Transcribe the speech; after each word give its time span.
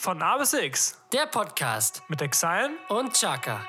Von 0.00 0.22
A 0.22 0.38
bis 0.38 0.54
X 0.54 0.96
Der 1.12 1.26
Podcast. 1.26 2.02
Mit 2.08 2.22
Exile. 2.22 2.70
Und 2.88 3.12
Chaka. 3.12 3.66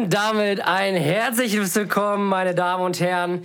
Und 0.00 0.14
damit 0.14 0.62
ein 0.62 0.94
herzliches 0.94 1.74
Willkommen, 1.74 2.26
meine 2.26 2.54
Damen 2.54 2.84
und 2.84 3.00
Herren, 3.00 3.44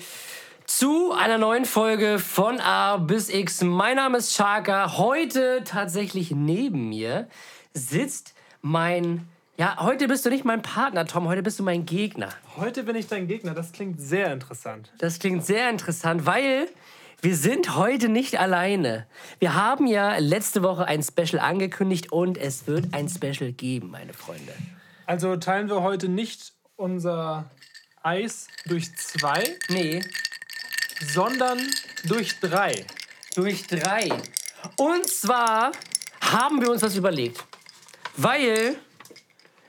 zu 0.66 1.12
einer 1.12 1.38
neuen 1.38 1.66
Folge 1.66 2.18
von 2.18 2.62
A 2.62 2.96
bis 2.96 3.30
X. 3.30 3.62
Mein 3.62 3.98
Name 3.98 4.20
ist 4.20 4.38
Chaka. 4.38 4.98
Heute 4.98 5.64
tatsächlich 5.66 6.32
neben 6.32 6.88
mir 6.88 7.28
sitzt 7.74 8.36
mein. 8.62 9.28
Ja, 9.58 9.82
heute 9.82 10.08
bist 10.08 10.26
du 10.26 10.30
nicht 10.30 10.46
mein 10.46 10.62
Partner, 10.62 11.06
Tom, 11.06 11.28
heute 11.28 11.44
bist 11.44 11.60
du 11.60 11.64
mein 11.64 11.86
Gegner. 11.86 12.30
Heute 12.56 12.84
bin 12.84 12.96
ich 12.96 13.08
dein 13.08 13.28
Gegner. 13.28 13.54
Das 13.54 13.74
klingt 13.74 14.00
sehr 14.00 14.32
interessant. 14.32 14.94
Das 14.98 15.20
klingt 15.20 15.46
sehr 15.46 15.70
interessant, 15.70 16.26
weil 16.26 16.70
wir 17.20 17.36
sind 17.36 17.76
heute 17.76 18.08
nicht 18.08 18.40
alleine. 18.40 19.08
Wir 19.40 19.56
haben 19.56 19.88
ja 19.88 20.20
letzte 20.20 20.64
Woche 20.64 20.86
ein 20.86 21.04
Special 21.04 21.40
angekündigt 21.40 22.14
und 22.14 22.38
es 22.38 22.66
wird 22.66 22.94
ein 22.94 23.10
Special 23.10 23.52
geben, 23.52 23.92
meine 23.92 24.14
Freunde. 24.14 24.54
Also 25.06 25.36
teilen 25.36 25.70
wir 25.70 25.82
heute 25.82 26.10
nicht 26.10 26.54
unser 26.76 27.50
Eis 28.02 28.48
durch 28.66 28.96
zwei, 28.98 29.58
Nee, 29.70 30.02
sondern 31.02 31.60
durch 32.06 32.40
drei. 32.40 32.86
durch 33.36 33.68
drei. 33.68 34.10
Und 34.78 35.08
zwar 35.08 35.72
haben 36.22 36.62
wir 36.62 36.72
uns 36.72 36.82
was 36.82 36.96
überlegt. 36.96 37.44
Weil 38.18 38.78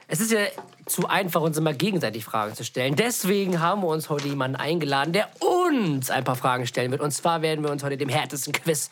es 0.08 0.20
ist 0.20 0.30
ja 0.30 0.46
zu 0.86 1.08
einfach, 1.08 1.40
uns 1.40 1.58
immer 1.58 1.72
gegenseitig 1.72 2.24
Fragen 2.24 2.54
zu 2.54 2.64
stellen. 2.64 2.94
Deswegen 2.94 3.60
haben 3.60 3.82
wir 3.82 3.88
uns 3.88 4.08
heute 4.08 4.28
jemanden 4.28 4.56
eingeladen, 4.56 5.12
der 5.12 5.28
uns 5.40 6.10
ein 6.10 6.22
paar 6.22 6.36
Fragen 6.36 6.66
stellen 6.66 6.92
wird. 6.92 7.00
Und 7.00 7.10
zwar 7.10 7.42
werden 7.42 7.64
wir 7.64 7.72
uns 7.72 7.82
heute 7.82 7.96
dem 7.96 8.08
härtesten 8.08 8.52
Quiz 8.52 8.90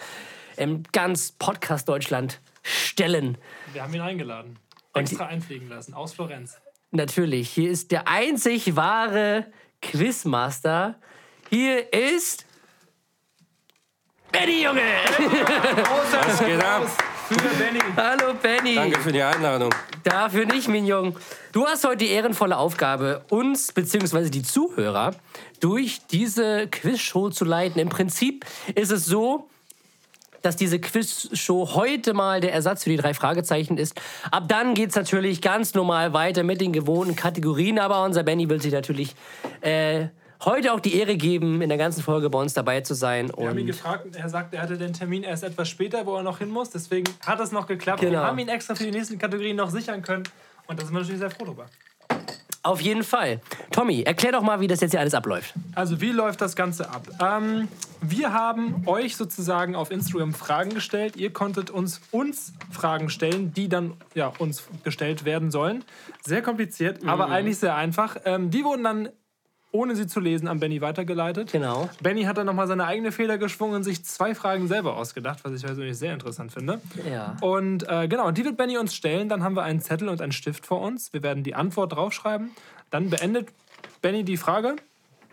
im 0.56 0.82
ganz 0.92 1.32
Podcast 1.32 1.88
Deutschland 1.88 2.40
stellen. 2.62 3.38
Wir 3.72 3.82
haben 3.82 3.94
ihn 3.94 4.00
eingeladen. 4.00 4.58
Extra 4.94 5.26
einfliegen 5.26 5.68
lassen 5.68 5.94
aus 5.94 6.14
Florenz. 6.14 6.58
Natürlich, 6.90 7.50
hier 7.50 7.70
ist 7.70 7.90
der 7.90 8.06
einzig 8.06 8.76
wahre 8.76 9.46
Quizmaster. 9.82 10.94
Hier 11.50 11.92
ist 11.92 12.46
Benny, 14.30 14.64
Junge! 14.64 14.82
Was 16.10 16.38
geht 16.44 16.62
ab? 16.62 16.88
Für 17.28 17.34
Benny. 17.34 17.80
Hallo, 17.96 18.34
Benny! 18.34 18.74
Danke 18.74 19.00
für 19.00 19.12
die 19.12 19.22
Einladung. 19.22 19.74
Dafür 20.02 20.44
nicht, 20.44 20.68
Mignon. 20.68 21.16
Du 21.52 21.66
hast 21.66 21.84
heute 21.84 21.98
die 21.98 22.10
ehrenvolle 22.10 22.56
Aufgabe, 22.56 23.24
uns 23.30 23.72
bzw. 23.72 24.30
die 24.30 24.42
Zuhörer 24.42 25.14
durch 25.60 26.00
diese 26.10 26.68
Quizshow 26.68 27.30
zu 27.30 27.44
leiten. 27.44 27.80
Im 27.80 27.88
Prinzip 27.88 28.44
ist 28.74 28.90
es 28.90 29.06
so, 29.06 29.48
dass 30.44 30.56
diese 30.56 30.78
Quizshow 30.78 31.74
heute 31.74 32.12
mal 32.12 32.40
der 32.40 32.52
Ersatz 32.52 32.84
für 32.84 32.90
die 32.90 32.96
drei 32.96 33.14
Fragezeichen 33.14 33.78
ist. 33.78 34.00
Ab 34.30 34.44
dann 34.48 34.74
geht 34.74 34.90
es 34.90 34.96
natürlich 34.96 35.40
ganz 35.40 35.74
normal 35.74 36.12
weiter 36.12 36.42
mit 36.42 36.60
den 36.60 36.72
gewohnten 36.72 37.16
Kategorien, 37.16 37.78
aber 37.78 38.04
unser 38.04 38.22
Benny 38.22 38.48
will 38.48 38.60
sich 38.60 38.72
natürlich 38.72 39.14
äh, 39.62 40.08
heute 40.44 40.72
auch 40.72 40.80
die 40.80 40.98
Ehre 40.98 41.16
geben, 41.16 41.62
in 41.62 41.68
der 41.68 41.78
ganzen 41.78 42.02
Folge 42.02 42.28
bei 42.28 42.38
uns 42.38 42.52
dabei 42.52 42.82
zu 42.82 42.94
sein. 42.94 43.32
Wir 43.36 43.48
haben 43.48 43.58
ihn 43.58 43.62
Und 43.62 43.66
gefragt, 43.68 44.14
er 44.14 44.28
sagt, 44.28 44.52
er 44.52 44.62
hatte 44.62 44.76
den 44.76 44.92
Termin 44.92 45.22
erst 45.22 45.44
etwas 45.44 45.68
später, 45.68 46.04
wo 46.04 46.16
er 46.16 46.22
noch 46.22 46.38
hin 46.38 46.50
muss. 46.50 46.70
Deswegen 46.70 47.10
hat 47.24 47.40
es 47.40 47.52
noch 47.52 47.66
geklappt. 47.66 48.00
Genau. 48.00 48.12
Wir 48.12 48.22
haben 48.22 48.38
ihn 48.38 48.48
extra 48.48 48.74
für 48.74 48.84
die 48.84 48.90
nächsten 48.90 49.18
Kategorien 49.18 49.56
noch 49.56 49.70
sichern 49.70 50.02
können. 50.02 50.24
Und 50.66 50.78
da 50.78 50.84
sind 50.84 50.94
wir 50.94 51.00
natürlich 51.00 51.20
sehr 51.20 51.30
froh 51.30 51.44
drüber. 51.44 51.66
Auf 52.64 52.80
jeden 52.80 53.04
Fall. 53.04 53.40
Tommy, 53.70 54.02
erklär 54.02 54.32
doch 54.32 54.42
mal, 54.42 54.60
wie 54.60 54.66
das 54.66 54.80
jetzt 54.80 54.90
hier 54.92 55.00
alles 55.00 55.14
abläuft. 55.14 55.54
Also 55.74 56.00
wie 56.00 56.10
läuft 56.10 56.40
das 56.40 56.56
Ganze 56.56 56.90
ab? 56.90 57.06
Ähm, 57.20 57.68
wir 58.00 58.32
haben 58.32 58.82
euch 58.86 59.16
sozusagen 59.16 59.76
auf 59.76 59.90
Instagram 59.90 60.32
Fragen 60.32 60.70
gestellt. 60.70 61.16
Ihr 61.16 61.32
konntet 61.32 61.70
uns 61.70 62.00
uns 62.10 62.54
Fragen 62.72 63.10
stellen, 63.10 63.52
die 63.52 63.68
dann 63.68 63.94
ja, 64.14 64.32
uns 64.38 64.64
gestellt 64.82 65.24
werden 65.24 65.50
sollen. 65.50 65.84
Sehr 66.22 66.42
kompliziert, 66.42 67.06
aber 67.06 67.28
eigentlich 67.28 67.58
sehr 67.58 67.76
einfach. 67.76 68.16
Ähm, 68.24 68.50
die 68.50 68.64
wurden 68.64 68.82
dann, 68.82 69.08
ohne 69.74 69.96
sie 69.96 70.06
zu 70.06 70.20
lesen, 70.20 70.46
an 70.46 70.60
Benny 70.60 70.80
weitergeleitet. 70.80 71.50
Genau. 71.50 71.90
Benny 72.00 72.22
hat 72.22 72.38
dann 72.38 72.46
nochmal 72.46 72.68
seine 72.68 72.86
eigene 72.86 73.10
Fehler 73.10 73.38
geschwungen 73.38 73.74
und 73.74 73.82
sich 73.82 74.04
zwei 74.04 74.34
Fragen 74.36 74.68
selber 74.68 74.96
ausgedacht, 74.96 75.40
was 75.42 75.52
ich 75.52 75.64
persönlich 75.64 75.98
sehr 75.98 76.14
interessant 76.14 76.52
finde. 76.52 76.80
Ja. 77.10 77.36
Und 77.40 77.88
äh, 77.88 78.06
genau, 78.06 78.30
die 78.30 78.44
wird 78.44 78.56
Benny 78.56 78.78
uns 78.78 78.94
stellen. 78.94 79.28
Dann 79.28 79.42
haben 79.42 79.56
wir 79.56 79.64
einen 79.64 79.80
Zettel 79.80 80.08
und 80.08 80.22
einen 80.22 80.30
Stift 80.30 80.64
vor 80.64 80.80
uns. 80.80 81.12
Wir 81.12 81.24
werden 81.24 81.42
die 81.42 81.56
Antwort 81.56 81.92
draufschreiben. 81.92 82.52
Dann 82.90 83.10
beendet 83.10 83.48
Benny 84.00 84.22
die 84.22 84.36
Frage. 84.36 84.76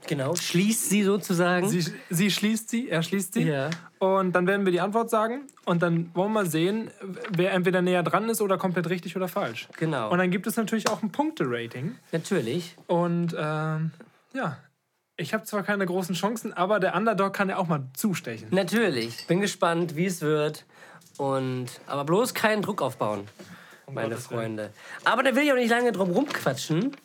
Genau, 0.07 0.33
schließt 0.33 0.89
sie 0.89 1.03
sozusagen. 1.03 1.69
Sie, 1.69 1.85
sie 2.09 2.31
schließt 2.31 2.67
sie, 2.67 2.89
er 2.89 3.03
schließt 3.03 3.35
sie. 3.35 3.43
Ja. 3.43 3.69
Und 3.99 4.33
dann 4.33 4.47
werden 4.47 4.65
wir 4.65 4.71
die 4.71 4.81
Antwort 4.81 5.11
sagen. 5.11 5.41
Und 5.65 5.83
dann 5.83 6.09
wollen 6.15 6.33
wir 6.33 6.47
sehen, 6.47 6.89
wer 7.29 7.53
entweder 7.53 7.83
näher 7.83 8.01
dran 8.01 8.27
ist 8.27 8.41
oder 8.41 8.57
komplett 8.57 8.89
richtig 8.89 9.15
oder 9.15 9.27
falsch. 9.27 9.67
Genau. 9.77 10.09
Und 10.11 10.17
dann 10.17 10.31
gibt 10.31 10.47
es 10.47 10.57
natürlich 10.57 10.89
auch 10.89 11.03
ein 11.03 11.11
Punkte-Rating. 11.11 11.95
Natürlich. 12.11 12.75
Und 12.87 13.35
ähm, 13.37 13.91
ja, 14.33 14.57
ich 15.17 15.33
habe 15.33 15.43
zwar 15.43 15.63
keine 15.63 15.85
großen 15.85 16.15
Chancen, 16.15 16.53
aber 16.53 16.79
der 16.79 16.95
Underdog 16.95 17.33
kann 17.33 17.49
ja 17.49 17.57
auch 17.57 17.67
mal 17.67 17.83
zustechen. 17.93 18.47
Natürlich. 18.51 19.27
Bin 19.27 19.39
gespannt, 19.39 19.95
wie 19.95 20.05
es 20.05 20.21
wird. 20.21 20.65
Und 21.17 21.67
aber 21.85 22.05
bloß 22.05 22.33
keinen 22.33 22.61
Druck 22.61 22.81
aufbauen, 22.81 23.27
meine 23.91 24.09
Gottes 24.09 24.31
Willen. 24.31 24.39
Freunde. 24.39 24.69
Aber 25.03 25.21
da 25.21 25.35
will 25.35 25.43
ich 25.43 25.51
auch 25.51 25.57
nicht 25.57 25.69
lange 25.69 25.91
drum 25.91 26.09
rumquatschen. 26.11 26.95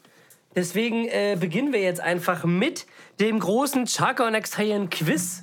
Deswegen 0.55 1.07
äh, 1.09 1.37
beginnen 1.39 1.73
wir 1.73 1.81
jetzt 1.81 2.01
einfach 2.01 2.45
mit 2.45 2.87
dem 3.21 3.39
großen 3.39 3.85
Chaka 3.85 4.27
und 4.27 4.35
Extalian 4.35 4.89
Quiz. 4.89 5.43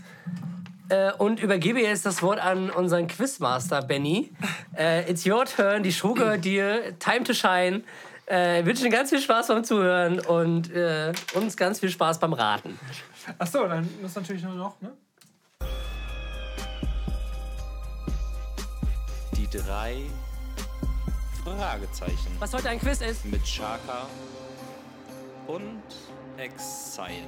Äh, 0.90 1.14
und 1.14 1.42
übergebe 1.42 1.80
jetzt 1.80 2.06
das 2.06 2.22
Wort 2.22 2.40
an 2.40 2.70
unseren 2.70 3.08
Quizmaster 3.08 3.82
Benny. 3.82 4.32
Äh, 4.76 5.10
it's 5.10 5.26
your 5.26 5.46
turn, 5.46 5.84
die 5.84 5.94
Show 5.94 6.14
gehört 6.14 6.44
dir. 6.44 6.98
Time 7.00 7.24
to 7.24 7.34
shine. 7.34 7.84
Äh, 8.26 8.64
wünschen 8.66 8.90
ganz 8.90 9.10
viel 9.10 9.20
Spaß 9.20 9.48
beim 9.48 9.64
Zuhören 9.64 10.20
und 10.22 10.72
äh, 10.72 11.12
uns 11.34 11.58
ganz 11.58 11.80
viel 11.80 11.90
Spaß 11.90 12.20
beim 12.20 12.34
Raten. 12.34 12.80
Achso, 13.38 13.68
dann 13.68 13.88
ist 14.04 14.16
natürlich 14.16 14.44
nur 14.44 14.56
noch, 14.56 14.80
ne? 14.82 14.94
Die 19.36 19.48
drei 19.50 19.98
Fragezeichen 21.44 22.38
Was 22.40 22.54
heute 22.54 22.70
ein 22.70 22.80
Quiz 22.80 23.02
ist? 23.02 23.26
mit 23.26 23.44
Chaka 23.44 24.08
und 25.48 25.84
Exile. 26.38 27.28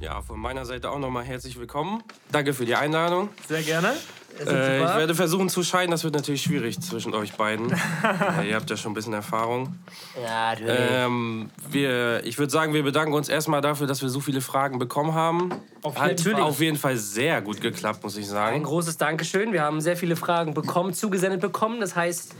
Ja, 0.00 0.20
von 0.20 0.40
meiner 0.40 0.64
Seite 0.64 0.90
auch 0.90 0.98
nochmal 0.98 1.24
herzlich 1.24 1.56
willkommen. 1.58 2.02
Danke 2.32 2.54
für 2.54 2.64
die 2.64 2.74
Einladung. 2.74 3.28
Sehr 3.46 3.62
gerne. 3.62 3.94
Äh, 4.40 4.82
ich 4.82 4.96
werde 4.96 5.14
versuchen 5.14 5.48
zu 5.48 5.62
scheiden, 5.62 5.90
das 5.90 6.04
wird 6.04 6.14
natürlich 6.14 6.42
schwierig 6.42 6.80
zwischen 6.80 7.14
euch 7.14 7.34
beiden. 7.34 7.68
ja, 8.02 8.42
ihr 8.48 8.54
habt 8.54 8.68
ja 8.70 8.76
schon 8.76 8.92
ein 8.92 8.94
bisschen 8.94 9.12
Erfahrung. 9.12 9.74
Ja, 10.22 10.50
natürlich. 10.50 10.78
Ähm, 10.90 11.50
wir, 11.70 12.24
ich 12.24 12.38
würde 12.38 12.50
sagen, 12.50 12.74
wir 12.74 12.82
bedanken 12.82 13.14
uns 13.14 13.28
erstmal 13.28 13.60
dafür, 13.60 13.86
dass 13.86 14.02
wir 14.02 14.08
so 14.08 14.20
viele 14.20 14.40
Fragen 14.40 14.78
bekommen 14.78 15.14
haben. 15.14 15.50
Auf 15.82 15.98
Hat 15.98 16.20
jeden 16.20 16.36
Fall. 16.36 16.42
auf 16.42 16.60
jeden 16.60 16.76
Fall 16.78 16.96
sehr 16.96 17.42
gut 17.42 17.60
geklappt, 17.60 18.02
muss 18.02 18.16
ich 18.16 18.24
Ein 18.24 18.30
sagen. 18.30 18.62
großes 18.62 18.96
Dankeschön. 18.96 19.52
Wir 19.52 19.62
haben 19.62 19.80
sehr 19.80 19.96
viele 19.96 20.16
Fragen 20.16 20.54
bekommen, 20.54 20.94
zugesendet 20.94 21.40
bekommen. 21.40 21.80
Das 21.80 21.94
heißt, 21.96 22.34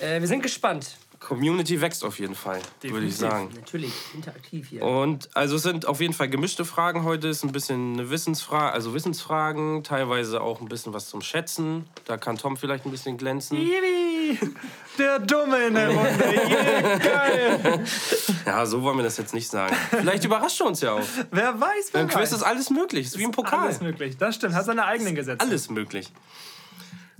äh, 0.00 0.20
wir 0.20 0.28
sind 0.28 0.42
gespannt. 0.42 0.96
Community 1.20 1.80
wächst 1.82 2.02
auf 2.02 2.18
jeden 2.18 2.34
Fall, 2.34 2.60
würde 2.82 3.06
ich 3.06 3.16
sagen. 3.16 3.50
Natürlich, 3.54 3.92
interaktiv 4.14 4.68
hier. 4.70 4.82
Und 4.82 5.28
also 5.34 5.56
es 5.56 5.62
sind 5.62 5.86
auf 5.86 6.00
jeden 6.00 6.14
Fall 6.14 6.30
gemischte 6.30 6.64
Fragen 6.64 7.04
heute. 7.04 7.28
Es 7.28 7.38
ist 7.38 7.44
ein 7.44 7.52
bisschen 7.52 7.92
eine 7.92 8.08
Wissensfrage, 8.10 8.72
also 8.72 8.94
Wissensfragen, 8.94 9.84
teilweise 9.84 10.40
auch 10.40 10.62
ein 10.62 10.68
bisschen 10.68 10.94
was 10.94 11.08
zum 11.08 11.20
Schätzen. 11.20 11.84
Da 12.06 12.16
kann 12.16 12.36
Tom 12.38 12.56
vielleicht 12.56 12.86
ein 12.86 12.90
bisschen 12.90 13.18
glänzen. 13.18 13.58
Yippie! 13.58 14.38
Der 14.98 15.18
Dumme 15.18 15.66
in 15.66 15.74
der 15.74 15.88
Runde. 15.88 16.24
Yeah, 16.24 16.98
geil. 16.98 17.84
Ja, 18.46 18.66
so 18.66 18.82
wollen 18.82 18.96
wir 18.96 19.02
das 19.04 19.16
jetzt 19.18 19.34
nicht 19.34 19.48
sagen. 19.48 19.74
Vielleicht 19.90 20.24
überrascht 20.24 20.60
er 20.60 20.66
uns 20.66 20.80
ja 20.80 20.92
auch. 20.92 21.04
Wer 21.30 21.60
weiß, 21.60 21.90
wer 21.92 22.00
Beim 22.00 22.08
Quiz 22.08 22.16
weiß. 22.22 22.32
ist 22.32 22.42
alles 22.42 22.70
möglich. 22.70 23.06
Es 23.06 23.12
ist 23.12 23.18
wie 23.18 23.24
ein 23.24 23.30
Pokal. 23.30 23.66
Alles 23.66 23.80
möglich. 23.80 24.16
Das 24.16 24.34
stimmt. 24.36 24.54
Hat 24.54 24.64
seine 24.64 24.84
eigenen 24.86 25.14
Gesetze. 25.14 25.40
Alles 25.44 25.70
möglich. 25.70 26.10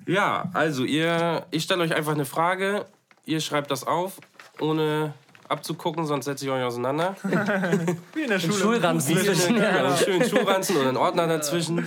Ja, 0.06 0.50
also 0.54 0.84
ihr, 0.84 1.46
ich 1.50 1.62
stelle 1.62 1.82
euch 1.82 1.94
einfach 1.94 2.12
eine 2.12 2.24
Frage. 2.24 2.86
Ihr 3.26 3.40
schreibt 3.40 3.70
das 3.70 3.86
auf, 3.86 4.14
ohne 4.60 5.14
abzugucken, 5.48 6.06
sonst 6.06 6.26
setze 6.26 6.44
ich 6.44 6.50
euch 6.50 6.62
auseinander. 6.62 7.16
Wie 8.14 8.22
in 8.22 8.28
der 8.28 8.38
Schule. 8.38 8.54
Schulranzen 8.54 9.16
Ja. 9.56 9.84
einen 9.86 9.96
schönen 9.96 10.28
Schuhranzen 10.28 10.76
oder 10.76 10.88
einen 10.88 10.96
Ordner 10.96 11.26
dazwischen. 11.26 11.86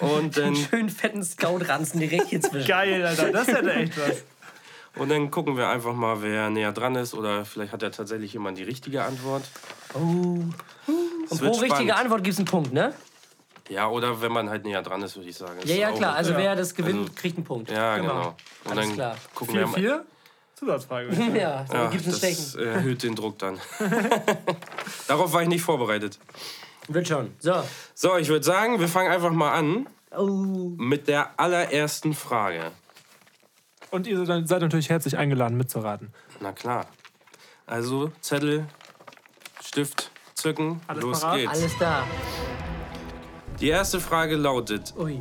Und 0.00 0.36
dann, 0.36 0.44
Einen 0.46 0.56
schönen 0.56 0.88
fetten 0.88 1.22
Scout-Ranzen 1.22 2.00
direkt 2.00 2.28
hier 2.28 2.40
zwischen. 2.40 2.66
Geil, 2.66 3.04
Alter. 3.04 3.30
Das 3.32 3.48
hätte 3.48 3.72
echt 3.72 3.96
was. 3.98 4.24
und 5.00 5.10
dann 5.10 5.30
gucken 5.30 5.56
wir 5.56 5.68
einfach 5.68 5.92
mal, 5.94 6.22
wer 6.22 6.48
näher 6.50 6.72
dran 6.72 6.94
ist. 6.96 7.14
Oder 7.14 7.44
vielleicht 7.44 7.72
hat 7.72 7.82
ja 7.82 7.90
tatsächlich 7.90 8.32
jemand 8.32 8.56
die 8.58 8.64
richtige 8.64 9.04
Antwort. 9.04 9.44
Oh. 9.94 9.98
Und 9.98 10.54
pro 11.28 11.46
richtige 11.52 11.66
spannend. 11.66 11.92
Antwort 11.92 12.24
gibt 12.24 12.32
es 12.32 12.38
einen 12.38 12.46
Punkt, 12.46 12.72
ne? 12.72 12.94
Ja, 13.68 13.88
oder 13.88 14.20
wenn 14.20 14.32
man 14.32 14.48
halt 14.50 14.64
näher 14.64 14.82
dran 14.82 15.00
ist, 15.02 15.16
würde 15.16 15.28
ich 15.28 15.36
sagen. 15.36 15.58
Ja, 15.64 15.74
ja, 15.74 15.92
klar. 15.92 16.14
Also 16.16 16.32
Ja. 16.32 16.38
wer 16.38 16.56
das 16.56 16.74
gewinnt, 16.74 17.00
Also- 17.00 17.12
kriegt 17.14 17.36
einen 17.36 17.44
Punkt. 17.46 17.70
Ja, 17.70 17.96
Genau. 17.98 18.08
genau. 18.08 18.36
Und 18.64 18.70
Alles 18.72 18.86
dann 18.88 18.94
klar. 18.94 19.16
gucken 19.34 19.54
wir 19.54 19.66
mal. 19.66 19.74
4-4? 19.78 20.00
Zusatzfrage. 20.64 21.08
Ja, 21.34 21.64
dann 21.68 21.76
Ja, 21.84 21.90
gibt 21.90 22.06
es 22.06 22.22
ein 22.22 22.30
das 22.30 22.50
Stechen. 22.50 22.68
erhöht 22.68 23.02
den 23.02 23.14
Druck 23.14 23.38
dann. 23.38 23.58
Darauf 25.08 25.32
war 25.32 25.42
ich 25.42 25.48
nicht 25.48 25.62
vorbereitet. 25.62 26.18
Wird 26.88 27.08
schon. 27.08 27.32
So. 27.38 27.62
So, 27.94 28.16
ich 28.16 28.28
würde 28.28 28.44
sagen, 28.44 28.80
wir 28.80 28.88
fangen 28.88 29.10
einfach 29.12 29.30
mal 29.30 29.52
an 29.52 29.86
Oh. 30.16 30.72
mit 30.76 31.08
der 31.08 31.40
allerersten 31.40 32.14
Frage. 32.14 32.70
Und 33.90 34.06
ihr 34.06 34.24
seid 34.26 34.46
seid 34.48 34.60
natürlich 34.62 34.88
herzlich 34.88 35.16
eingeladen, 35.18 35.56
mitzuraten. 35.56 36.12
Na 36.40 36.52
klar. 36.52 36.86
Also 37.66 38.12
Zettel, 38.20 38.66
Stift 39.62 40.10
zücken, 40.34 40.80
Alles 40.86 41.02
los 41.02 41.20
parat? 41.20 41.36
geht's. 41.38 41.50
Alles 41.52 41.78
da. 41.78 42.04
Die 43.60 43.68
erste 43.68 43.98
Frage 44.00 44.36
lautet: 44.36 44.94
Ui. 44.96 45.20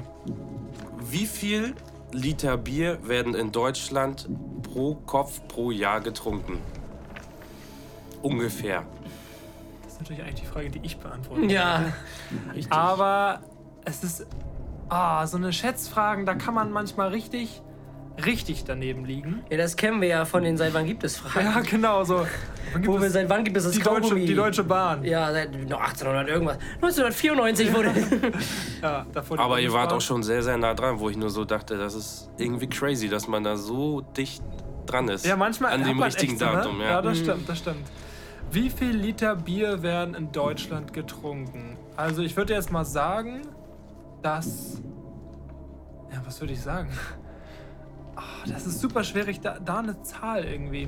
Wie 1.00 1.26
viel 1.26 1.74
Liter 2.12 2.58
Bier 2.58 3.00
werden 3.08 3.34
in 3.34 3.52
Deutschland 3.52 4.28
pro 4.74 4.96
Kopf 5.06 5.40
pro 5.48 5.70
Jahr 5.72 6.02
getrunken? 6.02 6.58
Ungefähr. 8.22 8.84
Das 9.84 9.94
ist 9.94 10.02
natürlich 10.02 10.24
eigentlich 10.24 10.42
die 10.42 10.48
Frage, 10.48 10.70
die 10.70 10.80
ich 10.84 10.98
beantworte. 10.98 11.46
Ja. 11.46 11.94
Aber 12.70 13.42
es 13.86 14.04
ist. 14.04 14.26
Ah, 14.90 15.26
so 15.28 15.38
eine 15.38 15.52
Schätzfragen, 15.54 16.26
da 16.26 16.36
kann 16.36 16.54
man 16.54 16.72
manchmal 16.72 17.10
richtig, 17.10 17.62
richtig 18.26 18.64
daneben 18.66 19.06
liegen. 19.06 19.44
Ja, 19.50 19.58
das 19.58 19.76
kennen 19.76 20.02
wir 20.02 20.08
ja 20.08 20.26
von 20.26 20.44
den 20.44 20.56
Seit 20.58 20.74
wann 20.74 20.86
gibt 20.86 21.04
es 21.04 21.18
Fragen. 21.18 21.46
Ja, 21.48 21.62
genau, 21.62 22.04
so. 22.04 22.28
Wann 22.74 22.82
gibt 22.82 22.88
Wo 22.94 23.00
wir 23.00 23.08
es 23.08 23.14
seit 23.14 23.28
wann 23.30 23.44
gibt 23.44 23.58
es 23.58 23.64
das 23.64 23.74
die, 23.74 23.80
deutsche, 23.82 24.02
Kaugummi? 24.02 24.26
die 24.26 24.36
Deutsche 24.36 24.64
Bahn. 24.64 25.04
Ja, 25.04 25.32
seit 25.32 25.52
noch 25.70 25.80
1800 25.80 26.28
irgendwas. 26.30 26.58
1994 26.76 27.74
wurde. 27.74 27.92
Ja, 28.82 29.06
davor 29.14 29.38
die 29.38 29.44
Aber 29.44 29.60
ihr 29.62 29.72
wart 29.72 29.90
Bundesbahn. 29.90 29.98
auch 29.98 30.02
schon 30.02 30.24
sehr, 30.24 30.44
sehr 30.44 30.58
nah 30.58 30.74
dran, 30.74 31.00
wo 31.00 31.10
ich 31.10 31.16
nur 31.18 31.30
so 31.30 31.46
dachte, 31.46 31.78
das 31.78 31.96
ist 31.96 32.30
irgendwie 32.38 32.68
crazy, 32.68 33.08
dass 33.10 33.28
man 33.30 33.44
da 33.44 33.56
so 33.56 34.02
dicht 34.02 34.44
dran 34.86 35.08
ist. 35.10 35.26
Ja, 35.26 35.36
manchmal 35.36 35.74
An 35.74 35.84
dem 35.84 35.98
man 35.98 36.06
richtigen 36.06 36.34
echt 36.34 36.40
so, 36.40 36.46
ne? 36.46 36.52
Datum, 36.54 36.82
Ja, 36.82 36.90
ja. 36.90 37.02
das 37.02 37.18
stimmt, 37.20 37.50
das 37.50 37.58
stimmt. 37.60 37.92
Wie 38.52 38.70
viel 38.70 38.92
Liter 38.92 39.36
Bier 39.36 39.82
werden 39.82 40.16
in 40.16 40.32
Deutschland 40.32 40.94
getrunken? 40.94 41.78
Also 41.96 42.22
ich 42.22 42.36
würde 42.38 42.54
jetzt 42.54 42.72
mal 42.72 42.86
sagen, 42.86 43.42
dass... 44.22 44.82
Ja, 46.12 46.22
was 46.26 46.40
würde 46.40 46.54
ich 46.54 46.62
sagen? 46.62 46.90
Ah, 48.16 48.22
das 48.48 48.68
ist 48.68 48.80
super 48.80 49.04
schwierig, 49.04 49.42
da, 49.42 49.58
da 49.60 49.80
eine 49.80 50.00
Zahl 50.04 50.44
irgendwie. 50.44 50.88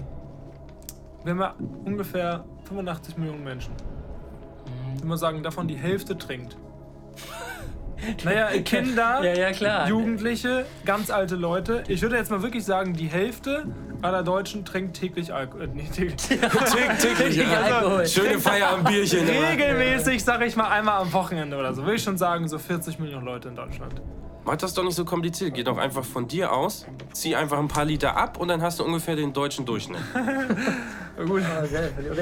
Wir 1.24 1.32
haben 1.32 1.40
ja 1.40 1.56
ungefähr 1.86 2.46
85 2.66 3.18
Millionen 3.18 3.44
Menschen. 3.44 3.74
Ich 4.94 5.00
würde 5.00 5.08
mal 5.08 5.18
sagen, 5.18 5.42
davon 5.42 5.68
die 5.68 5.76
Hälfte 5.76 6.16
trinkt. 6.18 6.56
Naja, 8.24 8.50
Kinder, 8.64 9.24
ja, 9.24 9.34
ja, 9.34 9.52
klar. 9.52 9.88
Jugendliche, 9.88 10.66
ganz 10.86 11.10
alte 11.10 11.36
Leute. 11.36 11.84
Ich 11.88 12.02
würde 12.02 12.18
jetzt 12.18 12.30
mal 12.32 12.42
wirklich 12.42 12.64
sagen, 12.66 12.94
die 12.94 13.08
Hälfte 13.08 13.66
aller 14.02 14.24
Deutschen 14.24 14.66
trinkt 14.66 14.98
täglich 14.98 15.34
Alkohol. 15.34 15.64
Äh, 15.66 15.68
nee, 15.74 15.88
täglich. 15.94 16.16
Tick, 16.18 16.40
tick, 17.00 17.36
Ja, 17.36 17.62
Alkohol. 17.62 18.06
Schöne 18.08 18.40
Feierabendbierchen. 18.40 19.28
immer. 19.28 19.50
Regelmäßig, 19.50 20.24
sag 20.24 20.46
ich 20.46 20.56
mal, 20.56 20.68
einmal 20.70 21.02
am 21.02 21.14
Wochenende 21.14 21.58
oder 21.58 21.74
so. 21.74 21.84
Würde 21.84 21.96
ich 21.96 22.04
schon 22.04 22.18
sagen, 22.18 22.48
so 22.48 22.60
40 22.60 23.00
Millionen 23.00 23.26
Leute 23.26 23.48
in 23.50 23.56
Deutschland. 23.56 23.94
Mach 24.44 24.58
das 24.58 24.76
doch 24.76 24.84
nicht 24.84 24.94
so 24.94 25.06
kompliziert. 25.06 25.56
Geh 25.56 25.64
doch 25.64 25.78
einfach 25.80 26.04
von 26.06 26.28
dir 26.28 26.52
aus, 26.52 26.86
zieh 27.14 27.36
einfach 27.36 27.58
ein 27.58 27.68
paar 27.68 27.84
Liter 27.86 28.16
ab 28.16 28.38
und 28.40 28.48
dann 28.50 28.62
hast 28.62 28.80
du 28.80 28.84
ungefähr 28.84 29.16
den 29.16 29.34
deutschen 29.34 29.66
Durchschnitt. 29.66 29.98
Gut. 31.26 31.42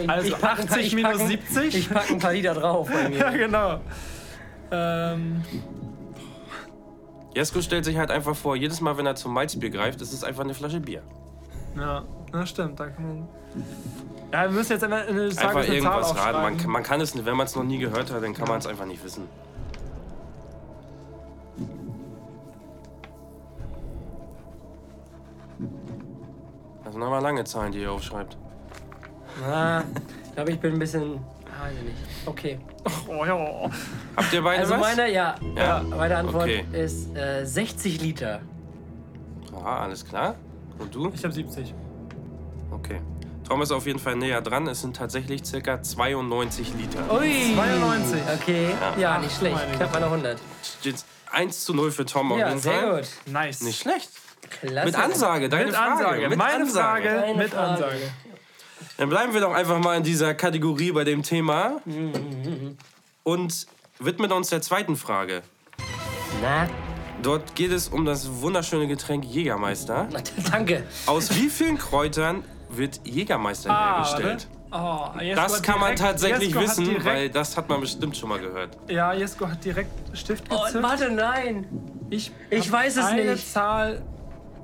Also 0.07 0.27
ich 0.29 0.37
pack 0.39 0.59
ein 0.59 0.67
paar- 0.67 0.75
80 0.77 0.85
ich 0.87 0.95
minus 0.95 1.11
pack 1.13 1.21
ein- 1.21 1.27
70? 1.27 1.75
Ich 1.75 1.89
packe 1.89 2.13
ein 2.13 2.19
paar 2.19 2.31
Liter 2.33 2.53
drauf 2.53 2.87
bei 2.89 3.09
Ja, 3.17 3.29
mir. 3.31 3.37
genau. 3.37 3.81
Ähm, 4.75 5.43
Jesko 7.35 7.61
stellt 7.61 7.85
sich 7.85 7.97
halt 7.97 8.09
einfach 8.11 8.35
vor, 8.35 8.55
jedes 8.55 8.81
Mal, 8.81 8.97
wenn 8.97 9.05
er 9.05 9.15
zum 9.15 9.33
Malzbier 9.33 9.69
greift, 9.69 10.01
ist 10.01 10.13
es 10.13 10.23
einfach 10.23 10.43
eine 10.43 10.53
Flasche 10.55 10.79
Bier. 10.79 11.01
ja, 11.77 12.03
das 12.31 12.49
stimmt. 12.49 12.79
Da 12.79 12.87
kann 12.87 13.07
man. 13.07 13.27
Ja, 14.31 14.43
wir 14.45 14.49
müssen 14.51 14.71
jetzt 14.71 14.83
eine, 14.83 14.95
Einfach 14.95 15.11
eine 15.11 15.29
Zahl 15.29 15.65
irgendwas 15.65 16.15
raten. 16.17 16.41
Man, 16.41 16.57
kann- 16.57 16.71
man 16.71 16.83
kann 16.83 17.01
es, 17.01 17.13
nicht- 17.13 17.25
wenn 17.25 17.37
man 17.37 17.45
es 17.45 17.55
noch 17.55 17.63
nie 17.63 17.77
gehört 17.77 18.11
hat, 18.11 18.23
dann 18.23 18.33
kann 18.33 18.47
man 18.47 18.57
es 18.57 18.65
einfach 18.65 18.85
nicht 18.85 19.03
wissen. 19.03 19.23
Das 26.83 26.93
sind 26.93 27.03
aber 27.03 27.21
lange 27.21 27.43
Zahlen, 27.43 27.71
die 27.71 27.79
ihr 27.81 27.91
aufschreibt. 27.91 28.37
Ah, 29.47 29.81
ich 30.27 30.33
glaube, 30.35 30.51
ich 30.51 30.59
bin 30.59 30.73
ein 30.73 30.79
bisschen. 30.79 31.19
Ah, 31.59 31.65
weiß 31.65 31.73
ich 31.77 31.83
nicht. 31.83 31.97
Okay. 32.25 32.59
Oh, 33.07 33.25
ja. 33.25 33.69
Habt 34.17 34.33
ihr 34.33 34.41
beide 34.41 34.59
Also 34.61 34.73
was? 34.73 34.81
meine, 34.81 35.11
ja, 35.11 35.35
Ja. 35.55 35.83
meine 35.83 36.17
Antwort 36.17 36.43
Okay. 36.45 36.65
ist 36.73 37.15
äh, 37.15 37.45
60 37.45 38.01
Liter. 38.01 38.41
Aha, 39.55 39.83
alles 39.83 40.03
klar. 40.05 40.35
Und 40.79 40.93
du? 40.95 41.11
Ich 41.13 41.23
habe 41.23 41.33
70. 41.33 41.73
Okay. 42.71 42.99
Tom 43.47 43.61
ist 43.61 43.71
auf 43.71 43.85
jeden 43.85 43.99
Fall 43.99 44.15
näher 44.15 44.41
dran. 44.41 44.67
Es 44.67 44.81
sind 44.81 44.95
tatsächlich 44.95 45.45
circa 45.45 45.81
92 45.81 46.73
Liter. 46.75 46.99
Ui. 47.13 47.53
92. 47.55 48.21
Okay, 48.41 48.67
ja, 48.97 49.15
Ach, 49.17 49.21
nicht 49.21 49.35
schlecht. 49.37 49.57
Knapp 49.75 49.93
mal 49.93 50.03
100. 50.03 50.39
Jetzt 50.81 51.05
1 51.31 51.65
zu 51.65 51.73
0 51.73 51.91
für 51.91 52.05
Tom 52.05 52.31
auf 52.31 52.39
Ja, 52.39 52.47
jeden 52.49 52.59
sehr 52.61 52.73
Fall. 52.79 53.01
gut. 53.01 53.07
Nice. 53.33 53.61
Nicht 53.61 53.81
schlecht. 53.81 54.09
Klasse. 54.49 54.85
Mit 54.85 54.95
Ansage, 54.95 55.49
deine 55.49 55.65
Mit 55.65 55.75
Frage. 55.75 55.91
Ansage. 55.91 56.29
Mit 56.29 56.37
Meine 56.37 56.53
Ansage. 56.63 57.03
Frage 57.09 57.21
Deine 57.21 57.37
mit 57.37 57.49
Frage. 57.53 57.67
Ansage. 57.85 58.13
Dann 58.97 59.09
bleiben 59.09 59.33
wir 59.33 59.41
doch 59.41 59.53
einfach 59.53 59.79
mal 59.79 59.97
in 59.97 60.03
dieser 60.03 60.33
Kategorie 60.33 60.91
bei 60.91 61.03
dem 61.03 61.23
Thema 61.23 61.81
und 63.23 63.67
widmen 63.99 64.31
uns 64.31 64.49
der 64.49 64.61
zweiten 64.61 64.95
Frage. 64.95 65.41
Na, 66.41 66.67
Dort 67.21 67.55
geht 67.55 67.71
es 67.71 67.87
um 67.87 68.03
das 68.05 68.41
wunderschöne 68.41 68.87
Getränk 68.87 69.23
Jägermeister. 69.23 70.09
danke. 70.51 70.83
Aus 71.05 71.33
wie 71.35 71.47
vielen 71.49 71.77
Kräutern 71.77 72.43
wird 72.69 72.99
Jägermeister 73.05 73.69
Ah, 73.71 74.03
hergestellt? 74.03 74.47
Oh, 74.71 75.07
Jesko 75.21 75.35
Das 75.41 75.55
hat 75.57 75.63
kann 75.63 75.79
man 75.79 75.95
direkt- 75.95 75.99
tatsächlich 76.01 76.47
Jesko 76.49 76.59
hat 76.61 76.67
wissen, 76.69 76.85
direkt, 76.85 77.05
weil 77.05 77.29
das 77.29 77.55
hat 77.55 77.69
man 77.69 77.79
bestimmt 77.81 78.17
schon 78.17 78.27
mal 78.29 78.39
gehört. 78.39 78.75
Ja, 78.89 79.13
Jesko 79.13 79.47
hat 79.47 79.63
direkt 79.63 79.91
Stift 80.17 80.43
Oh, 80.49 80.63
gezückt. 80.65 80.83
warte, 80.83 81.11
nein. 81.11 81.65
ich 82.09 82.31
ich 82.49 82.65
hab 82.65 82.71
weiß 82.73 82.97
es 82.97 83.05
eine 83.05 83.31
nicht. 83.33 83.53
Zahl. 83.53 84.01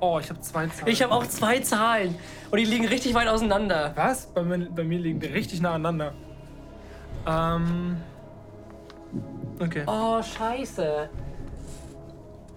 Oh, 0.00 0.18
ich 0.18 0.30
habe 0.30 0.40
zwei 0.40 0.66
Zahlen. 0.66 0.92
Ich 0.92 1.02
habe 1.02 1.14
auch 1.14 1.26
zwei 1.26 1.60
Zahlen. 1.60 2.14
Und 2.50 2.58
die 2.58 2.64
liegen 2.64 2.86
richtig 2.86 3.14
weit 3.14 3.28
auseinander. 3.28 3.92
Was? 3.94 4.26
Bei 4.26 4.42
mir, 4.42 4.58
bei 4.70 4.82
mir 4.82 4.98
liegen 4.98 5.20
die 5.20 5.26
richtig 5.26 5.60
nah 5.60 5.74
aneinander. 5.74 6.14
Ähm. 7.26 7.96
Okay. 9.58 9.82
Oh, 9.86 10.22
scheiße. 10.22 11.10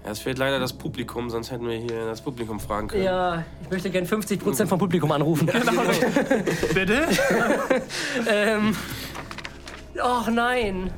Ja, 0.06 0.12
es 0.12 0.20
fehlt 0.20 0.38
leider 0.38 0.60
das 0.60 0.74
Publikum, 0.74 1.30
sonst 1.30 1.52
hätten 1.52 1.68
wir 1.68 1.78
hier 1.78 2.06
das 2.06 2.22
Publikum 2.22 2.60
fragen 2.60 2.88
können. 2.88 3.04
Ja, 3.04 3.44
ich 3.62 3.70
möchte 3.70 3.90
gern 3.90 4.06
50% 4.06 4.66
vom 4.68 4.80
Publikum 4.80 5.12
anrufen. 5.12 5.46
Bitte? 6.74 7.08
ähm. 8.30 8.76
Och 10.02 10.28
nein. 10.30 10.92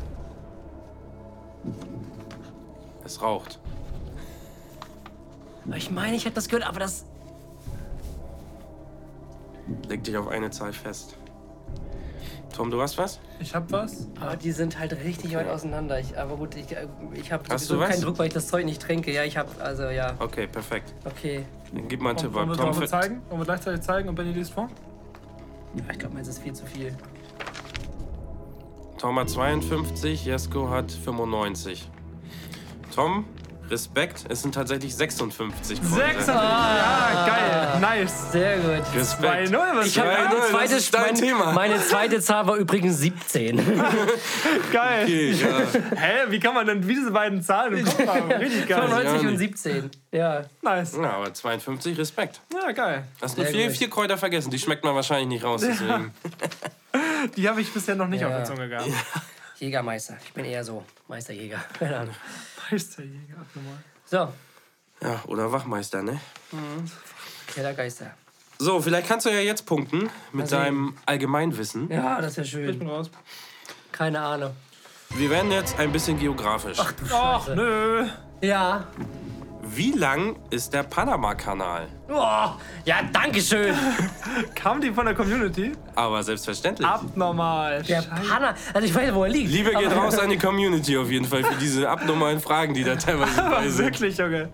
Es 3.03 3.21
raucht. 3.21 3.59
Ich 5.75 5.89
meine, 5.89 6.15
ich 6.15 6.25
hätte 6.25 6.35
das 6.35 6.47
gehört, 6.47 6.67
aber 6.67 6.79
das. 6.79 7.05
Leg 9.87 10.03
dich 10.03 10.15
auf 10.17 10.27
eine 10.27 10.51
Zahl 10.51 10.73
fest. 10.73 11.17
Tom, 12.55 12.69
du 12.71 12.81
hast 12.81 12.97
was? 12.97 13.19
Ich 13.39 13.53
hab 13.53 13.71
was. 13.71 14.07
Aber 14.21 14.35
die 14.37 14.51
sind 14.51 14.79
halt 14.79 14.93
richtig 15.03 15.35
weit 15.35 15.49
auseinander. 15.49 15.99
Ich, 15.99 16.17
aber 16.17 16.37
gut, 16.37 16.55
ich, 16.55 16.67
ich 17.13 17.31
habe 17.31 17.43
Hast 17.49 17.65
sowieso 17.67 17.85
keinen 17.89 18.01
Druck, 18.01 18.17
weil 18.19 18.27
ich 18.27 18.33
das 18.33 18.47
Zeug 18.47 18.63
nicht 18.63 18.81
trinke. 18.81 19.11
Ja, 19.11 19.23
ich 19.23 19.35
habe, 19.37 19.49
also 19.61 19.83
ja, 19.89 20.13
Okay, 20.19 20.47
perfekt. 20.47 20.93
okay. 21.03 21.45
Dann 21.73 21.87
gib 21.89 21.99
mal 22.01 22.09
einen 22.11 22.17
Tipp 22.19 22.33
Wollen 22.33 22.49
ab. 22.51 22.57
wir 22.57 22.63
Tom, 22.63 22.73
für- 22.75 22.87
zeigen? 22.87 23.21
Wollen 23.29 23.41
wir 23.41 23.45
gleichzeitig 23.45 23.81
zeigen 23.81 24.07
und 24.07 24.15
Benny 24.15 24.31
liest 24.31 24.53
vor? 24.53 24.69
Ja, 25.75 25.83
ich 25.91 25.99
glaube, 25.99 26.13
meins 26.15 26.27
ist 26.29 26.41
viel 26.41 26.53
zu 26.53 26.65
viel. 26.65 26.95
Tom 28.97 29.19
hat 29.19 29.29
52, 29.29 30.23
Jesko 30.25 30.69
hat 30.69 30.89
95. 30.91 31.89
Tom, 32.95 33.25
Respekt. 33.69 34.25
Es 34.29 34.41
sind 34.41 34.53
tatsächlich 34.53 34.95
56 34.95 35.81
Kräuter. 35.81 35.95
6 36.13 36.27
Ja, 36.27 37.25
geil. 37.27 37.79
Nice. 37.81 38.31
Sehr 38.31 38.57
gut. 38.57 38.83
Respekt. 38.95 39.49
2-0, 39.49 39.75
was 39.75 39.87
Ich 39.87 39.99
habe 39.99 40.09
Ja, 40.11 40.17
meine, 40.17 40.29
null, 40.29 40.39
das 40.39 40.49
zweite, 40.49 40.75
ist 40.75 40.93
dein 40.93 41.01
meine, 41.01 41.19
Thema. 41.19 41.51
meine 41.53 41.81
zweite 41.81 42.21
Zahl 42.21 42.47
war 42.47 42.55
übrigens 42.57 42.97
17. 42.99 43.57
geil. 44.71 45.03
Okay, 45.03 45.31
ja. 45.31 45.47
Hä, 45.95 46.13
wie 46.29 46.39
kann 46.39 46.53
man 46.53 46.67
denn 46.67 46.81
diese 46.87 47.11
beiden 47.11 47.41
Zahlen 47.41 47.77
im 47.77 47.85
Kopf 47.85 48.07
haben? 48.07 48.31
Richtig 48.31 48.67
geil. 48.67 48.81
95 48.87 49.19
und 49.21 49.27
nicht. 49.37 49.57
17. 49.57 49.91
Ja. 50.11 50.43
Nice. 50.61 50.95
ja, 51.01 51.09
aber 51.13 51.33
52 51.33 51.97
Respekt. 51.97 52.41
Ja, 52.53 52.71
geil. 52.71 53.03
Hast 53.21 53.37
nur 53.37 53.45
Sehr 53.47 53.71
vier, 53.71 53.87
gut. 53.87 53.95
Kräuter 53.95 54.17
vergessen. 54.17 54.51
Die 54.51 54.59
schmeckt 54.59 54.83
man 54.83 54.95
wahrscheinlich 54.95 55.27
nicht 55.27 55.43
raus. 55.43 55.61
Deswegen. 55.61 56.13
Die 57.35 57.49
habe 57.49 57.59
ich 57.61 57.73
bisher 57.73 57.95
noch 57.95 58.07
nicht 58.07 58.21
Ja. 58.21 58.27
auf 58.27 58.33
der 58.35 58.43
Zunge 58.45 58.69
gehabt. 58.69 58.87
Jägermeister. 59.59 60.17
Ich 60.23 60.33
bin 60.33 60.45
eher 60.45 60.63
so 60.63 60.83
Meisterjäger. 61.07 61.63
Keine 61.79 61.97
Ahnung. 61.97 62.15
Meisterjäger, 62.71 63.35
abnormal. 63.41 63.77
So, 64.05 64.33
Ja, 65.01 65.21
oder 65.27 65.51
Wachmeister, 65.51 66.01
ne? 66.01 66.19
Kellergeister. 67.47 68.11
So, 68.57 68.81
vielleicht 68.81 69.07
kannst 69.07 69.25
du 69.25 69.29
ja 69.29 69.39
jetzt 69.41 69.65
punkten 69.65 70.09
mit 70.31 70.43
Also- 70.43 70.55
deinem 70.55 70.95
Allgemeinwissen. 71.05 71.89
Ja, 71.91 72.21
das 72.21 72.37
wäre 72.37 72.45
Ich 72.45 72.51
schön. 72.51 72.79
bin 72.79 72.87
raus. 72.89 73.09
Keine 73.91 74.21
Ahnung. 74.21 74.55
Wir 75.09 75.29
werden 75.29 75.51
jetzt 75.51 75.77
ein 75.79 75.91
bisschen 75.91 76.17
geografisch. 76.19 76.77
Ach, 76.79 77.47
nö. 77.49 78.07
Ja. 78.41 78.87
Wie 79.67 79.91
lang 79.93 80.35
ist 80.51 80.73
der 80.73 80.83
Panama-Kanal? 80.83 81.87
Oh, 82.09 82.49
ja, 82.85 82.97
danke 83.11 83.41
schön. 83.41 83.73
Kam 84.55 84.79
die 84.79 84.91
von 84.91 85.05
der 85.05 85.15
Community? 85.15 85.71
Aber 85.95 86.21
selbstverständlich. 86.21 86.87
Abnormal. 86.87 87.81
Der. 87.83 88.01
Panna. 88.03 88.53
Also 88.73 88.87
ich 88.87 88.93
weiß, 88.93 89.13
wo 89.13 89.23
er 89.23 89.29
liegt. 89.31 89.49
Liebe 89.51 89.71
geht 89.71 89.87
Aber- 89.87 89.95
raus 89.95 90.19
an 90.19 90.29
die 90.29 90.37
Community 90.47 90.97
auf 90.97 91.09
jeden 91.09 91.25
Fall 91.25 91.43
für 91.43 91.55
diese 91.55 91.89
abnormalen 91.89 92.39
Fragen, 92.39 92.73
die 92.73 92.83
da 92.83 92.95
teilweise 92.95 93.35
bei 93.41 93.43
Aber 93.57 93.69
sind. 93.69 93.85
wirklich, 93.85 94.17
Junge. 94.17 94.49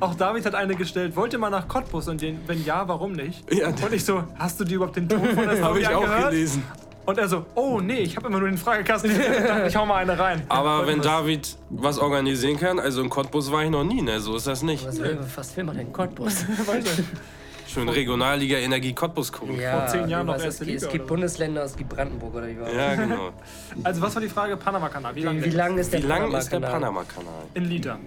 Auch 0.00 0.14
David 0.14 0.44
hat 0.44 0.54
eine 0.54 0.74
gestellt. 0.74 1.14
Wollt 1.16 1.32
ihr 1.32 1.38
mal 1.38 1.50
nach 1.50 1.68
Cottbus? 1.68 2.08
Und 2.08 2.20
den, 2.20 2.40
wenn 2.46 2.62
ja, 2.64 2.86
warum 2.88 3.12
nicht? 3.12 3.50
Ja, 3.52 3.68
Und 3.68 3.92
ich 3.92 4.04
so, 4.04 4.24
hast 4.38 4.58
du 4.60 4.64
dir 4.64 4.74
überhaupt 4.76 4.96
den 4.96 5.08
Ton 5.08 5.24
von 5.24 5.48
der 5.48 5.62
Habe 5.62 5.80
ich 5.80 5.88
auch 5.88 6.02
angehört? 6.02 6.30
gelesen. 6.30 6.62
Und 7.06 7.18
er 7.18 7.28
so, 7.28 7.46
oh 7.54 7.80
nee, 7.80 8.00
ich 8.00 8.16
habe 8.16 8.26
immer 8.26 8.40
nur 8.40 8.48
den 8.48 8.58
Fragekasten. 8.58 9.12
Ich 9.12 9.18
dachte, 9.18 9.68
ich 9.68 9.76
hau 9.76 9.86
mal 9.86 9.96
eine 9.96 10.18
rein. 10.18 10.42
Aber 10.48 10.86
wenn 10.88 11.00
David 11.00 11.56
was 11.70 11.98
organisieren 11.98 12.58
kann, 12.58 12.80
also 12.80 13.00
in 13.00 13.08
Cottbus 13.08 13.52
war 13.52 13.62
ich 13.62 13.70
noch 13.70 13.84
nie, 13.84 14.02
ne? 14.02 14.20
So 14.20 14.36
ist 14.36 14.48
das 14.48 14.62
nicht. 14.62 14.84
Was 14.86 14.98
will, 14.98 15.18
was 15.34 15.56
will 15.56 15.64
man 15.64 15.76
denn? 15.76 15.92
Cottbus. 15.92 16.44
Schön 17.68 17.88
Regionalliga 17.88 18.58
Energie 18.58 18.92
Cottbus 18.92 19.30
gucken. 19.30 19.60
Ja, 19.60 19.86
zehn 19.86 20.08
Jahren 20.08 20.26
noch 20.26 20.34
erste 20.34 20.48
es, 20.48 20.60
Liga 20.60 20.86
es 20.86 20.92
gibt. 20.92 21.06
Bundesländer, 21.06 21.64
es 21.64 21.76
gibt 21.76 21.90
Brandenburg 21.90 22.34
oder 22.34 22.48
wie 22.48 22.58
war? 22.58 22.72
Ja, 22.72 22.94
genau. 22.94 23.30
Also 23.84 24.00
was 24.02 24.14
war 24.14 24.22
die 24.22 24.28
Frage? 24.28 24.56
Panama-Kanal. 24.56 25.14
Wie 25.14 25.22
lang? 25.22 25.36
Wie 25.36 25.44
Wie 25.44 25.50
der 25.50 25.58
lang 25.58 25.78
ist 25.78 25.92
der 25.92 26.00
Panama-Kanal? 26.00 26.72
Panama-Kanal? 26.72 27.42
In 27.54 27.64
Liter. 27.64 27.98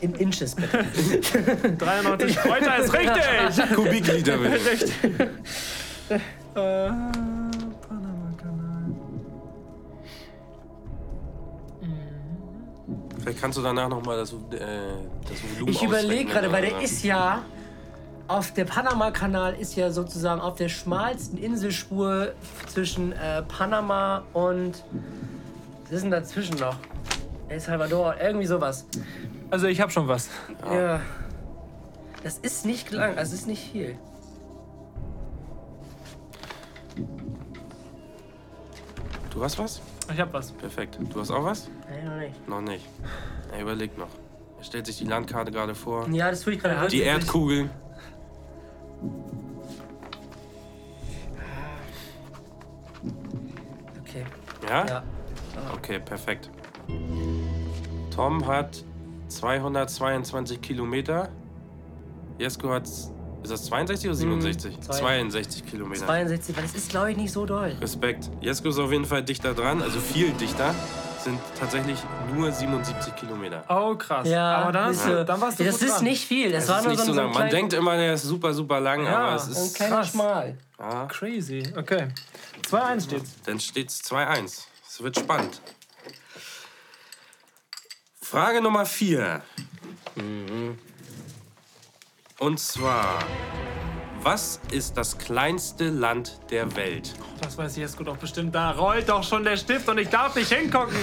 In 0.00 0.14
Inches 0.14 0.54
bitte. 0.54 0.84
93 1.78 2.36
Kräuter 2.36 2.76
ist 2.78 2.92
richtig. 2.92 3.74
Kubikliter 3.74 4.36
bitte. 4.38 4.70
Richtig. 4.70 4.92
Äh, 6.14 6.20
Panama-Kanal. 6.54 8.94
Vielleicht 13.18 13.40
kannst 13.40 13.58
du 13.58 13.62
danach 13.62 13.88
nochmal 13.88 14.18
das, 14.18 14.32
äh, 14.32 14.36
das 15.28 15.42
Volumen 15.54 15.72
Ich 15.72 15.82
überlege 15.82 16.30
gerade, 16.30 16.50
weil 16.52 16.62
der 16.62 16.80
ist 16.80 17.04
ja. 17.04 17.42
Auf 18.28 18.54
der 18.54 18.64
Panama-Kanal 18.64 19.54
ist 19.54 19.74
ja 19.74 19.90
sozusagen 19.90 20.40
auf 20.40 20.54
der 20.54 20.68
schmalsten 20.68 21.36
Inselspur 21.36 22.32
zwischen 22.68 23.12
äh, 23.12 23.42
Panama 23.42 24.22
und. 24.32 24.84
Was 25.84 25.92
ist 25.92 26.02
denn 26.02 26.12
dazwischen 26.12 26.56
noch? 26.58 26.76
El 27.48 27.58
Salvador, 27.58 28.14
irgendwie 28.22 28.46
sowas. 28.46 28.86
Also 29.50 29.66
ich 29.66 29.80
habe 29.80 29.90
schon 29.90 30.06
was. 30.06 30.28
Ja. 30.64 31.00
Das 32.22 32.38
ist 32.38 32.64
nicht 32.64 32.92
lang, 32.92 33.18
also 33.18 33.34
es 33.34 33.40
ist 33.40 33.46
nicht 33.48 33.72
viel. 33.72 33.98
Du 39.30 39.44
hast 39.44 39.58
was? 39.58 39.80
Ich 40.12 40.20
habe 40.20 40.32
was. 40.32 40.50
Perfekt. 40.52 40.98
Du 41.08 41.20
hast 41.20 41.30
auch 41.30 41.44
was? 41.44 41.70
Nein, 41.88 42.04
noch 42.04 42.16
nicht. 42.18 42.48
Noch 42.48 42.60
nicht. 42.60 42.86
Er 43.52 43.62
überlegt 43.62 43.96
noch. 43.96 44.08
Er 44.58 44.64
stellt 44.64 44.86
sich 44.86 44.98
die 44.98 45.04
Landkarte 45.04 45.50
gerade 45.50 45.74
vor. 45.74 46.08
Ja, 46.10 46.30
das 46.30 46.42
tue 46.42 46.54
ich 46.54 46.60
gerade. 46.60 46.88
Die 46.88 47.02
Erdkugeln. 47.02 47.70
Okay. 54.00 54.24
Ja? 54.68 54.86
Ja. 54.86 55.02
Okay, 55.74 56.00
perfekt. 56.00 56.50
Tom 58.14 58.46
hat 58.46 58.84
222 59.28 60.60
Kilometer. 60.60 61.30
Jesko 62.38 62.70
hat. 62.70 62.88
Ist 63.42 63.50
das 63.52 63.64
62 63.66 64.08
oder 64.08 64.16
67? 64.16 64.80
zwei- 64.80 64.98
62 64.98 65.66
Kilometer. 65.66 66.04
62, 66.06 66.56
weil 66.56 66.64
es 66.64 66.74
ist, 66.74 66.90
glaube 66.90 67.10
ich, 67.10 67.16
nicht 67.16 67.32
so 67.32 67.46
doll. 67.46 67.74
Respekt. 67.80 68.30
Jesko 68.40 68.68
ist 68.68 68.78
auf 68.78 68.92
jeden 68.92 69.06
Fall 69.06 69.22
dichter 69.22 69.54
dran, 69.54 69.80
also 69.82 69.98
viel 69.98 70.30
dichter. 70.32 70.74
Sind 71.24 71.38
tatsächlich 71.58 71.98
nur 72.34 72.50
77 72.50 73.14
Kilometer. 73.14 73.62
Oh 73.68 73.94
krass. 73.94 74.26
Ja, 74.26 74.56
aber 74.56 74.72
dann, 74.72 74.92
du, 74.96 75.04
du. 75.16 75.24
dann 75.26 75.38
warst 75.40 75.60
du 75.60 75.64
Das 75.64 75.78
gut 75.78 75.88
ist 75.88 75.96
dran. 75.96 76.04
nicht 76.04 76.24
viel. 76.26 76.50
Das 76.50 76.64
Das 76.66 76.70
war 76.70 76.78
ist 76.78 76.84
nur 76.84 76.92
nicht 76.92 77.00
so 77.00 77.12
so 77.12 77.12
ein, 77.12 77.16
lang. 77.26 77.34
Man 77.34 77.42
ein 77.42 77.50
denkt 77.50 77.72
immer, 77.74 77.96
der 77.96 78.14
ist 78.14 78.22
super, 78.22 78.54
super 78.54 78.80
lang, 78.80 79.04
Ja, 79.04 79.18
aber 79.18 79.36
es 79.36 79.44
ein 79.46 79.52
ist. 79.52 79.74
kleiner 79.74 79.96
krass. 79.96 80.10
Schmal. 80.12 80.56
Ja, 80.78 81.06
Crazy. 81.06 81.62
Okay. 81.76 82.08
2-1 82.70 83.04
steht's. 83.04 83.30
dann 83.44 83.60
steht's 83.60 84.02
2-1. 84.02 84.62
Es 84.88 85.02
wird 85.02 85.18
spannend. 85.18 85.60
Frage 88.22 88.62
Nummer 88.62 88.86
4. 88.86 89.42
Und 92.40 92.58
zwar: 92.58 93.18
Was 94.22 94.60
ist 94.72 94.96
das 94.96 95.18
kleinste 95.18 95.88
Land 95.90 96.40
der 96.50 96.74
Welt? 96.74 97.14
Das 97.42 97.56
weiß 97.56 97.72
ich 97.72 97.78
jetzt 97.82 97.96
gut 97.98 98.08
auch 98.08 98.16
bestimmt. 98.16 98.54
Da 98.54 98.70
rollt 98.72 99.08
doch 99.10 99.22
schon 99.22 99.44
der 99.44 99.56
Stift 99.58 99.88
und 99.88 99.98
ich 99.98 100.08
darf 100.08 100.34
nicht 100.34 100.52
hingucken. 100.52 100.96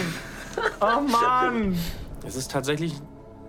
Oh 0.81 0.99
Mann. 1.01 1.77
Es 2.25 2.35
ist 2.35 2.51
tatsächlich. 2.51 2.93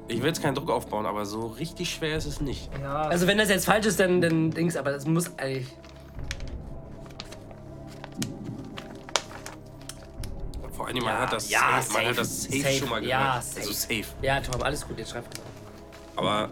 Ich 0.07 0.21
will 0.21 0.29
jetzt 0.29 0.43
keinen 0.43 0.55
Druck 0.55 0.71
aufbauen, 0.71 1.05
aber 1.07 1.27
so 1.27 1.47
richtig 1.47 1.91
schwer 1.93 2.17
ist 2.17 2.25
es 2.27 2.41
nicht. 2.41 2.71
Ja. 2.81 3.03
Also 3.03 3.27
wenn 3.27 3.37
das 3.39 3.49
jetzt 3.51 3.65
falsch 3.67 3.85
ist, 3.87 3.99
dann, 4.01 4.21
dann 4.23 4.51
Dings, 4.51 4.77
aber 4.77 4.91
das 4.93 5.07
muss 5.07 5.31
eigentlich. 5.39 5.69
Vor 10.75 10.87
allem, 10.87 11.03
man 11.03 11.19
hat 11.19 11.33
das, 11.33 11.51
ja, 11.51 11.59
safe, 11.59 11.73
man 11.75 11.83
safe, 11.85 12.09
hat 12.09 12.19
das 12.19 12.43
safe, 12.45 12.59
safe, 12.61 12.73
schon 12.75 12.89
mal 12.89 13.01
gehört. 13.01 13.11
ja, 13.21 13.35
Also 13.35 13.73
safe. 13.73 14.03
safe. 14.05 14.05
Ja, 14.23 14.41
Tom, 14.41 14.63
alles 14.63 14.87
gut, 14.87 14.99
jetzt 14.99 15.11
schreib 15.11 15.25
auf. 15.27 15.35
Aber 16.17 16.49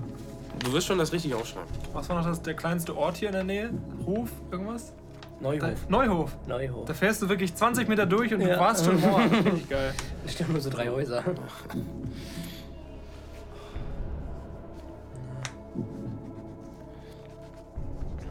du 0.64 0.72
wirst 0.72 0.86
schon 0.86 0.98
das 0.98 1.12
richtig 1.12 1.34
aufschreiben. 1.34 1.68
Was 1.92 2.08
war 2.08 2.16
noch 2.18 2.26
das, 2.26 2.42
der 2.42 2.54
kleinste 2.54 2.96
Ort 2.96 3.16
hier 3.18 3.28
in 3.28 3.34
der 3.34 3.44
Nähe? 3.44 3.70
Hof? 4.04 4.30
Irgendwas? 4.50 4.92
Neuhof. 5.40 5.88
Neuhof. 5.88 6.36
Neuhof. 6.46 6.84
Da 6.86 6.94
fährst 6.94 7.20
du 7.22 7.28
wirklich 7.28 7.54
20 7.54 7.88
Meter 7.88 8.06
durch 8.06 8.32
und 8.32 8.40
Ja. 8.40 8.54
du 8.54 8.60
warst 8.60 8.84
schon 8.84 8.98
vor. 9.00 9.20
Richtig 9.20 9.68
geil. 9.68 9.92
Da 10.24 10.30
stehen 10.30 10.50
nur 10.52 10.60
so 10.60 10.70
drei 10.70 10.88
Häuser. 10.88 11.22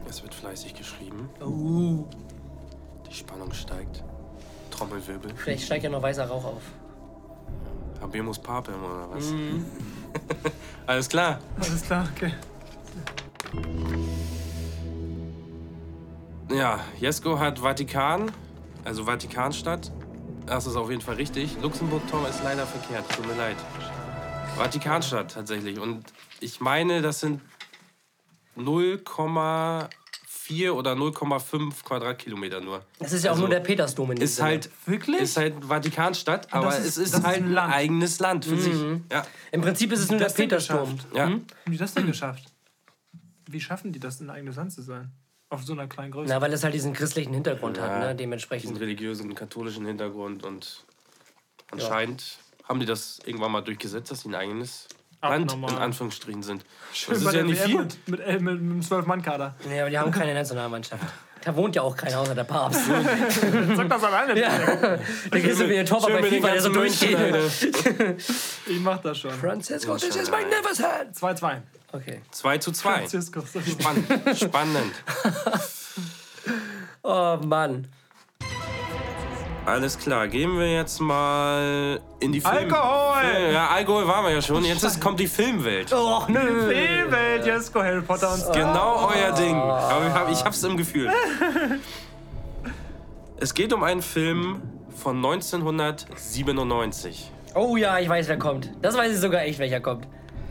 Es 0.10 0.22
wird 0.24 0.34
fleißig 0.34 0.74
geschrieben. 0.76 1.30
Uh. 1.42 2.06
Die 3.10 3.14
Spannung 3.14 3.52
steigt. 3.54 4.04
Trommelwirbel. 4.72 5.32
Vielleicht 5.36 5.66
steigt 5.66 5.84
ja 5.84 5.90
noch 5.90 6.02
weißer 6.02 6.26
Rauch 6.26 6.46
auf. 6.46 6.62
Habemus 8.02 8.40
Papem 8.40 8.76
oder 8.84 9.10
was? 9.12 9.32
Mhm. 9.32 9.66
Alles 10.88 11.10
klar. 11.10 11.40
Alles 11.60 11.82
klar, 11.84 12.08
okay. 12.16 12.34
Ja, 16.52 16.80
Jesko 17.00 17.40
hat 17.40 17.60
Vatikan, 17.60 18.32
also 18.84 19.06
Vatikanstadt. 19.06 19.92
Das 20.46 20.68
ist 20.68 20.76
auf 20.76 20.90
jeden 20.92 21.02
Fall 21.02 21.16
richtig. 21.16 21.58
Luxemburg, 21.62 22.04
Tom, 22.10 22.26
ist 22.26 22.44
leider 22.44 22.68
verkehrt. 22.68 23.04
Tut 23.16 23.26
mir 23.26 23.36
leid. 23.36 23.58
Vatikanstadt 24.56 25.34
tatsächlich. 25.34 25.80
Und 25.80 26.06
ich 26.40 26.62
meine, 26.62 27.02
das 27.02 27.20
sind 27.20 27.42
0,4 30.50 30.72
oder 30.72 30.94
0,5 30.94 31.84
Quadratkilometer 31.84 32.62
nur. 32.62 32.84
Das 33.00 33.12
ist 33.14 33.24
ja 33.24 33.32
auch 33.32 33.36
Also, 33.36 33.48
nur 33.48 33.50
der 33.50 33.62
Petersdom 33.62 34.12
in 34.12 34.18
dem 34.18 34.24
Ist 34.24 34.36
Sinne. 34.38 34.48
halt, 34.50 34.70
Wirklich? 34.86 35.22
ist 35.22 35.38
halt 35.38 35.56
Vatikanstadt, 35.66 36.52
aber 36.54 36.70
ist- 36.78 36.86
es 36.86 36.98
ist 36.98 37.24
halt 37.24 37.38
ein 37.44 37.52
Land. 37.52 37.74
eigenes 37.74 38.20
Land 38.20 38.46
für 38.46 38.58
sich. 38.58 38.74
Ja, 39.12 39.26
Im 39.52 39.62
Prinzip 39.62 39.92
ist 39.92 40.02
es 40.02 40.10
nur 40.10 40.20
der 40.20 40.30
Petersdom. 40.30 41.00
ja. 41.14 41.24
Haben 41.26 41.46
die 41.68 41.78
das 41.78 41.94
denn 41.94 42.06
geschafft? 42.08 42.44
Wie 43.48 43.62
schaffen 43.62 43.92
die 43.92 44.00
das, 44.00 44.20
ein 44.20 44.30
eigenes 44.30 44.56
Land 44.56 44.72
zu 44.74 44.82
sein? 44.82 45.12
Auf 45.50 45.64
so 45.64 45.74
einer 45.74 45.88
kleinen 45.88 46.12
Größe? 46.12 46.30
Na, 46.34 46.42
weil 46.42 46.52
es 46.54 46.64
halt 46.64 46.74
diesen 46.74 46.94
christlichen 46.94 47.34
Hintergrund 47.34 47.80
hat, 47.80 47.90
Ja. 47.90 48.00
ne? 48.00 48.06
diesen 48.08 48.18
Dementsprechend. 48.18 48.80
religiösen, 48.80 49.34
katholischen 49.36 49.86
Hintergrund 49.86 50.44
und 50.44 50.84
anscheinend 51.72 52.40
haben 52.64 52.80
die 52.80 52.86
das 52.88 53.20
irgendwann 53.26 53.52
mal 53.52 53.62
durchgesetzt, 53.62 54.10
dass 54.12 54.22
sie 54.22 54.30
ein 54.30 54.36
eigenes 54.36 54.88
Land 55.30 55.52
Abnormal. 55.52 55.78
in 55.78 55.82
Anführungsstrichen 55.84 56.44
sind. 56.44 56.66
Schön 56.94 57.14
das 57.16 57.24
ist 57.24 57.34
ja 57.34 57.44
nicht 57.44 57.60
WM 57.62 57.70
viel. 57.70 57.78
Mit, 57.80 58.08
mit, 58.08 58.28
mit, 58.28 58.42
mit 58.42 58.60
einem 58.60 58.80
12-Mann-Kader. 58.82 59.56
Ja, 59.74 59.82
aber 59.82 59.90
die 59.90 59.98
haben 59.98 60.12
keine 60.12 60.34
Nationalmannschaft. 60.34 61.04
Da 61.44 61.56
wohnt 61.56 61.76
ja 61.76 61.84
auch 61.84 61.96
keiner 61.96 62.20
außer 62.22 62.34
der 62.34 62.44
Papst. 62.44 62.82
Sag 63.76 63.88
das 63.88 64.04
alleine. 64.04 64.40
ja. 64.40 64.50
Da 65.30 65.40
gehst 65.40 65.60
du 65.62 65.70
wie 65.70 65.78
ein 65.78 65.86
Topper 65.86 66.08
Schön 66.08 66.22
bei 66.22 66.28
FIFA, 66.30 66.48
der 66.52 66.62
so 66.62 66.70
durchgeht. 66.70 67.18
Ich 68.68 68.80
mach 68.80 69.00
das 69.00 69.20
schon. 69.20 69.32
Francisco, 69.32 69.96
this 69.96 70.16
is 70.16 70.32
magnificent. 70.32 71.16
2-2. 71.16 71.58
Okay. 71.92 72.22
2 72.32 72.58
zu 72.58 72.72
2. 72.72 72.92
Francisco. 72.92 73.44
Spannend. 73.46 74.38
Spannend. 74.38 74.94
Oh 77.08 77.38
Mann. 77.46 77.88
Alles 79.66 79.98
klar, 79.98 80.28
gehen 80.28 80.58
wir 80.60 80.72
jetzt 80.72 81.00
mal 81.02 82.00
in 82.20 82.32
die 82.32 82.40
Film... 82.40 82.54
Alkohol! 82.56 83.22
Film- 83.24 83.54
Ja, 83.54 83.68
Alkohol 83.70 84.08
waren 84.08 84.26
wir 84.26 84.32
ja 84.34 84.42
schon. 84.42 84.64
Jetzt 84.64 84.84
ist, 84.84 85.02
kommt 85.02 85.20
die 85.20 85.26
Filmwelt. 85.28 85.92
Oh, 85.92 86.22
nö. 86.28 86.70
Filmwelt, 86.72 87.46
Jesko, 87.46 87.82
Harry 87.82 88.02
Potter 88.02 88.32
und 88.32 88.54
Genau 88.54 89.10
euer 89.10 89.32
Ding. 89.32 89.56
Aber 89.56 90.06
ich, 90.08 90.14
hab, 90.14 90.32
ich 90.32 90.46
hab's 90.46 90.64
im 90.64 90.78
Gefühl. 90.78 91.10
Es 93.38 93.54
geht 93.54 93.74
um 93.74 93.84
einen 93.84 94.02
Film 94.02 94.62
von 94.96 95.18
1997. 95.18 97.30
Oh 97.54 97.76
ja, 97.76 98.00
ich 98.00 98.08
weiß, 98.08 98.30
wer 98.30 98.40
kommt. 98.40 98.72
Das 98.82 98.96
weiß 98.96 99.12
ich 99.12 99.20
sogar 99.20 99.42
echt, 99.42 99.60
welcher 99.60 99.82
kommt. 99.82 100.08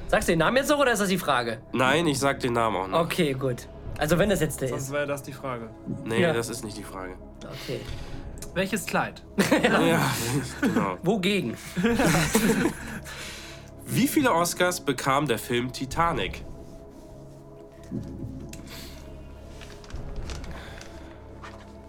Sagst 0.08 0.28
du 0.28 0.32
den 0.32 0.40
Namen 0.40 0.58
jetzt 0.58 0.68
noch 0.68 0.78
oder 0.78 0.92
ist 0.92 1.00
das 1.00 1.08
die 1.08 1.16
Frage? 1.16 1.62
Nein, 1.72 2.06
ich 2.06 2.18
sag 2.18 2.40
den 2.40 2.52
Namen 2.52 2.76
auch 2.76 2.88
noch. 2.88 3.00
Okay, 3.00 3.32
gut. 3.32 3.68
Also 3.96 4.18
wenn 4.18 4.28
das 4.28 4.40
jetzt 4.40 4.60
der 4.60 4.68
Sonst 4.68 4.82
ist. 4.82 4.92
wäre 4.92 5.06
das 5.06 5.22
die 5.22 5.32
Frage. 5.32 5.70
Nee, 6.04 6.20
Ja. 6.20 6.34
das 6.34 6.50
ist 6.50 6.62
nicht 6.62 6.76
die 6.76 6.82
Frage. 6.82 7.14
Okay. 7.42 7.80
Welches 8.54 8.86
Kleid? 8.86 9.22
Ja, 9.62 10.10
genau. 10.60 10.96
Wogegen? 11.02 11.56
Wie 13.86 14.08
viele 14.08 14.32
Oscars 14.32 14.80
bekam 14.80 15.26
der 15.26 15.38
Film 15.38 15.72
Titanic? 15.72 16.44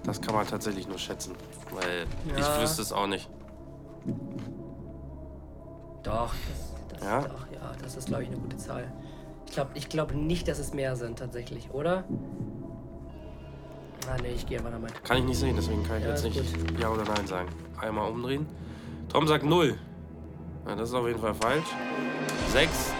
Das 0.04 0.22
kann 0.22 0.36
man 0.36 0.46
tatsächlich 0.48 0.88
nur 0.88 1.00
schätzen, 1.00 1.34
weil 1.72 2.06
Ja. 2.38 2.56
ich 2.56 2.62
wüsste 2.62 2.82
es 2.82 2.92
auch 2.94 3.08
nicht. 3.08 3.30
Doch, 6.04 6.34
das, 6.90 7.00
das, 7.00 7.08
Ja? 7.08 7.22
Doch, 7.22 7.48
ja, 7.52 7.72
das 7.82 7.96
ist, 7.96 8.08
glaube 8.08 8.24
ich, 8.24 8.30
eine 8.30 8.38
gute 8.38 8.58
Zahl. 8.58 8.92
Ich 9.48 9.54
glaube 9.54 9.72
ich 9.74 9.90
glaub 9.90 10.14
nicht, 10.14 10.48
dass 10.48 10.60
es 10.60 10.74
mehr 10.74 10.96
sind, 10.96 11.18
tatsächlich, 11.20 11.72
oder? 11.72 12.04
Ah, 14.08 14.18
nee, 14.22 14.34
ich 14.36 14.46
gehe 14.46 14.58
einfach 14.60 14.72
damit. 14.72 15.04
Kann 15.04 15.18
ich 15.18 15.24
nicht 15.26 15.40
sehen, 15.40 15.56
deswegen 15.56 15.84
kann 15.84 15.98
ich 15.98 16.04
Ja, 16.04 16.10
jetzt 16.12 16.24
nicht 16.24 16.80
Ja 16.80 16.90
oder 16.90 17.04
Nein 17.04 17.28
sagen. 17.28 17.50
Einmal 17.80 18.10
umdrehen. 18.12 18.46
Tom 19.10 19.28
sagt 19.28 19.44
0. 19.44 19.78
Ja, 20.68 20.76
das 20.76 20.90
ist 20.90 20.96
auf 20.96 21.08
jeden 21.08 21.20
Fall 21.20 21.34
falsch. 21.34 21.66
6 22.52 22.95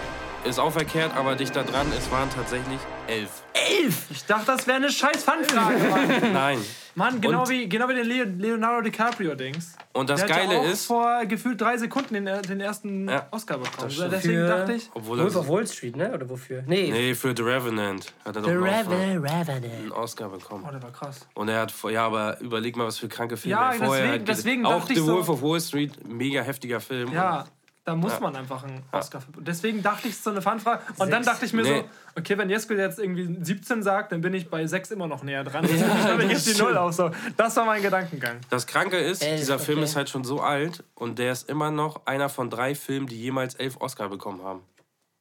ist 0.46 0.60
auch 0.60 0.72
verkehrt, 0.72 1.16
aber 1.16 1.36
dichter 1.36 1.64
dran. 1.64 1.88
Es 1.98 2.10
waren 2.12 2.30
tatsächlich 2.30 2.80
11. 3.08 3.30
Elf! 3.54 4.06
Ich 4.12 4.26
dachte, 4.26 4.46
das 4.48 4.68
wäre 4.68 4.78
eine 4.78 4.90
scheiß 4.92 5.24
Fanfrage, 5.24 5.78
Mann. 5.90 6.34
Nein. 6.34 6.60
Mann, 6.98 7.20
genau 7.20 7.42
Und- 7.42 7.50
wie, 7.50 7.68
genau 7.68 7.90
wie 7.90 7.96
den 7.96 8.06
Leo- 8.06 8.26
Leonardo 8.38 8.82
DiCaprio-Dings. 8.90 9.76
Und 9.94 10.10
das 10.10 10.22
Der 10.24 10.30
hat 10.30 10.44
ja 10.44 10.48
Geile 10.48 10.60
auch 10.62 10.66
ist, 10.72 10.86
vor 10.86 11.26
gefühlt 11.26 11.60
drei 11.60 11.78
Sekunden 11.78 12.14
den, 12.14 12.26
den 12.44 12.62
ersten 12.62 13.10
Ja, 13.10 13.28
Oscar 13.32 13.58
bekommen. 13.58 13.90
Deswegen 13.90 14.22
Für- 14.22 14.48
dachte 14.48 14.74
ich, 14.74 14.90
obwohl 14.94 15.18
Wolf 15.20 15.36
of 15.36 15.50
Wall 15.50 15.68
Street, 15.68 15.96
ne? 15.98 16.14
Oder 16.14 16.30
wofür? 16.30 16.64
Nee. 16.66 16.90
Nee, 16.92 17.14
für 17.16 17.34
The 17.36 17.42
Revenant 17.44 18.14
hat 18.24 18.36
er 18.38 18.42
doch 18.42 18.50
The 18.50 18.56
noch 18.56 18.66
Revenant. 18.66 19.50
einen 19.50 19.92
Oscar 19.92 20.30
bekommen. 20.30 20.64
oh, 20.68 20.72
der 20.72 20.82
war 20.84 20.92
krass. 20.92 21.28
Und 21.34 21.50
er 21.50 21.62
hat, 21.62 21.72
vor- 21.72 21.92
ja, 21.92 22.06
aber 22.06 22.40
überleg 22.40 22.78
mal, 22.78 22.88
was 22.88 22.98
für 22.98 23.10
kranke 23.10 23.36
Filme 23.36 23.58
Ja, 23.58 23.72
er 23.74 23.78
vorher 23.78 23.90
deswegen- 24.04 24.12
hat. 24.14 24.26
ge- 24.26 24.36
deswegen 24.36 24.66
Auch 24.66 24.80
dachte 24.80 24.94
ich 24.94 25.00
The 25.00 25.06
so- 25.06 25.14
Wolf 25.16 25.30
of 25.30 25.42
Wall 25.42 25.60
Street, 25.62 26.08
mega 26.08 26.42
heftiger 26.44 26.80
Film. 26.80 27.12
Ja, 27.12 27.46
da 27.86 27.96
muss 27.96 28.20
man 28.20 28.36
einfach 28.36 28.64
einen 28.64 28.82
Oscar 28.92 29.22
für. 29.22 29.28
Deswegen 29.42 29.84
dachte 29.84 30.08
ich, 30.08 30.14
es 30.14 30.18
ist 30.18 30.24
so 30.24 30.32
eine 30.32 30.42
Fanfrage. 30.42 30.82
Und 30.98 31.12
dann 31.12 31.24
dachte 31.24 31.46
ich 31.46 31.54
mir 31.54 31.62
Nee. 31.62 31.80
so, 31.82 32.20
okay, 32.20 32.36
wenn 32.38 32.50
Jesko 32.50 32.74
jetzt 32.74 32.98
irgendwie 33.00 33.38
17 33.46 33.84
sagt, 33.84 34.12
dann 34.12 34.22
bin 34.22 34.34
ich 34.34 34.50
bei 34.50 34.66
6 34.66 34.90
immer 34.92 35.08
noch 35.08 35.22
näher 35.24 35.44
dran. 35.44 35.68
Schreibe 36.04 36.24
ich 36.24 36.32
jetzt 36.32 36.48
die 36.48 36.60
Null 36.62 36.76
auf. 36.78 36.94
So. 36.94 37.12
Das 37.38 37.56
war 37.56 37.66
mein 37.66 37.84
Gedankengang. 37.84 38.38
Das 38.50 38.66
Kranke 38.66 38.98
ist, 38.98 39.22
Elf, 39.24 39.40
dieser 39.40 39.60
Film 39.60 39.78
okay. 39.78 39.86
ist 39.86 39.96
halt 39.96 40.10
schon 40.10 40.24
so 40.24 40.42
alt 40.42 40.84
und 40.96 41.20
der 41.20 41.32
ist 41.32 41.48
immer 41.48 41.70
noch 41.70 42.06
einer 42.08 42.28
von 42.30 42.50
drei 42.50 42.74
Filmen, 42.76 43.06
die 43.08 43.22
jemals 43.22 43.54
elf 43.56 43.78
Oscar 43.80 44.10
bekommen 44.10 44.44
haben. 44.44 44.62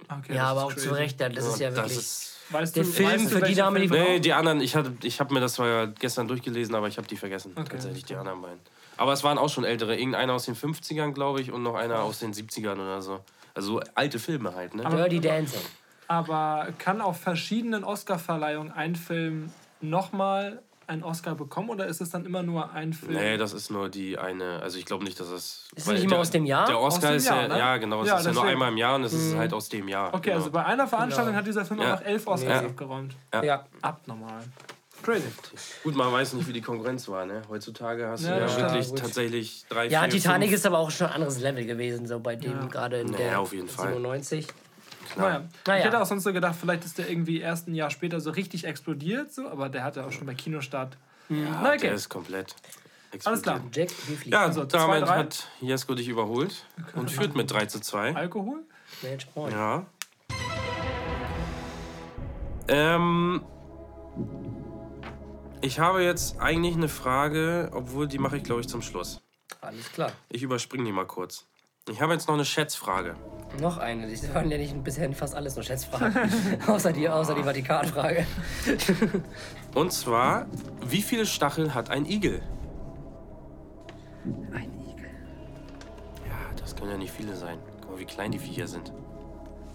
Okay, 0.08 0.34
Ja, 0.34 0.42
das 0.42 0.50
aber 0.50 0.60
ist 0.60 0.64
auch 0.64 0.72
crazy. 0.74 0.88
zu 0.88 0.94
Recht, 0.94 1.20
das 1.20 1.46
ist 1.46 1.60
ja 1.60 1.74
wirklich. 1.76 1.98
ist. 1.98 2.30
Weißt 2.50 2.76
Der 2.76 2.84
du, 2.84 2.90
Film 2.90 3.08
weißt 3.10 3.24
du, 3.24 3.28
für 3.28 3.42
die 3.42 3.54
Dame, 3.54 3.80
die- 3.80 3.88
Nee, 3.88 4.20
die 4.20 4.32
anderen, 4.34 4.60
ich, 4.60 4.76
hatte, 4.76 4.92
ich 5.02 5.18
habe 5.20 5.32
mir 5.32 5.40
das 5.40 5.54
zwar 5.54 5.86
gestern 5.88 6.28
durchgelesen, 6.28 6.74
aber 6.74 6.88
ich 6.88 6.96
habe 6.98 7.06
die 7.08 7.16
vergessen. 7.16 7.54
tatsächlich, 7.54 8.04
die 8.04 8.14
anderen 8.16 8.40
beiden. 8.42 8.60
Aber 8.96 9.12
es 9.12 9.24
waren 9.24 9.38
auch 9.38 9.48
schon 9.48 9.64
ältere. 9.64 9.96
Irgendeiner 9.96 10.32
aus 10.34 10.44
den 10.46 10.54
50ern, 10.56 11.12
glaube 11.12 11.40
ich, 11.40 11.50
und 11.52 11.62
noch 11.62 11.74
einer 11.74 12.00
aus 12.02 12.18
den 12.20 12.32
70ern 12.32 12.74
oder 12.74 13.02
so. 13.02 13.20
Also 13.54 13.74
so 13.74 13.80
alte 13.94 14.18
Filme 14.18 14.54
halt, 14.54 14.74
ne? 14.74 14.84
Dirty 14.88 15.20
Dancing. 15.20 15.60
Aber 16.08 16.68
kann 16.78 17.00
auf 17.00 17.20
verschiedenen 17.20 17.82
Oscar-Verleihungen 17.84 18.70
ein 18.72 18.94
Film 18.96 19.50
nochmal 19.80 20.60
einen 20.86 21.02
Oscar 21.02 21.34
bekommen 21.34 21.70
oder 21.70 21.86
ist 21.86 22.02
es 22.02 22.10
dann 22.10 22.26
immer 22.26 22.42
nur 22.42 22.72
ein 22.72 22.92
Film? 22.92 23.14
Nee, 23.14 23.38
das 23.38 23.54
ist 23.54 23.70
nur 23.70 23.88
die 23.88 24.18
eine. 24.18 24.60
Also 24.60 24.76
ich 24.78 24.84
glaube 24.84 25.02
nicht, 25.04 25.18
dass 25.18 25.30
das. 25.30 25.68
Ist 25.74 25.86
es 25.86 25.86
nicht 25.86 26.02
immer 26.02 26.10
der- 26.10 26.18
aus 26.20 26.30
dem 26.30 26.44
Jahr? 26.44 26.66
Der 26.66 26.76
Aus 26.76 26.96
Oscar 26.96 27.12
dem 27.12 27.16
ist 27.16 27.26
Jahr, 27.26 27.42
ja, 27.42 27.48
ne? 27.48 27.58
ja 27.58 27.76
genau, 27.78 28.02
es 28.02 28.08
Ja, 28.08 28.18
ist 28.18 28.26
ja 28.26 28.32
nur 28.32 28.42
deswegen. 28.42 28.52
einmal 28.52 28.72
im 28.72 28.76
Jahr 28.76 28.94
und 28.96 29.04
es 29.04 29.14
ist 29.14 29.34
halt 29.34 29.54
aus 29.54 29.68
dem 29.70 29.88
Jahr. 29.88 30.12
Okay, 30.12 30.24
genau. 30.24 30.36
also 30.36 30.50
bei 30.50 30.64
einer 30.66 30.86
Veranstaltung 30.86 31.28
Genau. 31.32 31.38
hat 31.38 31.46
dieser 31.46 31.64
Film 31.64 31.80
Ja. 31.80 31.92
einfach 31.94 32.04
elf 32.04 32.26
Oscars 32.26 32.60
Ja. 32.62 32.68
abgeräumt. 32.68 33.16
Ja. 33.42 33.64
Abnormal. 33.80 34.42
Crazy. 35.04 35.28
Gut, 35.82 35.94
man 35.96 36.10
weiß 36.12 36.32
nicht, 36.32 36.48
wie 36.48 36.52
die 36.54 36.62
Konkurrenz 36.62 37.06
war, 37.08 37.26
ne? 37.26 37.42
Heutzutage 37.50 38.08
hast 38.08 38.24
Ja, 38.24 38.36
du 38.36 38.40
ja, 38.40 38.48
stimmt. 38.48 38.70
wirklich 38.70 38.88
Gut. 38.88 38.98
tatsächlich 39.00 39.64
drei, 39.68 39.86
Ja, 39.88 40.00
vier, 40.02 40.10
Titanic 40.10 40.48
fünf. 40.48 40.58
ist 40.60 40.66
aber 40.66 40.78
auch 40.78 40.90
schon 40.90 41.08
ein 41.08 41.12
anderes 41.14 41.40
Level 41.40 41.66
gewesen, 41.66 42.06
so 42.06 42.18
bei 42.20 42.36
dem 42.36 42.52
Ja. 42.52 42.66
gerade 42.66 43.00
in 43.00 43.08
Naja, 43.08 43.18
der 43.18 43.40
auf 43.40 43.52
jeden 43.52 43.68
Fall. 43.68 43.88
97. 43.88 44.46
Naja. 45.16 45.44
Naja. 45.66 45.78
Ich 45.80 45.84
hätte 45.84 46.00
auch 46.00 46.06
sonst 46.06 46.24
so 46.24 46.32
gedacht, 46.32 46.56
vielleicht 46.58 46.84
ist 46.86 46.96
der 46.96 47.10
irgendwie 47.10 47.40
erst 47.40 47.68
ein 47.68 47.74
Jahr 47.74 47.90
später 47.90 48.20
so 48.20 48.30
richtig 48.30 48.64
explodiert, 48.64 49.32
so, 49.32 49.48
aber 49.48 49.68
der 49.68 49.84
hat 49.84 49.96
ja 49.96 50.06
auch 50.06 50.12
schon 50.12 50.26
bei 50.26 50.34
Kinostart. 50.34 50.96
Ja, 51.28 51.36
Na, 51.62 51.68
okay. 51.72 51.78
Der 51.82 51.94
ist 51.94 52.08
komplett. 52.08 52.54
Alles 53.24 53.42
klar. 53.42 53.56
explodiert. 53.56 53.90
Jack. 54.08 54.26
Ja, 54.26 54.40
Also, 54.46 54.64
zwei, 54.66 54.78
damit 55.00 55.08
drei. 55.08 55.16
hat 55.18 55.48
Jesko 55.60 55.94
dich 55.94 56.08
überholt 56.08 56.64
und 56.94 57.10
führt 57.10 57.36
mit 57.36 57.50
3 57.50 57.66
zu 57.66 57.80
2. 57.80 58.16
Alkohol? 58.16 58.60
Point. 59.34 59.52
Ja. 59.52 59.84
Ähm, 62.68 63.42
ich 65.64 65.78
habe 65.78 66.04
jetzt 66.04 66.38
eigentlich 66.40 66.74
eine 66.74 66.88
Frage, 66.88 67.70
obwohl 67.72 68.06
die 68.06 68.18
mache 68.18 68.36
ich, 68.36 68.42
glaube 68.42 68.60
ich, 68.60 68.68
zum 68.68 68.82
Schluss. 68.82 69.22
Alles 69.62 69.90
klar. 69.90 70.12
Ich 70.28 70.42
überspringe 70.42 70.84
die 70.84 70.92
mal 70.92 71.06
kurz. 71.06 71.46
Ich 71.88 72.02
habe 72.02 72.12
jetzt 72.12 72.28
noch 72.28 72.34
eine 72.34 72.44
Schätzfrage. 72.44 73.14
Noch 73.60 73.78
eine. 73.78 74.10
Das 74.10 74.34
waren 74.34 74.50
ja 74.50 74.58
nicht 74.58 74.84
bisher 74.84 75.10
fast 75.12 75.34
alles 75.34 75.54
nur 75.54 75.64
Schätzfragen. 75.64 76.30
außer 76.66 76.92
die, 76.92 77.08
außer 77.08 77.34
die 77.34 77.42
Vatikanfrage. 77.42 78.26
Und 79.74 79.92
zwar, 79.92 80.46
wie 80.84 81.00
viele 81.00 81.24
Stacheln 81.24 81.74
hat 81.74 81.88
ein 81.88 82.04
Igel? 82.04 82.42
Ein 84.52 84.70
Igel. 84.92 85.10
Ja, 86.26 86.54
das 86.56 86.76
können 86.76 86.90
ja 86.90 86.98
nicht 86.98 87.12
viele 87.12 87.34
sein. 87.36 87.58
Guck 87.80 87.92
mal, 87.92 87.98
wie 87.98 88.06
klein 88.06 88.32
die 88.32 88.38
Viecher 88.38 88.66
sind. 88.66 88.92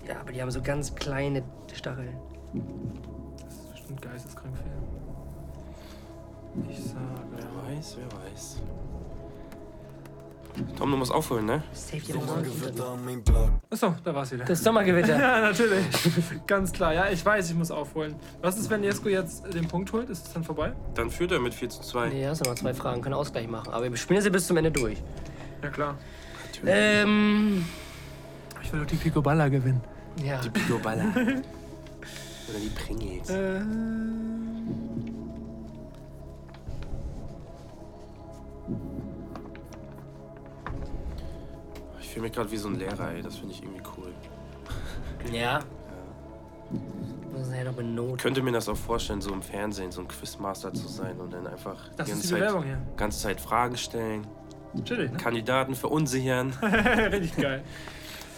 Ja, 0.07 0.19
aber 0.19 0.31
die 0.33 0.41
haben 0.41 0.51
so 0.51 0.61
ganz 0.61 0.93
kleine 0.93 1.43
Stacheln. 1.73 2.15
Das 3.43 3.55
ist 3.55 3.71
bestimmt 3.71 4.01
geisteskrank 4.03 4.55
viel. 4.55 4.88
Ich 6.69 6.83
sage. 6.83 6.99
Wer 7.35 7.75
weiß, 7.77 7.97
wer 7.99 8.19
weiß. 8.19 8.61
Tom, 10.77 10.91
du 10.91 10.97
musst 10.97 11.11
aufholen, 11.11 11.45
ne? 11.45 11.63
Achso, 13.69 13.95
da 14.03 14.15
war 14.15 14.23
es 14.23 14.31
wieder. 14.31 14.45
Das 14.45 14.63
Sommergewitter. 14.63 15.17
Ja, 15.19 15.41
natürlich. 15.41 15.85
Ganz 16.47 16.71
klar. 16.71 16.93
Ja, 16.93 17.09
ich 17.09 17.23
weiß, 17.25 17.49
ich 17.49 17.55
muss 17.55 17.71
aufholen. 17.71 18.15
Was 18.41 18.57
ist, 18.57 18.69
wenn 18.69 18.83
Jesko 18.83 19.09
jetzt 19.09 19.53
den 19.53 19.67
Punkt 19.67 19.91
holt? 19.93 20.09
Ist 20.09 20.27
es 20.27 20.33
dann 20.33 20.43
vorbei? 20.43 20.73
Dann 20.95 21.09
führt 21.09 21.31
er 21.31 21.39
mit 21.39 21.53
4 21.53 21.69
zu 21.69 21.81
2. 21.81 22.09
Nee, 22.09 22.27
hast 22.27 22.45
du 22.45 22.49
noch 22.49 22.55
zwei 22.55 22.73
Fragen, 22.73 23.01
können 23.01 23.15
Ausgleich 23.15 23.47
machen. 23.47 23.71
Aber 23.71 23.89
wir 23.89 23.97
spielen 23.97 24.21
sie 24.21 24.29
bis 24.29 24.47
zum 24.47 24.57
Ende 24.57 24.71
durch. 24.71 24.97
Ja, 25.61 25.69
klar. 25.69 25.97
Ähm. 26.65 27.65
Ich 28.61 28.73
will 28.73 28.81
doch 28.81 28.87
die 28.87 28.97
Picoballa 28.97 29.47
gewinnen. 29.47 29.81
Ja. 30.23 30.41
Die 30.41 30.49
Picoballa. 30.49 31.05
Oder 31.15 32.59
die 32.61 32.69
Pringles. 32.69 33.29
Äh, 33.29 33.61
Ich 42.09 42.13
fühle 42.13 42.23
mich 42.23 42.33
gerade 42.33 42.49
wie 42.49 42.57
so 42.57 42.69
ein 42.69 42.79
Lehrer, 42.79 43.11
ey. 43.11 43.21
Das 43.21 43.35
finde 43.35 43.53
ich 43.53 43.61
irgendwie 43.61 43.83
cool. 43.95 44.11
Ja. 45.31 45.59
Ja 45.59 45.59
benoten. 47.71 48.17
könnte 48.17 48.41
mir 48.41 48.51
das 48.51 48.67
auch 48.67 48.75
vorstellen, 48.75 49.21
so 49.21 49.31
im 49.31 49.43
Fernsehen 49.43 49.91
so 49.91 50.01
ein 50.01 50.07
Quizmaster 50.07 50.73
zu 50.73 50.87
sein 50.87 51.19
und 51.19 51.31
dann 51.31 51.45
einfach 51.45 51.77
Das 51.97 52.07
die 52.07 52.13
ist 52.13 52.17
ganze, 52.17 52.21
die 52.21 52.27
Zeit, 52.29 52.39
Bewerbung 52.39 52.63
hier. 52.63 52.77
ganze 52.97 53.19
Zeit 53.19 53.39
Fragen 53.39 53.77
stellen, 53.77 54.25
chillig, 54.83 55.11
ne? 55.11 55.17
Kandidaten 55.17 55.75
verunsichern. 55.75 56.51
Richtig 56.63 57.37
geil. 57.37 57.63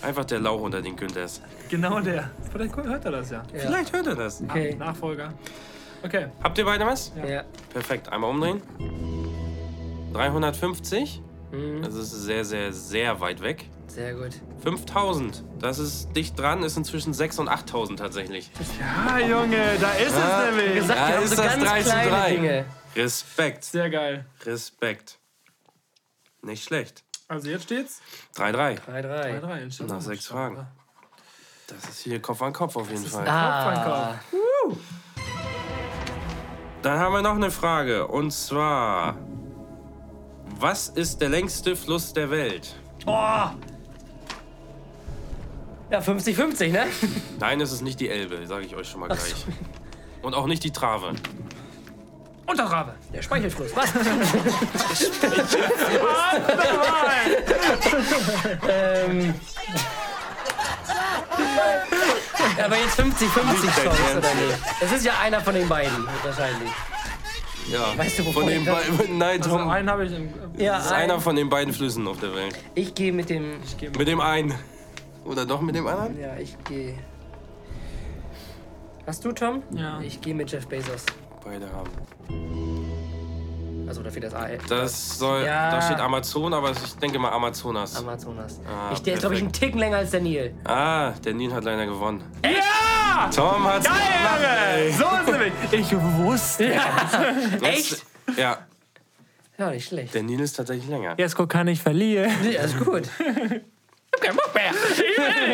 Einfach 0.01 0.25
der 0.25 0.39
Lauch 0.39 0.61
unter 0.61 0.81
den 0.81 0.97
Günthers. 0.97 1.41
Genau 1.69 2.01
der. 2.01 2.29
Vielleicht 2.51 2.75
hört 2.75 3.05
er 3.05 3.11
das 3.11 3.29
ja. 3.29 3.43
Ja. 3.53 3.59
Vielleicht 3.59 3.93
hört 3.93 4.07
er 4.07 4.15
das. 4.15 4.41
Okay. 4.41 4.75
Nachfolger. 4.75 5.33
Okay. 6.03 6.27
Habt 6.43 6.57
ihr 6.57 6.65
beide 6.65 6.85
was? 6.85 7.13
Ja. 7.25 7.43
Perfekt. 7.71 8.09
Einmal 8.11 8.31
umdrehen. 8.31 8.61
350. 10.11 11.21
Mhm. 11.51 11.81
Das 11.83 11.93
ist 11.95 12.11
sehr, 12.11 12.45
sehr, 12.45 12.71
sehr 12.73 13.19
weit 13.19 13.41
weg. 13.41 13.69
Sehr 13.87 14.13
gut. 14.13 14.31
5000. 14.63 15.43
Das 15.59 15.79
ist 15.79 16.13
dicht 16.13 16.39
dran, 16.39 16.63
ist 16.63 16.77
inzwischen 16.77 17.13
6 17.13 17.39
und 17.39 17.49
8000 17.49 17.99
tatsächlich. 17.99 18.49
Ja, 18.79 19.19
Junge, 19.19 19.77
da 19.81 19.91
ist 19.93 20.15
Ja. 20.17 20.43
es 20.43 20.55
nämlich. 20.55 20.75
Gesagt, 20.75 20.99
haben 20.99 21.23
ist 21.23 21.29
so 21.35 21.35
das 21.41 21.45
ganz 21.53 21.63
3 21.63 21.83
zu 21.83 21.89
kleine 21.89 22.09
3. 22.09 22.29
Dinge. 22.31 22.65
Respekt. 22.95 23.63
Sehr 23.65 23.89
geil. 23.89 24.25
Respekt. 24.45 25.19
Nicht 26.41 26.63
schlecht. 26.63 27.03
Also 27.27 27.49
jetzt 27.49 27.63
steht's 27.65 28.01
3-3. 28.35 28.77
3-3. 28.79 29.41
3-3. 29.41 29.57
Entsteht 29.61 29.87
Nach 29.87 30.01
sechs 30.01 30.27
Fragen. 30.27 30.55
oder? 30.55 30.71
Das 31.67 31.85
ist 31.89 31.99
hier 31.99 32.21
Kopf 32.21 32.41
an 32.41 32.51
Kopf 32.51 32.75
auf 32.75 32.89
jeden 32.89 33.05
Fall. 33.05 33.25
Ah, 33.27 34.15
Dann 36.81 36.99
haben 36.99 37.13
wir 37.13 37.21
noch 37.21 37.35
eine 37.35 37.51
Frage. 37.51 38.07
Und 38.07 38.31
zwar: 38.31 39.15
Was 40.61 40.89
ist 40.89 41.19
der 41.19 41.29
längste 41.29 41.75
Fluss 41.75 42.13
der 42.13 42.29
Welt? 42.29 42.75
ja, 45.89 45.99
50-50, 45.99 46.71
ne? 46.71 46.85
Nein, 47.39 47.59
es 47.61 47.71
ist 47.71 47.81
nicht 47.81 47.99
die 47.99 48.07
Elbe, 48.09 48.45
sage 48.45 48.67
ich 48.67 48.75
euch 48.75 48.87
schon 48.87 48.99
mal 48.99 49.07
gleich. 49.07 49.47
Und 50.21 50.35
auch 50.35 50.45
nicht 50.45 50.63
die 50.63 50.69
Trave. 50.69 51.15
Unterrabe. 52.45 52.93
Der 53.11 53.23
Speichelfluss. 53.23 53.75
Was? 53.75 53.91
ähm. 58.69 59.33
Aber 62.63 62.77
jetzt 62.77 62.99
50-50 62.99 63.83
Chance, 63.83 64.17
oder 64.17 64.35
nicht? 64.35 64.59
Es 64.79 64.91
ist 64.91 65.05
ja 65.05 65.13
einer 65.19 65.41
von 65.41 65.55
den 65.55 65.67
beiden, 65.67 66.07
wahrscheinlich. 66.23 66.69
Ja, 67.69 67.97
Weißt 67.97 68.19
du, 68.19 68.23
von 68.23 68.35
wovon 68.35 68.47
den 68.47 68.59
ich 68.61 68.65
das- 68.65 68.87
beiden. 68.97 69.17
Nein, 69.17 69.41
Also 69.41 69.57
Tom. 69.57 69.69
einen 69.69 69.89
habe 69.89 70.05
ich 70.05 70.13
im. 70.13 70.29
Ja, 70.57 70.77
das 70.77 70.85
ist 70.87 70.91
einer 70.91 71.19
von 71.19 71.35
den 71.35 71.49
beiden 71.49 71.73
Flüssen 71.73 72.07
auf 72.07 72.19
der 72.19 72.33
Welt. 72.35 72.55
Ich 72.75 72.93
gehe 72.95 73.11
mit 73.13 73.29
dem. 73.29 73.59
Mit 73.97 74.07
dem 74.07 74.19
einen. 74.21 74.53
Oder 75.25 75.45
doch 75.45 75.61
mit 75.61 75.75
dem 75.75 75.85
anderen? 75.87 76.19
Ja, 76.19 76.35
ich 76.37 76.55
gehe. 76.63 76.95
Hast 79.05 79.23
du, 79.25 79.31
Tom? 79.31 79.61
Ja. 79.71 79.99
Ich 80.01 80.19
gehe 80.21 80.33
mit 80.33 80.51
Jeff 80.51 80.67
Bezos. 80.67 81.05
Beide 81.43 81.67
haben. 81.71 81.89
Also 83.91 84.03
dafür 84.03 84.21
das 84.21 84.33
A. 84.33 84.47
Das 84.69 85.19
soll. 85.19 85.43
Ja. 85.43 85.69
Da 85.69 85.81
steht 85.81 85.99
Amazon, 85.99 86.53
aber 86.53 86.71
ich 86.71 86.77
denke 87.01 87.19
mal 87.19 87.27
Amazonas. 87.33 87.93
Amazonas. 87.97 88.61
Ah, 88.65 88.93
ich, 88.93 89.01
der 89.01 89.15
ist, 89.15 89.19
glaube 89.19 89.35
ich, 89.35 89.41
einen. 89.41 89.51
Ticken 89.51 89.79
länger 89.79 89.97
als 89.97 90.11
der 90.11 90.21
Nil. 90.21 90.53
Ah, 90.63 91.11
der 91.25 91.33
Nil 91.33 91.53
hat 91.53 91.65
leider 91.65 91.85
gewonnen. 91.85 92.23
Ja! 92.41 93.29
Tom 93.35 93.65
hat's 93.65 93.83
gemacht, 93.85 94.39
ey. 94.75 94.93
So 94.93 95.03
ist 95.03 95.11
es 95.25 95.27
nämlich. 95.27 95.53
Ich 95.91 96.01
wusste. 96.01 96.73
Echt? 97.63 98.05
Ja, 98.37 98.59
Ja, 99.57 99.71
nicht 99.71 99.89
schlecht. 99.89 100.13
der 100.13 100.23
Nil 100.23 100.39
ist 100.39 100.53
tatsächlich 100.53 100.87
länger. 100.87 101.15
Jesko 101.19 101.45
kann 101.45 101.67
ich 101.67 101.81
verlieren. 101.81 102.31
Ja, 102.49 102.61
ist 102.61 102.79
gut. 102.79 103.09
Kein 103.17 104.35
Bock 104.37 104.51
mehr. 104.55 104.71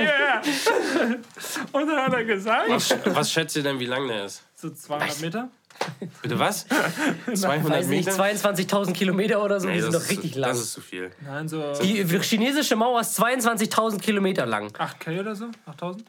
Ja. 0.04 0.42
Und 1.72 1.88
dann 1.88 2.06
hat 2.06 2.14
er 2.14 2.24
gesagt, 2.24 2.70
Was, 2.70 2.94
was 3.06 3.32
schätzt 3.32 3.56
ihr 3.56 3.64
denn, 3.64 3.80
wie 3.80 3.88
lang 3.88 4.08
der 4.08 4.26
ist? 4.26 4.44
so 4.54 4.70
200 4.70 5.22
Meter. 5.22 5.50
Bitte 6.22 6.40
was? 6.40 6.68
200 6.68 7.70
Weiß 7.70 7.88
nicht, 7.88 8.06
Meter? 8.06 8.24
22.000 8.24 8.94
Kilometer 8.94 9.44
oder 9.44 9.60
so, 9.60 9.68
die 9.68 9.82
sind 9.82 9.94
das 9.94 10.04
doch 10.04 10.10
richtig 10.10 10.32
ist, 10.32 10.38
lang. 10.38 10.50
Das 10.52 10.60
ist 10.60 10.74
zu 10.74 10.82
viel. 10.82 11.12
Nein, 11.22 11.48
so 11.48 11.74
Die 11.82 12.04
chinesische 12.22 12.76
Mauer 12.76 13.02
ist 13.02 13.20
22.000 13.20 14.00
Kilometer 14.00 14.46
lang. 14.46 14.68
8K 14.68 15.20
oder 15.20 15.36
so? 15.36 15.50
8000? 15.66 16.04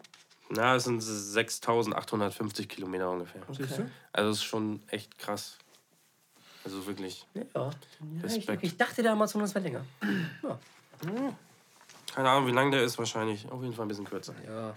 Na, 0.51 0.77
es 0.77 0.85
sind 0.85 1.01
6850 1.01 2.69
Kilometer 2.69 3.11
ungefähr. 3.11 3.43
Siehst 3.51 3.79
du? 3.79 3.91
Also, 4.13 4.31
es 4.31 4.39
ist 4.39 4.45
schon 4.45 4.83
echt 4.89 5.19
krass. 5.19 5.59
Also 6.65 6.87
wirklich. 6.87 7.27
Ja. 7.35 7.43
ja 7.55 7.71
ich, 8.25 8.25
Respekt. 8.25 8.65
ich 8.65 8.77
dachte, 8.77 9.03
der 9.03 9.13
Amazonas 9.13 9.55
wäre 9.55 9.65
länger. 9.65 9.85
Keine 12.15 12.31
Ahnung, 12.31 12.47
wie 12.47 12.53
lang 12.53 12.71
der 12.71 12.83
ist, 12.83 12.99
wahrscheinlich. 12.99 13.51
Auf 13.51 13.63
jeden 13.63 13.75
Fall 13.75 13.85
ein 13.85 13.89
bisschen 13.89 14.05
kürzer. 14.05 14.35
Ja. 14.47 14.75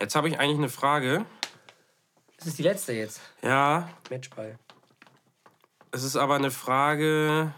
Jetzt 0.00 0.14
habe 0.14 0.28
ich 0.28 0.38
eigentlich 0.38 0.58
eine 0.58 0.68
Frage. 0.68 1.24
Das 2.46 2.52
ist 2.52 2.58
die 2.58 2.62
letzte 2.62 2.92
jetzt. 2.92 3.20
Ja, 3.42 3.90
Matchball. 4.08 4.56
es 5.90 6.04
ist 6.04 6.14
aber 6.14 6.36
eine 6.36 6.52
Frage, 6.52 7.52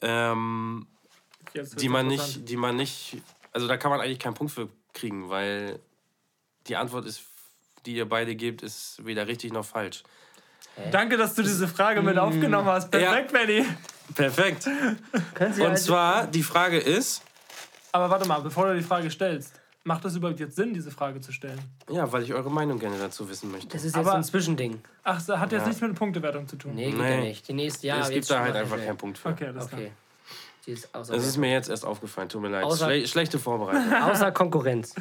ähm, 0.00 0.86
die 1.80 1.88
man 1.88 2.06
nicht, 2.06 2.48
die 2.48 2.56
man 2.56 2.76
nicht, 2.76 3.20
also 3.52 3.66
da 3.66 3.76
kann 3.76 3.90
man 3.90 4.00
eigentlich 4.00 4.20
keinen 4.20 4.34
Punkt 4.34 4.52
für 4.52 4.68
kriegen, 4.92 5.28
weil 5.28 5.80
die 6.68 6.76
Antwort 6.76 7.04
ist, 7.04 7.22
die 7.84 7.96
ihr 7.96 8.08
beide 8.08 8.36
gebt, 8.36 8.62
ist 8.62 9.04
weder 9.04 9.26
richtig 9.26 9.52
noch 9.52 9.64
falsch. 9.64 10.04
Danke, 10.92 11.16
dass 11.16 11.34
du 11.34 11.42
diese 11.42 11.66
Frage 11.66 12.00
mit 12.00 12.16
aufgenommen 12.16 12.68
hast. 12.68 12.92
Perfekt, 12.92 13.32
Benny. 13.32 13.66
Perfekt. 14.14 14.68
Können 15.34 15.52
Sie 15.52 15.62
Und 15.62 15.70
halt- 15.70 15.78
zwar, 15.80 16.26
die 16.28 16.44
Frage 16.44 16.78
ist, 16.78 17.22
Aber 17.90 18.08
warte 18.08 18.28
mal, 18.28 18.38
bevor 18.40 18.68
du 18.68 18.76
die 18.76 18.84
Frage 18.84 19.10
stellst, 19.10 19.60
macht 19.86 20.04
das 20.04 20.16
überhaupt 20.16 20.40
jetzt 20.40 20.56
Sinn, 20.56 20.74
diese 20.74 20.90
Frage 20.90 21.20
zu 21.20 21.32
stellen? 21.32 21.58
ja, 21.88 22.10
weil 22.12 22.22
ich 22.24 22.34
eure 22.34 22.50
Meinung 22.50 22.78
gerne 22.78 22.98
dazu 22.98 23.28
wissen 23.30 23.50
möchte. 23.50 23.68
Das 23.68 23.82
ist 23.84 23.94
jetzt 23.94 23.96
Aber- 23.96 24.10
so 24.10 24.16
ein 24.16 24.24
Zwischending. 24.24 24.80
Ach, 25.04 25.22
das 25.24 25.38
hat 25.38 25.52
jetzt 25.52 25.66
nichts 25.66 25.80
mit 25.80 25.94
Punktewertung 25.94 26.46
zu 26.48 26.56
tun. 26.56 26.74
Nee, 26.74 26.90
geht 26.90 26.98
Nee. 27.00 27.14
ja 27.14 27.20
nicht. 27.20 27.48
Die 27.48 27.52
nächste, 27.54 27.86
ja. 27.86 28.00
es 28.00 28.10
gibt 28.10 28.30
da 28.30 28.40
halt 28.40 28.56
einfach 28.56 28.76
keinen 28.76 28.96
Punkt 28.98 29.18
für. 29.18 29.28
Okay, 29.30 29.50
das 29.54 29.72
Okay. 29.72 29.92
Die 30.66 30.72
ist 30.72 30.88
Das 30.92 31.08
ist 31.10 31.36
mir 31.36 31.52
jetzt 31.52 31.68
erst 31.68 31.84
aufgefallen, 31.84 32.28
tut 32.28 32.42
mir 32.42 32.48
leid. 32.48 32.64
Außer- 32.64 32.86
Schle 32.86 33.06
schlechte 33.06 33.38
Vorbereitung. 33.38 33.92
außer 34.02 34.32
Konkurrenz. 34.32 34.94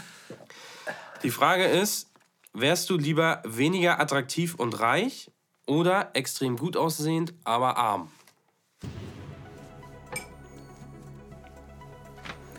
Die 1.24 1.32
Frage 1.32 1.66
ist, 1.66 2.12
wärst 2.54 2.90
du 2.92 2.98
lieber 2.98 3.42
weniger 3.44 4.00
attraktiv 4.00 4.54
und 4.56 4.80
reich 4.80 5.32
oder 5.66 6.12
extrem 6.14 6.56
gut 6.58 6.78
aussehend, 6.78 7.34
aber 7.44 7.78
arm? 7.78 8.12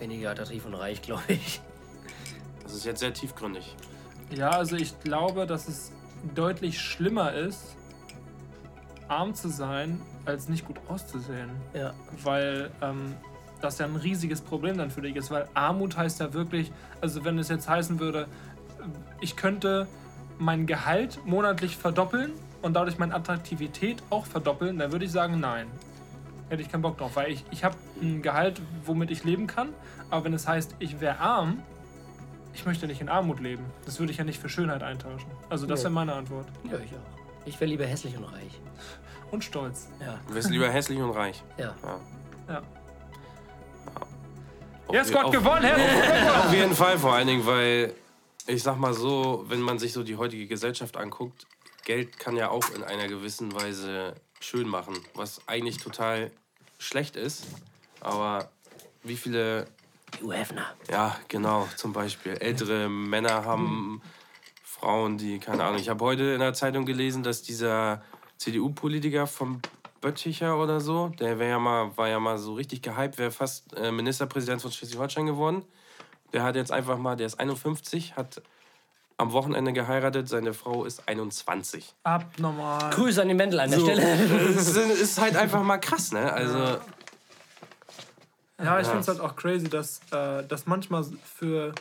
Weniger 0.01 0.33
attraktiv 0.33 0.65
und 0.67 0.75
reich, 0.75 1.01
glaube 1.01 1.23
ich. 1.29 1.61
Das 2.67 2.75
ist 2.75 2.85
jetzt 2.85 2.99
sehr 2.99 3.15
tiefgründig. 3.15 3.77
Ja, 4.35 4.51
also 4.51 4.75
ich 4.75 4.99
glaube, 4.99 5.47
dass 5.47 5.69
es 5.69 5.93
deutlich 6.35 6.81
schlimmer 6.81 7.33
ist, 7.33 7.77
arm 9.07 9.37
zu 9.37 9.49
sein, 9.51 10.03
als 10.25 10.49
nicht 10.49 10.67
gut 10.67 10.81
auszusehen. 10.89 11.51
Ja. 11.75 11.95
Weil 12.25 12.73
ähm, 12.83 13.15
das 13.61 13.79
ja 13.79 13.87
ein 13.87 13.95
riesiges 13.95 14.41
Problem 14.41 14.79
dann 14.79 14.91
für 14.91 15.01
dich 15.01 15.15
ist. 15.15 15.31
Weil 15.31 15.47
Armut 15.55 15.97
heißt 15.97 16.19
ja 16.19 16.33
wirklich, 16.35 16.73
also 17.01 17.25
wenn 17.25 17.39
es 17.39 17.49
jetzt 17.49 17.69
heißen 17.69 18.01
würde, 18.01 18.27
ich 19.21 19.37
könnte 19.37 19.87
mein 20.39 20.67
Gehalt 20.67 21.21
monatlich 21.25 21.77
verdoppeln 21.77 22.33
und 22.63 22.75
dadurch 22.75 22.99
meine 22.99 23.15
Attraktivität 23.15 24.03
auch 24.11 24.27
verdoppeln, 24.27 24.77
dann 24.81 24.91
würde 24.91 25.05
ich 25.05 25.13
sagen, 25.13 25.39
nein. 25.39 25.69
Hätte 26.49 26.63
ich 26.63 26.71
keinen 26.71 26.83
Bock 26.83 26.99
drauf, 26.99 27.15
weil 27.15 27.31
ich, 27.31 27.45
ich 27.53 27.63
habe 27.63 27.77
ein 28.03 28.23
Gehalt, 28.23 28.61
womit 28.85 29.13
ich 29.13 29.23
leben 29.23 29.47
kann. 29.47 29.69
Aber 30.11 30.25
wenn 30.25 30.33
es 30.35 30.49
heißt, 30.49 30.75
ich 30.81 31.01
wäre 31.01 31.21
arm, 31.21 31.63
ich 32.57 32.65
möchte 32.65 32.87
nicht 32.87 33.01
in 33.03 33.09
Armut 33.11 33.39
leben. 33.41 33.65
Das 33.85 33.99
würde 34.01 34.13
ich 34.13 34.19
ja 34.19 34.25
nicht 34.25 34.41
für 34.41 34.49
Schönheit 34.49 34.83
eintauschen. 34.83 35.31
Also 35.51 35.67
das 35.67 35.81
Nee. 35.81 35.85
wäre 35.85 35.93
meine 35.95 36.15
Antwort. 36.15 36.47
Ja, 36.65 36.79
ich 36.79 36.91
auch. 36.93 37.47
Ich 37.47 37.61
wäre 37.61 37.69
lieber 37.71 37.85
hässlich 37.87 38.17
und 38.17 38.25
reich. 38.25 38.59
Und 39.31 39.45
stolz. 39.45 39.89
Ja. 40.01 40.19
Du 40.27 40.35
wärst 40.35 40.49
lieber 40.51 40.69
hässlich 40.71 40.99
und 40.99 41.11
reich. 41.11 41.43
Ja. 41.59 41.75
Ja. 42.49 42.63
Auf 44.89 44.95
Jetzt 44.95 45.11
je- 45.11 45.15
Gott 45.21 45.33
gewonnen, 45.33 45.63
Herr! 45.65 46.45
Auf 46.47 46.53
jeden 46.55 46.75
Fall, 46.75 46.99
vor 46.99 47.13
allen 47.13 47.27
Dingen, 47.27 47.45
weil 47.47 47.93
ich 48.47 48.63
sag 48.63 48.79
mal 48.79 48.95
so, 48.95 49.45
wenn 49.49 49.61
man 49.61 49.79
sich 49.79 49.93
so 49.93 50.03
die 50.03 50.17
heutige 50.17 50.47
Gesellschaft 50.47 50.97
anguckt, 50.97 51.47
Geld 51.85 52.19
kann 52.19 52.37
ja 52.37 52.49
auch 52.51 52.71
in 52.71 52.83
einer 52.85 53.09
gewissen 53.09 53.53
Weise 53.55 54.15
schön 54.41 54.69
machen, 54.69 54.95
was 55.15 55.41
eigentlich 55.47 55.79
total 55.79 56.31
schlecht 56.79 57.17
ist. 57.17 57.45
Aber 58.01 58.51
wie 59.03 59.17
viele, 59.17 59.67
Hugh 60.23 60.33
Hefner. 60.33 60.67
ja, 60.91 61.17
genau, 61.29 61.69
zum 61.77 61.93
Beispiel 61.93 62.33
ältere 62.35 62.89
Männer 62.89 63.45
haben 63.45 64.01
Frauen, 64.65 65.19
die, 65.19 65.39
keine 65.39 65.65
Ahnung, 65.65 65.81
ich 65.81 65.89
habe 65.89 66.05
heute 66.05 66.23
in 66.33 66.41
der 66.41 66.55
Zeitung 66.55 66.85
gelesen, 66.87 67.23
dass 67.23 67.43
dieser 67.43 68.03
CDU-Politiker 68.39 69.27
vom 69.27 69.61
Böttcher 70.01 70.59
oder 70.59 70.81
so, 70.81 71.09
der 71.19 71.37
ja 71.37 71.59
mal, 71.59 71.97
war 71.97 72.09
ja 72.09 72.21
mal 72.21 72.39
so 72.39 72.55
richtig 72.55 72.83
gehypt, 72.83 73.19
wäre 73.19 73.31
fast 73.31 73.75
äh, 73.77 73.91
Ministerpräsident 73.91 74.61
von 74.63 74.71
Schleswig-Holstein 74.71 75.27
geworden. 75.27 75.65
Der 76.33 76.43
hat 76.43 76.55
jetzt 76.57 76.71
einfach 76.73 76.99
mal, 76.99 77.17
der 77.17 77.27
ist 77.27 77.41
51, 77.41 78.15
hat 78.17 78.43
am 79.17 79.33
Wochenende 79.33 79.73
geheiratet, 79.73 80.29
seine 80.29 80.53
Frau 80.53 80.85
ist 80.85 81.09
21. 81.09 81.95
Abnormal. 82.03 82.91
Grüße 82.91 83.23
an 83.23 83.29
den 83.29 83.39
Mendel 83.39 83.61
an 83.61 83.71
der 83.71 83.79
So, 83.81 83.87
Stelle. 83.87 84.03
es 84.51 84.69
ist- 84.77 85.01
ist 85.01 85.21
halt 85.21 85.37
einfach 85.37 85.63
mal 85.63 85.79
krass, 85.79 86.13
ne? 86.13 86.31
Also, 86.33 86.59
Ja, 86.59 86.81
ich 88.59 88.87
finde 88.87 88.99
es 89.01 89.09
halt 89.09 89.21
auch 89.21 89.37
crazy, 89.37 89.69
dass, 89.69 90.01
äh, 90.13 90.45
dass 90.47 90.67
manchmal 90.67 91.05
für, 91.25 91.75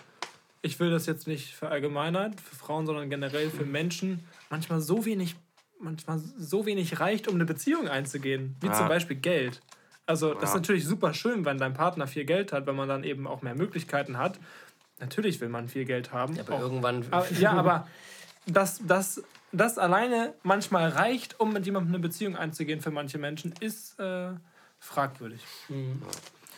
ich 0.61 0.79
will 0.79 0.91
das 0.91 1.05
jetzt 1.05 1.27
nicht 1.27 1.53
verallgemeinern, 1.55 2.35
für 2.37 2.55
Frauen, 2.55 2.85
sondern 2.85 3.09
generell 3.09 3.49
für 3.49 3.65
Menschen, 3.65 4.25
manchmal 4.49 4.81
so 4.81 5.05
wenig, 5.05 5.35
manchmal 5.79 6.19
so 6.19 6.65
wenig 6.65 6.99
reicht, 6.99 7.27
um 7.27 7.35
eine 7.35 7.45
Beziehung 7.45 7.87
einzugehen. 7.87 8.55
Wie 8.61 8.67
Ja. 8.67 8.73
zum 8.73 8.87
Beispiel 8.87 9.15
Geld. 9.17 9.61
Also, 10.05 10.33
das 10.33 10.43
ist 10.49 10.49
Ja. 10.49 10.55
natürlich 10.57 10.85
super 10.85 11.13
schön, 11.13 11.45
wenn 11.45 11.57
dein 11.57 11.73
Partner 11.73 12.07
viel 12.07 12.25
Geld 12.25 12.51
hat, 12.53 12.67
wenn 12.67 12.75
man 12.75 12.87
dann 12.89 13.03
eben 13.03 13.25
auch 13.25 13.41
mehr 13.41 13.55
Möglichkeiten 13.55 14.17
hat. 14.17 14.39
Natürlich 14.99 15.41
will 15.41 15.49
man 15.49 15.67
viel 15.67 15.85
Geld 15.85 16.11
haben. 16.13 16.39
Aber 16.39 16.53
auch- 16.55 16.59
irgendwann. 16.61 17.05
aber, 17.11 17.29
ja, 17.33 17.51
aber 17.53 17.87
dass 18.45 18.79
das, 18.85 19.23
das 19.51 19.77
alleine 19.77 20.33
manchmal 20.43 20.89
reicht, 20.89 21.39
um 21.39 21.51
mit 21.53 21.65
jemandem 21.65 21.93
eine 21.95 22.01
Beziehung 22.01 22.35
einzugehen 22.37 22.81
für 22.81 22.91
manche 22.91 23.17
Menschen, 23.17 23.53
ist 23.59 23.99
äh, 23.99 24.29
fragwürdig. 24.79 25.41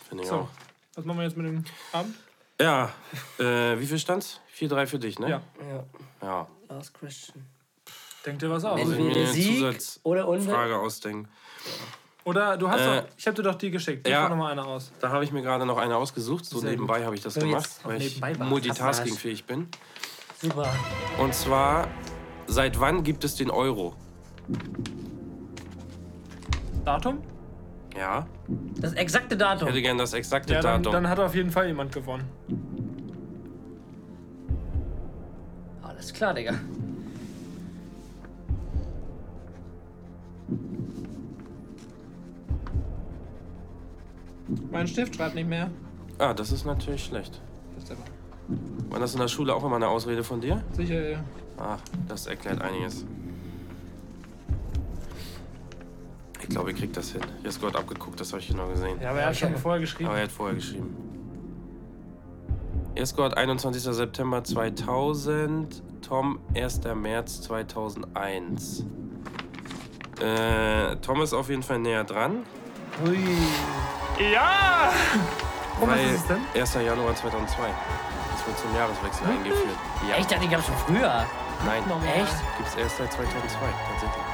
Finde 0.08 0.24
ich 0.24 0.28
So, 0.30 0.36
auch. 0.36 0.48
was 0.94 1.04
machen 1.04 1.18
wir 1.18 1.24
jetzt 1.24 1.36
mit 1.36 1.46
dem 1.46 1.64
Abend? 1.92 2.16
Ja, 2.60 2.90
äh, 3.38 3.78
wie 3.78 3.86
viel 3.86 3.98
stand's? 3.98 4.40
4-3 4.58 4.86
für 4.86 4.98
dich, 4.98 5.18
ne? 5.18 5.30
Ja. 5.30 5.42
Ja. 5.70 5.84
Ja. 6.22 6.46
Last 6.68 6.94
question. 6.94 7.44
Denk 8.26 8.40
dir 8.40 8.50
was 8.50 8.64
aus. 8.64 8.80
Ich 8.80 8.86
mir 8.86 8.96
Entweder 8.96 9.20
eine 9.20 9.32
Sieg 9.32 9.56
Zusatzfrage 9.58 10.00
oder 10.08 10.28
Unfall. 10.28 10.72
ausdenken. 10.72 11.28
Oder 12.24 12.56
du 12.58 12.68
hast 12.68 12.80
Äh, 12.80 13.00
doch, 13.02 13.08
ich 13.16 13.26
habe 13.26 13.36
dir 13.36 13.42
doch 13.44 13.54
die 13.54 13.70
geschickt. 13.70 14.04
Denk 14.04 14.12
ja. 14.12 14.28
noch 14.28 14.36
mal 14.36 14.50
eine 14.52 14.64
aus. 14.64 14.90
Da 15.00 15.10
habe 15.10 15.24
ich 15.24 15.32
mir 15.32 15.40
gerade 15.42 15.64
noch 15.64 15.78
eine 15.78 15.96
ausgesucht. 15.96 16.44
So 16.44 16.58
Sehr 16.58 16.72
nebenbei 16.72 17.04
habe 17.04 17.14
ich 17.14 17.22
das 17.22 17.36
Wenn 17.36 17.44
wir 17.44 17.48
gemacht, 17.50 17.70
weil 17.84 18.02
ich 18.02 18.20
multitaskingfähig 18.20 19.44
bin. 19.46 19.68
Super. 20.40 20.68
Und 21.18 21.32
zwar, 21.34 21.88
seit 22.46 22.80
wann 22.80 23.02
gibt 23.04 23.24
es 23.24 23.36
den 23.36 23.50
Euro? 23.50 23.94
Datum? 26.84 27.22
Ja, 27.98 28.26
Das 28.80 28.92
exakte 28.92 29.34
ich 29.34 29.40
Datum. 29.40 29.66
hätte 29.68 29.82
gerne 29.82 30.00
das 30.00 30.12
exakte 30.12 30.52
Ja, 30.54 30.60
dann, 30.60 30.82
Datum. 30.84 30.92
dann 31.02 31.08
hat 31.10 31.18
auf 31.18 31.34
jeden 31.34 31.50
Fall 31.50 31.66
jemand 31.66 31.90
gewonnen. 31.92 32.24
Alles 35.82 36.12
klar, 36.12 36.32
Digga. 36.32 36.54
Mein 44.70 44.86
Stift 44.88 45.16
schreibt 45.16 45.34
nicht 45.34 45.48
mehr. 45.48 45.70
ah, 46.18 46.32
das 46.34 46.52
ist 46.52 46.64
natürlich 46.64 47.04
schlecht. 47.04 47.40
War 48.88 48.98
das 48.98 49.12
in 49.12 49.20
der 49.20 49.28
Schule 49.28 49.54
auch 49.54 49.62
immer 49.64 49.76
eine 49.76 49.88
Ausrede 49.88 50.24
von 50.24 50.40
dir? 50.40 50.62
Sicher, 50.72 51.10
ja. 51.10 51.18
Ach, 51.58 51.80
das 52.08 52.26
erklärt 52.26 52.62
einiges. 52.62 53.04
Ich 56.48 56.54
glaube, 56.54 56.70
ihr 56.70 56.76
kriegt 56.76 56.96
das 56.96 57.10
hin. 57.10 57.20
Jesko 57.44 57.66
hat 57.66 57.76
abgeguckt, 57.76 58.18
das 58.18 58.32
habe 58.32 58.40
ich 58.40 58.48
genau 58.48 58.68
gesehen. 58.68 58.98
Ja, 59.02 59.10
aber 59.10 59.20
er 59.20 59.26
hat 59.28 59.36
schon 59.36 59.54
vorher 59.56 59.80
geschrieben. 59.80 60.08
Aber 60.08 60.18
er 60.18 60.24
hat 60.24 60.32
vorher 60.32 60.54
geschrieben. 60.54 60.96
Jesko 62.96 63.22
hat 63.22 63.36
21. 63.36 63.82
September 63.82 64.42
2000, 64.42 65.82
Tom 66.00 66.40
1. 66.54 66.80
März 66.94 67.42
2001. 67.42 68.86
Äh, 70.20 70.96
Tom 70.96 71.20
ist 71.20 71.34
auf 71.34 71.50
jeden 71.50 71.62
Fall 71.62 71.78
näher 71.78 72.04
dran, 72.04 72.44
Ui. 73.06 73.18
Ja! 74.32 74.90
Und 75.80 75.88
was 75.88 75.96
weil 75.96 76.06
ist 76.06 76.14
es 76.22 76.26
denn? 76.26 76.40
1. 76.54 76.74
Januar 76.74 77.14
2002. 77.14 77.68
Das 78.32 78.46
wird 78.46 78.58
zum 78.58 78.74
Jahreswechsel 78.74 79.26
eingeführt. 79.28 79.76
Ja. 80.08 80.16
Echt, 80.16 80.42
die 80.42 80.48
gab's 80.48 80.66
schon 80.66 80.76
früher. 80.78 81.24
Nein, 81.64 81.82
Echt? 82.16 82.34
gibt's 82.56 82.74
erst 82.76 82.96
seit 82.96 83.12
2002, 83.12 83.66
tatsächlich. 83.90 84.27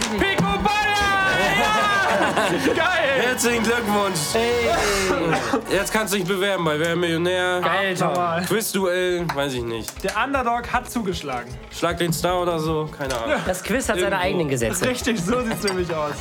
Pico 0.00 0.58
Bayer! 0.62 1.14
Geil! 2.74 3.22
Herzlichen 3.22 3.62
Glückwunsch! 3.62 4.18
Hey. 4.34 4.70
Jetzt 5.70 5.92
kannst 5.92 6.12
du 6.12 6.18
dich 6.18 6.26
bewerben 6.26 6.64
bei 6.64 6.78
Wer 6.78 6.96
Millionär, 6.96 7.60
Geil. 7.62 7.94
Nochmal. 7.94 8.44
Quizduell, 8.44 9.26
weiß 9.34 9.54
ich 9.54 9.62
nicht. 9.62 10.04
Der 10.04 10.22
Underdog 10.22 10.70
hat 10.72 10.90
zugeschlagen. 10.90 11.50
Schlag 11.70 11.96
den 11.98 12.12
Star 12.12 12.42
oder 12.42 12.58
so, 12.58 12.88
keine 12.96 13.16
Ahnung. 13.18 13.40
Das 13.46 13.62
Quiz 13.62 13.88
hat 13.88 13.96
seine 13.96 14.02
Irgendwo. 14.02 14.22
eigenen 14.22 14.48
Gesetze. 14.48 14.86
Richtig, 14.86 15.18
so 15.20 15.40
sieht's 15.42 15.62
nämlich 15.62 15.92
aus. 15.94 16.14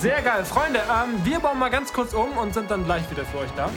Sehr 0.00 0.22
geil. 0.22 0.44
Freunde, 0.44 0.80
ähm, 0.80 1.20
wir 1.24 1.38
bauen 1.38 1.58
mal 1.58 1.70
ganz 1.70 1.92
kurz 1.92 2.14
um 2.14 2.36
und 2.38 2.54
sind 2.54 2.70
dann 2.70 2.84
gleich 2.84 3.08
wieder 3.10 3.24
für 3.26 3.38
euch 3.38 3.50
da. 3.56 3.68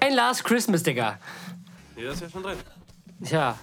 Ein 0.00 0.14
Last 0.14 0.44
Christmas, 0.44 0.82
Digga. 0.82 1.18
Nee, 1.96 2.04
das 2.04 2.14
ist 2.14 2.20
ja 2.22 2.28
schon 2.30 2.42
drin. 2.44 2.56
Tja. 3.24 3.56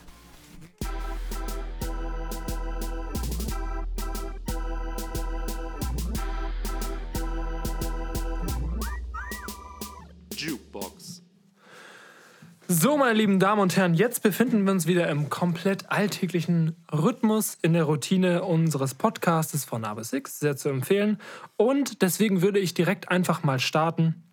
So, 12.74 12.96
meine 12.96 13.12
lieben 13.16 13.38
Damen 13.38 13.60
und 13.60 13.76
Herren, 13.76 13.94
jetzt 13.96 14.24
befinden 14.24 14.64
wir 14.64 14.72
uns 14.72 14.88
wieder 14.88 15.10
im 15.10 15.30
komplett 15.30 15.92
alltäglichen 15.92 16.78
Rhythmus 16.90 17.58
in 17.62 17.74
der 17.74 17.84
Routine 17.84 18.46
unseres 18.46 18.94
Podcastes 18.94 19.66
von 19.66 19.84
A 19.84 19.94
bis 19.94 20.14
X, 20.14 20.40
sehr 20.40 20.56
zu 20.56 20.70
empfehlen. 20.70 21.18
Und 21.58 22.02
deswegen 22.02 22.42
würde 22.42 22.60
ich 22.60 22.74
direkt 22.74 23.12
einfach 23.12 23.44
mal 23.44 23.60
starten. 23.60 24.24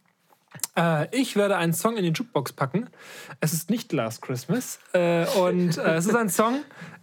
Äh, 0.76 1.08
ich 1.10 1.34
werde 1.34 1.56
einen 1.56 1.72
Song 1.72 1.96
in 1.96 2.04
die 2.04 2.12
Jukebox 2.12 2.52
packen. 2.52 2.88
Es 3.40 3.52
ist 3.52 3.70
nicht 3.70 3.92
Last 3.92 4.22
Christmas. 4.22 4.78
Äh, 4.92 5.26
und 5.30 5.76
äh, 5.76 5.96
es 5.96 6.06
ist 6.06 6.14
ein 6.14 6.30
Song, 6.30 6.60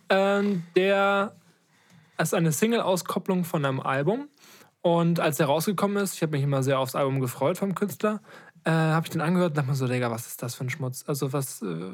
ähm, 0.07 0.63
der 0.77 1.35
ist 2.17 2.33
eine 2.33 2.53
Single-Auskopplung 2.53 3.43
von 3.43 3.65
einem 3.65 3.81
Album. 3.81 4.29
Und 4.81 5.19
als 5.19 5.35
der 5.37 5.47
rausgekommen 5.47 5.97
ist, 5.97 6.13
ich 6.13 6.21
habe 6.21 6.33
mich 6.33 6.43
immer 6.43 6.63
sehr 6.63 6.79
aufs 6.79 6.95
Album 6.95 7.19
gefreut 7.19 7.57
vom 7.57 7.75
Künstler, 7.75 8.21
äh, 8.65 8.71
habe 8.71 9.05
ich 9.05 9.11
den 9.11 9.21
angehört 9.21 9.51
und 9.51 9.57
dachte 9.57 9.69
mir 9.69 9.75
so, 9.75 9.87
Digga, 9.87 10.11
was 10.11 10.27
ist 10.27 10.41
das 10.43 10.55
für 10.55 10.65
ein 10.65 10.69
Schmutz? 10.69 11.03
Also 11.07 11.31
was, 11.33 11.61
äh, 11.61 11.91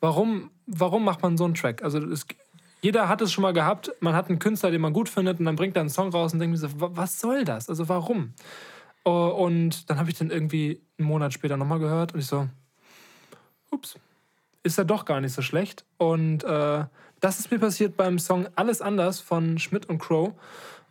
warum, 0.00 0.50
warum 0.66 1.04
macht 1.04 1.22
man 1.22 1.36
so 1.36 1.44
einen 1.44 1.54
Track? 1.54 1.82
Also 1.82 1.98
es, 1.98 2.26
jeder 2.80 3.08
hat 3.08 3.20
es 3.20 3.32
schon 3.32 3.42
mal 3.42 3.52
gehabt, 3.52 3.90
man 4.00 4.14
hat 4.14 4.28
einen 4.28 4.38
Künstler, 4.38 4.70
den 4.70 4.80
man 4.80 4.92
gut 4.92 5.08
findet 5.08 5.38
und 5.38 5.44
dann 5.44 5.56
bringt 5.56 5.76
er 5.76 5.80
einen 5.80 5.90
Song 5.90 6.10
raus 6.10 6.32
und 6.32 6.38
denkt 6.38 6.52
mir 6.52 6.58
so, 6.68 6.80
wa- 6.80 6.90
was 6.92 7.20
soll 7.20 7.44
das? 7.44 7.68
Also 7.68 7.88
warum? 7.88 8.32
Oh, 9.04 9.28
und 9.28 9.88
dann 9.90 9.98
habe 9.98 10.10
ich 10.10 10.16
den 10.18 10.30
irgendwie 10.30 10.80
einen 10.98 11.08
Monat 11.08 11.32
später 11.32 11.56
nochmal 11.56 11.78
gehört 11.78 12.14
und 12.14 12.20
ich 12.20 12.26
so, 12.26 12.48
ups, 13.70 13.96
ist 14.62 14.78
er 14.78 14.84
doch 14.84 15.04
gar 15.04 15.20
nicht 15.20 15.32
so 15.32 15.42
schlecht. 15.42 15.84
Und 15.96 16.44
äh, 16.44 16.84
das 17.20 17.38
ist 17.40 17.50
mir 17.50 17.58
passiert 17.58 17.96
beim 17.96 18.18
Song 18.18 18.48
Alles 18.56 18.80
anders 18.82 19.20
von 19.20 19.58
Schmidt 19.58 19.86
und 19.86 19.98
Crow. 19.98 20.32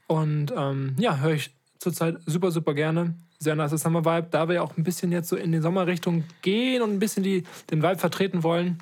Und 0.08 0.54
ähm, 0.56 0.95
ja, 0.97 1.17
höre 1.17 1.34
ich 1.34 1.54
zurzeit 1.80 2.17
super, 2.25 2.51
super 2.51 2.73
gerne. 2.73 3.15
Sehr 3.45 3.55
nice 3.55 3.79
Summer 3.79 4.03
Vibe. 4.03 4.27
Da 4.31 4.49
wir 4.49 4.63
auch 4.63 4.75
ein 4.75 4.84
bisschen 4.84 5.12
jetzt 5.12 5.29
so 5.29 5.36
in 5.36 5.51
die 5.51 5.60
Sommerrichtung 5.60 6.23
gehen 6.41 6.81
und 6.81 6.91
ein 6.91 6.99
bisschen 6.99 7.21
die, 7.21 7.43
den 7.69 7.84
Vibe 7.84 7.99
vertreten 7.99 8.41
wollen. 8.41 8.79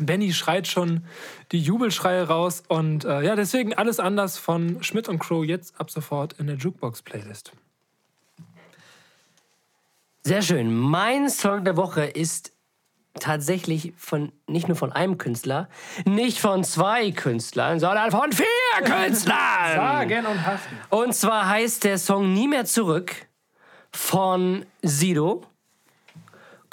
Benny 0.00 0.32
schreit 0.32 0.68
schon 0.68 1.04
die 1.50 1.58
Jubelschreie 1.58 2.28
raus. 2.28 2.62
Und 2.68 3.04
äh, 3.04 3.22
ja, 3.22 3.34
deswegen 3.34 3.74
alles 3.74 3.98
anders 3.98 4.38
von 4.38 4.80
Schmidt 4.84 5.08
und 5.08 5.18
Crow 5.18 5.44
jetzt 5.44 5.78
ab 5.80 5.90
sofort 5.90 6.34
in 6.34 6.46
der 6.46 6.56
Jukebox-Playlist. 6.56 7.50
Sehr 10.22 10.42
schön. 10.42 10.72
Mein 10.72 11.28
Song 11.28 11.64
der 11.64 11.76
Woche 11.76 12.04
ist 12.04 12.52
tatsächlich 13.18 13.92
von 13.96 14.30
nicht 14.46 14.68
nur 14.68 14.76
von 14.76 14.92
einem 14.92 15.18
Künstler, 15.18 15.68
nicht 16.04 16.38
von 16.38 16.62
zwei 16.62 17.10
Künstlern, 17.10 17.80
sondern 17.80 18.12
von 18.12 18.30
vier 18.30 18.84
Künstlern. 18.84 19.74
Sagen 19.74 20.26
und 20.26 20.46
haften. 20.46 20.76
Und 20.90 21.12
zwar 21.14 21.48
heißt 21.48 21.82
der 21.82 21.98
Song 21.98 22.32
Nie 22.32 22.46
mehr 22.46 22.66
zurück 22.66 23.26
von 23.94 24.66
Sido, 24.82 25.42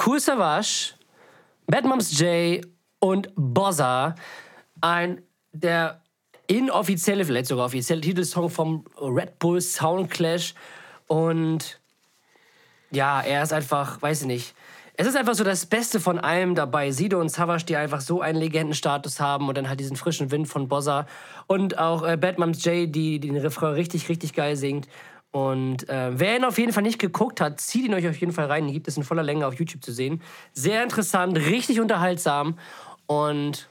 Cool 0.03 0.19
Savage, 0.19 0.95
Bad 1.67 1.85
Moms 1.85 2.17
J 2.19 2.65
und 2.99 3.29
Bozza. 3.35 4.15
Ein 4.81 5.21
der 5.53 6.01
inoffizielle, 6.47 7.23
vielleicht 7.23 7.45
sogar 7.45 7.67
offizielle 7.67 8.01
Titelsong 8.01 8.49
vom 8.49 8.85
Red 8.99 9.37
Bull 9.37 9.61
Soundclash. 9.61 10.55
Und 11.05 11.79
ja, 12.89 13.21
er 13.21 13.43
ist 13.43 13.53
einfach, 13.53 14.01
weiß 14.01 14.21
ich 14.21 14.27
nicht. 14.27 14.55
Es 14.95 15.07
ist 15.07 15.15
einfach 15.15 15.35
so 15.35 15.43
das 15.43 15.67
Beste 15.67 15.99
von 15.99 16.19
allem 16.19 16.55
dabei. 16.55 16.91
Sido 16.91 17.19
und 17.19 17.29
Savage, 17.29 17.65
die 17.65 17.75
einfach 17.75 18.01
so 18.01 18.21
einen 18.21 18.39
Legendenstatus 18.39 19.19
haben 19.19 19.47
und 19.47 19.57
dann 19.57 19.69
halt 19.69 19.79
diesen 19.79 19.95
frischen 19.95 20.31
Wind 20.31 20.47
von 20.47 20.67
Bozza. 20.67 21.05
Und 21.47 21.77
auch 21.77 22.03
äh, 22.03 22.17
Bad 22.17 22.39
Moms 22.39 22.65
J, 22.65 22.93
die, 22.93 23.19
die 23.19 23.29
den 23.29 23.37
Refrain 23.37 23.73
richtig, 23.73 24.09
richtig 24.09 24.33
geil 24.33 24.55
singt. 24.55 24.87
Und 25.31 25.87
äh, 25.87 26.19
wer 26.19 26.35
ihn 26.35 26.43
auf 26.43 26.57
jeden 26.57 26.73
Fall 26.73 26.83
nicht 26.83 26.99
geguckt 26.99 27.39
hat, 27.39 27.61
zieht 27.61 27.85
ihn 27.85 27.93
euch 27.93 28.07
auf 28.07 28.17
jeden 28.17 28.33
Fall 28.33 28.45
rein. 28.45 28.65
Den 28.65 28.73
gibt 28.73 28.87
es 28.87 28.97
in 28.97 29.03
voller 29.03 29.23
Länge 29.23 29.47
auf 29.47 29.53
YouTube 29.53 29.83
zu 29.83 29.93
sehen. 29.93 30.21
Sehr 30.53 30.83
interessant, 30.83 31.37
richtig 31.37 31.79
unterhaltsam 31.79 32.57
und 33.07 33.69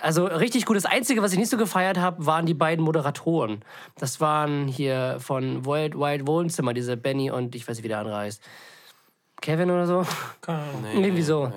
also 0.00 0.26
richtig 0.26 0.66
gut. 0.66 0.76
Das 0.76 0.84
Einzige, 0.84 1.22
was 1.22 1.32
ich 1.32 1.38
nicht 1.38 1.50
so 1.50 1.56
gefeiert 1.56 1.98
habe, 1.98 2.26
waren 2.26 2.46
die 2.46 2.54
beiden 2.54 2.84
Moderatoren. 2.84 3.64
Das 3.96 4.20
waren 4.20 4.68
hier 4.68 5.16
von 5.18 5.64
World 5.64 5.94
Wide 5.96 6.26
Wohnzimmer, 6.26 6.74
diese 6.74 6.96
Benny 6.96 7.30
und 7.30 7.54
ich 7.54 7.66
weiß 7.66 7.78
nicht, 7.78 7.84
wie 7.84 7.88
der 7.88 7.98
andere 7.98 8.16
heißt. 8.16 8.42
Kevin 9.40 9.70
oder 9.70 9.86
so? 9.86 10.04
Keine 10.40 10.58
Ahnung. 10.58 11.04
Irgendwie 11.04 11.22
so. 11.22 11.50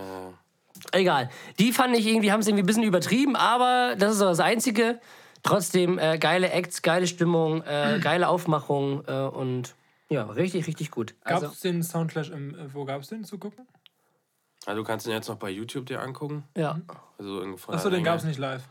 Egal. 0.91 1.29
Die 1.59 1.71
fand 1.71 1.95
ich 1.95 2.07
irgendwie, 2.07 2.31
haben 2.31 2.39
es 2.39 2.47
irgendwie 2.47 2.63
ein 2.63 2.67
bisschen 2.67 2.83
übertrieben, 2.83 3.35
aber 3.35 3.95
das 3.97 4.13
ist 4.13 4.19
so 4.19 4.25
das 4.25 4.39
Einzige. 4.39 4.99
Trotzdem 5.43 5.97
äh, 5.99 6.17
geile 6.17 6.51
Acts, 6.51 6.81
geile 6.81 7.07
Stimmung, 7.07 7.61
äh, 7.63 7.99
geile 8.01 8.27
Aufmachung 8.27 9.03
äh, 9.07 9.11
und 9.23 9.75
ja, 10.09 10.25
richtig, 10.25 10.67
richtig 10.67 10.91
gut. 10.91 11.15
Gab 11.23 11.35
Also, 11.41 11.47
es 11.47 11.61
den 11.61 11.81
Soundclash 11.83 12.29
im, 12.29 12.53
äh, 12.53 12.73
wo 12.73 12.85
gab 12.85 13.01
es 13.01 13.07
den 13.07 13.23
zu 13.23 13.37
gucken? 13.37 13.65
Also 14.65 14.81
du 14.81 14.87
kannst 14.87 15.07
ihn 15.07 15.13
jetzt 15.13 15.27
noch 15.29 15.37
bei 15.37 15.49
YouTube 15.49 15.85
dir 15.87 16.01
angucken. 16.01 16.43
ja. 16.55 16.79
Also 17.17 17.41
Achso, 17.67 17.89
der 17.89 17.99
den 17.99 18.03
gab 18.03 18.17
es 18.17 18.23
nicht 18.23 18.37
live. 18.39 18.63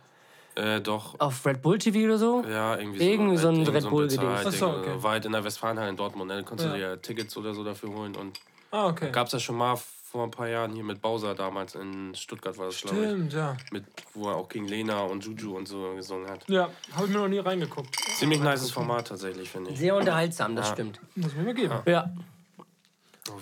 Äh, 0.56 0.80
doch. 0.80 1.18
Auf 1.20 1.46
Red 1.46 1.62
Bull 1.62 1.78
TV 1.78 2.00
oder 2.06 2.18
so? 2.18 2.44
Ja, 2.48 2.76
irgendwie 2.76 2.98
so. 2.98 3.04
Irgendwie 3.04 3.36
so 3.36 3.48
ein 3.48 3.56
Irgend 3.56 3.74
Red 3.74 3.88
Bull-Gedöns. 3.90 4.20
bezahlt 4.44 4.46
Ach 4.46 4.52
so, 4.52 4.66
Ding. 4.72 4.80
okay. 4.92 5.02
War 5.02 5.10
halt 5.12 5.24
in 5.24 5.32
der 5.32 5.44
Westfalenhalle 5.44 5.88
in 5.90 5.96
Dortmund. 5.96 6.28
Ne? 6.28 6.36
Da 6.38 6.42
konntest 6.42 6.68
Ja. 6.68 6.74
du 6.74 6.78
dir 6.78 7.00
Tickets 7.02 7.36
oder 7.36 7.54
so 7.54 7.62
dafür 7.64 7.90
holen. 7.94 8.16
Und 8.16 8.40
Ah, 8.72 8.86
okay. 8.88 9.10
gab 9.12 9.26
es 9.26 9.32
das 9.32 9.42
schon 9.42 9.56
mal 9.56 9.78
vor 10.10 10.24
ein 10.24 10.30
paar 10.32 10.48
Jahren 10.48 10.72
hier 10.72 10.82
mit 10.82 11.00
Bowser 11.00 11.36
damals 11.36 11.76
in 11.76 12.14
Stuttgart 12.16 12.58
war 12.58 12.66
das, 12.66 12.80
glaube 12.80 12.96
ich. 12.96 13.04
Stimmt, 13.04 13.32
ja. 13.32 13.56
Mit, 13.70 13.84
wo 14.12 14.28
er 14.28 14.34
auch 14.36 14.48
gegen 14.48 14.66
Lena 14.66 15.02
und 15.02 15.24
Juju 15.24 15.56
und 15.56 15.68
so 15.68 15.94
gesungen 15.94 16.28
hat. 16.28 16.48
Ja, 16.48 16.68
habe 16.94 17.06
ich 17.06 17.12
mir 17.12 17.18
noch 17.20 17.28
nie 17.28 17.38
reingeguckt. 17.38 17.94
Ziemlich 18.16 18.40
nices 18.40 18.72
Format 18.72 19.06
tatsächlich, 19.06 19.48
finde 19.48 19.70
ich. 19.70 19.78
Sehr 19.78 19.94
unterhaltsam, 19.94 20.56
das 20.56 20.70
stimmt. 20.70 21.00
Muss 21.14 21.34
mir 21.34 21.44
mal 21.44 21.54
geben. 21.54 21.74
Ja. 21.86 22.12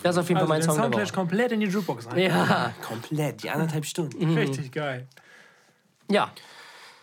Das 0.03 0.15
ist 0.15 0.19
auf 0.19 0.29
jeden 0.29 0.37
Also 0.37 0.47
Fall 0.47 0.47
mein 0.47 0.61
den 0.61 0.65
Song 0.65 0.75
der 0.75 0.83
Soundclash 0.83 1.07
Woche. 1.09 1.15
komplett 1.15 1.51
in 1.53 1.59
die 1.61 1.65
Jukebox 1.65 2.07
rein. 2.07 2.19
Ja. 2.19 2.73
Komplett, 2.87 3.41
die 3.41 3.49
anderthalb 3.49 3.85
Stunden. 3.85 4.37
Richtig 4.37 4.71
geil. 4.71 5.07
Ja. 6.11 6.31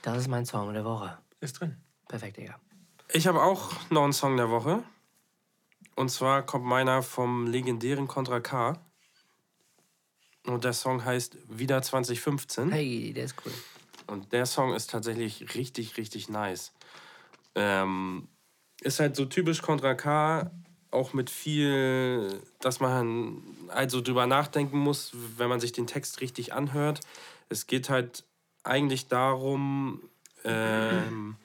Das 0.02 0.16
ist 0.18 0.29
mein 0.29 0.46
Song 0.46 0.72
der 0.72 0.85
Woche. 0.85 1.18
Ist 1.40 1.61
drin. 1.61 1.76
Perfekt, 2.07 2.37
Digga. 2.37 2.55
Ich 3.12 3.26
habe 3.26 3.42
auch 3.42 3.72
noch 3.90 4.05
einen 4.05 4.12
Song 4.12 4.37
der 4.37 4.48
Woche. 4.50 4.85
Und 5.96 6.11
zwar 6.11 6.42
kommt 6.42 6.64
meiner 6.64 7.02
vom 7.02 7.48
legendären 7.48 8.07
Contra 8.07 8.38
K. 8.38 8.74
Und 10.46 10.64
der 10.64 10.72
Song 10.72 11.04
heißt 11.04 11.37
Wieder 11.48 11.82
2015. 11.82 12.70
Hey, 12.70 13.12
der 13.12 13.24
ist 13.24 13.35
cool. 13.44 13.52
Und 14.06 14.32
der 14.32 14.46
Song 14.46 14.74
ist 14.74 14.90
tatsächlich 14.90 15.54
richtig, 15.54 15.96
richtig 15.96 16.28
nice. 16.28 16.72
Ähm, 17.54 18.28
ist 18.80 19.00
halt 19.00 19.16
so 19.16 19.24
typisch 19.24 19.62
Contra 19.62 19.94
K, 19.94 20.50
auch 20.90 21.12
mit 21.12 21.30
viel, 21.30 22.40
dass 22.61 22.80
man 22.80 23.42
also 23.68 24.00
drüber 24.00 24.26
nachdenken 24.26 24.78
muss, 24.78 25.12
wenn 25.37 25.48
man 25.48 25.61
sich 25.61 25.72
den 25.72 25.87
Text 25.87 26.20
richtig 26.20 26.52
anhört. 26.52 27.00
Es 27.48 27.66
geht 27.66 27.90
halt 27.90 28.24
eigentlich 28.62 29.09
darum, 29.09 30.00
ähm, 30.44 31.37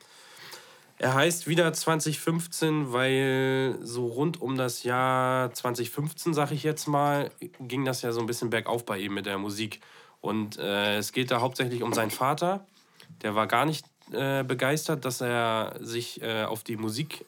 er 1.02 1.16
heißt 1.16 1.48
wieder 1.48 1.74
2015, 1.74 2.94
weil 2.94 3.76
so 3.82 4.06
rund 4.06 4.40
um 4.40 4.56
das 4.56 4.84
Jahr 4.84 5.52
2015, 5.52 6.36
sag 6.36 6.52
ich 6.52 6.62
jetzt 6.62 6.88
mal, 6.88 7.32
ging 7.60 7.86
das 7.86 8.04
ja 8.04 8.12
so 8.12 8.20
ein 8.20 8.28
bisschen 8.28 8.52
bergauf 8.52 8.86
bei 8.86 9.00
ihm 9.00 9.16
mit 9.16 9.26
der 9.26 9.40
Musik. 9.40 9.82
Und 10.20 10.60
äh, 10.60 10.98
es 10.98 11.12
geht 11.12 11.32
da 11.32 11.42
hauptsächlich 11.42 11.82
um 11.82 11.92
seinen 11.92 12.12
Vater. 12.12 12.68
Der 13.24 13.34
war 13.34 13.48
gar 13.48 13.66
nicht 13.66 13.84
äh, 14.12 14.44
begeistert, 14.44 15.04
dass 15.04 15.22
er 15.22 15.74
sich 15.80 16.22
äh, 16.22 16.44
auf 16.44 16.64
die 16.64 16.78
Musik 16.78 17.26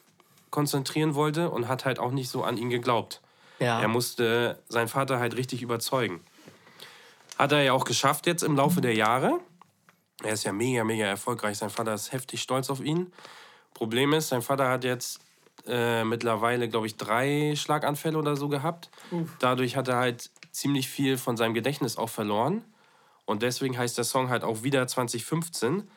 konzentrieren 0.50 1.16
wollte 1.16 1.50
und 1.50 1.66
hat 1.66 1.84
halt 1.84 1.98
auch 1.98 2.12
nicht 2.12 2.28
so 2.28 2.44
an 2.44 2.56
ihn 2.56 2.70
geglaubt. 2.70 3.20
Ja. 3.58 3.80
Er 3.80 3.88
musste 3.88 4.62
seinen 4.68 4.86
Vater 4.86 5.18
halt 5.18 5.36
richtig 5.36 5.62
überzeugen. 5.62 6.20
Hat 7.38 7.50
er 7.50 7.62
ja 7.62 7.72
auch 7.72 7.84
geschafft 7.84 8.28
jetzt 8.28 8.44
im 8.44 8.54
Laufe 8.54 8.80
der 8.80 8.94
Jahre. 8.94 9.40
Er 10.22 10.34
ist 10.34 10.44
ja 10.44 10.52
mega, 10.52 10.84
mega 10.84 11.06
erfolgreich. 11.06 11.58
Sein 11.58 11.70
Vater 11.70 11.92
ist 11.92 12.12
heftig 12.12 12.40
stolz 12.40 12.70
auf 12.70 12.80
ihn. 12.80 13.12
Problem 13.74 14.12
ist, 14.12 14.28
sein 14.28 14.42
Vater 14.42 14.68
hat 14.68 14.84
jetzt 14.84 15.20
äh, 15.66 16.04
mittlerweile, 16.04 16.68
glaube 16.68 16.86
ich, 16.86 16.96
drei 16.96 17.54
Schlaganfälle 17.56 18.18
oder 18.18 18.36
so 18.36 18.48
gehabt. 18.48 18.90
Dadurch 19.40 19.76
hat 19.76 19.88
er 19.88 19.96
halt 19.96 20.30
ziemlich 20.52 20.88
viel 20.88 21.18
von 21.18 21.36
seinem 21.36 21.54
Gedächtnis 21.54 21.96
auch 21.96 22.08
verloren. 22.08 22.64
Und 23.24 23.42
deswegen 23.42 23.76
heißt 23.76 23.96
der 23.96 24.04
Song 24.04 24.28
halt 24.28 24.44
auch 24.44 24.62
wieder 24.62 24.86
2015, 24.86 25.88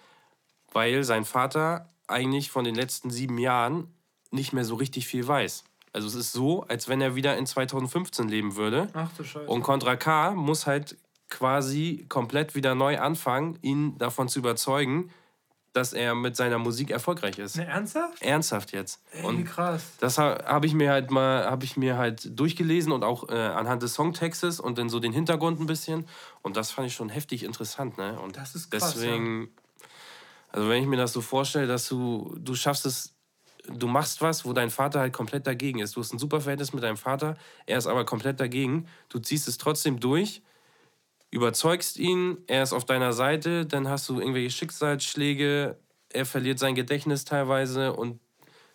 weil 0.71 1.03
sein 1.03 1.25
Vater 1.25 1.89
eigentlich 2.07 2.49
von 2.49 2.63
den 2.63 2.75
letzten 2.75 3.09
sieben 3.09 3.37
Jahren 3.37 3.93
nicht 4.31 4.53
mehr 4.53 4.65
so 4.65 4.75
richtig 4.75 5.07
viel 5.07 5.27
weiß. 5.27 5.63
Also 5.93 6.07
es 6.07 6.15
ist 6.15 6.31
so, 6.31 6.63
als 6.63 6.87
wenn 6.87 7.01
er 7.01 7.15
wieder 7.15 7.37
in 7.37 7.45
2015 7.45 8.27
leben 8.29 8.55
würde. 8.55 8.89
Ach 8.93 9.11
du 9.17 9.23
Scheiße. 9.23 9.47
Und 9.47 9.63
Contra 9.63 9.95
K 9.95 10.31
muss 10.31 10.65
halt 10.65 10.97
quasi 11.29 12.05
komplett 12.07 12.55
wieder 12.55 12.75
neu 12.75 12.99
anfangen, 12.99 13.57
ihn 13.61 13.97
davon 13.97 14.29
zu 14.29 14.39
überzeugen, 14.39 15.11
dass 15.77 15.93
er 15.93 16.13
mit 16.15 16.35
seiner 16.35 16.57
Musik 16.57 16.89
erfolgreich 16.91 17.37
ist. 17.39 17.55
ne, 17.55 17.65
ernsthaft? 17.65 18.21
Ernsthaft 18.21 18.71
jetzt. 18.73 18.99
Ey, 19.11 19.23
Und 19.23 19.45
krass. 19.45 19.83
das 19.99 20.17
ha- 20.17 20.43
habe 20.45 20.65
ich 20.65 20.73
mir 20.73 20.91
halt 20.91 21.09
mal, 21.11 21.45
habe 21.45 21.63
ich 21.63 21.77
mir 21.77 21.97
halt 21.97 22.37
durchgelesen 22.37 22.91
und 22.91 23.03
auch 23.03 23.29
äh, 23.29 23.33
anhand 23.35 23.81
des 23.83 23.93
Songtextes 23.93 24.59
und 24.59 24.77
dann 24.77 24.89
so 24.89 24.99
den 24.99 25.13
Hintergrund 25.13 25.59
ein 25.61 25.65
bisschen. 25.67 26.07
Und 26.41 26.57
das 26.57 26.71
fand 26.71 26.87
ich 26.87 26.93
schon 26.95 27.09
heftig 27.09 27.43
interessant, 27.43 27.97
ne? 27.97 28.19
Und 28.19 28.35
Das 28.35 28.55
ist 28.55 28.71
krass, 28.71 28.93
deswegen, 28.95 29.49
also 30.49 30.67
wenn 30.69 30.81
ich 30.81 30.87
mir 30.87 30.97
das 30.97 31.13
so 31.13 31.21
vorstelle, 31.21 31.67
dass 31.67 31.87
du, 31.87 32.35
du 32.39 32.55
schaffst 32.55 32.85
es, 32.85 33.13
du 33.67 33.87
machst 33.87 34.21
was, 34.21 34.45
wo 34.45 34.53
dein 34.53 34.69
Vater 34.69 34.99
halt 35.01 35.13
komplett 35.13 35.45
dagegen 35.45 35.79
ist. 35.79 35.95
Du 35.95 35.99
hast 36.01 36.13
ein 36.13 36.19
super 36.19 36.41
Verhältnis 36.41 36.73
mit 36.73 36.83
deinem 36.83 36.97
Vater, 36.97 37.37
er 37.65 37.77
ist 37.77 37.87
aber 37.87 38.05
komplett 38.05 38.39
dagegen. 38.39 38.87
Du 39.09 39.19
ziehst 39.19 39.47
es 39.47 39.57
trotzdem 39.57 39.99
durch, 39.99 40.41
überzeugst 41.38 41.97
ihn, 41.97 42.38
er 42.47 42.63
ist 42.63 42.73
auf 42.73 42.86
deiner 42.86 43.13
Seite, 43.13 43.65
dann 43.65 43.88
hast 43.88 44.10
du 44.10 44.19
irgendwelche 44.19 44.50
Schicksalsschläge, 44.52 45.78
er 46.10 46.26
verliert 46.26 46.60
sein 46.60 46.76
Gedächtnis 46.76 47.26
teilweise 47.26 47.93
und 47.93 48.19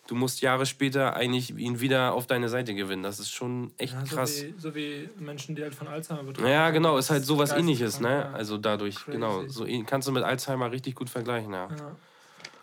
du 0.07 0.15
musst 0.15 0.41
Jahre 0.41 0.65
später 0.65 1.15
eigentlich 1.15 1.55
ihn 1.57 1.79
wieder 1.79 2.13
auf 2.13 2.27
deine 2.27 2.49
Seite 2.49 2.73
gewinnen. 2.75 3.03
Das 3.03 3.19
ist 3.19 3.31
schon 3.31 3.71
echt 3.77 3.93
Ja, 3.93 4.05
so, 4.05 4.15
krass. 4.15 4.43
wie, 4.43 4.53
so 4.57 4.75
wie 4.75 5.09
Menschen, 5.19 5.55
die 5.55 5.63
halt 5.63 5.75
von 5.75 5.87
Alzheimer 5.87 6.23
betroffen 6.23 6.49
Ja, 6.51 6.65
sind. 6.67 6.73
genau, 6.73 6.97
ist 6.97 7.09
halt 7.09 7.25
sowas 7.25 7.51
ähnliches, 7.51 7.99
ne? 7.99 8.09
ja. 8.09 8.31
Also 8.31 8.57
dadurch, 8.57 8.95
Crazy. 8.95 9.11
genau. 9.11 9.47
So 9.47 9.65
kannst 9.85 10.07
du 10.07 10.11
mit 10.11 10.23
Alzheimer 10.23 10.71
richtig 10.71 10.95
gut 10.95 11.09
vergleichen, 11.09 11.53
ja. 11.53 11.67
Ja. 11.69 11.95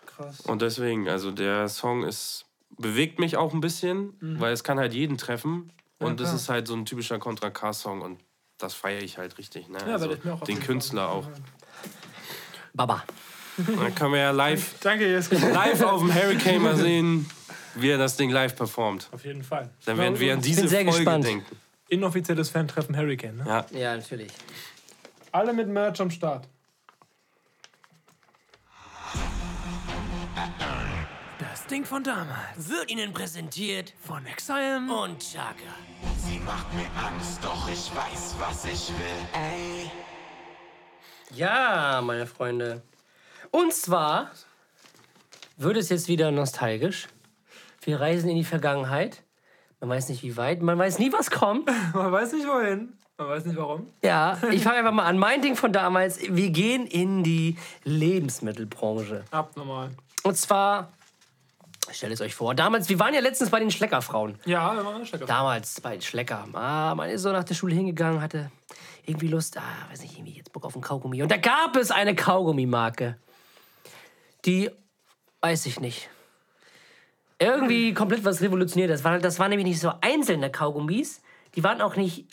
Krass. 0.07 0.41
Und 0.43 0.61
deswegen, 0.63 1.09
also 1.09 1.31
der 1.31 1.69
Song 1.69 2.05
ist, 2.05 2.47
bewegt 2.77 3.19
mich 3.19 3.37
auch 3.37 3.53
ein 3.55 3.61
bisschen, 3.61 4.15
weil 4.21 4.53
es 4.53 4.63
kann 4.65 4.79
halt 4.79 4.93
jeden 4.95 5.17
treffen. 5.19 5.73
Und 5.99 6.21
es 6.21 6.33
ist 6.33 6.49
halt 6.49 6.67
so 6.67 6.75
ein 6.75 6.87
typischer 6.87 7.19
Contra 7.19 7.51
K-Song 7.51 8.01
und 8.01 8.21
das 8.63 8.75
feiere 8.75 9.03
ich 9.03 9.19
halt 9.19 9.39
richtig, 9.39 9.69
ne? 9.69 9.79
Ja, 9.87 9.95
also 9.95 10.11
auch 10.11 10.41
den 10.45 10.55
jeden 10.57 10.67
Künstler 10.67 11.09
auch. 11.09 11.29
Baba. 12.75 13.05
Dann 13.57 13.95
können 13.95 14.13
wir 14.13 14.21
ja 14.21 14.31
live, 14.31 14.79
Danke, 14.81 15.07
live 15.19 15.83
auf 15.83 16.01
dem 16.01 16.15
Hurricane 16.15 16.63
mal 16.63 16.77
sehen, 16.77 17.29
wie 17.75 17.91
er 17.91 17.99
das 17.99 18.17
Ding 18.17 18.31
live 18.31 18.55
performt. 18.57 19.09
Auf 19.13 19.25
jeden 19.25 19.43
Fall. 19.43 19.71
Dann 19.85 19.99
werden 19.99 20.19
wir 20.19 20.33
an 20.35 20.41
diese 20.41 20.69
sehr 20.69 20.81
Folge 20.85 20.99
gespannt. 20.99 21.25
denken. 21.25 21.57
Inoffizielles 21.89 22.49
Fan-Treffen 22.51 22.97
Hurricane. 22.97 23.37
Ne? 23.39 23.45
Ja, 23.47 23.67
Ja, 23.73 23.97
natürlich. 23.97 24.31
Alle 25.33 25.53
mit 25.53 25.69
Merch 25.69 26.01
am 26.01 26.11
Start. 26.11 26.49
Ding 31.71 31.85
von 31.85 32.03
damals. 32.03 32.69
Wird 32.69 32.91
Ihnen 32.91 33.13
präsentiert 33.13 33.95
Von 34.01 34.27
Exile. 34.27 34.81
und 34.91 35.21
Chaka. 35.21 35.55
Sie 36.17 36.41
macht 36.41 36.67
mir 36.75 36.87
Angst, 37.01 37.39
doch 37.45 37.69
ich 37.69 37.91
weiß, 37.95 38.35
was 38.41 38.65
ich 38.65 38.89
will. 38.89 39.29
Ey. 39.33 39.91
Ja, 41.33 42.01
meine 42.05 42.27
Freunde. 42.27 42.83
Und 43.53 43.73
zwar 43.73 44.33
wird 45.59 45.77
es 45.77 45.91
jetzt 45.91 46.09
wieder 46.09 46.33
nostalgisch. 46.33 47.07
Wir 47.83 48.01
reisen 48.01 48.29
in 48.29 48.37
die 48.37 48.45
Vergangenheit. 48.45 49.23
Man 49.79 49.91
weiß 49.91 50.09
nicht, 50.09 50.25
wie 50.25 50.37
weit. 50.37 50.63
Man 50.63 50.77
weiß 50.77 50.99
nie, 50.99 51.13
was 51.13 51.31
kommt. 51.31 51.67
Man 51.95 52.11
weiß 52.11 52.33
nicht 52.33 52.49
wohin. 52.49 52.95
Man 53.17 53.29
weiß 53.29 53.45
nicht 53.45 53.57
warum. 53.57 53.87
Ja, 54.03 54.39
ich 54.51 54.63
fange 54.65 54.79
einfach 54.79 54.93
mal 54.93 55.05
an. 55.05 55.19
Mein 55.19 55.41
Ding 55.41 55.55
von 55.55 55.73
damals. 55.73 56.19
Wir 56.21 56.51
gehen 56.51 56.87
in 56.87 57.23
die 57.23 57.57
Lebensmittelbranche. 57.85 59.25
Abnormal. 59.31 59.91
Und 60.25 60.37
zwar, 60.37 60.93
stellt 61.93 62.13
es 62.13 62.21
euch 62.21 62.35
vor, 62.35 62.55
damals, 62.55 62.89
wir 62.89 62.99
waren 62.99 63.15
ja 63.15 63.21
letztens 63.21 63.51
bei 63.51 63.61
den 63.61 63.71
Schleckerfrauen. 63.71 64.39
Ja, 64.45 64.75
wir 64.75 64.83
machen 64.83 65.07
Stecker. 65.07 65.27
Damals 65.27 65.81
bei 65.81 65.93
den 65.93 66.03
Schlecker. 66.03 66.47
Ah, 66.53 66.95
man 66.95 67.11
ist 67.11 67.23
so 67.23 67.33
nach 67.33 67.45
der 67.45 67.55
Schule 67.55 67.75
hingegangen, 67.75 68.21
hatte 68.21 68.51
irgendwie 69.07 69.29
Lust, 69.29 69.57
ah, 69.59 69.91
weiß 69.91 70.03
nicht, 70.03 70.17
irgendwie 70.17 70.37
jetzt 70.37 70.53
Bock 70.53 70.65
auf 70.65 70.75
einen 70.75 70.83
Kaugummi. 70.83 71.23
Und 71.23 71.31
da 71.31 71.37
gab 71.37 71.77
es 71.77 71.91
eine 71.91 72.15
Kaugummimarke. 72.15 73.17
Die, 74.45 74.71
weiß 75.41 75.67
ich 75.67 75.81
nicht. 75.81 76.09
Irgendwie 77.39 77.95
komplett 77.95 78.25
was 78.25 78.43
revolutioniert. 78.43 78.91
Das 78.91 79.03
war, 79.05 79.19
das 79.19 79.39
waren 79.39 79.51
nämlich 79.51 79.67
nicht 79.67 79.81
so 79.81 79.93
einzelne 80.01 80.51
Kaugummis. 80.51 81.23
Die 81.57 81.65
waren 81.65 81.81
auch 81.81 81.97
nicht 81.97 82.27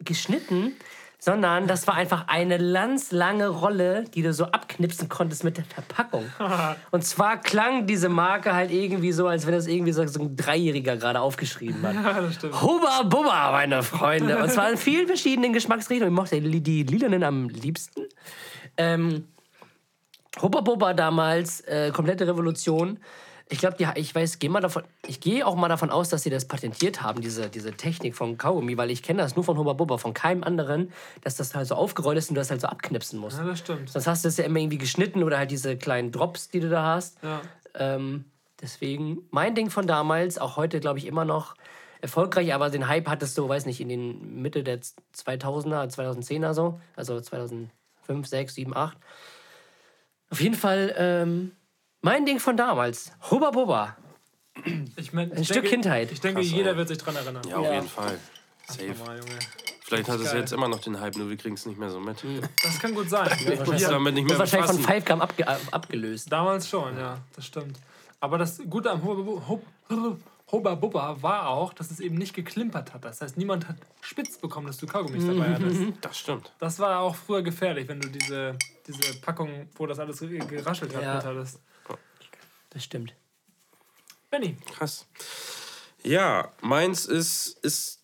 geschnitten, 0.00 0.74
sondern 1.18 1.66
das 1.66 1.86
war 1.88 1.94
einfach 1.94 2.28
eine 2.28 2.58
landslange 2.58 3.48
Rolle, 3.48 4.04
die 4.14 4.22
du 4.22 4.32
so 4.32 4.44
abknipsen 4.44 5.08
konntest 5.08 5.42
mit 5.42 5.56
der 5.56 5.64
Verpackung. 5.64 6.24
Und 6.92 7.04
zwar 7.04 7.40
klang 7.40 7.86
diese 7.86 8.08
Marke 8.08 8.54
halt 8.54 8.70
irgendwie 8.70 9.10
so, 9.10 9.26
als 9.26 9.44
wenn 9.44 9.52
das 9.52 9.66
irgendwie 9.66 9.92
so, 9.92 10.02
ein 10.02 10.36
Dreijähriger 10.36 10.96
gerade 10.96 11.20
aufgeschrieben 11.20 11.82
hat. 11.82 11.94
Ja, 11.98 12.20
das 12.20 12.36
stimmt. 12.36 12.62
Hubba 12.62 13.02
Bubba, 13.02 13.50
meine 13.50 13.82
Freunde. 13.82 14.38
Und 14.38 14.50
zwar 14.50 14.70
in 14.70 14.76
vielen 14.76 15.06
verschiedenen 15.06 15.52
Geschmacksrichtungen. 15.52 16.12
Ich 16.12 16.16
mochte 16.16 16.40
die, 16.40 16.60
die 16.60 16.82
lilanen 16.84 17.24
am 17.24 17.48
liebsten. 17.48 18.02
Ähm, 18.76 19.24
Hubba 20.40 20.60
Bubba 20.60 20.94
damals, 20.94 21.60
äh, 21.62 21.90
komplette 21.90 22.26
Revolution. 22.26 22.98
Ich 23.50 23.58
glaube, 23.58 23.76
ich 23.94 24.14
weiß, 24.14 24.38
gehe 24.38 24.50
mal 24.50 24.60
davon, 24.60 24.84
ich 25.06 25.20
gehe 25.20 25.46
auch 25.46 25.54
mal 25.54 25.68
davon 25.68 25.88
aus, 25.90 26.10
dass 26.10 26.22
sie 26.22 26.30
das 26.30 26.44
patentiert 26.44 27.02
haben, 27.02 27.22
diese, 27.22 27.48
diese 27.48 27.72
Technik 27.72 28.14
von 28.14 28.36
Kaugummi, 28.36 28.76
weil 28.76 28.90
ich 28.90 29.02
kenne 29.02 29.22
das 29.22 29.36
nur 29.36 29.44
von 29.44 29.56
Hubba 29.56 29.72
Bubba, 29.72 29.96
von 29.96 30.12
keinem 30.12 30.44
anderen, 30.44 30.92
dass 31.22 31.36
das 31.36 31.54
halt 31.54 31.66
so 31.66 31.74
aufgerollt 31.74 32.18
ist 32.18 32.28
und 32.28 32.34
du 32.34 32.40
das 32.40 32.50
halt 32.50 32.60
so 32.60 32.66
abknipsen 32.66 33.18
musst. 33.18 33.38
Ja, 33.38 33.44
das 33.44 33.60
stimmt. 33.60 33.88
Sonst 33.88 34.06
hast 34.06 34.24
du 34.24 34.28
es 34.28 34.36
ja 34.36 34.44
immer 34.44 34.58
irgendwie 34.58 34.76
geschnitten 34.76 35.22
oder 35.22 35.38
halt 35.38 35.50
diese 35.50 35.78
kleinen 35.78 36.12
Drops, 36.12 36.50
die 36.50 36.60
du 36.60 36.68
da 36.68 36.84
hast. 36.84 37.16
Ja. 37.22 37.40
Ähm, 37.74 38.26
deswegen, 38.60 39.22
mein 39.30 39.54
Ding 39.54 39.70
von 39.70 39.86
damals, 39.86 40.38
auch 40.38 40.56
heute 40.56 40.78
glaube 40.80 40.98
ich 40.98 41.06
immer 41.06 41.24
noch 41.24 41.54
erfolgreich, 42.02 42.52
aber 42.52 42.68
den 42.68 42.86
Hype 42.86 43.08
hattest 43.08 43.38
du, 43.38 43.48
weiß 43.48 43.64
nicht, 43.64 43.80
in 43.80 43.88
den 43.88 44.42
Mitte 44.42 44.62
der 44.62 44.80
2000er, 44.80 45.88
2010er 45.88 46.52
so, 46.52 46.80
also 46.96 47.18
2005, 47.18 47.70
6, 48.26 48.54
7, 48.54 48.76
8. 48.76 48.96
Auf 50.30 50.40
jeden 50.40 50.54
Fall 50.54 50.94
ähm, 50.98 51.52
mein 52.02 52.24
Ding 52.26 52.40
von 52.40 52.56
damals, 52.56 53.12
Hubba 53.30 53.50
Bubba. 53.50 53.96
Ich 54.96 55.12
mein, 55.12 55.30
Ein 55.32 55.38
ich 55.42 55.46
Stück 55.46 55.62
denke, 55.62 55.68
Kindheit. 55.70 56.10
Ich 56.12 56.20
denke, 56.20 56.40
Krass, 56.40 56.50
jeder 56.50 56.76
wird 56.76 56.88
sich 56.88 56.98
dran 56.98 57.14
erinnern. 57.16 57.42
ja, 57.48 57.56
auf 57.58 57.64
Ja. 57.66 57.74
jeden 57.74 57.88
Fall. 57.88 58.18
Safe. 58.66 58.94
Mal, 59.06 59.16
Junge. 59.18 59.38
Vielleicht 59.82 60.08
hat 60.08 60.20
es 60.20 60.30
geil. 60.32 60.40
jetzt 60.40 60.52
immer 60.52 60.68
noch 60.68 60.80
den 60.80 61.00
Hype, 61.00 61.16
nur 61.16 61.30
wir 61.30 61.36
kriegen 61.38 61.54
es 61.54 61.64
nicht 61.64 61.78
mehr 61.78 61.88
so 61.88 62.00
mit. 62.00 62.22
Das 62.62 62.78
kann 62.78 62.94
gut 62.94 63.08
sein. 63.08 63.28
Uns 63.66 63.80
Ja, 63.80 63.90
damit 63.90 64.14
nicht 64.14 64.28
mehr 64.28 64.38
wahrscheinlich 64.38 64.66
von 64.70 64.76
befassen. 64.76 64.94
Five 65.00 65.04
Gum 65.06 65.20
abge 65.22 65.48
ab- 65.48 65.60
abgelöst. 65.70 66.30
damals 66.30 66.68
schon, 66.68 66.98
ja, 66.98 67.18
das 67.34 67.46
stimmt. 67.46 67.78
Aber 68.20 68.36
das 68.36 68.60
Gute 68.68 68.90
am 68.90 69.02
Hubba 70.50 70.74
Bubba 70.74 71.22
war 71.22 71.48
auch, 71.48 71.72
dass 71.72 71.90
es 71.90 72.00
eben 72.00 72.16
nicht 72.16 72.34
geklimpert 72.34 72.92
hat. 72.94 73.04
Das 73.04 73.20
heißt, 73.20 73.36
niemand 73.38 73.68
hat 73.68 73.76
spitz 74.02 74.38
bekommen, 74.38 74.66
dass 74.66 74.76
du 74.78 74.86
Kaugummis 74.86 75.24
dabei 75.26 75.54
hattest. 75.54 75.80
Das 76.00 76.18
stimmt. 76.18 76.52
Das 76.58 76.78
war 76.78 77.00
auch 77.00 77.14
früher 77.14 77.42
gefährlich, 77.42 77.86
wenn 77.88 78.00
du 78.00 78.08
diese, 78.08 78.56
diese 78.86 79.20
Packung, 79.20 79.68
wo 79.76 79.86
das 79.86 79.98
alles 79.98 80.18
geraschelt 80.20 80.94
hat, 80.96 81.02
Ja. 81.02 81.14
mit 81.16 81.24
hattest. 81.24 81.60
Das 82.70 82.84
stimmt. 82.84 83.14
Benny, 84.30 84.56
Krass. 84.76 85.06
Ja, 86.02 86.52
meins 86.60 87.06
ist, 87.06 87.58
ist 87.62 88.00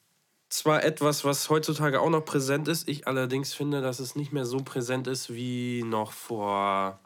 zwar 0.49 0.85
etwas, 0.85 1.25
was 1.25 1.51
heutzutage 1.51 2.01
auch 2.01 2.11
noch 2.11 2.25
präsent 2.25 2.69
ist, 2.69 2.89
ich 2.89 3.07
allerdings 3.07 3.55
finde, 3.55 3.83
dass 3.83 3.99
es 3.99 4.17
nicht 4.17 4.33
mehr 4.33 4.45
so 4.45 4.59
präsent 4.59 5.07
ist 5.07 5.33
wie 5.33 5.83
noch 5.85 6.13
vor 6.13 6.99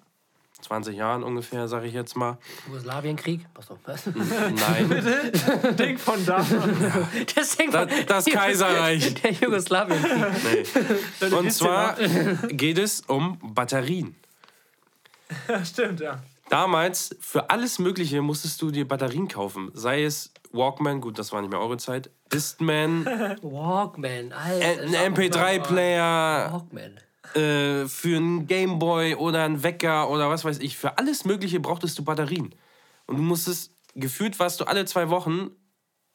20 0.62 0.96
Jahren 0.96 1.22
ungefähr, 1.22 1.68
sage 1.68 1.86
ich 1.86 1.94
jetzt 1.94 2.16
mal. 2.16 2.38
Jugoslawienkrieg? 2.66 3.46
Achso, 3.54 3.78
was? 3.84 4.06
Nein, 4.06 5.76
Ding 5.78 5.98
von 5.98 6.24
da. 6.26 6.44
Deswegen 7.36 7.72
das, 7.72 7.88
das 8.06 8.24
Kaiserreich. 8.32 9.14
Der 9.14 9.32
Jugoslawienkrieg. 9.32 10.66
Nee. 11.20 11.34
Und 11.34 11.52
zwar 11.52 11.96
geht 12.48 12.78
es 12.78 13.02
um 13.02 13.38
Batterien. 13.54 14.16
Ja, 15.48 15.64
stimmt, 15.64 16.00
ja. 16.00 16.22
Damals, 16.50 17.14
für 17.20 17.50
alles 17.50 17.78
Mögliche 17.78 18.22
musstest 18.22 18.60
du 18.62 18.70
dir 18.70 18.86
Batterien 18.88 19.28
kaufen. 19.28 19.70
Sei 19.74 20.04
es 20.04 20.32
Walkman, 20.52 21.00
gut, 21.00 21.18
das 21.18 21.32
war 21.32 21.40
nicht 21.42 21.50
mehr 21.50 21.60
eure 21.60 21.76
Zeit, 21.76 22.10
Discman, 22.32 23.04
Walkman, 23.42 24.32
Alter. 24.32 24.82
ein 24.82 25.14
MP3-Player, 25.14 26.52
Walkman. 26.52 26.98
äh, 27.34 27.86
für 27.86 28.16
einen 28.16 28.46
Gameboy 28.46 29.14
oder 29.16 29.44
einen 29.44 29.62
Wecker 29.62 30.08
oder 30.10 30.30
was 30.30 30.44
weiß 30.44 30.58
ich. 30.60 30.76
Für 30.78 30.96
alles 30.98 31.24
Mögliche 31.24 31.60
brauchtest 31.60 31.98
du 31.98 32.04
Batterien. 32.04 32.54
Und 33.06 33.16
du 33.16 33.22
musstest, 33.22 33.72
gefühlt 33.94 34.38
warst 34.38 34.60
du 34.60 34.64
alle 34.64 34.84
zwei 34.86 35.10
Wochen 35.10 35.50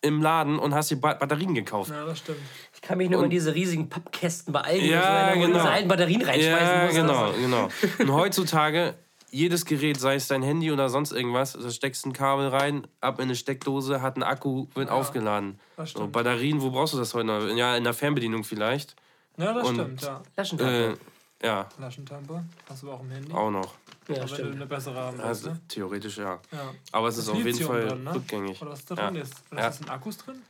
im 0.01 0.21
Laden 0.21 0.59
und 0.59 0.73
hast 0.75 0.91
dir 0.91 0.99
ba 0.99 1.13
Batterien 1.13 1.53
gekauft. 1.53 1.89
Ja, 1.91 2.05
das 2.05 2.19
stimmt. 2.19 2.39
Ich 2.73 2.81
kann 2.81 2.97
mich 2.97 3.09
nur 3.09 3.23
an 3.23 3.29
diese 3.29 3.53
riesigen 3.55 3.87
Pappkästen 3.87 4.51
bei 4.51 4.61
Aldi 4.61 4.89
Ja, 4.89 5.33
genau. 5.33 5.47
diese 5.59 5.69
alten 5.69 5.87
Batterien 5.87 6.21
reinschmeißen 6.23 6.67
Ja, 6.75 6.83
musst. 6.83 6.95
genau, 6.95 7.31
genau. 7.33 7.69
Und 7.99 8.11
heutzutage, 8.13 8.95
jedes 9.33 9.65
Gerät, 9.65 9.99
sei 9.99 10.15
es 10.15 10.27
dein 10.27 10.43
Handy 10.43 10.71
oder 10.71 10.89
sonst 10.89 11.11
irgendwas, 11.11 11.53
da 11.53 11.69
steckst 11.69 12.05
ein 12.05 12.13
Kabel 12.13 12.47
rein, 12.49 12.87
ab 13.01 13.17
in 13.19 13.23
eine 13.23 13.35
Steckdose, 13.35 14.01
hat 14.01 14.15
einen 14.15 14.23
Akku, 14.23 14.67
wird 14.75 14.89
aufgeladen. 14.89 15.59
das 15.75 15.91
So. 15.91 16.07
Batterien, 16.07 16.61
wo 16.61 16.69
brauchst 16.71 16.93
du 16.93 16.97
das 16.99 17.13
heute 17.13 17.25
noch? 17.27 17.45
Ja, 17.55 17.75
in 17.75 17.83
der 17.83 17.93
Fernbedienung 17.93 18.43
vielleicht. 18.43 18.95
Ja, 19.37 19.53
das 19.53 19.67
Und- 19.67 19.75
stimmt, 19.75 20.01
ja. 20.03 20.21
Taschentasche. 20.35 20.97
Äh, 21.41 21.45
ja, 21.47 21.65
Flaschentampe 21.75 22.43
hast 22.69 22.83
du 22.83 22.91
auch 22.91 23.01
im 23.01 23.09
Handy. 23.09 23.33
auch 23.33 23.49
noch. 23.51 23.73
ja, 24.07 24.15
wenn 24.15 24.21
du 24.21 24.27
stimmt. 24.27 24.55
eine 24.55 24.65
bessere 24.67 24.95
haben 24.99 25.17
willst, 25.17 25.27
Also, 25.27 25.49
ne? 25.49 25.61
theoretisch 25.67 26.17
ja. 26.17 26.39
Ja. 26.51 26.73
Aber 26.91 27.07
es 27.07 27.17
ist 27.17 27.27
auf 27.27 27.43
jeden 27.43 27.59
Fall 27.59 27.87
drin, 27.87 28.03
ne? 28.03 28.15
rückgängig. 28.15 28.61
Oder 28.61 28.71
was 28.71 28.85
da 28.85 28.95
Ja. 28.95 29.07
drin 29.09 29.21
ist. 29.21 29.33
Oder 29.51 29.61
Ja. 29.61 29.67
ist 29.69 29.81
in 29.81 29.89
Akkus 29.89 30.17
drin? 30.17 30.41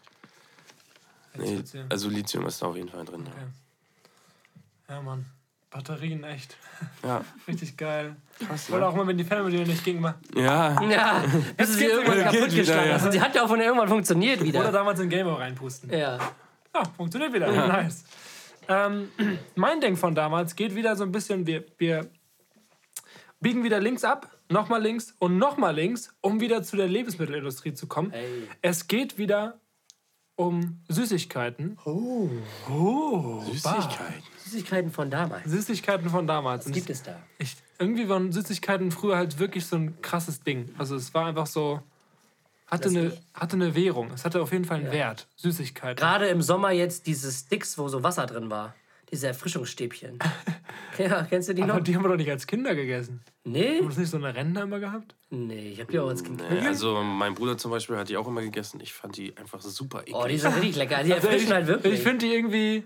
Nee, 1.35 1.63
also 1.89 2.09
Lithium 2.09 2.45
ist 2.45 2.61
da 2.61 2.67
auf 2.67 2.75
jeden 2.75 2.89
Fall 2.89 3.05
drin. 3.05 3.25
Ja, 4.89 5.01
Mann. 5.01 5.25
Batterien, 5.73 6.23
echt. 6.23 6.55
Ja, 7.03 7.23
Richtig 7.47 7.75
geil. 7.77 8.15
krass. 8.45 8.69
Oder 8.69 8.89
auch 8.89 8.95
mal, 8.95 9.07
wenn 9.07 9.17
die 9.17 9.23
Fernbedienung 9.23 9.67
nicht 9.67 9.83
ging. 9.83 9.99
Mal. 9.99 10.15
Ja, 10.35 10.79
Ja, 10.89 11.23
bis 11.57 11.75
sie 11.75 11.85
irgendwann 11.85 12.15
wieder. 12.17 12.23
kaputt 12.25 12.39
Geht 12.41 12.51
wieder, 12.51 12.61
geschlagen 12.75 12.89
ja. 12.89 13.11
sie 13.11 13.21
hat 13.21 13.35
ja 13.35 13.43
auch 13.43 13.47
von 13.47 13.59
irgendwann 13.59 13.87
funktioniert 13.87 14.39
Oder 14.39 14.47
wieder. 14.47 14.71
damals 14.71 14.99
in 14.99 15.09
Gamer 15.09 15.39
reinpusten. 15.39 15.89
Ja. 15.91 16.17
Ja, 16.75 16.83
funktioniert 16.95 17.33
wieder. 17.33 17.51
Nice. 17.67 18.03
Ähm, 18.67 19.09
mein 19.55 19.81
Ding 19.81 19.95
von 19.97 20.13
damals 20.15 20.55
geht 20.55 20.75
wieder 20.75 20.95
so 20.95 21.03
ein 21.03 21.11
bisschen, 21.11 21.45
wir, 21.47 21.65
wir 21.77 22.09
biegen 23.39 23.63
wieder 23.63 23.79
links 23.79 24.03
ab, 24.03 24.29
nochmal 24.49 24.81
links 24.81 25.15
und 25.19 25.37
nochmal 25.37 25.75
links, 25.75 26.13
um 26.21 26.39
wieder 26.39 26.63
zu 26.63 26.77
der 26.77 26.87
Lebensmittelindustrie 26.87 27.73
zu 27.73 27.87
kommen. 27.87 28.11
Ey. 28.13 28.47
Es 28.61 28.87
geht 28.87 29.17
wieder 29.17 29.59
um 30.35 30.81
Süßigkeiten. 30.87 31.77
Oh. 31.85 32.29
Oh. 32.69 33.41
Süßigkeiten. 33.51 34.23
Süßigkeiten 34.53 34.91
von 34.91 35.09
damals. 35.09 35.49
Süßigkeiten 35.49 36.09
von 36.09 36.27
damals. 36.27 36.61
Was 36.61 36.67
Und 36.67 36.73
gibt 36.73 36.89
es 36.89 37.03
da? 37.03 37.19
ich, 37.39 37.55
irgendwie 37.79 38.07
waren 38.07 38.31
Süßigkeiten 38.31 38.91
früher 38.91 39.17
halt 39.17 39.39
wirklich 39.39 39.65
so 39.65 39.75
ein 39.75 40.01
krasses 40.01 40.41
Ding. 40.43 40.69
Also 40.77 40.95
es 40.95 41.13
war 41.13 41.25
einfach 41.25 41.47
so, 41.47 41.81
hatte, 42.67 42.83
Das 42.89 42.95
eine, 42.95 43.17
hatte 43.33 43.55
eine 43.55 43.75
Währung. 43.75 44.11
Es 44.13 44.25
hatte 44.25 44.41
auf 44.41 44.51
jeden 44.51 44.65
Fall 44.65 44.77
einen 44.79 44.91
Wert. 44.91 45.27
Süßigkeiten. 45.35 45.95
Gerade 45.95 46.27
im 46.27 46.41
Sommer 46.41 46.71
jetzt 46.71 47.07
diese 47.07 47.31
Sticks, 47.31 47.77
wo 47.77 47.87
so 47.87 48.03
Wasser 48.03 48.25
drin 48.25 48.49
war. 48.49 48.75
Diese 49.11 49.27
Erfrischungsstäbchen. 49.27 50.17
ja, 50.97 51.23
kennst 51.23 51.49
du 51.49 51.53
die 51.53 51.61
Aber 51.63 51.75
noch? 51.75 51.83
die 51.83 51.95
haben 51.95 52.03
wir 52.03 52.09
doch 52.09 52.15
nicht 52.15 52.31
als 52.31 52.47
Kinder 52.47 52.73
gegessen. 52.73 53.21
Nee? 53.43 53.77
Haben 53.77 53.81
wir 53.81 53.89
das 53.89 53.97
nicht 53.97 54.09
so 54.09 54.17
eine 54.17 54.33
Rentner 54.33 54.63
immer 54.63 54.79
gehabt? 54.79 55.13
Nee, 55.29 55.69
ich 55.73 55.81
hab 55.81 55.89
die 55.89 55.99
auch 55.99 56.07
als 56.07 56.23
Kind. 56.23 56.41
Nee, 56.49 56.65
also 56.65 57.01
mein 57.03 57.35
Bruder 57.35 57.57
zum 57.57 57.69
Beispiel 57.69 57.95
hat 57.97 58.09
die 58.09 58.17
auch 58.17 58.27
immer 58.27 58.41
gegessen. 58.41 58.79
Ich 58.81 58.91
fand 58.93 59.17
die 59.17 59.35
einfach 59.37 59.61
super 59.61 60.01
eklig. 60.01 60.15
Oh, 60.15 60.25
die 60.27 60.37
sind 60.37 60.55
richtig 60.55 60.77
lecker. 60.77 61.03
Die 61.03 61.13
Also 61.13 61.27
erfrischen 61.27 61.47
ich 61.49 61.53
halt 61.53 61.67
wirklich. 61.67 61.93
ich 61.93 61.99
finde 62.01 62.25
die 62.25 62.33
irgendwie. 62.33 62.83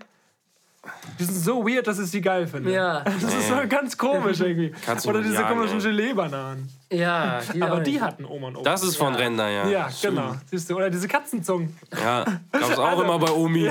Die 1.18 1.24
sind 1.24 1.34
so 1.36 1.66
weird, 1.66 1.86
dass 1.86 1.98
ich 1.98 2.10
sie 2.10 2.20
geil 2.20 2.46
finde. 2.46 2.72
ja, 2.72 3.00
Das 3.04 3.22
ist 3.34 3.48
so 3.48 3.54
ganz 3.68 3.98
komisch 3.98 4.40
irgendwie. 4.40 4.72
Kannst 4.84 5.04
du 5.04 5.10
Oder 5.10 5.22
diese 5.22 5.34
jagen, 5.34 5.56
komischen. 5.56 5.80
Gelee-Bananen. 5.80 6.68
ja. 6.90 7.40
Die 7.52 7.62
Aber 7.62 7.80
die 7.80 8.00
hatten 8.00 8.24
Oma 8.24 8.48
und 8.48 8.56
Opa. 8.58 8.70
das 8.70 8.82
ist 8.84 8.96
von 8.96 9.14
Rentner, 9.14 9.48
ja. 9.50 9.68
Ja, 9.68 9.88
genau. 10.00 10.36
Siehst 10.46 10.70
du, 10.70 10.76
oder 10.76 10.88
diese 10.88 11.08
Katzenzungen. 11.08 11.76
Ja, 12.00 12.24
gab's 12.52 12.78
auch 12.78 13.00
immer 13.00 13.18
bei 13.18 13.30
Omi. 13.32 13.68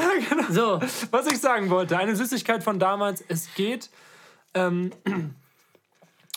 So, 0.50 0.80
Was 1.12 1.28
ich 1.28 1.40
sagen 1.40 1.70
wollte, 1.70 1.98
eine 1.98 2.16
Süßigkeit 2.16 2.64
von 2.64 2.78
damals, 2.78 3.24
es 3.28 3.54
geht, 3.56 3.90
ähm, 4.54 4.92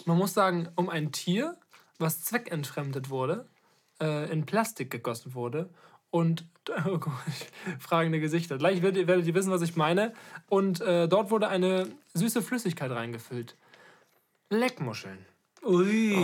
man 0.07 0.17
muss 0.17 0.33
sagen, 0.35 0.69
um 0.77 0.89
ein 0.89 1.13
Tier, 1.13 1.57
was 1.99 2.23
zweckentfremdet 2.23 3.11
wurde, 3.11 3.45
äh, 4.01 4.31
in 4.33 4.47
Plastik 4.47 4.91
gegossen 4.91 5.35
wurde 5.35 5.69
und 6.11 6.45
fragende 7.79 8.21
Gesichter. 8.21 8.59
Gleich 8.59 8.83
werdet 8.83 8.99
ihr, 8.99 9.07
werdet 9.07 9.27
ihr 9.27 9.35
wissen, 9.35 9.51
was 9.51 9.63
ich 9.63 9.77
meine. 9.77 10.13
Und 10.49 10.81
äh, 10.81 11.09
dort 11.09 11.31
wurde 11.31 11.49
eine 11.49 11.87
süße 12.15 12.43
Flüssigkeit 12.43 12.91
reingefüllt. 12.91 13.57
Leckmuscheln. 14.51 15.19
ui. 15.65 16.17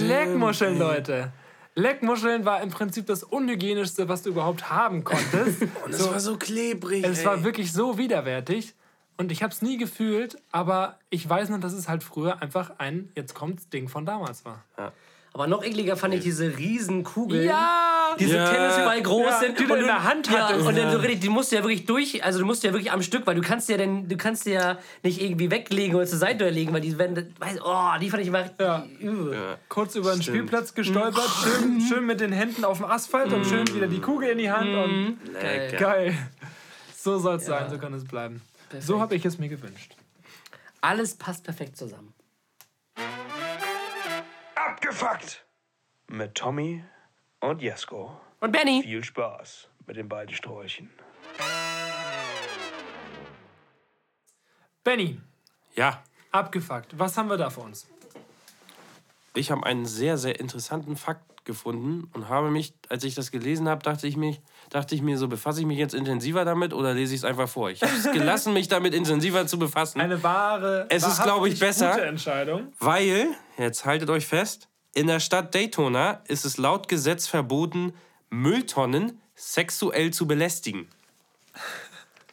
Leckmuscheln, 0.00 0.78
Leute. 0.78 1.32
Leckmuscheln 1.74 2.44
war 2.44 2.62
im 2.62 2.70
Prinzip 2.70 3.06
das 3.06 3.22
unhygienischste, 3.22 4.08
was 4.08 4.22
du 4.22 4.30
überhaupt 4.30 4.70
haben 4.70 5.04
konntest. 5.04 5.62
Und 5.84 5.92
es 5.92 6.10
war 6.10 6.20
so 6.20 6.36
klebrig. 6.36 7.04
Es 7.04 7.20
ey. 7.20 7.26
war 7.26 7.44
wirklich 7.44 7.72
so 7.72 7.98
widerwärtig 7.98 8.74
und 9.16 9.32
ich 9.32 9.42
habe 9.42 9.52
es 9.52 9.62
nie 9.62 9.78
gefühlt, 9.78 10.36
aber 10.52 10.98
ich 11.10 11.26
weiß 11.28 11.48
noch, 11.48 11.60
dass 11.60 11.72
es 11.72 11.88
halt 11.88 12.02
früher 12.02 12.42
einfach 12.42 12.72
ein 12.78 13.10
jetzt 13.14 13.34
kommt's 13.34 13.68
Ding 13.68 13.88
von 13.88 14.04
damals 14.04 14.44
war. 14.44 14.62
Aber 15.36 15.46
noch 15.48 15.62
ekliger 15.62 15.98
fand 15.98 16.14
ich 16.14 16.20
diese 16.22 16.56
riesen 16.56 17.04
Kugeln. 17.04 17.44
Ja! 17.44 18.14
Diese 18.18 18.36
Ja. 18.38 18.50
Tennisball 18.50 19.02
groß 19.02 19.26
Ja, 19.26 19.38
sind 19.40 19.58
die 19.58 19.66
du 19.66 19.74
und 19.74 19.80
in 19.80 19.84
der 19.84 20.02
Hand 20.02 20.30
ja, 20.30 20.48
hattest. 20.48 20.66
und 20.66 20.74
dann 20.78 20.90
so 20.90 20.96
richtig, 20.96 21.20
die 21.20 21.28
musst 21.28 21.52
du 21.52 21.56
ja 21.56 21.62
wirklich 21.62 21.84
durch, 21.84 22.24
also 22.24 22.38
du 22.38 22.46
musst 22.46 22.64
ja 22.64 22.72
wirklich 22.72 22.90
am 22.90 23.02
Stück, 23.02 23.26
weil 23.26 23.34
du 23.34 23.42
kannst 23.42 23.68
ja 23.68 23.76
denn, 23.76 24.08
du 24.08 24.16
kannst 24.16 24.46
ja 24.46 24.78
nicht 25.02 25.20
irgendwie 25.20 25.50
weglegen 25.50 25.94
oder 25.94 26.06
zur 26.06 26.18
Seite 26.18 26.48
legen, 26.48 26.72
weil 26.72 26.80
die 26.80 26.96
werden, 26.96 27.34
weiß, 27.38 27.58
oh, 27.62 27.90
die 28.00 28.08
fand 28.08 28.22
ich 28.22 28.28
immer 28.28 28.48
Ja. 28.58 28.86
übel. 28.98 29.34
Ja. 29.34 29.58
Kurz 29.68 29.94
über 29.94 30.12
den 30.12 30.22
Stimmt. 30.22 30.38
Spielplatz 30.38 30.72
gestolpert, 30.72 31.28
schön, 31.42 31.82
schön 31.82 32.06
mit 32.06 32.20
den 32.20 32.32
Händen 32.32 32.64
auf 32.64 32.78
dem 32.78 32.86
Asphalt 32.86 33.30
und 33.30 33.44
schön 33.44 33.66
wieder 33.74 33.88
die 33.88 34.00
Kugel 34.00 34.30
in 34.30 34.38
die 34.38 34.50
Hand 34.50 34.74
und 34.74 35.18
Lecker. 35.34 35.76
geil. 35.76 36.14
So 36.96 37.18
soll 37.18 37.36
es 37.36 37.44
sein, 37.44 37.68
so 37.68 37.76
kann 37.76 37.92
es 37.92 38.04
bleiben. 38.04 38.40
So 38.80 39.02
habe 39.02 39.14
ich 39.14 39.26
es 39.26 39.36
mir 39.36 39.50
gewünscht. 39.50 39.94
Alles 40.80 41.14
passt 41.16 41.44
perfekt 41.44 41.76
zusammen. 41.76 42.14
Abgefuckt! 44.76 45.42
Mit 46.08 46.34
Tommy 46.34 46.84
und 47.40 47.62
Jesko. 47.62 48.20
Und 48.40 48.52
Benny, 48.52 48.82
Viel 48.82 49.02
Spaß 49.02 49.68
mit 49.86 49.96
den 49.96 50.06
beiden 50.06 50.34
Sträuchen. 50.34 50.90
Benny, 54.84 55.18
Ja, 55.76 56.02
abgefuckt. 56.30 56.98
Was 56.98 57.16
haben 57.16 57.30
wir 57.30 57.38
da 57.38 57.48
für 57.48 57.62
uns? 57.62 57.86
ich 59.34 59.50
habe 59.50 59.64
einen 59.64 59.86
sehr, 59.86 60.18
sehr 60.18 60.38
interessanten 60.40 60.94
Fakt 60.96 61.46
gefunden 61.46 62.10
und 62.12 62.28
habe 62.28 62.50
mich, 62.50 62.74
als 62.90 63.02
ich 63.04 63.14
das 63.14 63.30
gelesen 63.30 63.70
habe, 63.70 63.82
dachte 63.82 64.06
ich, 64.06 64.18
mich, 64.18 64.42
dachte 64.70 64.94
ich 64.94 65.02
mir 65.02 65.18
so, 65.18 65.28
befasse 65.28 65.60
ich 65.60 65.66
mich 65.66 65.78
jetzt 65.78 65.94
intensiver 65.94 66.44
damit 66.44 66.72
oder 66.72 66.94
lese 66.94 67.14
ich 67.14 67.20
es 67.20 67.24
einfach 67.24 67.48
vor? 67.48 67.70
Ich 67.70 67.82
habe 67.82 67.92
es 67.92 68.10
gelassen, 68.12 68.52
mich 68.52 68.68
damit 68.68 68.94
intensiver 68.94 69.46
zu 69.46 69.58
befassen, 69.58 70.00
Eine 70.00 70.22
wahre. 70.22 70.86
Es 70.90 71.06
ist, 71.06 71.22
glaub 71.22 71.46
ich, 71.46 71.58
besser. 71.58 71.92
Gute 71.92 72.06
Entscheidung. 72.06 72.72
weil, 72.78 73.28
jetzt 73.58 73.84
haltet 73.84 74.10
euch 74.10 74.26
fest, 74.26 74.68
in 74.94 75.06
der 75.06 75.20
Stadt 75.20 75.54
Daytona 75.54 76.22
ist 76.26 76.44
es 76.44 76.56
laut 76.56 76.88
Gesetz 76.88 77.26
verboten, 77.26 77.92
Mülltonnen 78.30 79.20
sexuell 79.34 80.10
zu 80.12 80.26
belästigen. 80.26 80.88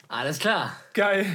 alles 0.08 0.40
klar. 0.40 0.76
Geil. 0.94 1.26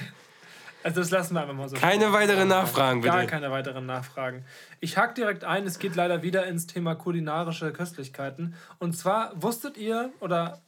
Also 0.84 1.00
das 1.00 1.10
lassen 1.10 1.34
wir 1.34 1.42
einfach 1.42 1.54
mal 1.54 1.68
so. 1.68 1.76
Keine 1.76 2.12
weiteren 2.12 2.48
Nachfragen, 2.48 3.02
Gar 3.02 3.16
bitte. 3.18 3.26
keine 3.30 3.50
weiteren 3.50 3.84
Nachfragen. 3.84 4.44
Ich 4.80 4.96
hack 4.96 5.14
direkt 5.16 5.44
ein, 5.44 5.66
es 5.66 5.78
geht 5.80 5.96
leider 5.96 6.22
wieder 6.22 6.46
ins 6.46 6.66
Thema 6.66 6.94
kulinarische 6.94 7.72
Köstlichkeiten. 7.72 8.54
Und 8.78 8.96
zwar 8.96 9.32
wusstet 9.34 9.76
ihr 9.76 10.10
oder 10.20 10.62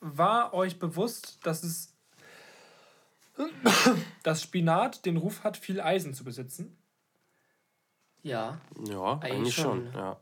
war 0.00 0.54
euch 0.54 0.78
bewusst, 0.78 1.38
dass 1.44 1.62
es 1.62 1.92
dass 4.22 4.42
Spinat 4.42 5.04
den 5.04 5.16
Ruf 5.16 5.44
hat, 5.44 5.56
viel 5.56 5.80
Eisen 5.80 6.14
zu 6.14 6.24
besitzen. 6.24 6.76
Ja, 8.22 8.58
Ja, 8.88 9.18
eigentlich 9.20 9.54
schon. 9.54 9.92
schon. 9.92 9.94
Ja. 9.94 10.18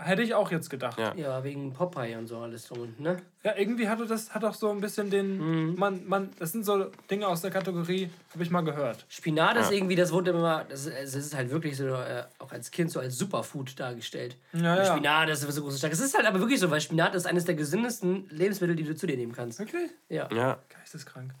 Hätte 0.00 0.22
ich 0.22 0.32
auch 0.32 0.52
jetzt 0.52 0.70
gedacht. 0.70 0.96
Ja. 0.96 1.12
ja, 1.16 1.42
wegen 1.42 1.72
Popeye 1.72 2.14
und 2.16 2.28
so 2.28 2.38
alles 2.38 2.66
drum, 2.68 2.82
und, 2.82 3.00
ne? 3.00 3.16
Ja, 3.42 3.56
irgendwie 3.56 3.88
hatte 3.88 4.06
das 4.06 4.32
hat 4.32 4.44
auch 4.44 4.54
so 4.54 4.70
ein 4.70 4.80
bisschen 4.80 5.10
den. 5.10 5.74
Man, 5.74 6.06
man, 6.06 6.30
das 6.38 6.52
sind 6.52 6.64
so 6.64 6.92
Dinge 7.10 7.26
aus 7.26 7.40
der 7.40 7.50
Kategorie, 7.50 8.08
habe 8.32 8.42
ich 8.44 8.50
mal 8.50 8.60
gehört. 8.60 9.04
Spinat 9.08 9.56
ist 9.56 9.72
irgendwie, 9.72 9.96
das 9.96 10.12
wurde 10.12 10.30
immer, 10.30 10.64
das, 10.68 10.86
ist- 10.86 10.96
das 10.96 11.14
ist 11.26 11.34
halt 11.34 11.50
wirklich 11.50 11.76
so, 11.76 11.86
äh, 11.88 12.22
auch 12.38 12.52
als 12.52 12.70
Kind 12.70 12.92
so 12.92 13.00
als 13.00 13.18
Superfood 13.18 13.78
dargestellt. 13.80 14.36
Ja, 14.52 14.58
Und 14.74 14.78
ja. 14.78 14.84
Spinat 14.84 15.28
ist 15.30 15.40
so 15.40 15.62
groß 15.62 15.72
und 15.72 15.78
stark. 15.78 15.92
Es 15.92 16.00
ist 16.00 16.16
halt 16.16 16.26
aber 16.26 16.38
wirklich 16.38 16.60
so, 16.60 16.70
weil 16.70 16.80
Spinat 16.80 17.16
ist 17.16 17.26
eines 17.26 17.44
der 17.44 17.56
gesündesten 17.56 18.28
Lebensmittel, 18.30 18.76
die 18.76 18.84
du 18.84 18.94
zu 18.94 19.08
dir 19.08 19.16
nehmen 19.16 19.32
kannst. 19.32 19.58
Wirklich? 19.58 19.90
Ja. 20.08 20.28
Ja. 20.32 20.58
Geisteskrank. 20.78 21.32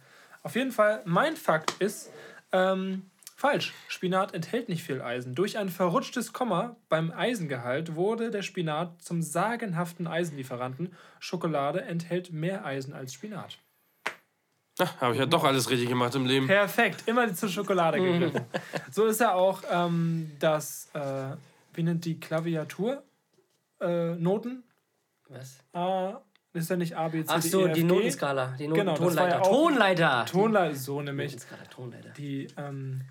Auf 0.42 0.56
jeden 0.56 0.72
Fall, 0.72 1.02
mein 1.04 1.36
Fakt 1.36 1.74
ist 1.80 2.10
ähm, 2.50 3.02
falsch. 3.38 3.72
Spinat 3.86 4.34
enthält 4.34 4.68
nicht 4.68 4.82
viel 4.82 5.00
Eisen. 5.00 5.34
Durch 5.34 5.56
ein 5.58 5.68
verrutschtes 5.68 6.32
Komma 6.32 6.76
beim 6.88 7.12
Eisengehalt 7.12 7.94
wurde 7.94 8.30
der 8.30 8.42
Spinat 8.42 9.00
zum 9.00 9.22
sagenhaften 9.22 10.08
Eisenlieferanten. 10.08 10.94
Schokolade 11.20 11.82
enthält 11.82 12.32
mehr 12.32 12.64
Eisen 12.66 12.92
als 12.92 13.14
Spinat. 13.14 13.58
Habe 15.00 15.14
ich 15.14 15.20
ja 15.20 15.26
doch 15.26 15.44
alles 15.44 15.70
richtig 15.70 15.88
gemacht 15.88 16.14
im 16.16 16.26
Leben. 16.26 16.46
Perfekt, 16.46 17.04
immer 17.06 17.32
zur 17.32 17.48
Schokolade 17.48 18.00
gegriffen. 18.00 18.44
so 18.90 19.06
ist 19.06 19.20
ja 19.20 19.34
auch 19.34 19.62
ähm, 19.70 20.32
das, 20.40 20.88
äh, 20.94 21.36
wie 21.74 21.82
nennt 21.84 22.04
die 22.04 22.18
Klaviatur? 22.20 23.02
Äh, 23.80 24.14
Noten? 24.16 24.64
Was? 25.28 25.58
A, 25.72 26.20
ist 26.52 26.70
ja 26.70 26.76
nicht 26.76 26.96
A, 26.96 27.08
B, 27.08 27.22
C, 27.24 27.32
Ach 27.32 27.40
D, 27.40 27.48
so, 27.48 27.66
E, 27.66 27.70
F, 27.70 27.74
die. 27.74 27.84
Notenskala. 27.84 28.54
Die 28.58 28.66
Noten 28.66 28.80
Genau, 28.80 28.94
Tonleiter. 28.96 29.36
ja 29.36 29.40
Tonleiter! 29.42 30.26
Tonleiter, 30.26 30.74
so 30.74 31.02
nämlich. 31.02 31.32
Notenskala, 31.32 31.64
Tonleiter. 31.70 32.10
Die, 32.10 32.46
ähm, 32.56 33.02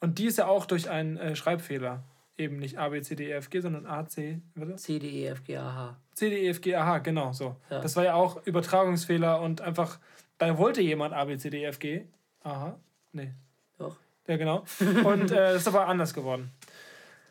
und 0.00 0.18
die 0.18 0.26
ist 0.26 0.38
ja 0.38 0.46
auch 0.46 0.66
durch 0.66 0.88
einen 0.90 1.16
äh, 1.16 1.36
Schreibfehler. 1.36 2.02
Eben 2.36 2.58
nicht 2.58 2.78
A, 2.78 2.88
B, 2.88 3.02
C, 3.02 3.16
D, 3.16 3.30
E, 3.30 3.32
F, 3.32 3.50
G, 3.50 3.60
sondern 3.60 3.84
A, 3.84 4.06
C, 4.06 4.40
warte. 4.54 4.76
C, 4.76 5.00
D, 5.00 5.08
E, 5.08 5.26
F, 5.26 5.42
G, 5.42 5.56
A, 5.56 5.74
H. 5.74 5.96
C, 6.14 6.30
D, 6.30 6.44
E, 6.44 6.48
F, 6.50 6.60
G, 6.60 6.74
A, 6.76 6.86
H, 6.86 6.98
genau 6.98 7.32
so. 7.32 7.56
Ja. 7.68 7.80
Das 7.80 7.96
war 7.96 8.04
ja 8.04 8.14
auch 8.14 8.46
Übertragungsfehler 8.46 9.40
und 9.40 9.60
einfach, 9.60 9.98
da 10.38 10.56
wollte 10.56 10.80
jemand 10.80 11.14
A, 11.14 11.24
B, 11.24 11.36
C, 11.36 11.50
D, 11.50 11.62
E, 11.62 11.64
F, 11.64 11.80
G. 11.80 12.04
Aha, 12.44 12.78
nee. 13.12 13.32
Doch. 13.76 13.96
Ja, 14.28 14.36
genau. 14.36 14.64
Und 15.04 15.32
äh, 15.32 15.52
das 15.52 15.62
ist 15.62 15.68
aber 15.68 15.88
anders 15.88 16.14
geworden. 16.14 16.52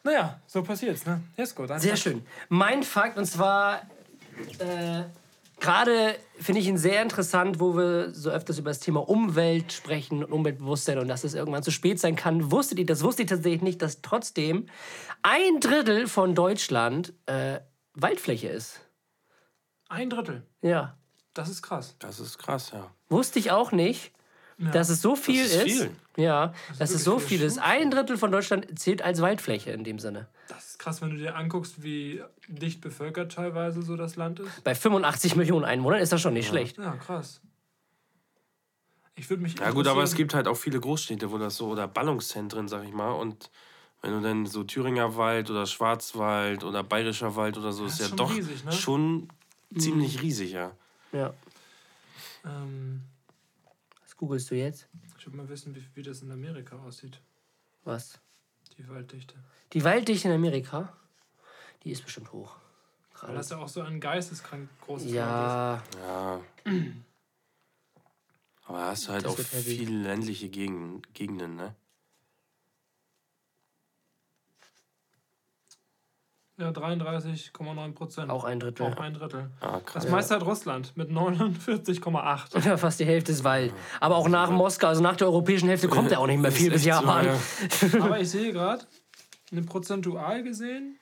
Naja, 0.04 0.42
so 0.46 0.62
passiert's, 0.64 1.06
ne? 1.06 1.22
Jesko, 1.38 1.66
dann. 1.66 1.80
Sehr 1.80 1.96
schön. 1.96 2.26
Mein 2.50 2.84
Fakt, 2.84 3.18
und 3.18 3.26
zwar 3.26 3.82
äh, 4.60 5.04
gerade 5.60 6.16
finde 6.40 6.62
ich 6.62 6.68
ihn 6.68 6.78
sehr 6.78 7.02
interessant, 7.02 7.60
wo 7.60 7.76
wir 7.76 8.14
so 8.14 8.30
öfters 8.30 8.60
über 8.60 8.70
das 8.70 8.80
Thema 8.80 9.08
Umwelt 9.08 9.74
sprechen 9.74 10.24
und 10.24 10.32
Umweltbewusstsein 10.32 11.00
und 11.00 11.08
dass 11.08 11.24
es 11.24 11.34
irgendwann 11.34 11.64
zu 11.64 11.72
spät 11.72 12.00
sein 12.00 12.16
kann. 12.16 12.52
Wusstet 12.52 12.80
ihr, 12.80 12.86
das 12.86 13.04
wusste 13.04 13.24
ich 13.24 13.30
tatsächlich 13.30 13.62
nicht, 13.62 13.82
dass 13.82 14.02
trotzdem 14.02 14.68
ein 15.24 15.60
Drittel 15.60 16.08
von 16.08 16.36
Deutschland 16.36 17.14
äh, 17.26 17.60
Waldfläche 17.94 18.50
ist. 18.50 18.82
Ein 19.90 20.10
Drittel. 20.10 20.46
Ja. 20.62 20.98
Das 21.34 21.50
ist 21.50 21.62
krass. 21.62 21.96
Das 22.00 22.20
ist 22.20 22.40
krass, 22.40 22.72
ja. 22.74 22.90
Wusste 23.10 23.38
ich 23.38 23.52
auch 23.52 23.72
nicht, 23.72 24.12
dass 24.58 24.90
es 24.90 25.02
so 25.02 25.16
viel 25.16 25.46
ist 25.46 25.54
ist. 25.54 25.64
viel. 25.64 25.92
Ja, 26.18 26.54
dass 26.80 26.92
es 26.92 27.04
so 27.04 27.20
viel 27.20 27.38
viel. 27.40 27.48
ist. 27.48 27.60
Ein 27.60 27.92
Drittel 27.92 28.18
von 28.18 28.32
Deutschland 28.32 28.80
zählt 28.80 29.02
als 29.02 29.22
Waldfläche 29.22 29.72
in 29.72 29.84
dem 29.84 30.00
Sinne. 30.00 30.28
Das 30.48 30.70
ist 30.70 30.80
krass, 30.80 31.02
wenn 31.02 31.12
du 31.12 31.18
dir 31.18 31.36
anguckst, 31.36 31.84
wie 31.84 32.24
dicht 32.48 32.82
bevölkert 32.82 33.32
teilweise 33.32 33.84
so 33.84 33.96
das 33.96 34.16
Land 34.16 34.40
ist. 34.40 34.64
Bei 34.64 34.74
85 34.74 35.36
Millionen 35.36 35.66
Einwohnern 35.66 36.00
ist 36.00 36.12
das 36.12 36.22
schon 36.22 36.34
nicht 36.34 36.48
schlecht. 36.48 36.78
Ja, 36.78 36.94
krass. 36.94 37.42
Ich 39.16 39.30
würde 39.30 39.44
mich. 39.44 39.60
Ja 39.60 39.72
gut, 39.72 39.88
aber 39.88 40.04
es 40.04 40.16
gibt 40.16 40.34
halt 40.34 40.48
auch 40.48 40.58
viele 40.58 40.80
Großstädte, 40.80 41.32
wo 41.32 41.38
das 41.38 41.58
so, 41.58 41.68
oder 41.68 41.88
Ballungszentren, 41.88 42.68
sag 42.68 42.84
ich 42.84 42.94
mal. 42.94 43.12
Und 43.12 43.50
wenn 44.02 44.12
du 44.12 44.22
dann 44.22 44.46
so 44.46 44.64
Thüringer 44.64 45.18
Wald 45.18 45.50
oder 45.50 45.66
Schwarzwald 45.66 46.64
oder 46.64 46.84
Bayerischer 46.84 47.36
Wald 47.36 47.58
oder 47.58 47.72
so, 47.72 47.86
ist 47.86 47.94
ist 47.94 48.00
ja 48.00 48.08
schon 48.08 48.18
doch 48.18 48.36
riesig, 48.36 48.64
ne? 48.64 48.72
schon 48.72 49.28
ziemlich 49.76 50.22
riesig, 50.22 50.52
ja. 50.52 50.72
Ja. 51.12 51.34
Ähm, 52.46 53.02
googelst 54.18 54.52
du 54.52 54.56
jetzt? 54.56 54.88
ich 55.18 55.26
würde 55.26 55.38
mal 55.38 55.50
wissen, 55.50 55.76
wie, 55.76 55.84
wie 55.96 56.04
das 56.04 56.22
in 56.22 56.32
Amerika 56.32 56.78
aussieht, 56.78 57.22
Was? 57.84 58.20
die 58.78 58.88
Walddichte. 58.90 59.36
Die 59.74 59.84
Walddichte 59.84 60.28
in 60.28 60.34
Amerika, 60.36 60.96
die 61.84 61.92
ist 61.92 62.04
bestimmt 62.04 62.32
hoch. 62.32 62.58
Weil 63.22 63.34
das 63.36 63.50
ja 63.50 63.58
auch 63.58 63.68
so 63.68 63.82
ein 63.82 64.00
geisteskrank 64.00 64.70
großes 64.82 65.06
Land 65.12 65.16
Ja, 65.16 65.84
Ja. 66.00 66.42
Aber 68.66 68.78
da 68.80 68.86
hast 68.88 69.08
du 69.08 69.12
halt 69.14 69.26
Das 69.26 69.32
auch 69.34 69.38
heavy. 69.38 69.78
viele 69.78 69.98
ländliche 70.04 70.50
Gegenden, 70.50 71.02
Gegenden, 71.14 71.56
ne? 71.56 71.74
Ja, 76.60 76.70
33,9 76.70 77.94
Prozent. 77.94 78.32
auch 78.32 78.44
ein 78.44 78.60
Drittel. 78.60 78.88
Auch 78.88 78.98
ein 79.00 79.14
Drittel. 79.14 79.52
Ah, 79.62 79.80
krass. 79.86 80.04
Das 80.04 80.10
meiste 80.12 80.34
hat 80.36 80.44
Russland 80.44 80.98
mit 80.98 81.12
49,8. 81.12 82.60
Ja, 82.66 82.78
fast 82.78 83.00
die 83.00 83.06
Hälfte 83.06 83.32
ist 83.32 83.44
Wald. 83.44 83.72
Aber 84.00 84.16
auch 84.16 84.28
nach 84.28 84.50
Moskau, 84.50 84.88
also 84.88 85.04
nach 85.04 85.16
der 85.16 85.28
europäischen 85.28 85.70
Hälfte, 85.70 85.88
kommt 85.88 86.10
ja 86.10 86.18
auch 86.18 86.26
nicht 86.26 86.40
mehr 86.42 86.52
viel 86.52 86.72
bis 86.72 86.86
echt 86.86 86.96
so, 86.96 87.02
Japan. 87.06 87.26
ja. 87.28 88.00
Aber 88.04 88.20
ich 88.20 88.30
sehe 88.32 88.52
gerade, 88.52 88.84
eine 89.52 89.62
prozentual 89.62 90.42
gesehen, 90.42 90.98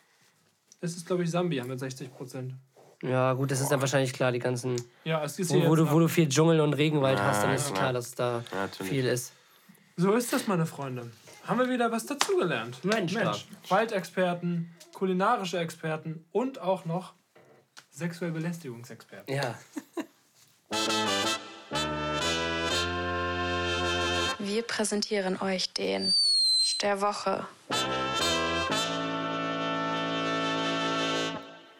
ist 0.81 0.97
es, 0.97 1.05
glaube 1.05 1.23
ich, 1.23 1.31
Sambia 1.31 1.63
mit 1.63 1.79
60 1.79 2.13
Prozent. 2.13 2.53
Ja, 3.01 3.31
gut, 3.33 3.49
das 3.49 3.61
ist 3.61 3.71
dann 3.71 3.79
wahrscheinlich 3.79 4.11
klar, 4.11 4.33
die 4.33 4.39
ganzen. 4.39 4.75
Ja, 5.05 5.23
es 5.23 5.39
ist 5.39 5.51
Wo, 5.51 5.55
hier 5.55 5.69
wo, 5.69 5.75
jetzt 5.75 5.85
du, 5.89 5.91
wo 5.91 5.99
du 5.99 6.07
viel 6.09 6.27
Dschungel 6.27 6.59
und 6.59 6.73
Regenwald 6.73 7.19
hast, 7.21 7.43
dann 7.43 7.51
Ja, 7.51 7.55
ist 7.55 7.69
ja. 7.69 7.75
klar, 7.75 7.93
dass 7.93 8.13
da 8.13 8.43
Ja, 8.51 8.67
viel 8.83 9.05
ist. 9.05 9.31
So 9.95 10.11
ist 10.13 10.33
das, 10.33 10.47
meine 10.47 10.65
Freunde. 10.65 11.09
Haben 11.45 11.59
wir 11.59 11.69
wieder 11.69 11.91
was 11.91 12.05
dazugelernt. 12.05 12.83
Mensch, 12.83 13.13
Mensch. 13.13 13.45
Waldexperten, 13.69 14.74
kulinarische 14.95 15.59
Experten 15.59 16.25
und 16.31 16.61
auch 16.61 16.85
noch 16.85 17.13
sexuell 17.91 18.31
Belästigungsexperten. 18.31 19.35
Ja. 19.35 19.55
Wir 24.39 24.61
präsentieren 24.63 25.39
euch 25.41 25.73
den 25.73 26.13
der 26.81 27.01
Woche. 27.01 27.45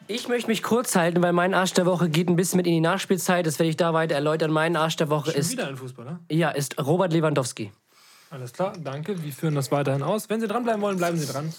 Ich 0.08 0.28
möchte 0.28 0.50
mich 0.50 0.62
kurz 0.62 0.96
halten, 0.96 1.24
weil 1.24 1.34
mein 1.34 1.54
Arsch 1.54 1.74
der 1.74 1.86
Woche 1.86 2.10
geht 2.10 2.28
ein 2.30 2.36
bisschen 2.36 2.58
mit 2.58 2.68
in 2.68 2.74
die 2.74 2.82
Nachspielzeit. 2.82 3.48
Das 3.48 3.60
werde 3.60 3.70
ich 3.70 3.78
da 3.78 3.94
weiter 3.94 4.16
erläutern. 4.16 4.52
Mein 4.52 4.76
Arsch 4.76 4.98
der 4.98 5.10
Woche 5.10 5.32
Schon 5.32 5.40
ist, 5.40 5.52
wieder 5.54 5.68
ein 5.68 5.78
Fußballer. 5.78 6.20
ja, 6.30 6.50
ist 6.50 6.78
Robert 6.86 7.14
Lewandowski. 7.14 7.72
Alles 8.36 8.52
klar, 8.52 8.74
danke. 8.78 9.24
Wir 9.24 9.32
führen 9.32 9.56
das 9.56 9.72
weiterhin 9.72 10.04
aus. 10.04 10.30
Wenn 10.30 10.42
Sie 10.42 10.48
dranbleiben 10.50 10.82
wollen, 10.82 10.98
bleiben 10.98 11.18
Sie 11.18 11.26
dran. 11.26 11.54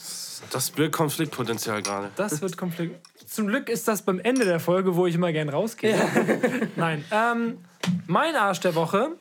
Das 0.51 0.71
Bild 0.71 0.93
Konfliktpotenzial 0.93 1.81
gerade. 1.81 2.11
Das 2.17 2.43
wird 2.43 2.59
Konflikt. 2.59 3.01
Zum 3.27 3.47
Glück 3.47 3.71
ist 3.71 3.89
das 3.89 4.03
beim 4.03 4.21
Ende 4.21 4.45
der 4.45 4.61
Folge, 4.61 4.95
wo 4.95 5.07
ich 5.07 5.15
immer 5.15 5.33
gern 5.33 5.49
rausgehe. 5.49 5.97
Nein. 6.77 7.03
Ähm, 7.11 7.65
mein 8.07 8.37
Arsch 8.37 8.61
der 8.61 8.75
Woche. 8.75 9.13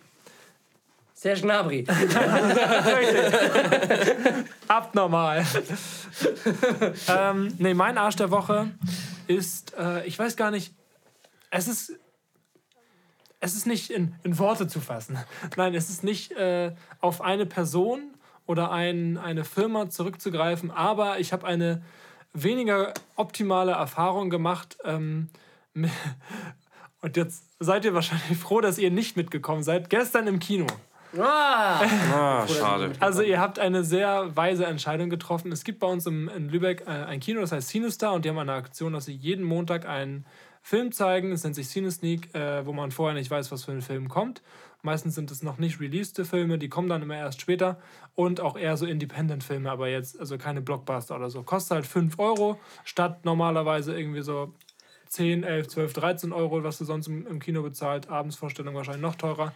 Serge 1.13 1.43
Gnabry. 1.43 1.87
Abnormal. 4.67 5.45
ähm, 7.07 7.55
nee, 7.57 7.73
mein 7.73 7.97
Arsch 7.97 8.17
der 8.17 8.31
Woche 8.31 8.69
ist, 9.27 9.73
äh, 9.79 10.05
ich 10.05 10.19
weiß 10.19 10.35
gar 10.35 10.51
nicht, 10.51 10.73
es 11.51 11.69
ist, 11.69 11.93
es 13.39 13.55
ist 13.55 13.67
nicht 13.67 13.89
in, 13.89 14.15
in 14.23 14.37
Worte 14.39 14.67
zu 14.67 14.79
fassen. 14.79 15.17
Nein, 15.57 15.73
es 15.75 15.89
ist 15.89 16.03
nicht 16.03 16.31
äh, 16.33 16.73
auf 17.01 17.21
eine 17.21 17.45
Person 17.45 18.01
oder 18.45 18.71
ein, 18.71 19.17
eine 19.17 19.43
Firma 19.43 19.89
zurückzugreifen, 19.89 20.71
aber 20.71 21.19
ich 21.19 21.33
habe 21.33 21.45
eine 21.47 21.81
weniger 22.33 22.93
optimale 23.15 23.71
Erfahrung 23.71 24.29
gemacht. 24.29 24.77
Ähm, 24.83 25.29
und 27.01 27.17
jetzt 27.17 27.43
seid 27.59 27.85
ihr 27.85 27.93
wahrscheinlich 27.93 28.37
froh, 28.37 28.61
dass 28.61 28.77
ihr 28.77 28.91
nicht 28.91 29.17
mitgekommen 29.17 29.63
seid. 29.63 29.89
Gestern 29.89 30.27
im 30.27 30.39
Kino. 30.39 30.67
Ah, 31.17 31.81
Ah, 32.13 32.47
schade. 32.47 32.91
Also 32.99 33.21
ihr 33.21 33.39
habt 33.39 33.57
eine 33.57 33.83
sehr 33.83 34.35
weise 34.35 34.65
Entscheidung 34.65 35.09
getroffen. 35.09 35.51
Es 35.51 35.63
gibt 35.63 35.79
bei 35.79 35.87
uns 35.87 36.05
im, 36.05 36.27
in 36.29 36.49
Lübeck 36.49 36.83
äh, 36.87 36.89
ein 36.89 37.19
Kino, 37.19 37.41
das 37.41 37.51
heißt 37.51 37.69
Cinestar 37.69 38.13
und 38.13 38.25
die 38.25 38.29
haben 38.29 38.37
eine 38.37 38.53
Aktion, 38.53 38.93
dass 38.93 39.05
sie 39.05 39.13
jeden 39.15 39.45
Montag 39.45 39.87
einen 39.87 40.25
Film 40.65 40.91
zeigen. 40.91 41.31
Es 41.31 41.43
nennt 41.43 41.53
sich 41.53 41.67
Cinesneak, 41.67 42.33
äh, 42.33 42.65
wo 42.65 42.73
man 42.73 42.89
vorher 42.89 43.13
nicht 43.13 43.29
weiß, 43.29 43.51
was 43.51 43.65
für 43.65 43.71
ein 43.71 43.83
Film 43.83 44.09
kommt. 44.09 44.41
Meistens 44.81 45.13
sind 45.13 45.29
es 45.29 45.43
noch 45.43 45.59
nicht 45.59 45.79
released 45.79 46.19
Filme, 46.25 46.57
die 46.57 46.69
kommen 46.69 46.89
dann 46.89 47.03
immer 47.03 47.15
erst 47.15 47.39
später. 47.39 47.79
Und 48.15 48.41
auch 48.41 48.57
eher 48.57 48.75
so 48.75 48.87
Independent-Filme, 48.87 49.69
aber 49.69 49.89
jetzt 49.89 50.19
also 50.19 50.39
keine 50.39 50.63
Blockbuster 50.63 51.17
oder 51.17 51.29
so. 51.29 51.43
Kostet 51.43 51.75
halt 51.75 51.85
5 51.85 52.17
Euro 52.17 52.59
statt 52.83 53.25
normalerweise 53.25 53.95
irgendwie 53.95 54.23
so 54.23 54.55
10, 55.09 55.43
11, 55.43 55.67
12, 55.67 55.93
13 55.93 56.33
Euro, 56.33 56.63
was 56.63 56.79
du 56.79 56.85
sonst 56.85 57.05
im, 57.05 57.27
im 57.27 57.39
Kino 57.39 57.61
bezahlt. 57.61 58.09
Abendsvorstellung 58.09 58.73
wahrscheinlich 58.73 59.03
noch 59.03 59.15
teurer. 59.15 59.53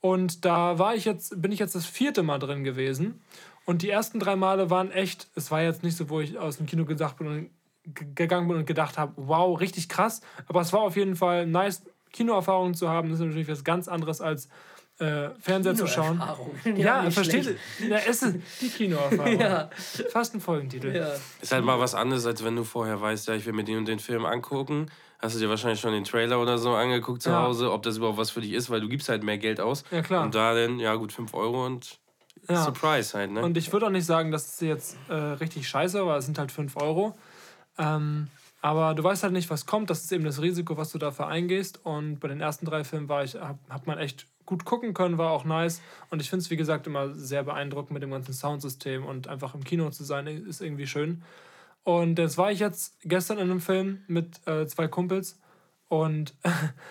Und 0.00 0.44
da 0.44 0.78
war 0.78 0.94
ich 0.94 1.06
jetzt, 1.06 1.42
bin 1.42 1.50
ich 1.50 1.58
jetzt 1.58 1.74
das 1.74 1.86
vierte 1.86 2.22
Mal 2.22 2.38
drin 2.38 2.62
gewesen. 2.62 3.20
Und 3.64 3.82
die 3.82 3.90
ersten 3.90 4.20
drei 4.20 4.36
Male 4.36 4.70
waren 4.70 4.92
echt, 4.92 5.26
es 5.34 5.50
war 5.50 5.60
jetzt 5.60 5.82
nicht 5.82 5.96
so, 5.96 6.08
wo 6.08 6.20
ich 6.20 6.38
aus 6.38 6.58
dem 6.58 6.66
Kino 6.66 6.84
gesagt 6.84 7.18
bin 7.18 7.26
und 7.26 7.50
gegangen 7.94 8.48
bin 8.48 8.56
und 8.58 8.66
gedacht 8.66 8.98
habe, 8.98 9.12
wow, 9.16 9.58
richtig 9.60 9.88
krass. 9.88 10.20
Aber 10.48 10.60
es 10.60 10.72
war 10.72 10.80
auf 10.80 10.96
jeden 10.96 11.16
Fall 11.16 11.46
nice, 11.46 11.82
Kinoerfahrungen 12.12 12.74
zu 12.74 12.88
haben. 12.88 13.10
Das 13.10 13.20
ist 13.20 13.26
natürlich 13.26 13.48
was 13.48 13.64
ganz 13.64 13.88
anderes 13.88 14.20
als 14.20 14.48
äh, 14.98 15.28
Fernseher 15.40 15.74
zu 15.74 15.86
schauen. 15.86 16.22
Ja, 16.76 17.02
nicht 17.02 17.14
versteht? 17.14 17.58
Ja, 17.86 17.98
es 18.08 18.22
ist 18.22 18.36
die 18.62 18.68
Kinoerfahrung. 18.70 19.38
Ja. 19.38 19.68
Fast 20.10 20.34
ein 20.34 20.40
Folgentitel. 20.40 20.94
Ja. 20.96 21.08
Ist 21.40 21.52
halt 21.52 21.64
mal 21.64 21.78
was 21.78 21.94
anderes, 21.94 22.24
als 22.24 22.42
wenn 22.44 22.56
du 22.56 22.64
vorher 22.64 23.00
weißt, 23.00 23.28
ja, 23.28 23.34
ich 23.34 23.44
will 23.44 23.52
mir 23.52 23.64
den 23.64 23.78
und 23.78 23.88
den 23.88 23.98
Film 23.98 24.24
angucken. 24.24 24.86
Hast 25.18 25.34
du 25.34 25.40
dir 25.40 25.48
wahrscheinlich 25.48 25.80
schon 25.80 25.92
den 25.92 26.04
Trailer 26.04 26.40
oder 26.40 26.58
so 26.58 26.74
angeguckt 26.74 27.22
zu 27.22 27.30
Ja. 27.30 27.42
Hause, 27.42 27.72
ob 27.72 27.82
das 27.82 27.98
überhaupt 27.98 28.18
was 28.18 28.30
für 28.30 28.40
dich 28.40 28.52
ist, 28.52 28.70
weil 28.70 28.80
du 28.80 28.88
gibst 28.88 29.08
halt 29.08 29.22
mehr 29.22 29.38
Geld 29.38 29.60
aus. 29.60 29.84
Ja, 29.90 30.02
klar. 30.02 30.24
Und 30.24 30.34
da 30.34 30.54
dann, 30.54 30.78
ja 30.78 30.94
gut, 30.94 31.12
5 31.12 31.32
Euro 31.34 31.66
und 31.66 31.98
Ja. 32.48 32.62
Surprise 32.64 33.16
halt, 33.18 33.32
ne? 33.32 33.42
Und 33.42 33.56
ich 33.58 33.72
würde 33.72 33.86
auch 33.86 33.90
nicht 33.90 34.06
sagen, 34.06 34.30
dass 34.30 34.46
es 34.54 34.60
jetzt 34.60 34.96
äh, 35.08 35.14
richtig 35.14 35.68
scheiße 35.68 36.04
war. 36.06 36.16
Es 36.18 36.26
sind 36.26 36.38
halt 36.38 36.52
5 36.52 36.76
Euro. 36.76 37.16
Ähm, 37.78 38.28
aber 38.62 38.94
du 38.94 39.04
weißt 39.04 39.22
halt 39.22 39.32
nicht, 39.32 39.50
was 39.50 39.66
kommt. 39.66 39.90
Das 39.90 40.02
ist 40.02 40.12
eben 40.12 40.24
das 40.24 40.42
Risiko, 40.42 40.76
was 40.76 40.90
du 40.90 40.98
dafür 40.98 41.28
eingehst. 41.28 41.84
Und 41.84 42.18
bei 42.18 42.28
den 42.28 42.40
ersten 42.40 42.66
drei 42.66 42.84
Filmen 42.84 43.08
war 43.08 43.22
ich, 43.22 43.34
hab, 43.36 43.58
hat 43.68 43.86
man 43.86 43.98
echt 43.98 44.26
gut 44.44 44.64
gucken 44.64 44.94
können, 44.94 45.18
war 45.18 45.30
auch 45.30 45.44
nice. 45.44 45.82
Und 46.10 46.20
ich 46.20 46.30
finde 46.30 46.42
es, 46.42 46.50
wie 46.50 46.56
gesagt, 46.56 46.86
immer 46.86 47.14
sehr 47.14 47.42
beeindruckend 47.42 47.92
mit 47.92 48.02
dem 48.02 48.10
ganzen 48.10 48.32
Soundsystem 48.32 49.04
und 49.04 49.28
einfach 49.28 49.54
im 49.54 49.64
Kino 49.64 49.90
zu 49.90 50.04
sein, 50.04 50.26
ist 50.26 50.60
irgendwie 50.60 50.86
schön. 50.86 51.22
Und 51.84 52.18
jetzt 52.18 52.38
war 52.38 52.50
ich 52.50 52.58
jetzt 52.58 52.96
gestern 53.04 53.38
in 53.38 53.50
einem 53.50 53.60
Film 53.60 54.02
mit 54.08 54.46
äh, 54.46 54.66
zwei 54.66 54.88
Kumpels 54.88 55.38
und 55.88 56.34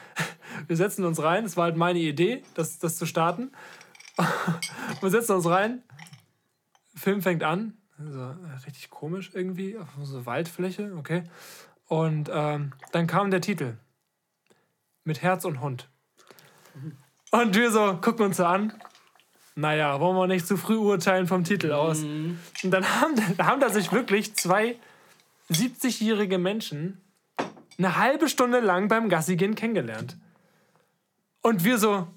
wir 0.68 0.78
setzen 0.78 1.04
uns 1.04 1.22
rein. 1.22 1.46
Es 1.46 1.58
war 1.58 1.66
halt 1.66 1.76
meine 1.76 2.00
Idee, 2.00 2.44
das, 2.54 2.80
das 2.80 2.98
zu 2.98 3.06
starten. 3.06 3.52
wir 5.02 5.10
setzen 5.10 5.34
uns 5.36 5.48
rein. 5.48 5.84
Film 6.96 7.22
fängt 7.22 7.44
an. 7.44 7.74
So, 7.98 8.22
äh, 8.22 8.36
richtig 8.66 8.90
komisch 8.90 9.32
irgendwie. 9.34 9.78
Auf 9.78 9.88
so 10.04 10.26
Waldfläche, 10.26 10.94
okay. 10.98 11.24
Und 11.88 12.30
ähm, 12.32 12.74
dann 12.92 13.08
kam 13.08 13.32
der 13.32 13.42
Titel. 13.42 13.78
Mit 15.04 15.22
Herz 15.22 15.46
und 15.46 15.62
Hund. 15.62 15.88
Und 17.32 17.56
wir 17.56 17.72
so 17.72 17.98
gucken 17.98 18.26
uns 18.26 18.38
so 18.38 18.46
an. 18.46 18.74
Naja, 19.56 20.00
wollen 20.00 20.18
wir 20.18 20.28
nicht 20.28 20.48
zu 20.48 20.58
früh 20.58 20.76
urteilen 20.76 21.28
vom 21.28 21.44
Titel 21.44 21.72
aus. 21.72 22.02
Und 22.04 22.72
dann 22.72 22.86
haben, 22.86 23.16
haben 23.38 23.62
da 23.62 23.70
sich 23.70 23.92
wirklich 23.92 24.36
zwei 24.36 24.78
70-jährige 25.50 26.38
Menschen 26.38 27.02
eine 27.78 27.98
halbe 27.98 28.30
Stunde 28.30 28.60
lang 28.60 28.88
beim 28.88 29.10
Gassi 29.10 29.36
gehen 29.36 29.56
kennengelernt. 29.56 30.18
Und 31.42 31.64
wir 31.64 31.78
so. 31.78 32.08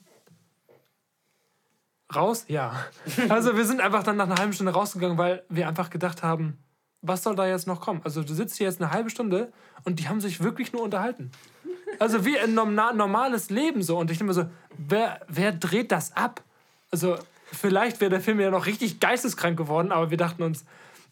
Raus? 2.14 2.44
Ja. 2.48 2.72
Also 3.28 3.56
wir 3.56 3.64
sind 3.64 3.80
einfach 3.80 4.02
dann 4.02 4.16
nach 4.16 4.26
einer 4.26 4.36
halben 4.38 4.52
Stunde 4.52 4.72
rausgegangen, 4.72 5.18
weil 5.18 5.44
wir 5.48 5.68
einfach 5.68 5.90
gedacht 5.90 6.22
haben, 6.22 6.59
was 7.02 7.22
soll 7.22 7.36
da 7.36 7.46
jetzt 7.46 7.66
noch 7.66 7.80
kommen? 7.80 8.00
Also 8.04 8.22
du 8.22 8.34
sitzt 8.34 8.56
hier 8.56 8.66
jetzt 8.66 8.80
eine 8.82 8.90
halbe 8.90 9.11
Stunde 9.11 9.52
und 9.84 10.00
die 10.00 10.09
haben 10.09 10.20
sich 10.20 10.42
wirklich 10.42 10.72
nur 10.72 10.82
unterhalten. 10.82 11.30
Also 11.98 12.24
wie 12.24 12.38
ein 12.38 12.54
norma- 12.54 12.92
normales 12.92 13.50
Leben 13.50 13.82
so. 13.82 13.98
Und 13.98 14.11
ich 14.11 14.18
denke 14.18 14.32
mir 14.32 14.34
so, 14.34 14.48
wer, 14.76 15.20
wer 15.28 15.52
dreht 15.52 15.92
das 15.92 16.16
ab? 16.16 16.42
Also 16.90 17.16
vielleicht 17.52 18.00
wäre 18.00 18.11
der 18.11 18.20
Film 18.20 18.40
ja 18.40 18.50
noch 18.50 18.66
richtig 18.66 18.98
geisteskrank 19.00 19.56
geworden, 19.56 19.92
aber 19.92 20.11
wir 20.11 20.16
dachten 20.18 20.42
uns, 20.42 20.64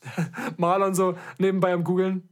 Marlon 0.57 0.95
so 0.95 1.17
nebenbei 1.39 1.73
am 1.73 1.85
Googeln, 1.85 2.29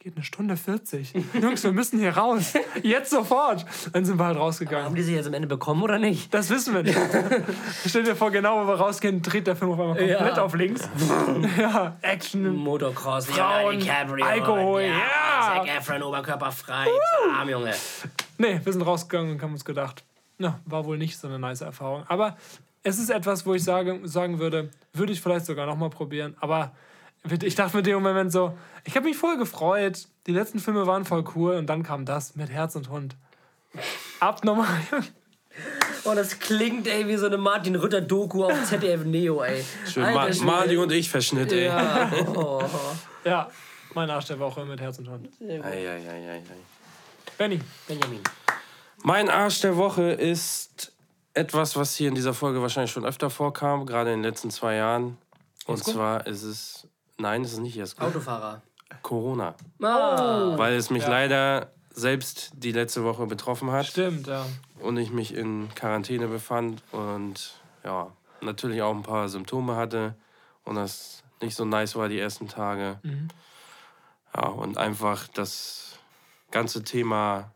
geht 0.00 0.14
eine 0.14 0.24
Stunde 0.24 0.56
40. 0.56 1.12
Jungs, 1.42 1.64
wir 1.64 1.72
müssen 1.72 1.98
hier 1.98 2.16
raus. 2.16 2.54
Jetzt 2.82 3.10
sofort. 3.10 3.66
Dann 3.92 4.04
sind 4.04 4.16
wir 4.18 4.26
halt 4.26 4.38
rausgegangen. 4.38 4.84
Haben 4.84 4.94
die 4.94 5.02
sich 5.02 5.14
jetzt 5.16 5.26
am 5.26 5.34
Ende 5.34 5.48
bekommen 5.48 5.82
oder 5.82 5.98
nicht? 5.98 6.32
Das 6.32 6.50
wissen 6.50 6.72
wir 6.72 6.84
nicht. 6.84 6.96
Stell 7.86 8.04
dir 8.04 8.14
vor, 8.14 8.30
genau 8.30 8.62
wo 8.62 8.68
wir 8.68 8.74
rausgehen, 8.74 9.22
dreht 9.22 9.48
der 9.48 9.56
Film 9.56 9.72
auf 9.72 9.80
einmal 9.80 9.96
komplett 9.96 10.36
Ja. 10.36 10.42
auf 10.44 10.54
links. 10.54 10.88
ja, 11.58 11.96
Action. 12.02 12.54
Motocross, 12.54 13.26
Frauen, 13.26 13.82
Alkohol, 14.22 14.82
ja. 14.82 15.64
Zac 15.64 15.68
Efron, 15.76 16.02
Oberkörper 16.04 16.52
frei, 16.52 16.86
arm, 17.36 17.48
Junge. 17.48 17.74
Nee, 18.38 18.60
wir 18.62 18.72
sind 18.72 18.82
rausgegangen 18.82 19.32
und 19.32 19.42
haben 19.42 19.52
uns 19.52 19.64
gedacht, 19.64 20.04
na, 20.38 20.60
war 20.64 20.84
wohl 20.84 20.96
nicht 20.96 21.18
so 21.18 21.26
eine 21.26 21.40
nice 21.40 21.62
Erfahrung. 21.62 22.04
Aber 22.06 22.36
es 22.84 23.00
ist 23.00 23.10
etwas, 23.10 23.44
wo 23.46 23.54
ich 23.54 23.64
sage, 23.64 23.98
sagen 24.04 24.38
würde, 24.38 24.70
würde 24.92 25.12
ich 25.12 25.20
vielleicht 25.20 25.46
sogar 25.46 25.66
nochmal 25.66 25.90
probieren. 25.90 26.36
Aber 26.38 26.70
ich 27.42 27.54
dachte 27.54 27.76
mit 27.76 27.86
dem 27.86 28.02
Moment 28.02 28.32
so, 28.32 28.56
ich 28.84 28.96
habe 28.96 29.06
mich 29.06 29.16
voll 29.16 29.36
gefreut. 29.36 30.06
Die 30.26 30.32
letzten 30.32 30.58
Filme 30.58 30.86
waren 30.86 31.04
voll 31.04 31.24
cool 31.34 31.56
und 31.56 31.66
dann 31.66 31.82
kam 31.82 32.04
das 32.04 32.36
mit 32.36 32.50
Herz 32.50 32.76
und 32.76 32.88
Hund. 32.88 33.16
Abnormal. 34.20 34.68
Oh, 36.04 36.14
das 36.14 36.38
klingt, 36.38 36.86
ey, 36.86 37.06
wie 37.08 37.16
so 37.16 37.26
eine 37.26 37.36
Martin 37.36 37.74
Rütter-Doku 37.74 38.44
auf 38.44 38.64
ZDF 38.64 39.04
Neo, 39.04 39.42
ey. 39.42 39.64
Schön 39.86 40.04
Alter 40.04 40.44
Ma. 40.44 40.52
Mali 40.52 40.76
und 40.76 40.92
ich 40.92 41.10
Verschnitt, 41.10 41.52
ey. 41.52 41.66
Ja. 41.66 42.10
Oh. 42.34 42.62
ja, 43.24 43.50
mein 43.94 44.08
Arsch 44.08 44.26
der 44.26 44.38
Woche 44.38 44.64
mit 44.64 44.80
Herz 44.80 44.98
und 44.98 45.08
Hund. 45.08 45.28
Ei, 45.40 45.60
ei, 45.60 45.88
ei, 45.88 46.08
ei, 46.08 46.36
ei. 46.36 46.42
Benny, 47.36 47.60
Benjamin. 47.86 48.20
Mein 49.02 49.28
Arsch 49.28 49.60
der 49.60 49.76
Woche 49.76 50.12
ist 50.12 50.92
etwas, 51.34 51.76
was 51.76 51.94
hier 51.94 52.08
in 52.08 52.14
dieser 52.14 52.34
Folge 52.34 52.60
wahrscheinlich 52.62 52.90
schon 52.90 53.04
öfter 53.04 53.30
vorkam, 53.30 53.86
gerade 53.86 54.12
in 54.12 54.22
den 54.22 54.30
letzten 54.30 54.50
zwei 54.50 54.76
Jahren. 54.76 55.18
Und 55.66 55.84
zwar 55.84 56.26
ist 56.26 56.42
es, 56.42 56.87
nein, 57.18 57.42
es 57.42 57.52
ist 57.52 57.58
nicht 57.60 57.74
Jesko, 57.76 58.04
Autofahrer. 58.04 58.62
Corona. 59.02 59.54
Ah. 59.82 60.54
Weil 60.56 60.74
es 60.74 60.90
mich 60.90 61.02
Ja. 61.04 61.10
leider 61.10 61.72
selbst 61.90 62.50
die 62.54 62.72
letzte 62.72 63.04
Woche 63.04 63.26
betroffen 63.26 63.70
hat 63.72 63.86
stimmt, 63.86 64.26
ja. 64.28 64.46
und 64.80 64.96
ich 64.96 65.10
mich 65.10 65.34
in 65.34 65.68
Quarantäne 65.74 66.28
befand 66.28 66.82
und 66.92 67.54
ja, 67.84 68.12
natürlich 68.40 68.82
auch 68.82 68.94
ein 68.94 69.02
paar 69.02 69.28
Symptome 69.28 69.76
hatte 69.76 70.14
und 70.64 70.76
das 70.76 71.22
nicht 71.40 71.54
so 71.56 71.64
nice 71.64 71.96
war 71.96 72.08
die 72.08 72.18
ersten 72.18 72.48
Tage. 72.48 73.00
Ja, 74.34 74.46
und 74.48 74.78
einfach 74.78 75.26
das 75.28 75.98
ganze 76.50 76.82
Thema 76.84 77.52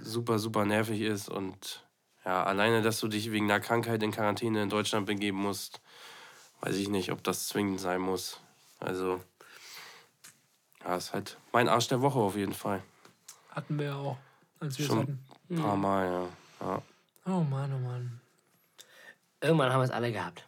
super, 0.00 0.38
super 0.38 0.64
nervig 0.64 1.00
ist 1.02 1.28
und 1.28 1.84
ja, 2.24 2.42
alleine, 2.44 2.82
dass 2.82 3.00
du 3.00 3.08
dich 3.08 3.30
wegen 3.32 3.50
einer 3.50 3.60
Krankheit 3.60 4.02
in 4.02 4.10
Quarantäne 4.12 4.62
in 4.62 4.68
Deutschland 4.68 5.06
begeben 5.06 5.38
musst, 5.38 5.80
weiß 6.60 6.76
ich 6.76 6.88
nicht, 6.88 7.10
ob 7.12 7.22
das 7.24 7.48
zwingend 7.48 7.80
sein 7.80 8.00
muss. 8.00 8.40
Also, 8.80 9.20
ja, 10.84 10.96
ist 10.96 11.12
halt 11.12 11.36
mein 11.52 11.68
Arsch 11.68 11.88
der 11.88 12.00
Woche 12.00 12.18
auf 12.18 12.36
jeden 12.36 12.54
Fall. 12.54 12.82
Hatten 13.50 13.78
wir 13.78 13.86
ja 13.86 13.94
auch, 13.96 14.16
als 14.60 14.78
wir 14.78 14.84
es 14.84 14.88
Schon 14.88 15.00
hatten. 15.00 15.18
ein 15.50 15.56
paar 15.62 15.76
Mal, 15.76 16.06
ja. 16.60 16.66
ja. 16.66 16.82
Oh 17.26 17.40
Mann, 17.42 17.72
oh 17.74 17.86
Mann. 17.88 18.20
Irgendwann 19.42 19.72
haben 19.72 19.80
wir 19.80 19.84
es 19.84 19.90
alle 19.90 20.12
gehabt. 20.12 20.46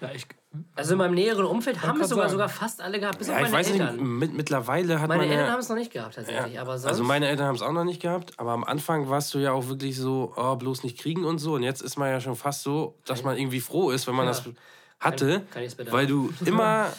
Ja, 0.00 0.10
ich, 0.12 0.26
Also 0.74 0.92
in 0.92 0.98
meinem 0.98 1.14
näheren 1.14 1.44
Umfeld 1.44 1.82
haben 1.82 2.00
es 2.00 2.08
sogar, 2.08 2.24
sagen. 2.24 2.32
sogar 2.32 2.48
fast 2.48 2.80
alle 2.80 3.00
gehabt, 3.00 3.18
bis 3.18 3.28
Ja, 3.28 3.34
auf 3.34 3.40
ich 3.40 3.44
meine 3.50 3.56
weiß 3.56 3.70
Eltern. 3.70 3.96
nicht, 3.96 4.04
mit, 4.04 4.32
mittlerweile 4.34 5.00
hat 5.00 5.08
Meine 5.08 5.22
man 5.22 5.30
Eltern 5.30 5.46
ja, 5.46 5.52
haben 5.52 5.60
es 5.60 5.68
noch 5.68 5.76
nicht 5.76 5.92
gehabt, 5.92 6.14
tatsächlich. 6.14 6.58
Aber 6.60 6.78
sonst, 6.78 6.86
Also 6.90 7.04
meine 7.04 7.28
Eltern 7.28 7.46
haben 7.46 7.54
es 7.56 7.62
auch 7.62 7.72
noch 7.72 7.84
nicht 7.84 8.00
gehabt, 8.02 8.38
aber 8.38 8.52
am 8.52 8.64
Anfang 8.64 9.08
warst 9.08 9.32
du 9.34 9.38
ja 9.38 9.52
auch 9.52 9.68
wirklich 9.68 9.96
so, 9.98 10.32
oh, 10.36 10.56
bloß 10.56 10.82
nicht 10.84 10.98
kriegen 10.98 11.24
und 11.24 11.38
so. 11.38 11.54
Und 11.54 11.62
jetzt 11.62 11.80
ist 11.82 11.96
man 11.96 12.10
ja 12.10 12.20
schon 12.20 12.36
fast 12.36 12.62
so, 12.62 12.98
dass 13.04 13.22
man 13.22 13.36
irgendwie 13.38 13.60
froh 13.60 13.90
ist, 13.90 14.06
wenn 14.06 14.14
man 14.14 14.26
Ja. 14.26 14.32
das 14.32 14.44
hatte, 15.00 15.44
Kann- 15.52 15.66
kann 15.76 15.92
weil 15.92 16.06
du 16.06 16.32
immer 16.44 16.92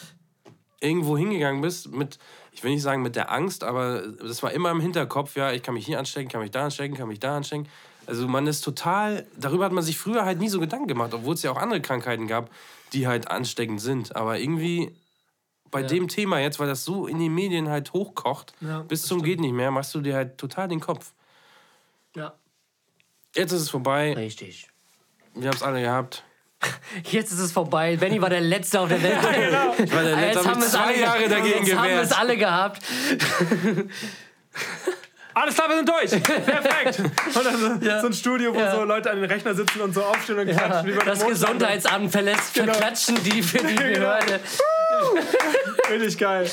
irgendwo 0.86 1.18
hingegangen 1.18 1.62
bist 1.62 1.92
mit, 1.92 2.20
ich 2.52 2.64
will 2.64 2.72
nicht 2.72 2.82
sagen 2.84 3.02
mit 3.02 3.16
der 3.16 3.32
Angst, 3.32 3.64
aber 3.64 4.02
das 4.08 4.44
war 4.44 4.52
immer 4.52 4.72
im 4.72 4.80
Hinterkopf, 4.80 5.36
ja, 5.36 5.52
ich 5.52 5.64
kann 5.64 5.74
mich 5.74 5.86
hier 5.86 6.00
anstecken, 6.00 6.30
kann 6.30 6.42
mich 6.42 6.52
da 6.52 6.66
anstecken, 6.66 6.96
kann 6.96 7.08
mich 7.08 7.20
da 7.20 7.36
anstecken. 7.38 7.68
Also 8.08 8.28
man 8.28 8.46
ist 8.48 8.62
total, 8.62 9.26
darüber 9.36 9.66
hat 9.66 9.72
man 9.72 9.84
sich 9.84 9.98
früher 9.98 10.26
halt 10.26 10.40
nie 10.40 10.50
so 10.50 10.60
Gedanken 10.60 10.88
gemacht, 10.88 11.14
obwohl 11.14 11.34
es 11.34 11.42
ja 11.42 11.52
auch 11.52 11.58
andere 11.58 11.82
Krankheiten 11.82 12.28
gab, 12.28 12.50
die 12.94 13.08
halt 13.08 13.30
ansteckend 13.32 13.82
sind. 13.82 14.16
Aber 14.16 14.38
irgendwie 14.40 14.96
bei 15.72 15.82
dem 15.84 16.08
Thema 16.08 16.40
jetzt, 16.40 16.60
weil 16.60 16.68
das 16.68 16.86
so 16.86 17.08
in 17.08 17.20
den 17.20 17.34
Medien 17.34 17.68
halt 17.68 17.92
hochkocht, 17.94 18.54
Ja, 18.62 18.82
bis 18.84 19.02
zum 19.02 19.24
geht 19.24 19.40
nicht 19.40 19.54
mehr, 19.54 19.72
machst 19.72 19.94
du 19.96 20.02
dir 20.02 20.16
halt 20.16 20.38
total 20.38 20.68
den 20.68 20.80
Kopf. 20.80 21.14
ja, 22.16 22.34
Jetzt 23.36 23.52
ist 23.52 23.64
es 23.64 23.70
vorbei, 23.70 24.14
richtig. 24.14 24.70
wir 25.34 25.50
haben 25.50 25.56
es 25.58 25.64
alle 25.64 25.82
gehabt. 25.82 26.24
Jetzt 27.12 27.32
ist 27.32 27.40
es 27.40 27.52
vorbei. 27.52 27.98
Benny 27.98 28.22
war 28.22 28.30
der 28.30 28.42
Letzte 28.42 28.80
auf 28.80 28.90
der 28.90 29.02
Welt. 29.04 29.18
Ich 29.86 29.94
war 29.94 30.04
der 30.04 30.16
Letzte, 30.16 30.46
hab 30.46 30.56
mich 30.56 30.66
es 30.66 30.72
zwei 30.72 30.80
alle 30.80 31.00
Jahre 31.00 31.28
dagegen 31.30 31.66
jetzt 31.66 31.76
haben 31.78 31.90
wir 31.90 32.02
es 32.02 32.12
alle 32.12 32.38
gehabt. 32.38 32.82
Alles 35.38 35.54
klar, 35.54 35.68
wir 35.68 35.76
sind 35.76 35.90
durch. 35.90 36.12
Perfekt. 36.24 36.98
Und 37.00 37.46
dann 37.46 37.60
so, 37.60 38.00
so 38.00 38.08
ein 38.08 38.14
Studio, 38.14 38.56
wo 38.56 38.60
Ja. 38.60 38.74
so 38.74 38.86
Leute 38.86 39.12
an 39.12 39.18
den 39.20 39.30
Rechner 39.30 39.54
sitzen 39.54 39.82
und 39.82 39.94
so 39.94 40.02
aufstehen 40.02 40.40
und 40.40 40.48
klatschen. 40.48 40.88
wie 40.88 40.98
bei 40.98 41.04
Das. 41.04 41.28
Gesundheitsamt 41.28 42.10
verlässt, 42.10 42.54
Genau. 42.54 42.72
verklatschen 42.72 43.22
die 43.22 43.44
für 43.44 43.58
die 43.58 43.76
Genau. 43.76 43.94
Behörde. 44.00 44.40
Richtig 45.92 46.18
geil. 46.20 46.50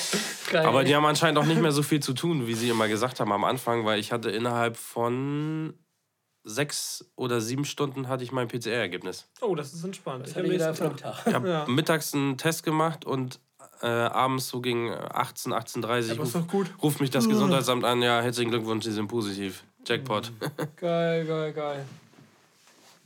Geil. 0.51 0.67
Aber 0.67 0.83
die 0.83 0.97
haben 0.97 1.07
anscheinend 1.07 1.39
auch 1.39 1.45
nicht 1.45 1.61
mehr 1.61 1.71
so 1.71 1.85
viel 1.85 2.01
zu 2.01 2.13
tun, 2.13 2.49
wie 2.49 2.55
sie 2.55 2.71
immer 2.71 2.89
gesagt 2.89 3.21
haben 3.21 3.31
am 3.31 3.45
Anfang, 3.45 3.85
weil 3.85 4.01
ich 4.01 4.11
hatte 4.11 4.31
innerhalb 4.31 4.77
von 4.77 5.75
sechs 6.45 7.05
oder 7.17 7.41
sieben 7.41 7.65
Stunden 7.65 8.09
hatte 8.09 8.25
ich 8.25 8.33
mein 8.33 8.49
PCR-Ergebnis. 8.49 9.29
Oh, 9.41 9.55
das 9.55 9.73
ist 9.73 9.85
entspannt. 9.85 10.29
Ich 10.29 10.37
habe. 10.37 10.49
Tage. 10.97 11.17
Ich 11.27 11.35
habe 11.35 11.49
Ja. 11.49 11.67
mittags 11.67 12.15
einen 12.15 12.37
Test 12.39 12.63
gemacht 12.65 13.05
und 13.05 13.39
äh, 13.81 13.87
abends 13.87 14.49
so 14.49 14.61
gegen 14.61 14.91
18, 14.93 15.53
18.30 15.53 16.13
Aber 16.13 16.23
ist 16.25 16.35
Uhr 16.35 16.41
doch 16.43 16.49
gut. 16.49 16.67
ruft 16.83 17.01
mich 17.01 17.11
das 17.11 17.29
Gesundheitsamt 17.29 17.85
an. 17.85 18.03
Ja, 18.03 18.21
herzlichen 18.21 18.51
Glückwunsch, 18.51 18.85
Sie 18.85 18.93
sind 18.93 19.09
positiv. 19.09 19.65
Jackpot. 19.87 20.31
Geil, 20.77 21.25
geil, 21.27 21.53
geil. 21.53 21.85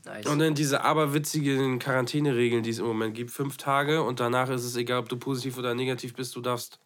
Nice. 0.04 0.26
Und 0.26 0.38
dann 0.38 0.54
diese 0.54 0.82
aberwitzigen 0.82 1.78
Quarantäneregeln, 1.78 2.62
die 2.62 2.70
es 2.70 2.78
im 2.78 2.86
Moment 2.86 3.14
gibt. 3.14 3.30
Fünf 3.30 3.56
Tage 3.56 4.02
und 4.02 4.20
danach 4.20 4.48
ist 4.50 4.64
es 4.64 4.76
egal, 4.76 5.00
ob 5.00 5.08
du 5.08 5.16
positiv 5.16 5.58
oder 5.58 5.74
negativ 5.74 6.14
bist. 6.14 6.36
Du 6.36 6.40
darfst 6.40 6.78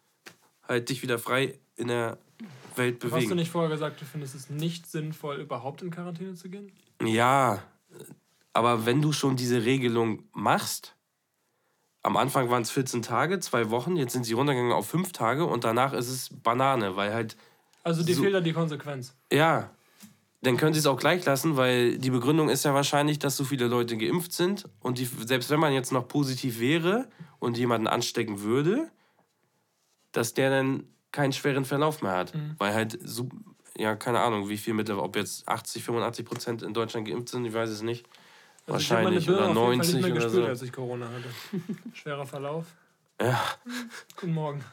halt 0.67 0.89
dich 0.89 1.01
wieder 1.03 1.19
frei 1.19 1.59
in 1.81 1.87
der 1.89 2.17
Welt 2.75 3.03
Hast 3.03 3.11
du 3.11 3.15
bewegen. 3.17 3.35
nicht 3.35 3.51
vorher 3.51 3.69
gesagt, 3.69 3.99
du 3.99 4.05
findest 4.05 4.33
es 4.35 4.49
nicht 4.49 4.89
sinnvoll, 4.89 5.37
überhaupt 5.37 5.81
in 5.81 5.91
Quarantäne 5.91 6.35
zu 6.35 6.47
gehen? 6.49 6.71
Ja, 7.03 7.61
Aber 8.53 8.85
wenn 8.85 9.01
du 9.01 9.11
schon 9.13 9.35
diese 9.37 9.63
Regelung 9.65 10.23
machst, 10.33 10.95
am 12.03 12.17
Anfang 12.17 12.49
waren 12.49 12.61
es 12.63 12.71
14 12.71 13.01
Tage, 13.01 13.39
zwei 13.39 13.69
Wochen, 13.69 13.95
jetzt 13.95 14.13
sind 14.13 14.23
sie 14.25 14.33
runtergegangen 14.33 14.73
auf 14.73 14.87
fünf 14.87 15.11
Tage 15.11 15.45
und 15.45 15.63
danach 15.63 15.93
ist 15.93 16.09
es 16.09 16.29
Banane, 16.41 16.95
weil 16.95 17.13
halt, 17.13 17.37
Also 17.83 18.03
dir 18.03 18.15
So- 18.15 18.23
fehlt 18.23 18.33
da 18.35 18.41
die 18.41 18.53
Konsequenz. 18.53 19.15
ja, 19.31 19.69
dann 20.43 20.57
können 20.57 20.73
sie 20.73 20.79
es 20.79 20.87
auch 20.87 20.97
gleich 20.99 21.23
lassen, 21.25 21.55
weil 21.57 21.97
die 21.99 22.09
Begründung 22.09 22.49
ist 22.49 22.65
ja 22.65 22.73
wahrscheinlich, 22.73 23.19
dass 23.19 23.37
so 23.37 23.43
viele 23.43 23.67
Leute 23.67 23.95
geimpft 23.97 24.33
sind 24.33 24.67
und 24.79 24.97
die, 24.97 25.05
selbst 25.05 25.49
wenn 25.51 25.59
man 25.59 25.71
jetzt 25.73 25.91
noch 25.91 26.07
positiv 26.07 26.59
wäre 26.59 27.07
und 27.39 27.57
jemanden 27.57 27.85
anstecken 27.87 28.41
würde, 28.41 28.89
dass 30.11 30.33
der 30.33 30.49
dann 30.49 30.83
keinen 31.11 31.33
schweren 31.33 31.65
Verlauf 31.65 32.01
mehr 32.01 32.13
hat. 32.13 32.33
Weil 32.57 32.73
halt 32.73 32.97
so, 33.03 33.29
ja, 33.77 33.95
keine 33.95 34.19
Ahnung, 34.19 34.49
wie 34.49 34.57
viel 34.57 34.73
mittlerweile, 34.73 35.03
ob 35.03 35.15
jetzt 35.15 35.47
80, 35.47 35.83
85 35.83 36.25
Prozent 36.25 36.61
in 36.63 36.73
Deutschland 36.73 37.07
geimpft 37.07 37.29
sind, 37.29 37.45
ich 37.45 37.53
weiß 37.53 37.69
es 37.69 37.81
nicht. 37.81 38.05
Also 38.67 38.79
ich 38.79 38.91
habe 38.91 39.03
meine 39.03 39.15
Wahrscheinlich 39.15 39.29
oder 39.29 39.39
auf 39.39 39.47
jeden 39.47 39.55
Fall 39.55 39.75
90 39.75 39.93
nicht 39.93 40.03
mehr 40.03 40.11
oder 40.11 40.23
gespürt, 40.23 40.43
so. 40.43 40.49
als 40.49 40.61
ich 40.61 40.71
Corona 40.71 41.07
hatte. 41.07 41.63
Schwerer 41.93 42.25
Verlauf. 42.25 42.65
Ja. 43.19 43.41
Guten 44.15 44.33
Morgen. 44.33 44.63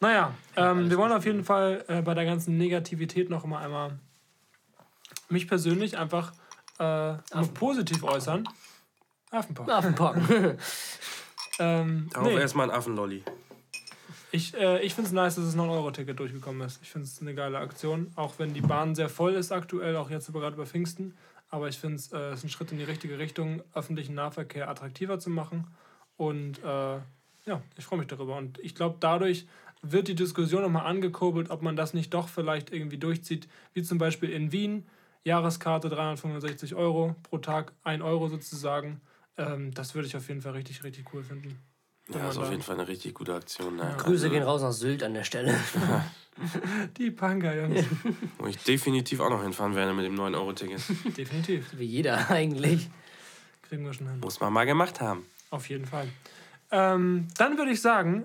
Naja, 0.00 0.34
ähm, 0.56 0.90
wir 0.90 0.98
wollen 0.98 1.12
auf 1.12 1.24
jeden 1.24 1.44
Fall 1.44 1.84
äh, 1.86 2.02
bei 2.02 2.14
der 2.14 2.24
ganzen 2.24 2.58
Negativität 2.58 3.30
noch 3.30 3.44
mal 3.44 3.64
einmal 3.64 3.98
mich 5.28 5.46
persönlich 5.46 5.96
einfach 5.96 6.32
äh, 6.78 7.12
noch 7.12 7.54
positiv 7.54 8.02
äußern. 8.02 8.48
Affenpocken. 9.30 9.72
Affenpocken. 9.72 10.58
Ähm, 11.58 12.08
Darauf 12.12 12.28
nee, 12.28 12.38
erstmal 12.38 12.70
ein 12.70 12.76
Affenlolli. 12.76 13.22
Ich 14.32 14.54
äh, 14.54 14.80
ich 14.80 14.94
finde 14.94 15.08
es 15.08 15.12
nice, 15.12 15.36
dass 15.36 15.44
das 15.44 15.56
9-Euro-Ticket 15.56 16.18
durchgekommen 16.18 16.66
ist. 16.66 16.80
Ich 16.82 16.90
finde 16.90 17.06
es 17.06 17.20
eine 17.20 17.34
geile 17.34 17.58
Aktion, 17.58 18.10
auch 18.16 18.38
wenn 18.38 18.54
die 18.54 18.60
Bahn 18.60 18.94
sehr 18.94 19.08
voll 19.08 19.34
ist 19.34 19.52
aktuell, 19.52 19.96
auch 19.96 20.10
jetzt 20.10 20.32
gerade 20.32 20.54
über 20.54 20.66
Pfingsten. 20.66 21.14
Aber 21.50 21.68
ich 21.68 21.78
finde 21.78 21.96
es 21.96 22.12
äh, 22.12 22.32
ist 22.32 22.44
ein 22.44 22.48
Schritt 22.48 22.72
in 22.72 22.78
die 22.78 22.84
richtige 22.84 23.18
Richtung, 23.18 23.62
öffentlichen 23.74 24.14
Nahverkehr 24.14 24.68
attraktiver 24.68 25.18
zu 25.18 25.28
machen. 25.28 25.66
Und 26.16 26.58
äh, 26.64 26.98
ja, 27.44 27.62
ich 27.76 27.84
freue 27.84 27.98
mich 27.98 28.08
darüber. 28.08 28.36
Und 28.36 28.58
ich 28.60 28.74
glaube, 28.74 28.96
dadurch 29.00 29.46
wird 29.82 30.08
die 30.08 30.14
Diskussion 30.14 30.62
nochmal 30.62 30.86
angekurbelt, 30.86 31.50
ob 31.50 31.60
man 31.60 31.76
das 31.76 31.92
nicht 31.92 32.14
doch 32.14 32.28
vielleicht 32.28 32.72
irgendwie 32.72 32.98
durchzieht, 32.98 33.48
wie 33.74 33.82
zum 33.82 33.98
Beispiel 33.98 34.30
in 34.30 34.50
Wien. 34.52 34.86
Jahreskarte 35.24 35.88
365 35.88 36.74
Euro 36.74 37.14
pro 37.22 37.38
Tag, 37.38 37.72
1 37.84 38.02
Euro 38.02 38.28
sozusagen. 38.28 39.00
Ähm, 39.36 39.72
das 39.74 39.94
würde 39.94 40.08
ich 40.08 40.16
auf 40.16 40.26
jeden 40.28 40.40
Fall 40.40 40.52
richtig, 40.52 40.82
richtig 40.82 41.12
cool 41.12 41.22
finden. 41.22 41.58
Ja, 42.08 42.28
ist 42.28 42.36
auf 42.36 42.50
jeden 42.50 42.62
Fall 42.62 42.78
eine 42.78 42.88
richtig 42.88 43.14
gute 43.14 43.34
Aktion. 43.34 43.76
Ne? 43.76 43.94
Grüße 43.98 44.24
Also, 44.24 44.30
gehen 44.30 44.42
raus 44.42 44.62
nach 44.62 44.72
Sylt 44.72 45.02
an 45.02 45.14
der 45.14 45.24
Stelle. 45.24 45.54
Die 46.98 47.10
Punker, 47.10 47.54
Jungs. 47.54 47.84
Wo 48.38 48.46
ich 48.46 48.56
definitiv 48.58 49.20
auch 49.20 49.30
noch 49.30 49.42
hinfahren 49.42 49.74
werde 49.74 49.92
mit 49.92 50.04
dem 50.06 50.14
9-Euro-Ticket. 50.16 50.80
Definitiv. 51.16 51.66
Wie 51.76 51.84
jeder 51.84 52.30
eigentlich. 52.30 52.88
Kriegen 53.62 53.84
wir 53.84 53.92
schon 53.92 54.08
hin. 54.08 54.20
Muss 54.20 54.40
man 54.40 54.52
mal 54.52 54.64
gemacht 54.64 55.00
haben. 55.00 55.26
Auf 55.50 55.68
jeden 55.68 55.86
Fall. 55.86 56.08
Ähm, 56.70 57.28
dann 57.36 57.58
würde 57.58 57.70
ich 57.70 57.82
sagen, 57.82 58.24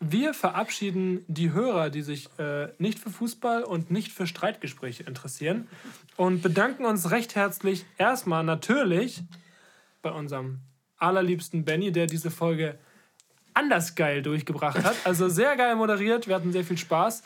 wir 0.00 0.34
verabschieden 0.34 1.24
die 1.28 1.52
Hörer, 1.52 1.90
die 1.90 2.02
sich 2.02 2.28
äh, 2.38 2.68
nicht 2.78 2.98
für 2.98 3.10
Fußball 3.10 3.62
und 3.62 3.90
nicht 3.90 4.12
für 4.12 4.26
Streitgespräche 4.26 5.04
interessieren 5.04 5.68
und 6.16 6.42
bedanken 6.42 6.84
uns 6.86 7.10
recht 7.10 7.36
herzlich 7.36 7.84
erstmal 7.98 8.42
natürlich 8.42 9.22
bei 10.00 10.10
unserem 10.10 10.60
allerliebsten 10.96 11.64
Benny, 11.64 11.92
der 11.92 12.06
diese 12.06 12.30
Folge 12.30 12.78
anders 13.54 13.94
geil 13.94 14.22
durchgebracht 14.22 14.82
hat. 14.82 14.96
Also 15.04 15.28
sehr 15.28 15.56
geil 15.56 15.74
moderiert, 15.76 16.26
wir 16.26 16.34
hatten 16.34 16.52
sehr 16.52 16.64
viel 16.64 16.78
Spaß 16.78 17.22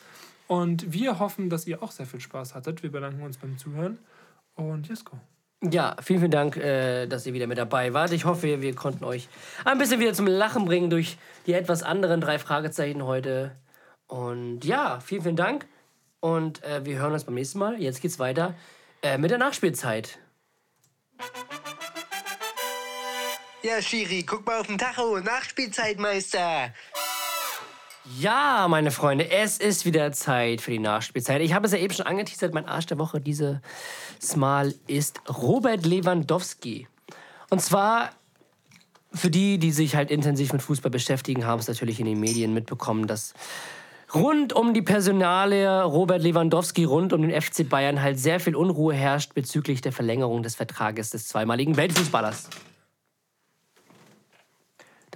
und 0.46 0.92
wir 0.92 1.18
hoffen, 1.18 1.50
dass 1.50 1.66
ihr 1.66 1.82
auch 1.82 1.90
sehr 1.90 2.06
viel 2.06 2.20
Spaß 2.20 2.54
hattet. 2.54 2.82
Wir 2.82 2.90
bedanken 2.90 3.22
uns 3.22 3.36
beim 3.38 3.58
Zuhören 3.58 3.98
und 4.54 4.88
Jesko. 4.88 5.18
Ja, 5.62 5.96
vielen, 6.02 6.20
vielen 6.20 6.30
Dank, 6.30 6.56
äh, 6.56 7.06
dass 7.06 7.26
ihr 7.26 7.32
wieder 7.32 7.46
mit 7.46 7.58
dabei 7.58 7.94
wart. 7.94 8.12
Ich 8.12 8.24
hoffe, 8.24 8.60
wir 8.60 8.74
konnten 8.74 9.04
euch 9.04 9.28
ein 9.64 9.78
bisschen 9.78 10.00
wieder 10.00 10.12
zum 10.12 10.26
Lachen 10.26 10.66
bringen 10.66 10.90
durch 10.90 11.16
die 11.46 11.54
etwas 11.54 11.82
anderen 11.82 12.20
drei 12.20 12.38
Fragezeichen 12.38 13.04
heute. 13.04 13.52
Und 14.06 14.64
ja, 14.64 15.00
vielen, 15.00 15.22
vielen 15.22 15.36
Dank. 15.36 15.66
Und 16.20 16.62
äh, 16.62 16.84
wir 16.84 16.98
hören 16.98 17.12
uns 17.12 17.24
beim 17.24 17.34
nächsten 17.34 17.58
Mal. 17.58 17.80
Jetzt 17.80 18.02
geht's 18.02 18.18
weiter 18.18 18.54
äh, 19.02 19.16
mit 19.18 19.30
der 19.30 19.38
Nachspielzeit. 19.38 20.18
Ja, 23.62 23.82
Schiri, 23.82 24.22
guck 24.22 24.46
mal 24.46 24.60
auf 24.60 24.66
den 24.66 24.78
Tacho. 24.78 25.18
Nachspielzeitmeister. 25.18 26.72
Ja, 28.18 28.66
meine 28.68 28.92
Freunde, 28.92 29.30
es 29.30 29.58
ist 29.58 29.84
wieder 29.84 30.12
Zeit 30.12 30.60
für 30.60 30.70
die 30.70 30.78
Nachspielzeit. 30.78 31.40
Ich 31.40 31.52
habe 31.54 31.66
es 31.66 31.72
ja 31.72 31.78
eben 31.78 31.92
schon 31.92 32.06
angeteasert, 32.06 32.54
mein 32.54 32.66
Arsch 32.66 32.86
der 32.86 32.98
Woche 32.98 33.20
dieses 33.20 33.58
Mal 34.36 34.74
ist 34.86 35.20
Robert 35.28 35.84
Lewandowski. 35.84 36.86
Und 37.50 37.60
zwar 37.60 38.10
für 39.12 39.30
die, 39.30 39.58
die 39.58 39.72
sich 39.72 39.96
halt 39.96 40.10
intensiv 40.10 40.52
mit 40.52 40.62
Fußball 40.62 40.90
beschäftigen, 40.90 41.46
haben 41.46 41.58
es 41.58 41.68
natürlich 41.68 41.98
in 41.98 42.06
den 42.06 42.20
Medien 42.20 42.54
mitbekommen, 42.54 43.08
dass 43.08 43.34
rund 44.14 44.52
um 44.52 44.72
die 44.72 44.82
Personale 44.82 45.82
Robert 45.82 46.22
Lewandowski, 46.22 46.84
rund 46.84 47.12
um 47.12 47.22
den 47.22 47.40
FC 47.40 47.68
Bayern 47.68 48.02
halt 48.02 48.20
sehr 48.20 48.38
viel 48.38 48.54
Unruhe 48.54 48.94
herrscht 48.94 49.34
bezüglich 49.34 49.80
der 49.80 49.92
Verlängerung 49.92 50.44
des 50.44 50.54
Vertrages 50.54 51.10
des 51.10 51.26
zweimaligen 51.26 51.76
Weltfußballers. 51.76 52.50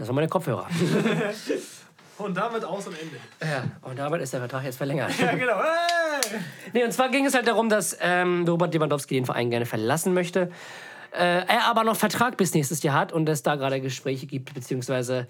Das 0.00 0.08
waren 0.08 0.14
meine 0.14 0.28
Kopfhörer. 0.28 0.66
Und 2.16 2.34
damit 2.34 2.64
aus 2.64 2.86
und 2.86 2.94
Ende. 3.00 3.16
Ja, 3.40 3.64
und 3.80 3.98
damit 3.98 4.20
ist 4.20 4.34
der 4.34 4.40
Vertrag 4.40 4.64
jetzt 4.64 4.76
verlängert. 4.76 5.10
Ja, 5.18 5.34
genau. 5.34 5.56
Hey! 5.56 6.38
Nee, 6.74 6.84
und 6.84 6.92
zwar 6.92 7.08
ging 7.08 7.24
es 7.24 7.32
halt 7.32 7.46
darum, 7.46 7.70
dass 7.70 7.96
ähm, 7.98 8.44
Robert 8.46 8.74
Lewandowski 8.74 9.14
den 9.14 9.24
Verein 9.24 9.48
gerne 9.48 9.64
verlassen 9.64 10.12
möchte. 10.12 10.50
Äh, 11.12 11.46
er 11.46 11.64
aber 11.64 11.82
noch 11.82 11.96
Vertrag 11.96 12.36
bis 12.36 12.52
nächstes 12.52 12.82
Jahr 12.82 12.94
hat 12.94 13.14
und 13.14 13.26
es 13.30 13.42
da 13.42 13.56
gerade 13.56 13.80
Gespräche 13.80 14.26
gibt, 14.26 14.52
beziehungsweise 14.52 15.28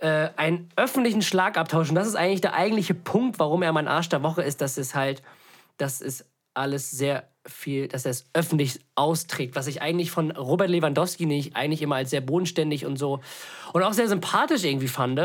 äh, 0.00 0.28
einen 0.36 0.68
öffentlichen 0.76 1.22
Schlagabtausch. 1.22 1.88
Und 1.88 1.94
das 1.94 2.06
ist 2.06 2.14
eigentlich 2.14 2.42
der 2.42 2.52
eigentliche 2.52 2.92
Punkt, 2.92 3.38
warum 3.38 3.62
er 3.62 3.72
mein 3.72 3.88
Arsch 3.88 4.10
der 4.10 4.22
Woche 4.22 4.42
ist, 4.42 4.60
dass 4.60 4.76
es 4.76 4.94
halt, 4.94 5.22
dass 5.78 6.02
es 6.02 6.26
alles 6.52 6.90
sehr 6.90 7.26
viel, 7.50 7.88
dass 7.88 8.04
er 8.04 8.12
es 8.12 8.26
öffentlich 8.32 8.80
austrägt, 8.94 9.56
was 9.56 9.66
ich 9.66 9.82
eigentlich 9.82 10.10
von 10.10 10.30
Robert 10.30 10.68
Lewandowski 10.68 11.26
nicht 11.26 11.56
eigentlich 11.56 11.82
immer 11.82 11.96
als 11.96 12.10
sehr 12.10 12.20
bodenständig 12.20 12.86
und 12.86 12.96
so 12.96 13.20
und 13.72 13.82
auch 13.82 13.92
sehr 13.92 14.08
sympathisch 14.08 14.64
irgendwie 14.64 14.88
fand 14.88 15.18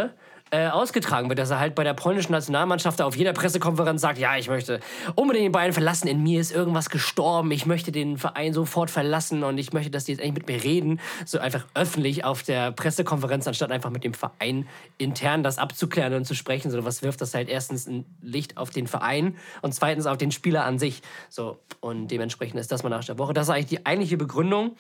äh, 0.54 0.68
ausgetragen 0.68 1.30
wird, 1.30 1.40
dass 1.40 1.50
er 1.50 1.58
halt 1.58 1.74
bei 1.74 1.84
der 1.84 1.96
polnischen 1.96 2.32
Nationalmannschaft 2.32 3.02
auf 3.02 3.16
jeder 3.16 3.34
Pressekonferenz 3.34 4.02
sagt, 4.02 4.20
ja, 4.20 4.38
ich 4.38 4.50
möchte 4.50 4.82
unbedingt 5.16 5.46
den 5.46 5.52
Bayern 5.52 5.74
verlassen, 5.74 6.08
in 6.08 6.22
mir 6.22 6.40
ist 6.40 6.52
irgendwas 6.52 6.92
gestorben, 6.92 7.50
ich 7.50 7.66
möchte 7.66 7.92
den 7.92 8.20
Verein 8.20 8.54
sofort 8.54 8.92
verlassen 8.92 9.44
und 9.44 9.58
ich 9.58 9.74
möchte, 9.74 9.90
dass 9.90 10.06
die 10.06 10.12
jetzt 10.12 10.22
endlich 10.22 10.46
mit 10.46 10.56
mir 10.56 10.64
reden, 10.64 11.00
so 11.26 11.40
einfach 11.40 11.66
öffentlich 11.74 12.24
auf 12.24 12.44
der 12.44 12.72
Pressekonferenz, 12.72 13.48
anstatt 13.48 13.72
einfach 13.72 13.90
mit 13.90 14.04
dem 14.04 14.14
Verein 14.14 14.68
intern 15.00 15.42
das 15.42 15.58
abzuklären 15.58 16.14
und 16.14 16.26
zu 16.26 16.36
sprechen, 16.36 16.70
so 16.70 16.86
was 16.86 17.02
wirft 17.02 17.22
das 17.22 17.34
halt 17.34 17.50
erstens 17.50 17.88
ein 17.88 18.06
Licht 18.22 18.58
auf 18.58 18.70
den 18.70 18.86
Verein 18.86 19.36
und 19.64 19.74
zweitens 19.74 20.06
auf 20.06 20.20
den 20.20 20.30
Spieler 20.30 20.66
an 20.66 20.78
sich, 20.78 21.02
so 21.30 21.58
und 21.80 22.10
dementsprechend 22.10 22.60
ist 22.60 22.72
das 22.72 22.84
mal 22.84 22.90
nach 22.90 23.04
der 23.04 23.18
Woche, 23.18 23.34
das 23.34 23.48
ist 23.48 23.56
eigentlich 23.56 23.80
die 23.80 23.86
eigentliche 23.88 24.18
Begründung. 24.18 24.76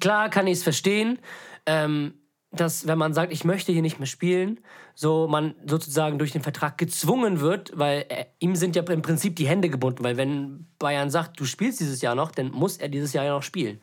Klar 0.00 0.30
kann 0.30 0.46
ich 0.46 0.54
es 0.54 0.62
verstehen, 0.62 1.18
ähm, 1.66 2.14
dass 2.52 2.86
wenn 2.86 2.98
man 2.98 3.12
sagt, 3.12 3.32
ich 3.32 3.44
möchte 3.44 3.72
hier 3.72 3.82
nicht 3.82 3.98
mehr 3.98 4.06
spielen, 4.06 4.60
so 4.94 5.28
man 5.28 5.54
sozusagen 5.66 6.18
durch 6.18 6.32
den 6.32 6.42
Vertrag 6.42 6.78
gezwungen 6.78 7.40
wird, 7.40 7.72
weil 7.74 8.06
äh, 8.08 8.24
ihm 8.38 8.56
sind 8.56 8.76
ja 8.76 8.82
im 8.82 9.02
Prinzip 9.02 9.36
die 9.36 9.46
Hände 9.46 9.68
gebunden, 9.68 10.02
weil 10.04 10.16
wenn 10.16 10.66
Bayern 10.78 11.10
sagt, 11.10 11.38
du 11.40 11.44
spielst 11.44 11.80
dieses 11.80 12.00
Jahr 12.02 12.14
noch, 12.14 12.30
dann 12.30 12.50
muss 12.50 12.78
er 12.78 12.88
dieses 12.88 13.12
Jahr 13.12 13.24
ja 13.24 13.32
noch 13.32 13.42
spielen. 13.42 13.80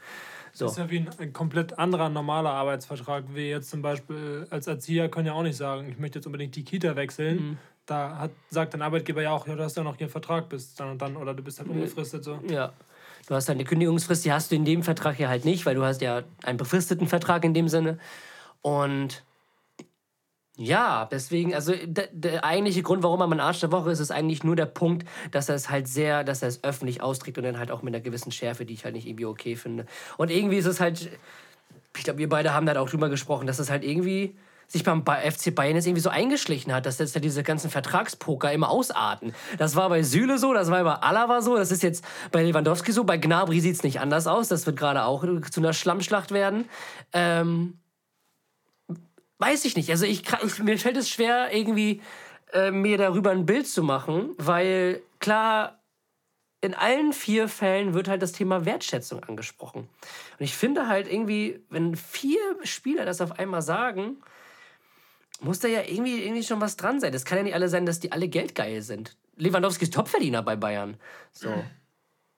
So. 0.54 0.66
Das 0.66 0.74
ist 0.74 0.80
ja 0.80 0.90
wie 0.90 1.06
ein, 1.20 1.34
komplett 1.34 1.80
anderer 1.80 2.10
normaler 2.10 2.52
Arbeitsvertrag. 2.52 3.26
Wir 3.34 3.50
jetzt 3.50 3.70
zum 3.72 3.82
Beispiel 3.82 4.46
als 4.52 4.68
Erzieher 4.68 5.10
können 5.10 5.26
ja 5.26 5.34
auch 5.34 5.44
nicht 5.44 5.58
sagen, 5.58 5.90
ich 5.90 5.98
möchte 5.98 6.20
jetzt 6.20 6.28
unbedingt 6.28 6.56
die 6.56 6.64
Kita 6.64 6.96
wechseln. 6.96 7.36
Mhm. 7.36 7.58
Da 7.86 8.18
hat, 8.18 8.32
sagt 8.50 8.74
dein 8.74 8.82
Arbeitgeber 8.82 9.22
ja 9.22 9.32
auch, 9.32 9.48
ja, 9.48 9.56
du 9.56 9.64
hast 9.64 9.76
ja 9.76 9.84
noch 9.84 9.98
hier 9.98 10.06
einen 10.06 10.12
Vertrag 10.12 10.48
bis 10.50 10.74
dann 10.76 10.92
und 10.92 11.02
dann 11.02 11.18
oder 11.18 11.34
du 11.34 11.44
bist 11.44 11.60
halt 11.60 11.70
unbefristet 11.70 12.24
so. 12.24 12.40
Ja. 12.48 12.72
Du 13.28 13.36
hast 13.36 13.50
eine 13.50 13.64
Kündigungsfrist, 13.64 14.26
die 14.26 14.32
hast 14.32 14.52
du 14.52 14.56
in 14.56 14.66
dem 14.66 14.84
Vertrag 14.84 15.20
ja 15.20 15.28
halt 15.28 15.44
nicht, 15.44 15.66
weil 15.66 15.76
du 15.76 15.84
hast 15.84 16.02
ja 16.02 16.24
einen 16.44 16.58
befristeten 16.58 17.08
Vertrag 17.08 17.44
in 17.44 17.54
dem 17.54 17.68
Sinne. 17.68 17.98
Und 18.64 19.24
ja, 20.56 21.06
deswegen, 21.12 21.54
also 21.54 21.74
der, 21.84 22.10
der 22.12 22.44
eigentliche 22.44 22.84
Grund, 22.84 23.04
warum 23.04 23.22
er 23.22 23.28
mein 23.28 23.40
Arsch 23.40 23.60
der 23.60 23.72
Woche 23.72 23.92
ist, 23.92 24.00
ist 24.00 24.12
eigentlich 24.12 24.44
nur 24.44 24.56
der 24.56 24.68
Punkt, 24.68 25.08
dass 25.32 25.50
er 25.50 25.56
es 25.56 25.70
halt 25.70 25.88
sehr, 25.88 26.24
dass 26.24 26.42
er 26.42 26.48
es 26.48 26.64
öffentlich 26.64 27.02
austrägt 27.02 27.38
und 27.38 27.44
dann 27.44 27.58
halt 27.58 27.72
auch 27.72 27.82
mit 27.82 27.94
einer 27.94 28.04
gewissen 28.04 28.32
Schärfe, 28.32 28.66
die 28.66 28.74
ich 28.74 28.86
halt 28.86 28.96
nicht 28.96 29.08
irgendwie 29.08 29.26
okay 29.26 29.56
finde. 29.56 29.86
Und 30.18 30.30
irgendwie 30.32 30.58
ist 30.58 30.68
es 30.68 30.80
halt, 30.80 31.10
ich 31.98 32.04
glaube, 32.04 32.20
wir 32.20 32.30
beide 32.30 32.54
haben 32.54 32.66
da 32.66 32.80
auch 32.80 32.90
drüber 32.90 33.10
gesprochen, 33.10 33.48
dass 33.48 33.60
es 33.60 33.70
halt 33.70 33.84
irgendwie 33.84 34.36
sich 34.68 34.84
beim 34.84 35.04
FC 35.04 35.54
Bayern 35.54 35.76
jetzt 35.76 35.88
irgendwie 35.88 36.02
so 36.02 36.10
eingeschlichen 36.10 36.74
hat, 36.74 36.86
dass 36.86 37.00
jetzt 37.00 37.16
ja 37.16 37.22
diese 37.22 37.44
ganzen 37.44 37.70
Vertragspoker 37.70 38.52
immer 38.52 38.70
ausarten. 38.70 39.34
Das 39.58 39.76
war 39.76 39.90
bei 39.90 40.04
Süle 40.04 40.38
so, 40.38 40.54
das 40.54 40.72
war 40.72 40.84
bei 40.84 40.94
Alaba 40.94 41.42
so, 41.42 41.58
das 41.58 41.72
ist 41.72 41.84
jetzt 41.84 42.04
bei 42.32 42.44
Lewandowski 42.44 42.92
so, 42.92 43.04
bei 43.04 43.18
Gnabry 43.18 43.60
sieht 43.60 43.76
es 43.76 43.84
nicht 43.84 44.00
anders 44.00 44.28
aus, 44.28 44.48
das 44.48 44.66
wird 44.66 44.78
gerade 44.78 45.04
auch 45.04 45.26
zu 45.52 45.62
einer 45.62 45.74
Schlammschlacht 45.74 46.32
werden. 46.32 46.66
Ähm, 47.12 47.80
weiß 49.40 49.66
ich 49.66 49.76
nicht, 49.76 49.90
also 49.90 50.06
ich, 50.06 50.24
ich, 50.44 50.60
mir 50.60 50.78
fällt 50.78 50.98
es 50.98 51.10
schwer, 51.10 51.54
irgendwie 51.54 52.02
äh, 52.54 52.72
mir 52.72 52.98
darüber 52.98 53.32
ein 53.32 53.46
Bild 53.46 53.68
zu 53.68 53.84
machen, 53.84 54.34
weil 54.38 55.02
klar, 55.20 55.80
in 56.62 56.74
allen 56.74 57.12
vier 57.12 57.50
Fällen 57.50 57.94
wird 57.94 58.08
halt 58.08 58.22
das 58.22 58.32
Thema 58.32 58.66
Wertschätzung 58.66 59.22
angesprochen. 59.24 59.90
Und 60.40 60.46
ich 60.46 60.56
finde 60.56 60.88
halt 60.88 61.12
irgendwie, 61.12 61.60
wenn 61.70 61.98
vier 61.98 62.40
Spieler 62.64 63.06
das 63.06 63.20
auf 63.20 63.38
einmal 63.38 63.62
sagen, 63.62 64.18
muss 65.42 65.60
da 65.60 65.68
ja 65.68 65.82
irgendwie, 65.82 66.24
irgendwie 66.24 66.44
schon 66.44 66.62
was 66.62 66.78
dran 66.78 67.02
sein. 67.02 67.12
Das 67.12 67.26
kann 67.26 67.38
ja 67.38 67.44
nicht 67.44 67.56
alle 67.56 67.68
sein, 67.68 67.86
dass 67.86 68.00
die 68.00 68.14
alle 68.14 68.30
geldgeil 68.30 68.82
sind. 68.82 69.18
Lewandowski 69.36 69.84
ist 69.84 69.94
Topverdiener 69.94 70.42
bei 70.42 70.56
Bayern. 70.56 70.96
So. 71.34 71.50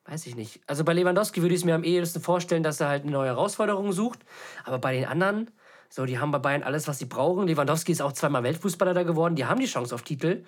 Weiß 0.05 0.25
ich 0.25 0.35
nicht. 0.35 0.61
Also 0.65 0.83
bei 0.83 0.93
Lewandowski 0.93 1.41
würde 1.41 1.53
ich 1.53 1.61
es 1.61 1.65
mir 1.65 1.75
am 1.75 1.83
ehesten 1.83 2.21
vorstellen, 2.21 2.63
dass 2.63 2.79
er 2.79 2.89
halt 2.89 3.03
eine 3.03 3.11
neue 3.11 3.27
Herausforderung 3.27 3.91
sucht. 3.91 4.19
Aber 4.63 4.79
bei 4.79 4.93
den 4.93 5.05
anderen, 5.05 5.51
so, 5.89 6.05
die 6.05 6.19
haben 6.19 6.31
bei 6.31 6.39
Bayern 6.39 6.63
alles, 6.63 6.87
was 6.87 6.99
sie 6.99 7.05
brauchen. 7.05 7.47
Lewandowski 7.47 7.91
ist 7.91 8.01
auch 8.01 8.11
zweimal 8.11 8.43
Weltfußballer 8.43 8.93
da 8.93 9.03
geworden. 9.03 9.35
Die 9.35 9.45
haben 9.45 9.59
die 9.59 9.67
Chance 9.67 9.95
auf 9.95 10.01
Titel. 10.01 10.43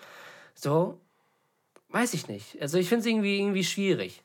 So, 0.53 0.99
weiß 1.89 2.13
ich 2.13 2.27
nicht. 2.27 2.61
Also 2.61 2.77
ich 2.77 2.89
finde 2.89 3.01
es 3.01 3.05
irgendwie, 3.05 3.39
irgendwie 3.39 3.63
schwierig. 3.63 4.23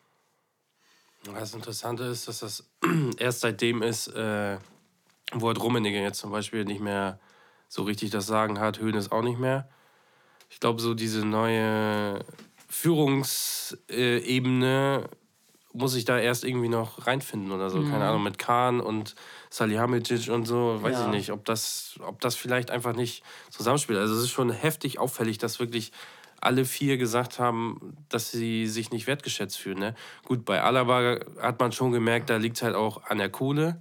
Das 1.24 1.54
Interessante 1.54 2.02
ist, 2.04 2.26
dass 2.26 2.40
das 2.40 2.68
erst 3.18 3.40
seitdem 3.40 3.82
ist, 3.82 4.08
äh, 4.08 4.58
wo 5.32 5.46
halt 5.46 5.60
Rummenigge 5.60 6.02
jetzt 6.02 6.18
zum 6.18 6.32
Beispiel 6.32 6.64
nicht 6.64 6.80
mehr 6.80 7.20
so 7.68 7.84
richtig 7.84 8.10
das 8.10 8.26
Sagen 8.26 8.58
hat, 8.58 8.80
Höhnes 8.80 9.12
auch 9.12 9.22
nicht 9.22 9.38
mehr. 9.38 9.68
Ich 10.50 10.58
glaube, 10.60 10.82
so 10.82 10.94
diese 10.94 11.24
neue 11.24 12.24
Führungsebene 12.68 15.08
muss 15.74 15.94
ich 15.94 16.04
da 16.04 16.18
erst 16.18 16.44
irgendwie 16.44 16.68
noch 16.68 17.06
reinfinden 17.06 17.52
oder 17.52 17.70
so. 17.70 17.82
Keine 17.82 18.04
Ahnung, 18.04 18.22
mit 18.22 18.38
Kahn 18.38 18.80
und 18.80 19.14
Salihamidzic 19.50 20.28
und 20.32 20.44
so. 20.46 20.78
Weiß 20.82 20.94
Ja. 20.94 21.06
ich 21.06 21.10
nicht, 21.12 21.32
ob 21.32 21.44
das, 21.44 21.98
ob 22.06 22.20
das 22.20 22.34
vielleicht 22.36 22.70
einfach 22.70 22.94
nicht 22.94 23.22
zusammenspielt. 23.50 23.98
Also 23.98 24.14
es 24.14 24.22
ist 24.24 24.30
schon 24.30 24.50
heftig 24.50 24.98
auffällig, 24.98 25.38
dass 25.38 25.60
wirklich 25.60 25.92
alle 26.40 26.64
vier 26.64 26.96
gesagt 26.96 27.38
haben, 27.38 27.96
dass 28.08 28.30
sie 28.32 28.66
sich 28.66 28.90
nicht 28.90 29.06
wertgeschätzt 29.06 29.56
fühlen. 29.58 29.78
Ne? 29.78 29.94
Gut, 30.24 30.44
bei 30.44 30.60
Alaba 30.60 31.20
hat 31.40 31.60
man 31.60 31.72
schon 31.72 31.92
gemerkt, 31.92 32.30
da 32.30 32.36
liegt 32.36 32.56
es 32.56 32.62
halt 32.62 32.74
auch 32.74 33.04
an 33.04 33.18
der 33.18 33.30
Kohle. 33.30 33.80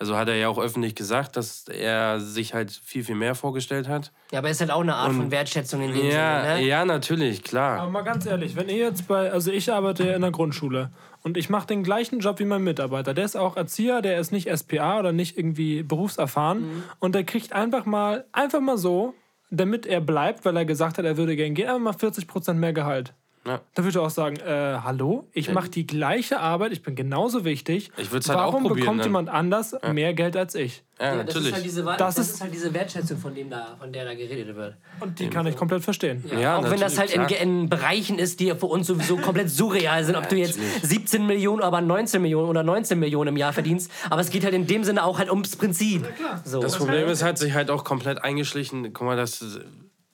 Also 0.00 0.16
hat 0.16 0.28
er 0.28 0.34
ja 0.36 0.48
auch 0.48 0.58
öffentlich 0.58 0.94
gesagt, 0.94 1.36
dass 1.36 1.68
er 1.68 2.20
sich 2.20 2.54
halt 2.54 2.70
viel, 2.72 3.04
viel 3.04 3.14
mehr 3.14 3.34
vorgestellt 3.34 3.86
hat. 3.86 4.12
Ja, 4.32 4.38
aber 4.38 4.48
ist 4.48 4.60
halt 4.62 4.70
auch 4.70 4.80
eine 4.80 4.94
Art 4.94 5.12
von 5.12 5.30
Wertschätzung 5.30 5.82
in 5.82 5.92
dem 5.92 6.06
Ja, 6.10 6.40
Sinne, 6.42 6.54
ne? 6.54 6.66
ja, 6.66 6.84
natürlich, 6.86 7.42
klar. 7.44 7.80
Aber 7.80 7.90
mal 7.90 8.00
ganz 8.00 8.24
ehrlich, 8.24 8.56
wenn 8.56 8.70
ihr 8.70 8.78
jetzt 8.78 9.06
bei, 9.06 9.30
also 9.30 9.52
ich 9.52 9.70
arbeite 9.70 10.06
ja 10.06 10.14
in 10.16 10.22
der 10.22 10.30
Grundschule 10.30 10.90
und 11.22 11.36
ich 11.36 11.50
mache 11.50 11.66
den 11.66 11.82
gleichen 11.84 12.20
Job 12.20 12.38
wie 12.38 12.46
mein 12.46 12.62
Mitarbeiter. 12.64 13.12
Der 13.12 13.26
ist 13.26 13.36
auch 13.36 13.58
Erzieher, 13.58 14.00
der 14.00 14.18
ist 14.18 14.32
nicht 14.32 14.48
SPA 14.56 14.98
oder 15.00 15.12
nicht 15.12 15.36
irgendwie 15.36 15.82
berufserfahren 15.82 16.60
Mhm. 16.62 16.82
und 16.98 17.14
der 17.14 17.24
kriegt 17.24 17.52
einfach 17.52 17.84
mal, 17.84 18.24
einfach 18.32 18.60
mal 18.60 18.78
so, 18.78 19.12
damit 19.50 19.84
er 19.84 20.00
bleibt, 20.00 20.46
weil 20.46 20.56
er 20.56 20.64
gesagt 20.64 20.96
hat, 20.96 21.04
er 21.04 21.18
würde 21.18 21.36
gern 21.36 21.52
gehen, 21.52 21.68
einfach 21.68 21.80
mal 21.80 21.92
40% 21.94 22.54
mehr 22.54 22.72
Gehalt. 22.72 23.12
Ja. 23.46 23.62
Da 23.74 23.82
würde 23.82 23.88
ich 23.90 23.96
auch 23.98 24.10
sagen, 24.10 24.36
äh, 24.36 24.78
hallo, 24.84 25.26
ich 25.32 25.50
mache 25.50 25.70
die 25.70 25.86
gleiche 25.86 26.40
Arbeit, 26.40 26.72
ich 26.72 26.82
bin 26.82 26.94
genauso 26.94 27.42
wichtig. 27.46 27.90
Ich 27.96 28.12
würd's 28.12 28.28
halt 28.28 28.38
auch 28.38 28.48
Warum 28.52 28.64
probieren, 28.64 28.80
bekommt 28.80 28.98
ne? 28.98 29.04
jemand 29.04 29.28
anders 29.30 29.74
mehr 29.92 30.12
Geld 30.12 30.36
als 30.36 30.54
ich? 30.54 30.82
Ja, 30.98 31.06
Ja, 31.06 31.16
das 31.16 31.26
natürlich. 31.28 31.48
ist 31.48 31.54
halt 31.54 31.64
diese, 31.64 31.82
Das 31.84 31.96
das 31.96 32.18
ist- 32.18 32.30
ist 32.34 32.40
halt 32.42 32.52
diese 32.52 32.74
Wertschätzung, 32.74 33.16
von, 33.16 33.34
dem 33.34 33.48
da, 33.48 33.76
von 33.78 33.90
der 33.90 34.04
da 34.04 34.12
geredet 34.12 34.54
wird. 34.54 34.74
Und 35.00 35.18
die 35.18 35.28
kann 35.30 35.46
ich 35.46 35.56
komplett 35.56 35.82
verstehen. 35.82 36.22
Ja, 36.38 36.58
auch 36.58 36.70
wenn 36.70 36.78
das 36.80 36.98
halt 36.98 37.12
in, 37.14 37.22
in 37.22 37.68
Bereichen 37.70 38.18
ist, 38.18 38.40
die 38.40 38.50
für 38.54 38.66
uns 38.66 38.86
sowieso 38.86 39.16
komplett 39.16 39.48
surreal 39.48 40.04
sind, 40.04 40.16
ob 40.16 40.28
du 40.28 40.36
jetzt 40.36 40.58
17 40.82 41.26
Millionen, 41.26 41.62
aber 41.62 41.80
19 41.80 42.20
Millionen 42.20 42.46
oder 42.50 42.62
19 42.62 42.98
Millionen 42.98 43.28
im 43.28 43.36
Jahr 43.38 43.54
verdienst. 43.54 43.90
Aber 44.10 44.20
es 44.20 44.28
geht 44.28 44.44
halt 44.44 44.52
in 44.52 44.66
dem 44.66 44.84
Sinne 44.84 45.02
auch 45.02 45.18
halt 45.18 45.30
ums 45.30 45.56
Prinzip. 45.56 46.06
So. 46.44 46.60
Das 46.60 46.76
Problem 46.76 47.08
ist, 47.08 47.22
hat 47.24 47.38
sich 47.38 47.54
halt 47.54 47.70
auch 47.70 47.84
komplett 47.84 48.22
eingeschlichen. 48.22 48.92
Guck 48.92 49.06
mal, 49.06 49.16
das, 49.16 49.42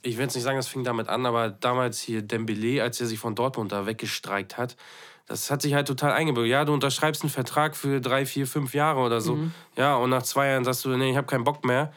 ich 0.07 0.16
will 0.16 0.24
jetzt 0.24 0.34
nicht 0.34 0.44
sagen, 0.44 0.57
das 0.57 0.68
fing 0.68 0.84
damit 0.84 1.09
an, 1.09 1.26
aber 1.26 1.50
damals 1.50 2.00
hier 2.00 2.22
Dembele, 2.22 2.82
als 2.82 3.00
er 3.00 3.07
sich 3.07 3.18
von 3.18 3.34
Dortmund 3.34 3.72
da 3.72 3.86
weggestreikt 3.86 4.57
hat, 4.57 4.76
das 5.26 5.50
hat 5.50 5.61
sich 5.62 5.74
halt 5.74 5.88
total 5.88 6.12
eingebürgert. 6.12 6.50
Ja, 6.50 6.64
du 6.64 6.72
unterschreibst 6.72 7.22
einen 7.22 7.30
Vertrag 7.30 7.74
für 7.76 8.00
drei, 8.00 8.24
vier, 8.24 8.46
fünf 8.46 8.74
Jahre 8.74 9.00
oder 9.00 9.20
so. 9.20 9.38
Ja, 9.76 9.96
und 9.96 10.11
nach 10.11 10.22
zwei 10.22 10.48
Jahren 10.48 10.64
sagst 10.64 10.84
du, 10.84 10.96
nee, 10.96 11.11
ich 11.11 11.16
habe 11.16 11.26
keinen 11.26 11.42
Bock 11.42 11.64
mehr. 11.64 11.92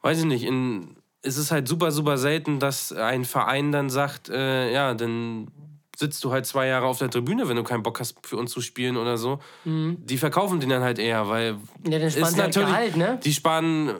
Weiß 0.00 0.18
ich 0.20 0.24
nicht, 0.24 0.44
in, 0.44 0.96
es 1.20 1.36
ist 1.36 1.50
halt 1.50 1.68
super, 1.68 1.90
super 1.92 2.16
selten, 2.16 2.58
dass 2.58 2.92
ein 2.92 3.26
Verein 3.26 3.72
dann 3.72 3.90
sagt, 3.90 4.30
äh, 4.30 4.72
ja, 4.72 4.94
dann 4.94 5.48
sitzt 5.94 6.24
du 6.24 6.32
halt 6.32 6.46
zwei 6.46 6.66
Jahre 6.66 6.86
auf 6.86 6.98
der 6.98 7.10
Tribüne, 7.10 7.48
wenn 7.48 7.56
du 7.56 7.62
keinen 7.64 7.82
Bock 7.82 8.00
hast, 8.00 8.16
für 8.26 8.36
uns 8.36 8.52
zu 8.52 8.60
spielen 8.62 8.96
oder 8.96 9.16
so. 9.18 9.38
Die 9.64 10.18
verkaufen 10.18 10.60
den 10.60 10.68
dann 10.70 10.82
halt 10.82 10.98
eher, 10.98 11.28
weil 11.28 11.56
Ja, 11.88 11.98
dann 11.98 12.10
sparen 12.10 12.34
sie 12.34 12.40
halt 12.42 12.54
Gehalt, 12.54 12.96
ne? 12.96 13.18
die 13.22 13.32
sparen, 13.32 13.94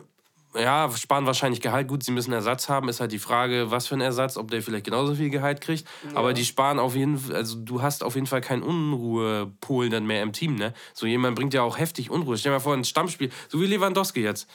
ja, 0.59 0.91
sparen 0.97 1.27
wahrscheinlich 1.27 1.61
Gehalt. 1.61 1.89
Gut, 1.89 2.03
sie 2.03 2.13
müssen 2.13 2.33
Ersatz 2.33 2.69
haben. 2.69 2.89
Ist 2.89 3.01
halt 3.01 3.13
die 3.13 3.19
Frage, 3.19 3.71
was 3.71 3.87
für 3.87 3.95
ein 3.95 4.01
Ersatz, 4.01 4.37
ob 4.37 4.51
der 4.51 4.63
vielleicht 4.63 4.85
genauso 4.85 5.15
viel 5.15 5.31
Gehalt 5.31 5.61
kriegt. 5.61 5.87
Aber 6.15 6.33
die 6.33 6.45
sparen 6.45 6.79
auf 6.79 6.95
jeden 6.95 7.19
Fall, 7.19 7.37
also 7.37 7.59
du 7.59 7.83
hast 7.83 8.03
auf 8.03 8.15
jeden 8.15 8.27
Fall 8.27 8.41
keinen 8.41 8.63
Unruhepol 8.63 9.89
dann 9.89 10.07
mehr 10.07 10.23
im 10.23 10.33
Team, 10.33 10.55
ne? 10.55 10.73
So 10.95 11.07
jemand 11.07 11.37
bringt 11.37 11.55
ja 11.55 11.63
auch 11.63 11.79
heftig 11.79 12.11
Unruhe. 12.11 12.37
Stell 12.37 12.51
dir 12.51 12.57
mal 12.57 12.61
vor, 12.61 12.75
ein 12.75 12.85
Stammspiel, 12.85 13.31
so 13.49 13.61
wie 13.61 13.67
Lewandowski 13.67 14.21
jetzt. 14.21 14.49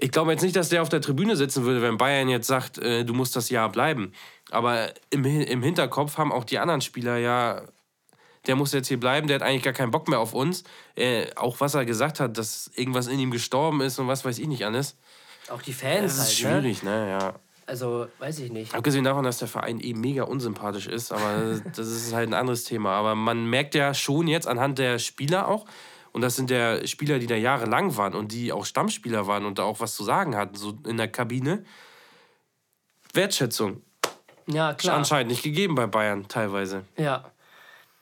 Ich 0.00 0.10
glaube 0.10 0.32
jetzt 0.32 0.42
nicht, 0.42 0.56
dass 0.56 0.70
der 0.70 0.82
auf 0.82 0.88
der 0.88 1.02
Tribüne 1.02 1.36
sitzen 1.36 1.64
würde, 1.64 1.82
wenn 1.82 1.98
Bayern 1.98 2.28
jetzt 2.28 2.46
sagt, 2.46 2.78
äh, 2.78 3.04
du 3.04 3.12
musst 3.12 3.36
das 3.36 3.50
Jahr 3.50 3.70
bleiben. 3.70 4.12
Aber 4.50 4.88
im, 5.10 5.24
im 5.24 5.62
Hinterkopf 5.62 6.16
haben 6.16 6.32
auch 6.32 6.44
die 6.44 6.58
anderen 6.58 6.80
Spieler 6.80 7.18
ja 7.18 7.62
der 8.46 8.56
muss 8.56 8.72
jetzt 8.72 8.88
hier 8.88 8.98
bleiben, 8.98 9.28
der 9.28 9.36
hat 9.36 9.42
eigentlich 9.42 9.62
gar 9.62 9.72
keinen 9.72 9.90
Bock 9.90 10.08
mehr 10.08 10.18
auf 10.18 10.34
uns. 10.34 10.64
Äh, 10.96 11.26
auch 11.36 11.60
was 11.60 11.74
er 11.74 11.84
gesagt 11.84 12.20
hat, 12.20 12.38
dass 12.38 12.70
irgendwas 12.74 13.06
in 13.06 13.18
ihm 13.18 13.30
gestorben 13.30 13.80
ist 13.80 13.98
und 13.98 14.08
was 14.08 14.24
weiß 14.24 14.38
ich 14.38 14.48
nicht 14.48 14.64
alles. 14.64 14.96
Auch 15.52 15.62
die 15.62 15.72
Fans 15.72 16.16
Das 16.16 16.32
ist 16.32 16.44
halt, 16.44 16.54
ne? 16.54 16.60
schwierig, 16.62 16.82
ne? 16.82 17.10
Ja. 17.10 17.34
Also, 17.66 18.06
weiß 18.18 18.40
ich 18.40 18.50
nicht. 18.50 18.74
Abgesehen 18.74 19.04
davon, 19.04 19.24
dass 19.24 19.38
der 19.38 19.48
Verein 19.48 19.80
eben 19.80 20.00
mega 20.00 20.24
unsympathisch 20.24 20.86
ist, 20.86 21.12
aber 21.12 21.60
das 21.76 21.86
ist 21.86 22.12
halt 22.12 22.28
ein 22.28 22.34
anderes 22.34 22.64
Thema. 22.64 22.92
Aber 22.92 23.14
man 23.14 23.46
merkt 23.46 23.74
ja 23.74 23.94
schon 23.94 24.28
jetzt 24.28 24.48
anhand 24.48 24.78
der 24.78 24.98
Spieler 24.98 25.48
auch, 25.48 25.66
und 26.12 26.20
das 26.20 26.36
sind 26.36 26.50
ja 26.50 26.86
Spieler, 26.86 27.18
die 27.18 27.26
da 27.26 27.36
jahrelang 27.36 27.96
waren 27.96 28.14
und 28.14 28.32
die 28.32 28.52
auch 28.52 28.66
Stammspieler 28.66 29.26
waren 29.26 29.46
und 29.46 29.58
da 29.58 29.62
auch 29.62 29.80
was 29.80 29.94
zu 29.94 30.04
sagen 30.04 30.36
hatten, 30.36 30.54
so 30.56 30.74
in 30.86 30.98
der 30.98 31.08
Kabine. 31.08 31.64
Wertschätzung. 33.14 33.82
Ja, 34.46 34.74
klar. 34.74 34.96
Anscheinend 34.96 35.30
nicht 35.30 35.42
gegeben 35.42 35.74
bei 35.74 35.86
Bayern 35.86 36.28
teilweise. 36.28 36.84
Ja. 36.96 37.30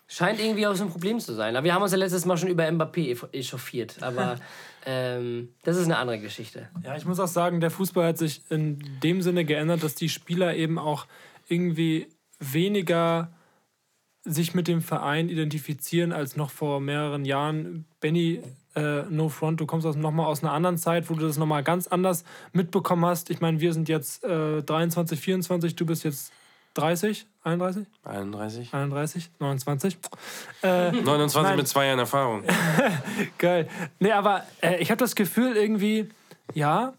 Scheint 0.09 0.41
irgendwie 0.41 0.67
auch 0.67 0.75
so 0.75 0.85
ein 0.85 0.91
Problem 0.91 1.21
zu 1.21 1.35
sein. 1.35 1.55
Aber 1.55 1.65
wir 1.65 1.73
haben 1.73 1.83
uns 1.83 1.93
ja 1.93 1.99
letztes 1.99 2.25
Mal 2.25 2.37
schon 2.37 2.49
über 2.49 2.65
Mbappé 2.65 3.33
echauffiert. 3.33 4.03
Aber 4.03 4.37
ähm, 4.87 5.49
das 5.63 5.77
ist 5.77 5.85
eine 5.85 5.99
andere 5.99 6.21
Geschichte. 6.21 6.69
Ja, 6.85 6.97
ich 6.97 7.05
muss 7.05 7.21
auch 7.21 7.29
sagen, 7.29 7.61
der 7.61 7.71
Fußball 7.71 8.09
hat 8.09 8.19
sich 8.19 8.43
in 8.51 8.79
dem 9.03 9.23
Sinne 9.23 9.45
geändert, 9.45 9.83
dass 9.83 9.95
die 9.95 10.09
Spieler 10.09 10.55
eben 10.57 10.79
auch 10.79 11.07
irgendwie 11.49 12.09
weniger 12.39 13.33
sich 14.25 14.55
mit 14.55 14.69
dem 14.69 14.83
Verein 14.83 15.29
identifizieren 15.29 16.13
als 16.13 16.37
noch 16.37 16.51
vor 16.51 16.81
mehreren 16.81 17.25
Jahren. 17.25 17.87
Benny, 18.01 18.43
äh, 18.75 19.03
no 19.09 19.29
front, 19.29 19.61
du 19.61 19.67
kommst 19.67 19.87
aus, 19.87 19.97
nochmal 19.97 20.27
aus 20.27 20.43
einer 20.43 20.53
anderen 20.53 20.79
Zeit, 20.79 21.09
wo 21.11 21.15
du 21.15 21.27
das 21.27 21.39
nochmal 21.39 21.63
ganz 21.63 21.87
anders 21.87 22.25
mitbekommen 22.53 23.05
hast. 23.05 23.31
Ich 23.31 23.41
meine, 23.41 23.61
wir 23.61 23.73
sind 23.73 23.89
jetzt 23.89 24.23
äh, 24.25 24.63
23, 24.63 25.19
24, 25.19 25.75
du 25.75 25.87
bist 25.87 26.05
jetzt 26.05 26.33
30, 26.75 27.27
31, 27.43 27.87
31. 28.05 28.73
31, 28.75 29.31
29. 29.39 29.99
Äh, 30.63 30.93
29 30.93 31.43
Nein. 31.43 31.57
mit 31.57 31.69
zwei 31.69 31.87
Jahren 31.87 31.99
Erfahrung. 31.99 32.45
Geil. 33.39 33.69
Nee, 33.99 34.13
aber 34.13 34.45
äh, 34.63 34.77
ich 34.81 34.91
habe 34.91 34.99
das 34.99 35.15
Gefühl 35.15 35.57
irgendwie, 35.57 36.09
ja, 36.55 36.93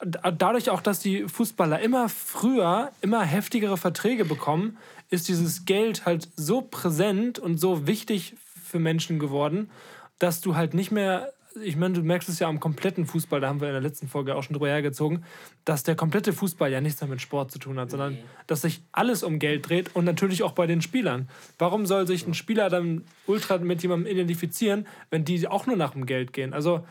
da- 0.00 0.30
dadurch 0.30 0.70
auch, 0.70 0.80
dass 0.80 1.00
die 1.00 1.24
Fußballer 1.28 1.80
immer 1.80 2.08
früher 2.08 2.92
immer 3.00 3.22
heftigere 3.22 3.76
Verträge 3.76 4.24
bekommen, 4.24 4.78
ist 5.10 5.28
dieses 5.28 5.64
Geld 5.64 6.06
halt 6.06 6.28
so 6.36 6.60
präsent 6.62 7.38
und 7.38 7.58
so 7.58 7.86
wichtig 7.86 8.36
für 8.64 8.78
Menschen 8.78 9.18
geworden, 9.18 9.70
dass 10.18 10.40
du 10.40 10.54
halt 10.54 10.74
nicht 10.74 10.90
mehr, 10.92 11.32
ich 11.62 11.76
meine, 11.76 11.94
du 11.94 12.02
merkst 12.02 12.28
es 12.28 12.38
ja 12.38 12.48
am 12.48 12.60
kompletten 12.60 13.06
Fußball, 13.06 13.40
da 13.40 13.48
haben 13.48 13.60
wir 13.60 13.68
in 13.68 13.74
der 13.74 13.82
letzten 13.82 14.08
Folge 14.08 14.34
auch 14.34 14.42
schon 14.42 14.54
drüber 14.54 14.68
hergezogen, 14.68 15.24
dass 15.64 15.82
der 15.82 15.96
komplette 15.96 16.32
Fußball 16.32 16.70
ja 16.70 16.80
nichts 16.80 17.00
mehr 17.00 17.10
mit 17.10 17.20
Sport 17.20 17.50
zu 17.50 17.58
tun 17.58 17.78
hat, 17.78 17.90
sondern 17.90 18.18
dass 18.46 18.62
sich 18.62 18.82
alles 18.92 19.22
um 19.22 19.38
Geld 19.38 19.68
dreht 19.68 19.94
und 19.94 20.04
natürlich 20.04 20.42
auch 20.42 20.52
bei 20.52 20.66
den 20.66 20.82
Spielern. 20.82 21.28
Warum 21.58 21.86
soll 21.86 22.06
sich 22.06 22.26
ein 22.26 22.34
Spieler 22.34 22.70
dann 22.70 23.04
ultra 23.26 23.58
mit 23.58 23.82
jemandem 23.82 24.12
identifizieren, 24.12 24.86
wenn 25.10 25.24
die 25.24 25.46
auch 25.46 25.66
nur 25.66 25.76
nach 25.76 25.92
dem 25.92 26.06
Geld 26.06 26.32
gehen? 26.32 26.52
Also 26.52 26.84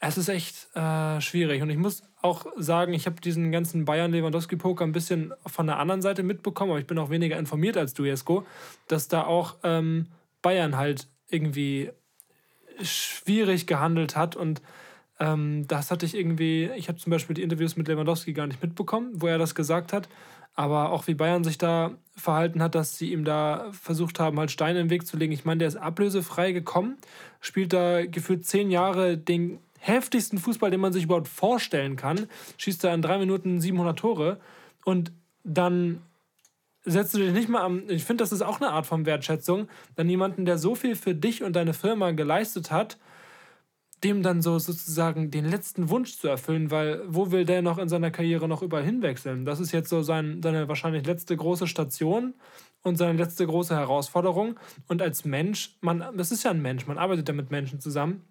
es 0.00 0.16
ist 0.16 0.28
echt 0.28 0.74
äh, 0.74 1.20
schwierig. 1.20 1.62
Und 1.62 1.70
ich 1.70 1.76
muss 1.76 2.02
auch 2.22 2.46
sagen, 2.56 2.94
ich 2.94 3.06
habe 3.06 3.20
diesen 3.20 3.52
ganzen 3.52 3.84
Bayern-Lewandowski-Poker 3.84 4.84
ein 4.84 4.92
bisschen 4.92 5.32
von 5.46 5.66
der 5.66 5.78
anderen 5.78 6.02
Seite 6.02 6.22
mitbekommen, 6.22 6.70
aber 6.70 6.80
ich 6.80 6.86
bin 6.86 6.98
auch 6.98 7.10
weniger 7.10 7.38
informiert 7.38 7.76
als 7.76 7.92
du, 7.92 8.04
Jesko, 8.04 8.46
dass 8.88 9.08
da 9.08 9.24
auch 9.24 9.56
ähm, 9.62 10.06
Bayern 10.40 10.76
halt 10.76 11.06
irgendwie 11.28 11.90
schwierig 12.82 13.66
gehandelt 13.66 14.16
hat 14.16 14.36
und 14.36 14.62
ähm, 15.18 15.66
das 15.68 15.90
hatte 15.90 16.06
ich 16.06 16.16
irgendwie, 16.16 16.70
ich 16.76 16.88
habe 16.88 16.98
zum 16.98 17.10
Beispiel 17.10 17.34
die 17.34 17.42
Interviews 17.42 17.76
mit 17.76 17.88
Lewandowski 17.88 18.32
gar 18.32 18.46
nicht 18.46 18.62
mitbekommen, 18.62 19.10
wo 19.14 19.26
er 19.26 19.38
das 19.38 19.54
gesagt 19.54 19.92
hat, 19.92 20.08
aber 20.54 20.90
auch 20.90 21.06
wie 21.06 21.14
Bayern 21.14 21.44
sich 21.44 21.58
da 21.58 21.92
verhalten 22.16 22.62
hat, 22.62 22.74
dass 22.74 22.98
sie 22.98 23.12
ihm 23.12 23.24
da 23.24 23.70
versucht 23.72 24.18
haben, 24.18 24.38
halt 24.38 24.50
Steine 24.50 24.80
in 24.80 24.86
den 24.86 24.90
Weg 24.90 25.06
zu 25.06 25.16
legen. 25.16 25.32
Ich 25.32 25.44
meine, 25.44 25.58
der 25.58 25.68
ist 25.68 25.76
ablösefrei 25.76 26.52
gekommen, 26.52 26.96
spielt 27.40 27.72
da 27.72 28.04
gefühlt 28.04 28.44
zehn 28.44 28.70
Jahre 28.70 29.16
den 29.16 29.58
heftigsten 29.78 30.38
Fußball, 30.38 30.70
den 30.70 30.80
man 30.80 30.92
sich 30.92 31.04
überhaupt 31.04 31.28
vorstellen 31.28 31.96
kann, 31.96 32.26
schießt 32.58 32.84
da 32.84 32.92
in 32.92 33.02
drei 33.02 33.18
Minuten 33.18 33.60
700 33.60 33.98
Tore 33.98 34.40
und 34.84 35.12
dann 35.44 36.02
setzt 36.84 37.14
du 37.14 37.18
dich 37.18 37.32
nicht 37.32 37.48
mal 37.48 37.62
am. 37.62 37.88
Ich 37.88 38.04
finde, 38.04 38.22
das 38.22 38.32
ist 38.32 38.42
auch 38.42 38.60
eine 38.60 38.70
Art 38.70 38.86
von 38.86 39.06
Wertschätzung, 39.06 39.68
dann 39.96 40.08
jemanden, 40.08 40.44
der 40.44 40.58
so 40.58 40.74
viel 40.74 40.96
für 40.96 41.14
dich 41.14 41.42
und 41.42 41.54
deine 41.54 41.74
Firma 41.74 42.12
geleistet 42.12 42.70
hat, 42.70 42.98
dem 44.02 44.22
dann 44.22 44.40
so 44.40 44.58
sozusagen 44.58 45.30
den 45.30 45.44
letzten 45.44 45.90
Wunsch 45.90 46.16
zu 46.16 46.28
erfüllen, 46.28 46.70
weil 46.70 47.02
wo 47.06 47.30
will 47.32 47.44
der 47.44 47.60
noch 47.60 47.78
in 47.78 47.88
seiner 47.88 48.10
Karriere 48.10 48.48
noch 48.48 48.62
überall 48.62 48.84
hinwechseln? 48.84 49.44
Das 49.44 49.60
ist 49.60 49.72
jetzt 49.72 49.90
so 49.90 50.02
sein, 50.02 50.40
seine 50.42 50.68
wahrscheinlich 50.68 51.04
letzte 51.06 51.36
große 51.36 51.66
Station 51.66 52.34
und 52.82 52.96
seine 52.96 53.18
letzte 53.18 53.46
große 53.46 53.76
Herausforderung. 53.76 54.58
Und 54.88 55.02
als 55.02 55.26
Mensch, 55.26 55.76
man, 55.82 56.04
das 56.16 56.32
ist 56.32 56.44
ja 56.44 56.50
ein 56.50 56.62
Mensch, 56.62 56.86
man 56.86 56.96
arbeitet 56.96 57.28
ja 57.28 57.34
mit 57.34 57.50
Menschen 57.50 57.78
zusammen. 57.78 58.24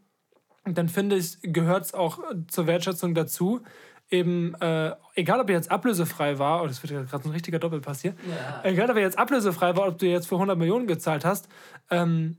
Und 0.66 0.78
dann 0.78 0.90
finde 0.90 1.18
ich, 1.18 1.38
gehört 1.42 1.86
es 1.86 1.94
auch 1.94 2.20
zur 2.48 2.68
Wertschätzung 2.68 3.14
dazu, 3.14 3.62
eben, 4.10 4.56
äh, 4.56 4.96
egal 5.16 5.40
ob 5.40 5.50
er 5.50 5.56
jetzt 5.56 5.72
ablösefrei 5.72 6.40
war, 6.40 6.64
oh, 6.64 6.68
das 6.68 6.82
wird 6.84 6.92
ja 6.92 7.04
gerade 7.04 7.24
so 7.24 7.30
ein 7.30 7.34
richtiger 7.34 7.60
Doppelpass 7.60 8.02
hier, 8.02 8.16
egal 8.64 8.90
ob 8.90 8.96
er 8.96 9.04
jetzt 9.04 9.18
ablösefrei 9.18 9.76
war, 9.76 9.88
ob 9.88 9.98
du 9.98 10.08
jetzt 10.08 10.28
für 10.28 10.36
100 10.36 10.58
Millionen 10.58 10.88
gezahlt 10.88 11.26
hast, 11.26 11.48
ähm, 11.90 12.38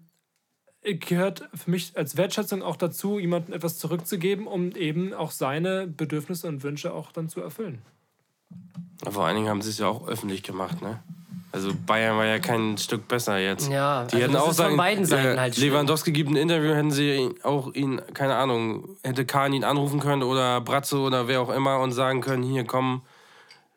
gehört 0.82 1.48
für 1.54 1.70
mich 1.70 1.96
als 1.96 2.16
Wertschätzung 2.16 2.62
auch 2.62 2.76
dazu, 2.76 3.18
jemandem 3.18 3.54
etwas 3.54 3.78
zurückzugeben, 3.78 4.46
um 4.46 4.72
eben 4.72 5.12
auch 5.12 5.30
seine 5.30 5.86
Bedürfnisse 5.86 6.48
und 6.48 6.62
Wünsche 6.62 6.92
auch 6.94 7.12
dann 7.12 7.28
zu 7.28 7.40
erfüllen. 7.40 7.82
Vor 9.08 9.26
allen 9.26 9.36
Dingen 9.36 9.48
haben 9.48 9.62
sie 9.62 9.70
es 9.70 9.78
ja 9.78 9.88
auch 9.88 10.08
öffentlich 10.08 10.42
gemacht, 10.42 10.82
ne? 10.82 11.02
Also 11.52 11.72
Bayern 11.86 12.16
war 12.16 12.26
ja 12.26 12.38
kein 12.38 12.78
Stück 12.78 13.08
besser 13.08 13.38
jetzt. 13.38 13.68
Ja, 13.68 14.04
die 14.04 14.14
also 14.14 14.18
hätten 14.18 14.32
das 14.34 14.42
auch 14.42 14.50
ist 14.50 14.56
von 14.56 14.66
sagen, 14.66 14.76
beiden 14.76 15.04
Seiten 15.04 15.36
äh, 15.36 15.40
halt. 15.40 15.56
Lewandowski 15.56 16.12
gibt 16.12 16.30
ein 16.30 16.36
Interview, 16.36 16.74
hätten 16.74 16.92
sie 16.92 17.30
auch 17.42 17.74
ihn, 17.74 18.00
keine 18.14 18.36
Ahnung, 18.36 18.96
hätte 19.02 19.24
Kahn 19.26 19.52
ihn 19.52 19.64
anrufen 19.64 19.98
können 19.98 20.22
oder 20.22 20.60
Bratze 20.60 20.98
oder 20.98 21.26
wer 21.26 21.40
auch 21.40 21.50
immer 21.50 21.80
und 21.80 21.90
sagen 21.92 22.20
können, 22.20 22.44
hier 22.44 22.64
komm, 22.64 23.02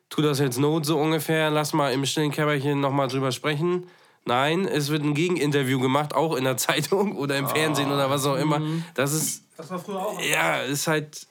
tu 0.08 0.22
das 0.22 0.38
jetzt 0.38 0.58
Not 0.58 0.86
so 0.86 0.98
ungefähr, 0.98 1.50
lass 1.50 1.72
mal 1.72 1.92
im 1.92 2.06
stillen 2.06 2.30
Kämmerchen 2.30 2.80
nochmal 2.80 3.08
drüber 3.08 3.32
sprechen. 3.32 3.88
Nein, 4.24 4.66
es 4.66 4.90
wird 4.90 5.02
ein 5.02 5.14
Gegeninterview 5.14 5.80
gemacht, 5.80 6.14
auch 6.14 6.36
in 6.36 6.44
der 6.44 6.56
Zeitung 6.58 7.16
oder 7.16 7.36
im 7.36 7.48
Fernsehen 7.48 7.90
oder 7.90 8.08
was 8.08 8.24
auch 8.24 8.36
immer. 8.36 8.60
Das 8.94 9.12
ist 9.12 9.42
Das 9.56 9.68
war 9.70 9.78
früher 9.80 9.98
auch. 10.00 10.20
ja, 10.20 10.58
ist 10.58 10.86
halt 10.86 11.26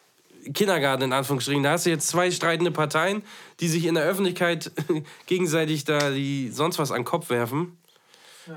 Kindergarten 0.53 1.03
in 1.03 1.13
Anführungsstrichen. 1.13 1.63
Da 1.63 1.71
hast 1.71 1.85
du 1.85 1.89
jetzt 1.89 2.07
zwei 2.07 2.31
streitende 2.31 2.71
Parteien, 2.71 3.23
die 3.59 3.67
sich 3.67 3.85
in 3.85 3.95
der 3.95 4.03
Öffentlichkeit 4.03 4.71
gegenseitig 5.25 5.85
da 5.85 6.11
die 6.11 6.49
sonst 6.49 6.79
was 6.79 6.91
an 6.91 6.99
den 6.99 7.05
Kopf 7.05 7.29
werfen. 7.29 7.77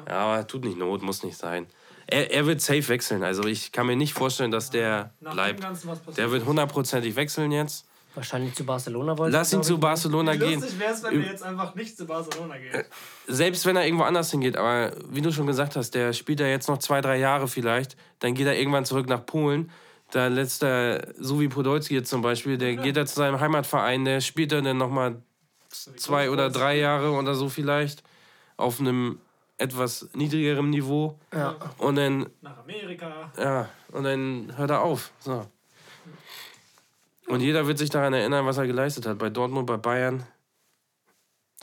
Ja, 0.08 0.16
aber 0.16 0.46
tut 0.46 0.64
nicht 0.64 0.78
Not, 0.78 1.02
muss 1.02 1.22
nicht 1.22 1.36
sein. 1.36 1.66
Er, 2.08 2.30
er 2.30 2.46
wird 2.46 2.60
safe 2.60 2.88
wechseln. 2.88 3.22
Also 3.22 3.44
ich 3.44 3.72
kann 3.72 3.86
mir 3.86 3.96
nicht 3.96 4.14
vorstellen, 4.14 4.50
dass 4.50 4.70
der 4.70 5.12
Nach 5.20 5.32
dem 5.32 5.34
bleibt. 5.34 5.60
Ganzen, 5.60 5.88
was 5.88 5.98
passiert 5.98 6.18
Der 6.18 6.30
wird 6.30 6.44
hundertprozentig 6.46 7.16
wechseln 7.16 7.52
jetzt. 7.52 7.86
Wahrscheinlich 8.14 8.54
zu 8.54 8.64
Barcelona 8.64 9.18
wollte. 9.18 9.36
Lass 9.36 9.52
ihn 9.52 9.62
zu. 9.62 9.78
Barcelona 9.78 10.36
gehen. 10.36 10.62
wäre 10.78 10.94
es, 10.94 11.02
wenn 11.02 11.20
er 11.20 11.30
jetzt 11.30 11.42
einfach 11.42 11.74
nicht 11.74 11.98
zu 11.98 12.06
Barcelona 12.06 12.56
geht. 12.56 12.86
Selbst 13.26 13.66
wenn 13.66 13.76
er 13.76 13.84
irgendwo 13.84 14.04
anders 14.04 14.30
hingeht, 14.30 14.56
aber 14.56 14.92
wie 15.10 15.20
du 15.20 15.30
schon 15.30 15.46
gesagt 15.46 15.76
hast, 15.76 15.90
der 15.90 16.14
spielt 16.14 16.40
ja 16.40 16.46
jetzt 16.46 16.66
noch 16.68 16.78
zwei, 16.78 17.02
drei 17.02 17.18
Jahre 17.18 17.46
vielleicht, 17.46 17.94
dann 18.20 18.32
geht 18.32 18.46
er 18.46 18.58
irgendwann 18.58 18.86
zurück 18.86 19.06
nach 19.06 19.26
Polen. 19.26 19.70
Da 20.10 20.28
lässt 20.28 20.62
er, 20.62 21.12
so 21.18 21.40
wie 21.40 21.48
Podolski 21.48 21.94
jetzt 21.94 22.10
zum 22.10 22.22
Beispiel, 22.22 22.58
der 22.58 22.76
geht 22.76 22.96
er 22.96 23.06
zu 23.06 23.16
seinem 23.16 23.40
Heimatverein, 23.40 24.04
der 24.04 24.20
spielt 24.20 24.52
er 24.52 24.62
dann 24.62 24.76
nochmal 24.78 25.20
zwei 25.70 26.30
oder 26.30 26.48
drei 26.50 26.78
Jahre 26.78 27.10
oder 27.12 27.34
so 27.34 27.48
vielleicht 27.48 28.02
auf 28.56 28.78
einem 28.80 29.18
etwas 29.58 30.08
niedrigeren 30.14 30.70
Niveau. 30.70 31.18
Und 31.78 31.96
dann, 31.96 32.30
Nach 32.40 32.58
Amerika. 32.58 33.32
ja, 33.36 33.68
und 33.92 34.04
dann 34.04 34.52
hört 34.56 34.70
er 34.70 34.82
auf. 34.82 35.10
So. 35.18 35.46
Und 37.26 37.40
jeder 37.40 37.66
wird 37.66 37.78
sich 37.78 37.90
daran 37.90 38.12
erinnern, 38.14 38.46
was 38.46 38.58
er 38.58 38.66
geleistet 38.66 39.06
hat. 39.06 39.18
Bei 39.18 39.28
Dortmund, 39.30 39.66
bei 39.66 39.76
Bayern. 39.76 40.24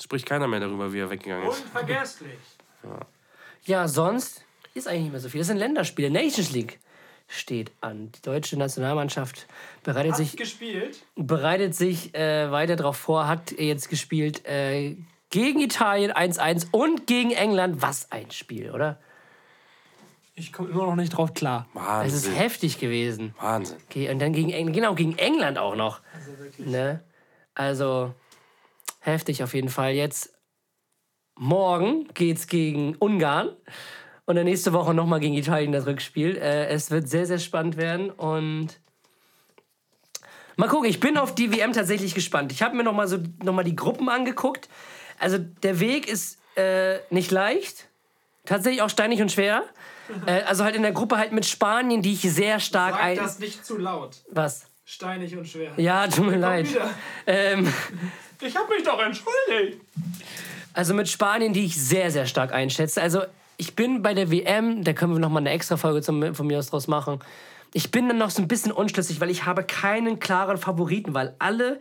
Spricht 0.01 0.25
keiner 0.25 0.47
mehr 0.47 0.59
darüber, 0.59 0.91
wie 0.91 0.99
er 0.99 1.09
weggegangen 1.09 1.49
ist. 1.49 1.63
Unvergesslich. 1.65 2.39
Ja, 3.65 3.87
sonst 3.87 4.43
ist 4.73 4.89
eigentlich 4.89 5.03
nicht 5.03 5.11
mehr 5.13 5.21
so 5.21 5.29
viel. 5.29 5.39
Das 5.39 5.47
sind 5.47 5.55
Länderspiele. 5.55 6.09
Nations 6.09 6.51
League 6.51 6.81
steht 7.33 7.71
an. 7.81 8.11
Die 8.11 8.21
deutsche 8.21 8.57
Nationalmannschaft 8.57 9.47
bereitet 9.83 10.15
sich, 10.15 10.37
gespielt. 10.37 11.03
bereitet 11.15 11.75
sich 11.75 12.13
äh, 12.15 12.51
weiter 12.51 12.75
darauf 12.75 12.97
vor, 12.97 13.27
hat 13.27 13.51
jetzt 13.51 13.89
gespielt 13.89 14.45
äh, 14.45 14.95
gegen 15.29 15.59
Italien 15.59 16.11
1-1 16.11 16.67
und 16.71 17.07
gegen 17.07 17.31
England. 17.31 17.81
Was 17.81 18.11
ein 18.11 18.29
Spiel, 18.31 18.71
oder? 18.71 18.99
Ich 20.35 20.51
komme 20.51 20.69
immer 20.69 20.85
noch 20.85 20.95
nicht 20.95 21.11
drauf 21.11 21.33
klar. 21.33 21.67
Es 22.03 22.13
ist 22.13 22.25
Wahnsinn. 22.25 22.33
heftig 22.33 22.79
gewesen. 22.79 23.35
Wahnsinn. 23.39 23.77
Okay, 23.89 24.09
und 24.09 24.19
dann 24.19 24.33
gegen 24.33 24.49
England, 24.49 24.75
genau, 24.75 24.95
gegen 24.95 25.17
England 25.17 25.57
auch 25.57 25.75
noch. 25.75 26.01
Ne? 26.57 27.03
Also 27.53 28.13
heftig 28.99 29.43
auf 29.43 29.53
jeden 29.53 29.69
Fall. 29.69 29.93
Jetzt 29.93 30.33
morgen 31.35 32.07
geht's 32.13 32.47
gegen 32.47 32.95
Ungarn 32.95 33.49
und 34.25 34.35
dann 34.35 34.45
nächste 34.45 34.73
Woche 34.73 34.93
nochmal 34.93 35.19
gegen 35.19 35.33
Italien 35.33 35.71
das 35.71 35.85
Rückspiel. 35.85 36.37
Äh, 36.37 36.67
es 36.67 36.91
wird 36.91 37.09
sehr, 37.09 37.25
sehr 37.25 37.39
spannend 37.39 37.77
werden 37.77 38.09
und 38.09 38.79
mal 40.55 40.69
gucken, 40.69 40.89
ich 40.89 40.99
bin 40.99 41.17
auf 41.17 41.35
die 41.35 41.51
WM 41.51 41.73
tatsächlich 41.73 42.15
gespannt. 42.15 42.51
Ich 42.51 42.61
habe 42.61 42.75
mir 42.75 42.83
nochmal 42.83 43.07
so 43.07 43.17
noch 43.43 43.53
mal 43.53 43.63
die 43.63 43.75
Gruppen 43.75 44.09
angeguckt. 44.09 44.69
Also 45.19 45.37
der 45.37 45.79
Weg 45.79 46.07
ist 46.07 46.39
äh, 46.55 46.99
nicht 47.09 47.31
leicht, 47.31 47.87
tatsächlich 48.45 48.81
auch 48.81 48.89
steinig 48.89 49.21
und 49.21 49.31
schwer. 49.31 49.63
Äh, 50.25 50.41
also 50.43 50.63
halt 50.63 50.75
in 50.75 50.81
der 50.81 50.91
Gruppe 50.91 51.17
halt 51.17 51.31
mit 51.31 51.45
Spanien, 51.45 52.01
die 52.01 52.13
ich 52.13 52.21
sehr 52.21 52.59
stark 52.59 53.01
ein... 53.01 53.19
nicht 53.39 53.65
zu 53.65 53.77
laut. 53.77 54.17
Was? 54.31 54.65
Steinig 54.85 55.35
und 55.37 55.47
schwer. 55.47 55.71
Ja, 55.77 56.07
tut 56.07 56.25
mir 56.27 56.37
leid. 56.37 56.67
Ähm, 57.25 57.73
Ich 58.41 58.55
habe 58.57 58.67
mich 58.75 58.83
doch 58.83 58.99
entschuldigt. 58.99 59.79
also 60.73 60.93
mit 60.93 61.07
Spanien, 61.07 61.53
die 61.53 61.65
ich 61.65 61.81
sehr, 61.81 62.11
sehr 62.11 62.25
stark 62.25 62.51
einschätze. 62.51 63.01
Also 63.01 63.23
ich 63.63 63.77
bin 63.77 64.01
bei 64.01 64.13
der 64.13 64.29
WM, 64.29 64.83
da 64.83 64.91
können 64.91 65.13
wir 65.13 65.19
noch 65.19 65.29
mal 65.29 65.39
eine 65.39 65.51
extra 65.51 65.77
Folge 65.77 66.01
zum, 66.01 66.35
von 66.35 66.47
mir 66.47 66.59
aus 66.59 66.67
draus 66.67 66.89
machen. 66.89 67.19
Ich 67.71 67.91
bin 67.91 68.09
dann 68.09 68.17
noch 68.17 68.29
so 68.29 68.41
ein 68.41 68.49
bisschen 68.49 68.73
unschlüssig, 68.73 69.21
weil 69.21 69.29
ich 69.29 69.45
habe 69.45 69.63
keinen 69.63 70.19
klaren 70.19 70.57
Favoriten, 70.57 71.13
weil 71.13 71.33
alle, 71.39 71.79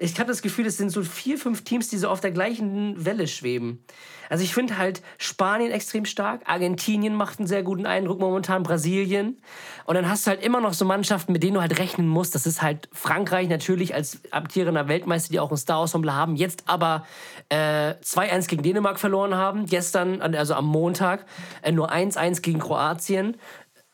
ich 0.00 0.18
habe 0.18 0.28
das 0.28 0.42
Gefühl, 0.42 0.66
es 0.66 0.76
sind 0.76 0.90
so 0.90 1.02
vier, 1.02 1.38
fünf 1.38 1.64
Teams, 1.64 1.88
die 1.88 1.98
so 1.98 2.08
auf 2.08 2.20
der 2.20 2.30
gleichen 2.30 3.04
Welle 3.04 3.26
schweben. 3.26 3.84
Also 4.30 4.44
ich 4.44 4.54
finde 4.54 4.78
halt 4.78 5.02
Spanien 5.16 5.72
extrem 5.72 6.04
stark, 6.04 6.42
Argentinien 6.44 7.14
macht 7.14 7.38
einen 7.38 7.48
sehr 7.48 7.62
guten 7.64 7.84
Eindruck 7.84 8.20
momentan, 8.20 8.62
Brasilien. 8.62 9.40
Und 9.86 9.94
dann 9.96 10.08
hast 10.08 10.26
du 10.26 10.30
halt 10.30 10.42
immer 10.42 10.60
noch 10.60 10.74
so 10.74 10.84
Mannschaften, 10.84 11.32
mit 11.32 11.42
denen 11.42 11.54
du 11.54 11.60
halt 11.60 11.78
rechnen 11.78 12.06
musst. 12.06 12.34
Das 12.34 12.46
ist 12.46 12.62
halt 12.62 12.88
Frankreich 12.92 13.48
natürlich 13.48 13.94
als 13.94 14.20
amtierender 14.30 14.86
Weltmeister, 14.86 15.32
die 15.32 15.40
auch 15.40 15.50
ein 15.50 15.56
Star-Ensemble 15.56 16.14
haben, 16.14 16.36
jetzt 16.36 16.68
aber 16.68 17.04
äh, 17.48 17.94
2-1 17.94 18.48
gegen 18.48 18.62
Dänemark 18.62 19.00
verloren 19.00 19.34
haben, 19.34 19.66
gestern, 19.66 20.20
also 20.20 20.54
am 20.54 20.66
Montag, 20.66 21.26
äh, 21.62 21.72
nur 21.72 21.90
1-1 21.90 22.42
gegen 22.42 22.60
Kroatien. 22.60 23.36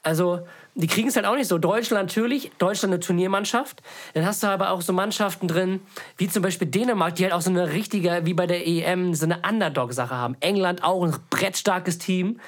Also, 0.03 0.41
die 0.75 0.87
kriegen 0.89 1.09
es 1.09 1.17
halt 1.17 1.27
auch 1.27 1.37
nicht 1.37 1.47
so. 1.47 1.59
Deutschland 1.59 2.09
natürlich, 2.09 2.51
Deutschland 2.59 2.93
eine 2.93 3.01
Turniermannschaft. 3.01 3.83
Dann 4.15 4.27
hast 4.27 4.43
du 4.43 4.49
aber 4.49 4.71
auch 4.71 4.83
so 4.83 4.93
Mannschaften 4.93 5.47
drin, 5.47 5.81
wie 6.17 6.29
zum 6.29 6.43
Beispiel 6.43 6.67
Dänemark, 6.67 7.15
die 7.15 7.25
halt 7.25 7.33
auch 7.33 7.41
so 7.41 7.51
eine 7.51 7.73
richtige, 7.73 8.23
wie 8.25 8.35
bei 8.35 8.47
der 8.47 8.67
EM, 8.67 9.15
so 9.15 9.25
eine 9.25 9.41
Underdog-Sache 9.49 10.17
haben. 10.17 10.37
England 10.41 10.83
auch 10.83 11.05
ein 11.05 11.15
brettstarkes 11.31 11.99
Team, 11.99 12.41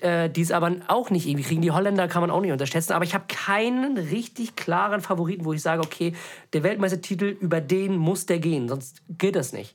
äh, 0.00 0.30
die 0.30 0.42
es 0.42 0.52
aber 0.52 0.76
auch 0.86 1.10
nicht 1.10 1.26
irgendwie 1.26 1.44
kriegen. 1.44 1.62
Die 1.62 1.72
Holländer 1.72 2.06
kann 2.06 2.20
man 2.20 2.30
auch 2.30 2.40
nicht 2.40 2.52
unterschätzen. 2.52 2.92
Aber 2.92 3.04
ich 3.04 3.14
habe 3.14 3.24
keinen 3.26 3.98
richtig 3.98 4.54
klaren 4.54 5.00
Favoriten, 5.00 5.44
wo 5.44 5.52
ich 5.52 5.62
sage, 5.62 5.82
okay, 5.82 6.14
der 6.52 6.62
Weltmeistertitel, 6.62 7.36
über 7.40 7.60
den 7.60 7.96
muss 7.96 8.26
der 8.26 8.38
gehen, 8.38 8.68
sonst 8.68 9.02
geht 9.08 9.34
das 9.34 9.52
nicht. 9.52 9.74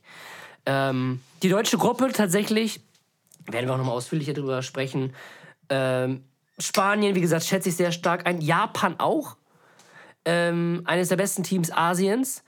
Ähm, 0.64 1.20
die 1.42 1.50
deutsche 1.50 1.76
Gruppe 1.76 2.10
tatsächlich, 2.12 2.80
werden 3.46 3.66
wir 3.66 3.74
auch 3.74 3.78
nochmal 3.78 3.96
ausführlicher 3.96 4.32
darüber 4.32 4.62
sprechen. 4.62 5.14
Ähm, 5.70 6.24
Spanien, 6.60 7.14
wie 7.14 7.20
gesagt, 7.20 7.44
schätze 7.44 7.68
ich 7.68 7.76
sehr 7.76 7.92
stark 7.92 8.26
ein. 8.26 8.40
Japan 8.40 8.96
auch. 8.98 9.36
Ähm, 10.24 10.82
eines 10.84 11.08
der 11.08 11.16
besten 11.16 11.42
Teams 11.42 11.72
Asiens. 11.72 12.42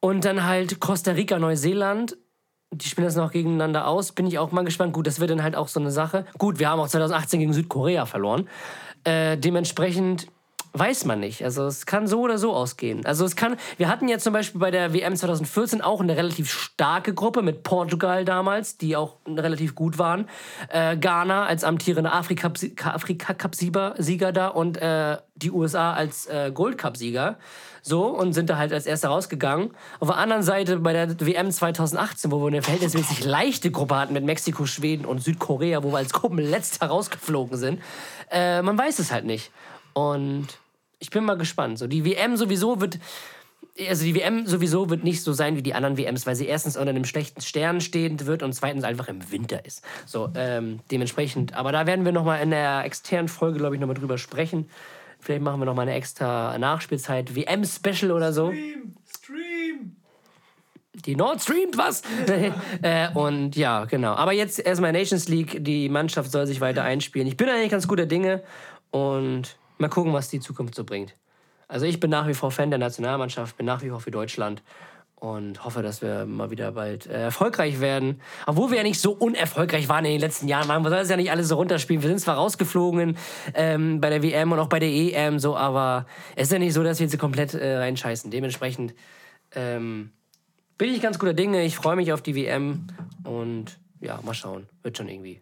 Und 0.00 0.24
dann 0.24 0.44
halt 0.44 0.80
Costa 0.80 1.12
Rica, 1.12 1.38
Neuseeland. 1.38 2.16
Die 2.72 2.88
spielen 2.88 3.06
das 3.06 3.16
noch 3.16 3.32
gegeneinander 3.32 3.86
aus. 3.86 4.12
Bin 4.12 4.26
ich 4.26 4.38
auch 4.38 4.52
mal 4.52 4.64
gespannt. 4.64 4.92
Gut, 4.92 5.06
das 5.06 5.20
wird 5.20 5.30
dann 5.30 5.42
halt 5.42 5.56
auch 5.56 5.68
so 5.68 5.80
eine 5.80 5.90
Sache. 5.90 6.26
Gut, 6.38 6.58
wir 6.58 6.68
haben 6.68 6.80
auch 6.80 6.88
2018 6.88 7.40
gegen 7.40 7.52
Südkorea 7.52 8.04
verloren. 8.04 8.48
Äh, 9.04 9.38
dementsprechend 9.38 10.26
weiß 10.74 11.04
man 11.04 11.20
nicht. 11.20 11.44
Also 11.44 11.66
es 11.66 11.86
kann 11.86 12.08
so 12.08 12.20
oder 12.20 12.36
so 12.36 12.52
ausgehen. 12.52 13.06
Also 13.06 13.24
es 13.24 13.36
kann. 13.36 13.56
Wir 13.76 13.88
hatten 13.88 14.08
ja 14.08 14.18
zum 14.18 14.32
Beispiel 14.32 14.60
bei 14.60 14.72
der 14.72 14.92
WM 14.92 15.14
2014 15.14 15.80
auch 15.80 16.00
eine 16.00 16.16
relativ 16.16 16.52
starke 16.52 17.14
Gruppe 17.14 17.42
mit 17.42 17.62
Portugal 17.62 18.24
damals, 18.24 18.76
die 18.76 18.96
auch 18.96 19.18
relativ 19.26 19.76
gut 19.76 19.98
waren. 19.98 20.28
Äh, 20.68 20.96
Ghana 20.96 21.46
als 21.46 21.62
amtierender 21.62 22.12
Afrika-Cup-Sieger 22.12 24.32
da 24.32 24.48
und 24.48 24.78
äh, 24.78 25.18
die 25.36 25.52
USA 25.52 25.92
als 25.92 26.26
äh, 26.26 26.50
Gold 26.52 26.76
Cup-Sieger. 26.76 27.38
So, 27.86 28.06
und 28.06 28.32
sind 28.32 28.50
da 28.50 28.56
halt 28.56 28.72
als 28.72 28.86
Erster 28.86 29.10
rausgegangen. 29.10 29.72
Auf 30.00 30.08
der 30.08 30.16
anderen 30.16 30.42
Seite 30.42 30.78
bei 30.78 30.94
der 30.94 31.20
WM 31.20 31.52
2018, 31.52 32.32
wo 32.32 32.40
wir 32.40 32.46
eine 32.46 32.62
verhältnismäßig 32.62 33.24
leichte 33.24 33.70
Gruppe 33.70 33.96
hatten 33.96 34.14
mit 34.14 34.24
Mexiko, 34.24 34.64
Schweden 34.64 35.04
und 35.04 35.22
Südkorea, 35.22 35.84
wo 35.84 35.92
wir 35.92 35.98
als 35.98 36.14
Gruppenletzter 36.14 36.86
rausgeflogen 36.86 37.58
sind. 37.58 37.82
Äh, 38.30 38.62
man 38.62 38.78
weiß 38.78 39.00
es 39.00 39.12
halt 39.12 39.26
nicht. 39.26 39.52
Und 39.92 40.46
ich 41.04 41.10
bin 41.10 41.24
mal 41.24 41.36
gespannt. 41.36 41.78
So, 41.78 41.86
die 41.86 42.04
WM 42.04 42.36
sowieso 42.36 42.80
wird 42.80 42.98
also 43.88 44.04
die 44.04 44.14
WM 44.14 44.46
sowieso 44.46 44.88
wird 44.88 45.02
nicht 45.02 45.22
so 45.22 45.32
sein 45.32 45.56
wie 45.56 45.62
die 45.62 45.74
anderen 45.74 45.96
WMs, 45.96 46.26
weil 46.26 46.36
sie 46.36 46.46
erstens 46.46 46.76
unter 46.76 46.90
einem 46.90 47.04
schlechten 47.04 47.40
Stern 47.40 47.80
stehend 47.80 48.26
wird 48.26 48.42
und 48.42 48.52
zweitens 48.52 48.84
einfach 48.84 49.08
im 49.08 49.30
Winter 49.32 49.64
ist. 49.64 49.82
So, 50.06 50.30
ähm, 50.36 50.80
dementsprechend. 50.90 51.54
Aber 51.54 51.72
da 51.72 51.86
werden 51.86 52.04
wir 52.04 52.12
nochmal 52.12 52.40
in 52.40 52.50
der 52.50 52.84
externen 52.84 53.28
Folge, 53.28 53.58
glaube 53.58 53.74
ich, 53.74 53.80
nochmal 53.80 53.96
drüber 53.96 54.18
sprechen. 54.18 54.70
Vielleicht 55.18 55.42
machen 55.42 55.60
wir 55.60 55.64
nochmal 55.64 55.88
eine 55.88 55.96
extra 55.96 56.56
Nachspielzeit, 56.58 57.34
WM-Special 57.34 58.12
oder 58.12 58.32
so. 58.32 58.52
Stream, 58.52 58.94
Stream. 59.16 59.96
Die 61.06 61.16
Nord 61.16 61.42
streamt 61.42 61.76
was. 61.76 62.02
äh, 62.82 63.08
und 63.14 63.56
ja, 63.56 63.84
genau. 63.86 64.12
Aber 64.14 64.32
jetzt 64.32 64.60
erstmal 64.60 64.92
Nations 64.92 65.28
League. 65.28 65.64
Die 65.64 65.88
Mannschaft 65.88 66.30
soll 66.30 66.46
sich 66.46 66.60
weiter 66.60 66.84
einspielen. 66.84 67.26
Ich 67.26 67.36
bin 67.36 67.48
eigentlich 67.48 67.70
ganz 67.70 67.88
guter 67.88 68.06
Dinge 68.06 68.42
und 68.90 69.56
mal 69.78 69.88
gucken, 69.88 70.12
was 70.12 70.28
die 70.28 70.40
Zukunft 70.40 70.74
so 70.74 70.84
bringt. 70.84 71.14
Also 71.68 71.86
ich 71.86 72.00
bin 72.00 72.10
nach 72.10 72.26
wie 72.26 72.34
vor 72.34 72.50
Fan 72.50 72.70
der 72.70 72.78
Nationalmannschaft, 72.78 73.56
bin 73.56 73.66
nach 73.66 73.82
wie 73.82 73.88
vor 73.88 74.00
für 74.00 74.10
Deutschland 74.10 74.62
und 75.16 75.64
hoffe, 75.64 75.82
dass 75.82 76.02
wir 76.02 76.26
mal 76.26 76.50
wieder 76.50 76.72
bald 76.72 77.06
äh, 77.06 77.22
erfolgreich 77.22 77.80
werden. 77.80 78.20
Obwohl 78.46 78.70
wir 78.70 78.78
ja 78.78 78.82
nicht 78.82 79.00
so 79.00 79.12
unerfolgreich 79.12 79.88
waren 79.88 80.04
in 80.04 80.12
den 80.12 80.20
letzten 80.20 80.48
Jahren. 80.48 80.68
Man 80.68 80.82
soll 80.82 80.92
das 80.92 81.08
ja 81.08 81.16
nicht 81.16 81.30
alles 81.30 81.48
so 81.48 81.56
runterspielen. 81.56 82.02
Wir 82.02 82.08
sind 82.08 82.20
zwar 82.20 82.36
rausgeflogen 82.36 83.16
ähm, 83.54 84.00
bei 84.00 84.10
der 84.10 84.22
WM 84.22 84.52
und 84.52 84.58
auch 84.58 84.68
bei 84.68 84.78
der 84.78 84.90
EM 84.90 85.38
so, 85.38 85.56
aber 85.56 86.06
es 86.36 86.44
ist 86.44 86.52
ja 86.52 86.58
nicht 86.58 86.74
so, 86.74 86.82
dass 86.82 87.00
wir 87.00 87.06
jetzt 87.06 87.18
komplett 87.18 87.54
äh, 87.54 87.76
reinscheißen. 87.78 88.30
Dementsprechend 88.30 88.94
ähm, 89.54 90.10
bin 90.76 90.92
ich 90.92 91.00
ganz 91.00 91.18
guter 91.18 91.34
Dinge. 91.34 91.62
Ich 91.64 91.76
freue 91.76 91.96
mich 91.96 92.12
auf 92.12 92.20
die 92.20 92.34
WM 92.34 92.88
und 93.24 93.78
ja, 94.00 94.20
mal 94.22 94.34
schauen. 94.34 94.66
Wird 94.82 94.98
schon 94.98 95.08
irgendwie. 95.08 95.40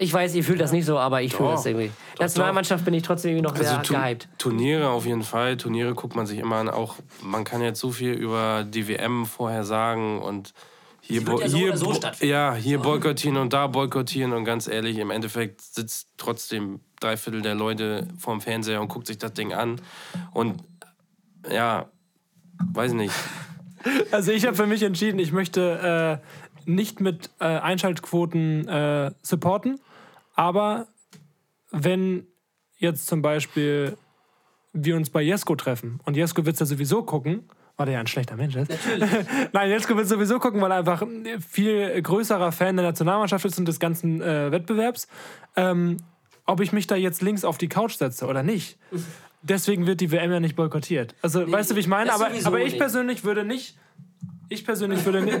Ich 0.00 0.12
weiß, 0.12 0.34
ihr 0.36 0.44
fühlt 0.44 0.60
das 0.60 0.70
nicht 0.70 0.84
so, 0.86 0.96
aber 0.96 1.22
ich 1.22 1.34
fühle 1.34 1.48
Doch. 1.48 1.56
das 1.56 1.66
irgendwie. 1.66 1.90
Nationalmannschaft 2.20 2.84
bin 2.84 2.94
ich 2.94 3.02
trotzdem 3.02 3.32
irgendwie 3.32 3.48
noch 3.48 3.56
sehr 3.56 3.78
Also 3.78 3.92
Tu- 3.94 4.00
gehypt. 4.00 4.28
Turniere 4.38 4.88
auf 4.90 5.04
jeden 5.06 5.24
Fall. 5.24 5.56
Turniere 5.56 5.92
guckt 5.94 6.14
man 6.14 6.24
sich 6.24 6.38
immer 6.38 6.56
an. 6.56 6.68
Auch 6.70 6.94
man 7.20 7.42
kann 7.42 7.60
jetzt 7.62 7.80
so 7.80 7.90
viel 7.90 8.12
über 8.12 8.64
die 8.64 8.86
WM 8.86 9.26
vorher 9.26 9.64
sagen 9.64 10.22
und 10.22 10.54
hier, 11.00 11.24
bo- 11.24 11.40
ja 11.40 11.48
so 11.48 11.56
hier 11.56 11.76
so 11.76 11.92
ja, 12.20 12.54
hier 12.54 12.78
boykottieren 12.78 13.38
und 13.38 13.52
da 13.52 13.66
boykottieren 13.66 14.32
und 14.34 14.44
ganz 14.44 14.68
ehrlich, 14.68 14.98
im 14.98 15.10
Endeffekt 15.10 15.62
sitzt 15.62 16.08
trotzdem 16.16 16.78
drei 17.00 17.16
Viertel 17.16 17.42
der 17.42 17.54
Leute 17.56 18.06
vorm 18.18 18.40
Fernseher 18.40 18.80
und 18.80 18.88
guckt 18.88 19.06
sich 19.08 19.18
das 19.18 19.32
Ding 19.32 19.52
an 19.52 19.80
und 20.32 20.62
ja, 21.52 21.86
weiß 22.72 22.92
nicht. 22.92 23.14
Also 24.10 24.32
ich 24.32 24.44
habe 24.44 24.56
für 24.56 24.66
mich 24.66 24.82
entschieden, 24.82 25.20
ich 25.20 25.30
möchte 25.30 26.20
äh, 26.66 26.70
nicht 26.70 27.00
mit 27.00 27.30
äh, 27.38 27.44
Einschaltquoten 27.44 28.66
äh, 28.68 29.12
supporten, 29.22 29.78
aber 30.38 30.86
wenn 31.72 32.28
jetzt 32.78 33.08
zum 33.08 33.22
Beispiel 33.22 33.98
wir 34.72 34.94
uns 34.94 35.10
bei 35.10 35.20
Jesko 35.20 35.56
treffen 35.56 35.98
und 36.04 36.16
Jesko 36.16 36.46
wird 36.46 36.54
es 36.54 36.60
ja 36.60 36.66
sowieso 36.66 37.02
gucken, 37.02 37.50
weil 37.76 37.88
er 37.88 37.94
ja 37.94 38.00
ein 38.00 38.06
schlechter 38.06 38.36
Mensch 38.36 38.54
ist. 38.54 38.70
Nein, 39.52 39.68
Jesko 39.68 39.96
wird 39.96 40.06
sowieso 40.06 40.38
gucken, 40.38 40.60
weil 40.60 40.70
er 40.70 40.76
einfach 40.76 41.02
ein 41.02 41.26
viel 41.40 42.00
größerer 42.00 42.52
Fan 42.52 42.76
der 42.76 42.86
Nationalmannschaft 42.86 43.44
ist 43.46 43.58
und 43.58 43.66
des 43.66 43.80
ganzen 43.80 44.22
äh, 44.22 44.52
Wettbewerbs. 44.52 45.08
Ähm, 45.56 45.96
ob 46.46 46.60
ich 46.60 46.72
mich 46.72 46.86
da 46.86 46.94
jetzt 46.94 47.20
links 47.20 47.44
auf 47.44 47.58
die 47.58 47.68
Couch 47.68 47.96
setze 47.96 48.24
oder 48.26 48.44
nicht. 48.44 48.78
Deswegen 49.42 49.86
wird 49.86 50.00
die 50.00 50.12
WM 50.12 50.30
ja 50.30 50.38
nicht 50.38 50.54
boykottiert. 50.54 51.16
Also, 51.20 51.50
weißt 51.50 51.72
du, 51.72 51.74
wie 51.74 51.80
ich 51.80 51.88
meine? 51.88 52.12
Aber, 52.12 52.28
aber 52.44 52.60
ich 52.60 52.78
persönlich 52.78 53.24
würde 53.24 53.44
nicht. 53.44 53.76
Ich 54.50 54.64
persönlich 54.64 55.04
würde 55.04 55.22
nicht. 55.22 55.38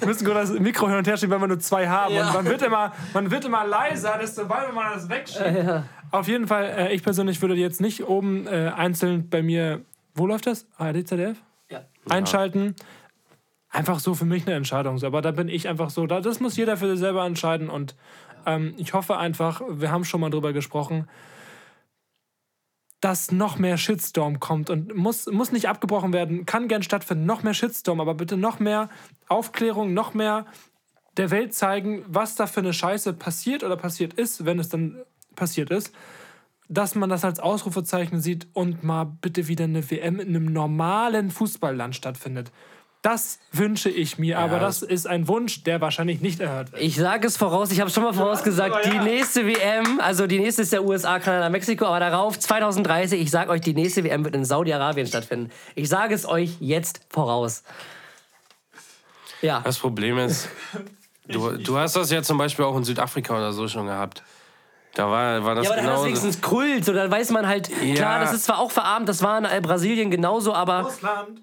Wir 0.00 0.08
müssen 0.08 0.24
gut 0.24 0.34
das 0.34 0.50
Mikro 0.50 0.88
hin 0.88 0.96
und 0.98 1.06
her 1.06 1.16
schieben, 1.16 1.32
wenn 1.32 1.40
wir 1.40 1.48
nur 1.48 1.58
zwei 1.58 1.88
haben. 1.88 2.16
Und 2.16 2.32
man 2.32 2.44
wird, 2.46 2.62
immer, 2.62 2.92
man 3.12 3.30
wird 3.30 3.44
immer 3.44 3.66
leiser, 3.66 4.16
desto 4.18 4.48
weiter 4.48 4.72
man 4.72 4.94
das 4.94 5.08
wegschiebt. 5.08 5.84
Auf 6.10 6.26
jeden 6.26 6.46
Fall, 6.48 6.64
äh, 6.64 6.94
ich 6.94 7.02
persönlich 7.02 7.40
würde 7.42 7.54
jetzt 7.54 7.80
nicht 7.80 8.08
oben 8.08 8.46
äh, 8.46 8.72
einzeln 8.74 9.28
bei 9.28 9.42
mir. 9.42 9.82
Wo 10.14 10.26
läuft 10.26 10.46
das? 10.46 10.66
ARD, 10.76 11.06
ZDF? 11.06 11.36
Ja. 11.68 11.82
Einschalten. 12.08 12.74
Einfach 13.68 14.00
so 14.00 14.14
für 14.14 14.24
mich 14.24 14.46
eine 14.46 14.56
Entscheidung. 14.56 15.02
Aber 15.04 15.22
da 15.22 15.30
bin 15.30 15.48
ich 15.48 15.68
einfach 15.68 15.90
so, 15.90 16.06
da, 16.06 16.20
das 16.20 16.40
muss 16.40 16.56
jeder 16.56 16.76
für 16.76 16.88
sich 16.90 16.98
selber 16.98 17.24
entscheiden. 17.24 17.70
Und 17.70 17.94
ähm, 18.46 18.74
ich 18.78 18.94
hoffe 18.94 19.18
einfach, 19.18 19.60
wir 19.68 19.92
haben 19.92 20.04
schon 20.04 20.20
mal 20.20 20.30
drüber 20.30 20.52
gesprochen, 20.52 21.08
dass 23.00 23.32
noch 23.32 23.58
mehr 23.58 23.78
Shitstorm 23.78 24.40
kommt 24.40 24.68
und 24.68 24.94
muss, 24.94 25.26
muss 25.26 25.52
nicht 25.52 25.68
abgebrochen 25.68 26.12
werden, 26.12 26.44
kann 26.44 26.68
gern 26.68 26.82
stattfinden, 26.82 27.24
noch 27.24 27.42
mehr 27.42 27.54
Shitstorm, 27.54 28.00
aber 28.00 28.14
bitte 28.14 28.36
noch 28.36 28.58
mehr 28.58 28.90
Aufklärung, 29.28 29.94
noch 29.94 30.12
mehr 30.12 30.46
der 31.16 31.30
Welt 31.30 31.54
zeigen, 31.54 32.04
was 32.06 32.34
da 32.34 32.46
für 32.46 32.60
eine 32.60 32.72
Scheiße 32.72 33.14
passiert 33.14 33.64
oder 33.64 33.76
passiert 33.76 34.14
ist, 34.14 34.44
wenn 34.44 34.58
es 34.58 34.68
dann 34.68 35.00
passiert 35.34 35.70
ist, 35.70 35.92
dass 36.68 36.94
man 36.94 37.10
das 37.10 37.24
als 37.24 37.40
Ausrufezeichen 37.40 38.20
sieht 38.20 38.46
und 38.52 38.84
mal 38.84 39.04
bitte 39.04 39.48
wieder 39.48 39.64
eine 39.64 39.90
WM 39.90 40.20
in 40.20 40.28
einem 40.28 40.52
normalen 40.52 41.30
Fußballland 41.30 41.96
stattfindet. 41.96 42.52
Das 43.02 43.38
wünsche 43.52 43.88
ich 43.88 44.18
mir, 44.18 44.38
aber 44.38 44.58
das 44.58 44.82
ist 44.82 45.06
ein 45.06 45.26
Wunsch, 45.26 45.64
der 45.64 45.80
wahrscheinlich 45.80 46.20
nicht 46.20 46.38
erhört 46.40 46.72
wird. 46.72 46.82
Ich 46.82 46.96
sage 46.96 47.26
es 47.26 47.38
voraus, 47.38 47.72
ich 47.72 47.80
habe 47.80 47.88
schon 47.88 48.02
mal 48.02 48.12
vorausgesagt, 48.12 48.74
aber 48.74 48.84
ja. 48.84 48.90
die 48.90 48.98
nächste 48.98 49.46
WM, 49.46 50.00
also 50.00 50.26
die 50.26 50.38
nächste 50.38 50.62
ist 50.62 50.72
der 50.72 50.84
USA, 50.84 51.18
Kanada, 51.18 51.48
Mexiko, 51.48 51.86
aber 51.86 52.00
darauf 52.00 52.38
2030, 52.38 53.18
ich 53.18 53.30
sage 53.30 53.50
euch, 53.50 53.62
die 53.62 53.72
nächste 53.72 54.04
WM 54.04 54.22
wird 54.24 54.34
in 54.34 54.44
Saudi-Arabien 54.44 55.06
stattfinden. 55.06 55.50
Ich 55.74 55.88
sage 55.88 56.14
es 56.14 56.26
euch 56.26 56.58
jetzt 56.60 57.00
voraus. 57.08 57.62
Ja, 59.40 59.60
Das 59.60 59.78
Problem 59.78 60.18
ist, 60.18 60.50
du, 61.26 61.56
du 61.56 61.78
hast 61.78 61.96
das 61.96 62.10
ja 62.10 62.22
zum 62.22 62.36
Beispiel 62.36 62.66
auch 62.66 62.76
in 62.76 62.84
Südafrika 62.84 63.34
oder 63.34 63.54
so 63.54 63.66
schon 63.66 63.86
gehabt. 63.86 64.22
Da 64.92 65.10
war, 65.10 65.42
war 65.42 65.54
das 65.54 65.64
ja 65.64 65.72
aber 65.72 65.80
dann 65.80 65.86
hat 65.86 65.92
das 65.94 66.02
genau. 66.02 66.04
wenigstens 66.04 66.42
Kult, 66.42 66.84
so 66.84 66.92
dann 66.92 67.10
weiß 67.10 67.30
man 67.30 67.46
halt, 67.46 67.70
Ja. 67.82 67.94
klar, 67.94 68.20
das 68.20 68.34
ist 68.34 68.44
zwar 68.44 68.58
auch 68.58 68.70
verarmt, 68.70 69.08
das 69.08 69.22
war 69.22 69.38
in 69.50 69.62
Brasilien 69.62 70.10
genauso, 70.10 70.52
aber, 70.52 70.82
Russland. 70.82 71.40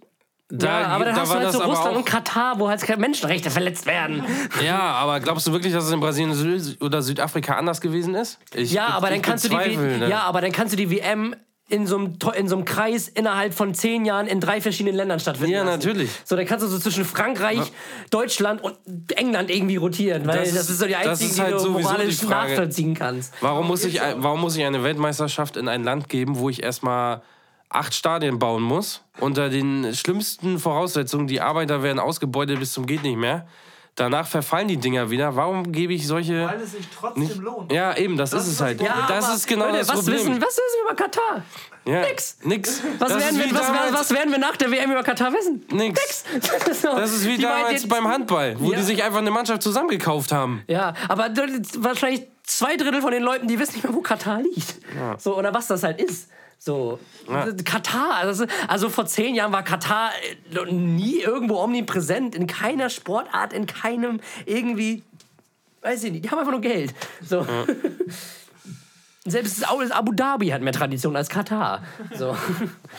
Da, 0.49 0.79
ja, 0.81 0.87
aber 0.87 1.03
dann 1.05 1.15
da 1.15 1.21
hast 1.21 1.31
du 1.33 1.35
halt 1.39 1.51
so 1.51 1.61
Russland 1.61 1.97
und 1.97 2.05
Katar, 2.05 2.57
wo 2.57 2.69
halt 2.69 2.81
keine 2.81 3.01
Menschenrechte 3.01 3.49
verletzt 3.51 3.85
werden. 3.85 4.23
Ja, 4.65 4.79
aber 4.93 5.19
glaubst 5.19 5.45
du 5.45 5.51
wirklich, 5.51 5.73
dass 5.73 5.83
es 5.85 5.91
in 5.91 5.99
Brasilien 5.99 6.77
oder 6.79 7.01
Südafrika 7.01 7.55
anders 7.55 7.81
gewesen 7.81 8.15
ist? 8.15 8.39
Ich, 8.53 8.71
Ja, 8.71 8.87
aber 8.87 9.07
dann 9.09 9.17
ich 9.17 9.23
kannst 9.23 9.43
du 9.43 9.49
die, 9.49 9.75
ne? 9.75 10.07
ja, 10.09 10.21
aber 10.21 10.39
dann 10.41 10.51
kannst 10.53 10.71
du 10.73 10.77
die 10.77 10.89
WM 10.89 11.35
in 11.69 11.85
so, 11.85 11.97
einem, 11.97 12.17
in 12.37 12.47
so 12.47 12.55
einem 12.55 12.63
Kreis 12.63 13.09
innerhalb 13.09 13.53
von 13.53 13.73
zehn 13.73 14.05
Jahren 14.05 14.25
in 14.27 14.39
drei 14.39 14.61
verschiedenen 14.61 14.95
Ländern 14.95 15.19
stattfinden 15.19 15.51
Ja, 15.51 15.63
lassen. 15.63 15.79
natürlich. 15.79 16.09
So, 16.23 16.37
dann 16.37 16.45
kannst 16.45 16.63
du 16.63 16.69
so 16.69 16.79
zwischen 16.79 17.03
Frankreich, 17.03 17.73
Deutschland 18.09 18.63
und 18.63 18.77
England 19.17 19.49
irgendwie 19.49 19.75
rotieren, 19.75 20.25
weil 20.27 20.39
das 20.39 20.53
Das 20.53 20.61
ist, 20.63 20.69
ist- 20.69 20.79
so 20.79 20.85
die 20.85 20.93
das 20.93 21.05
einzigen, 21.07 21.31
ist 21.31 21.39
halt 21.41 21.53
die 21.59 21.63
du 21.63 21.63
die 21.77 21.83
moralisch 21.83 22.21
nachvollziehen 22.23 22.93
kannst. 22.93 23.33
Warum 23.41 23.67
muss, 23.67 23.83
ich, 23.83 23.99
warum 24.15 24.39
muss 24.39 24.55
ich 24.55 24.63
eine 24.63 24.81
Weltmeisterschaft 24.83 25.57
in 25.57 25.67
ein 25.67 25.83
Land 25.83 26.07
geben, 26.07 26.39
wo 26.39 26.49
ich 26.49 26.63
erstmal 26.63 27.21
acht 27.69 27.93
Stadien 27.93 28.39
bauen 28.39 28.63
muss, 28.63 29.03
unter 29.19 29.49
den 29.49 29.93
schlimmsten 29.93 30.59
Voraussetzungen, 30.59 31.27
die 31.27 31.41
Arbeiter 31.41 31.83
werden 31.83 31.99
ausgebeutet 31.99 32.59
bis 32.59 32.73
zum 32.73 32.85
geht 32.85 33.03
nicht 33.03 33.17
mehr. 33.17 33.47
Danach 33.95 34.27
verfallen 34.27 34.67
die 34.67 34.77
Dinger 34.77 35.09
wieder. 35.09 35.35
Warum 35.35 35.71
gebe 35.71 35.91
ich 35.91 36.05
solche. 36.05 36.45
Weil 36.45 36.61
es 36.61 36.73
sich 36.73 36.85
trotzdem 36.95 37.41
lohnt. 37.41 37.71
Ja, 37.71 37.97
eben, 37.97 38.15
das, 38.15 38.31
ist 38.31 38.45
es 38.45 38.61
halt. 38.61 38.79
das 38.79 39.25
aber, 39.25 39.33
ist 39.35 39.47
genau 39.47 39.65
Leute, 39.65 39.79
das 39.79 39.89
was 39.89 39.95
Problem. 39.95 40.17
Wissen, 40.19 40.35
was 40.39 40.49
wissen 40.49 40.61
wir 40.85 40.91
über 40.91 40.95
Katar? 41.03 41.43
ja, 41.83 42.01
Nix. 42.01 42.37
Nix. 42.43 42.83
Was, 42.99 43.09
das 43.09 43.23
werden 43.23 43.39
wir, 43.39 43.59
was, 43.59 43.93
was 43.99 44.13
werden 44.13 44.31
wir 44.31 44.37
nach 44.37 44.55
der 44.55 44.69
WM 44.69 44.91
über 44.91 45.01
Katar 45.01 45.33
wissen? 45.33 45.65
Nix. 45.71 46.25
So, 46.79 46.95
Das 46.95 47.11
ist 47.11 47.25
wie 47.25 47.37
die 47.37 47.41
damals 47.41 47.87
beim 47.87 48.07
Handball, 48.07 48.55
wo 48.59 48.71
Ja. 48.71 48.77
die 48.77 48.83
sich 48.83 49.03
einfach 49.03 49.17
eine 49.17 49.31
Mannschaft 49.31 49.63
zusammengekauft 49.63 50.31
haben. 50.31 50.63
Ja, 50.67 50.93
aber 51.07 51.31
wahrscheinlich 51.79 52.27
zwei 52.43 52.77
Drittel 52.77 53.01
von 53.01 53.09
den 53.11 53.23
Leuten, 53.23 53.47
die 53.47 53.57
wissen 53.57 53.73
nicht 53.73 53.83
mehr, 53.83 53.95
wo 53.95 54.01
Katar 54.01 54.43
liegt. 54.43 54.75
So, 55.17 55.35
oder 55.35 55.55
was 55.55 55.65
das 55.65 55.81
halt 55.81 55.99
ist. 55.99 56.29
So, 56.59 56.99
D- 57.27 57.63
Katar, 57.63 58.15
also, 58.15 58.45
also 58.67 58.89
vor 58.89 59.05
zehn 59.05 59.35
Jahren 59.35 59.51
war 59.53 59.63
Katar 59.63 60.11
äh, 60.51 60.71
nie 60.71 61.19
irgendwo 61.21 61.57
omnipräsent, 61.59 62.35
in 62.35 62.47
keiner 62.47 62.89
Sportart, 62.89 63.53
in 63.53 63.67
keinem 63.67 64.19
irgendwie, 64.45 65.03
weiß 65.81 66.03
ich 66.05 66.11
nicht, 66.11 66.25
die 66.25 66.29
haben 66.31 66.39
einfach 66.39 66.51
nur 66.51 66.61
Geld. 66.61 66.93
So. 67.21 67.45
Selbst 69.25 69.69
Au- 69.69 69.81
Abu 69.91 70.13
Dhabi 70.13 70.47
hat 70.49 70.61
mehr 70.61 70.73
Tradition 70.73 71.15
als 71.15 71.29
Katar. 71.29 71.83
So. 72.15 72.35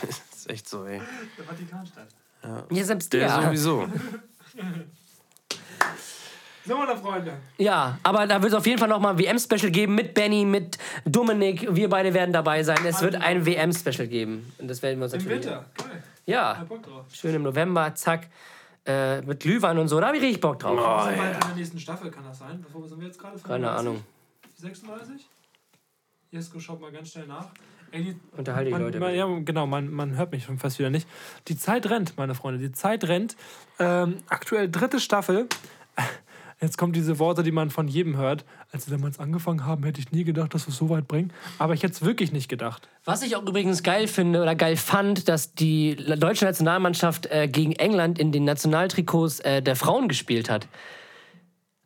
Das 0.03 0.21
ist 0.37 0.51
echt 0.51 0.69
so, 0.69 0.85
ey. 0.85 1.01
Ja, 2.71 2.85
selbst 2.85 3.13
Der 3.13 3.21
der. 3.29 3.43
sowieso. 3.43 3.89
So, 6.69 6.77
meine 6.77 6.95
Freunde. 6.99 7.33
Ja, 7.57 7.99
aber 8.03 8.27
da 8.27 8.43
wird 8.43 8.53
es 8.53 8.59
auf 8.59 8.67
jeden 8.67 8.79
Fall 8.79 8.91
nochmal 8.91 9.15
ein 9.15 9.19
WM-Special 9.19 9.71
geben 9.71 9.95
mit 9.95 10.13
Benny, 10.13 10.45
mit 10.45 10.77
Dominik. 11.07 11.67
Wir 11.75 11.89
beide 11.89 12.13
werden 12.13 12.31
dabei 12.35 12.63
sein. 12.63 12.77
Es 12.85 13.01
wird 13.01 13.15
ein 13.15 13.47
WM-Special 13.47 14.07
geben. 14.07 14.53
Und 14.59 14.69
das 14.69 14.83
werden 14.83 14.99
wir 14.99 15.05
uns 15.05 15.15
Im 15.15 15.21
natürlich. 15.21 15.47
Winter. 15.47 15.65
Geil. 15.79 16.03
Ja, 16.27 16.67
schön 17.11 17.35
im 17.35 17.43
November, 17.43 17.95
zack. 17.95 18.29
Äh, 18.85 19.23
mit 19.23 19.41
Glühwein 19.41 19.79
und 19.79 19.89
so, 19.89 19.99
da 19.99 20.09
habe 20.09 20.19
ich 20.19 20.23
richtig 20.23 20.43
Bock 20.43 20.59
drauf. 20.59 21.05
Sind 21.05 21.17
bald 21.17 21.35
in 21.35 21.41
der 21.41 21.57
nächsten 21.57 21.81
Staffel, 21.81 22.11
kann 22.11 22.25
das 22.25 22.39
sein? 22.39 22.61
Bevor 22.61 22.87
sind 22.87 23.01
wir 23.01 23.07
jetzt 23.07 23.19
gerade? 23.19 23.39
Keine 23.39 23.67
35? 23.67 23.79
Ahnung. 23.79 24.05
36? 24.57 25.27
Jesko, 26.31 26.61
schaut 26.61 26.83
mal 26.83 26.93
ganz 26.93 27.13
schnell 27.13 27.27
nach. 27.27 27.49
Ey, 27.93 28.03
die, 28.05 28.21
Unterhalte 28.37 28.67
die 28.67 28.73
man, 28.73 28.83
Leute. 28.83 29.01
Man, 29.01 29.15
ja, 29.15 29.27
genau, 29.43 29.67
man, 29.67 29.91
man 29.91 30.17
hört 30.17 30.33
mich 30.33 30.45
schon 30.45 30.59
fast 30.59 30.79
wieder 30.79 30.91
nicht. 30.91 31.09
Die 31.49 31.57
Zeit 31.57 31.89
rennt, 31.89 32.19
meine 32.19 32.35
Freunde, 32.35 32.61
die 32.61 32.73
Zeit 32.73 33.05
rennt. 33.05 33.37
Ähm, 33.79 34.19
aktuell 34.29 34.71
dritte 34.71 35.01
Staffel. 35.01 35.49
Jetzt 36.61 36.77
kommen 36.77 36.93
diese 36.93 37.21
Worte, 37.21 37.45
die 37.45 37.53
man 37.53 37.71
von 37.71 37.87
jedem 37.87 38.17
hört. 38.17 38.45
Als 38.73 38.89
wir 38.89 38.97
damals 38.97 39.21
angefangen 39.21 39.65
haben, 39.65 39.85
hätte 39.85 40.01
ich 40.01 40.11
nie 40.11 40.25
gedacht, 40.25 40.55
dass 40.55 40.67
wir 40.67 40.73
es 40.73 40.77
so 40.77 40.89
weit 40.91 41.07
bringen. 41.07 41.33
Aber 41.59 41.75
ich 41.75 41.83
hätte 41.85 41.93
es 41.93 42.03
wirklich 42.03 42.33
nicht 42.33 42.49
gedacht. 42.49 42.89
Was 43.05 43.23
ich 43.23 43.37
auch 43.37 43.47
übrigens 43.47 43.85
geil 43.85 44.09
finde 44.09 44.43
oder 44.43 44.57
geil 44.57 44.77
fand, 44.77 45.29
dass 45.29 45.55
die 45.55 45.95
deutsche 45.95 46.45
Nationalmannschaft 46.45 47.27
äh, 47.27 47.47
gegen 47.47 47.73
England 47.73 48.19
in 48.19 48.33
den 48.33 48.45
Nationaltrikots 48.45 49.41
äh, 49.41 49.63
der 49.63 49.77
Frauen 49.77 50.09
gespielt 50.09 50.51
hat. 50.51 50.67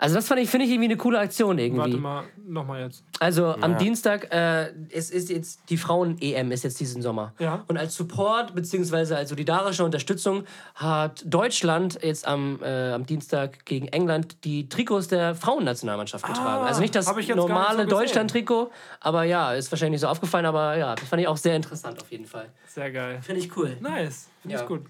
Also 0.03 0.17
das 0.17 0.27
fand 0.27 0.41
ich, 0.41 0.51
finde 0.51 0.67
ich 0.67 0.73
irgendwie 0.73 0.89
eine 0.89 0.97
coole 0.97 1.21
Aktion 1.21 1.59
irgendwie. 1.59 1.79
Warte 1.79 1.97
mal, 1.97 2.25
nochmal 2.45 2.83
jetzt. 2.83 3.05
Also 3.21 3.55
am 3.61 3.79
Dienstag, 3.79 4.35
äh, 4.35 4.73
es 4.91 5.11
ist 5.11 5.31
jetzt 5.31 5.61
die 5.71 5.77
Frauen-EM 5.77 6.51
ist 6.51 6.65
jetzt 6.65 6.81
diesen 6.81 7.03
Sommer. 7.03 7.35
Ja. 7.39 7.63
Und 7.69 7.79
als 7.79 7.95
Support 7.95 8.53
beziehungsweise 8.53 9.17
als 9.17 9.29
solidarische 9.29 9.85
Unterstützung 9.85 10.43
hat 10.75 11.23
Deutschland 11.25 12.01
jetzt 12.03 12.27
am, 12.27 12.59
äh, 12.65 12.91
am 12.91 13.07
Dienstag 13.07 13.65
gegen 13.65 13.87
England 13.89 14.43
die 14.43 14.69
Trikots 14.69 15.07
der 15.07 15.37
Frauennationalmannschaft 15.37 16.27
getragen. 16.27 16.67
also 16.67 16.81
nicht 16.81 16.97
das 16.97 17.07
Ah, 17.07 17.15
normale 17.37 17.85
so. 17.85 17.91
Deutschland-Trikot, 17.91 18.73
aber 18.99 19.23
ja, 19.23 19.53
ist 19.53 19.71
wahrscheinlich 19.71 19.93
nicht 19.93 20.01
so 20.01 20.09
aufgefallen, 20.09 20.47
aber 20.47 20.77
ja, 20.77 20.97
das 20.97 21.09
fand 21.09 21.23
ich 21.23 21.29
auch 21.29 21.37
sehr 21.37 21.55
interessant 21.55 22.03
auf 22.03 22.11
jeden 22.11 22.27
Fall. 22.27 22.49
Sehr 22.67 22.91
geil. 22.91 23.21
Finde 23.23 23.41
ich 23.41 23.57
cool. 23.57 23.77
Nice. 23.81 24.29
Finde 24.41 24.57
Ja. 24.57 24.63
ich 24.63 24.67
gut. 24.69 24.83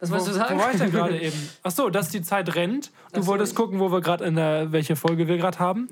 Was 0.00 0.10
wolltest 0.10 0.28
du 0.30 0.34
Wo 0.34 0.38
sagen? 0.38 0.58
war 0.58 0.72
ich 0.72 0.78
denn 0.78 0.90
gerade 0.90 1.20
eben? 1.22 1.48
Ach 1.62 1.70
so, 1.70 1.90
dass 1.90 2.08
die 2.08 2.22
Zeit 2.22 2.54
rennt. 2.54 2.90
Du 3.12 3.20
so, 3.22 3.26
wolltest 3.28 3.52
ich- 3.52 3.56
gucken, 3.56 3.78
wo 3.80 3.90
wir 3.92 4.00
gerade 4.00 4.24
in 4.24 4.34
der, 4.36 4.72
welche 4.72 4.96
Folge 4.96 5.28
wir 5.28 5.36
gerade 5.36 5.58
haben. 5.58 5.88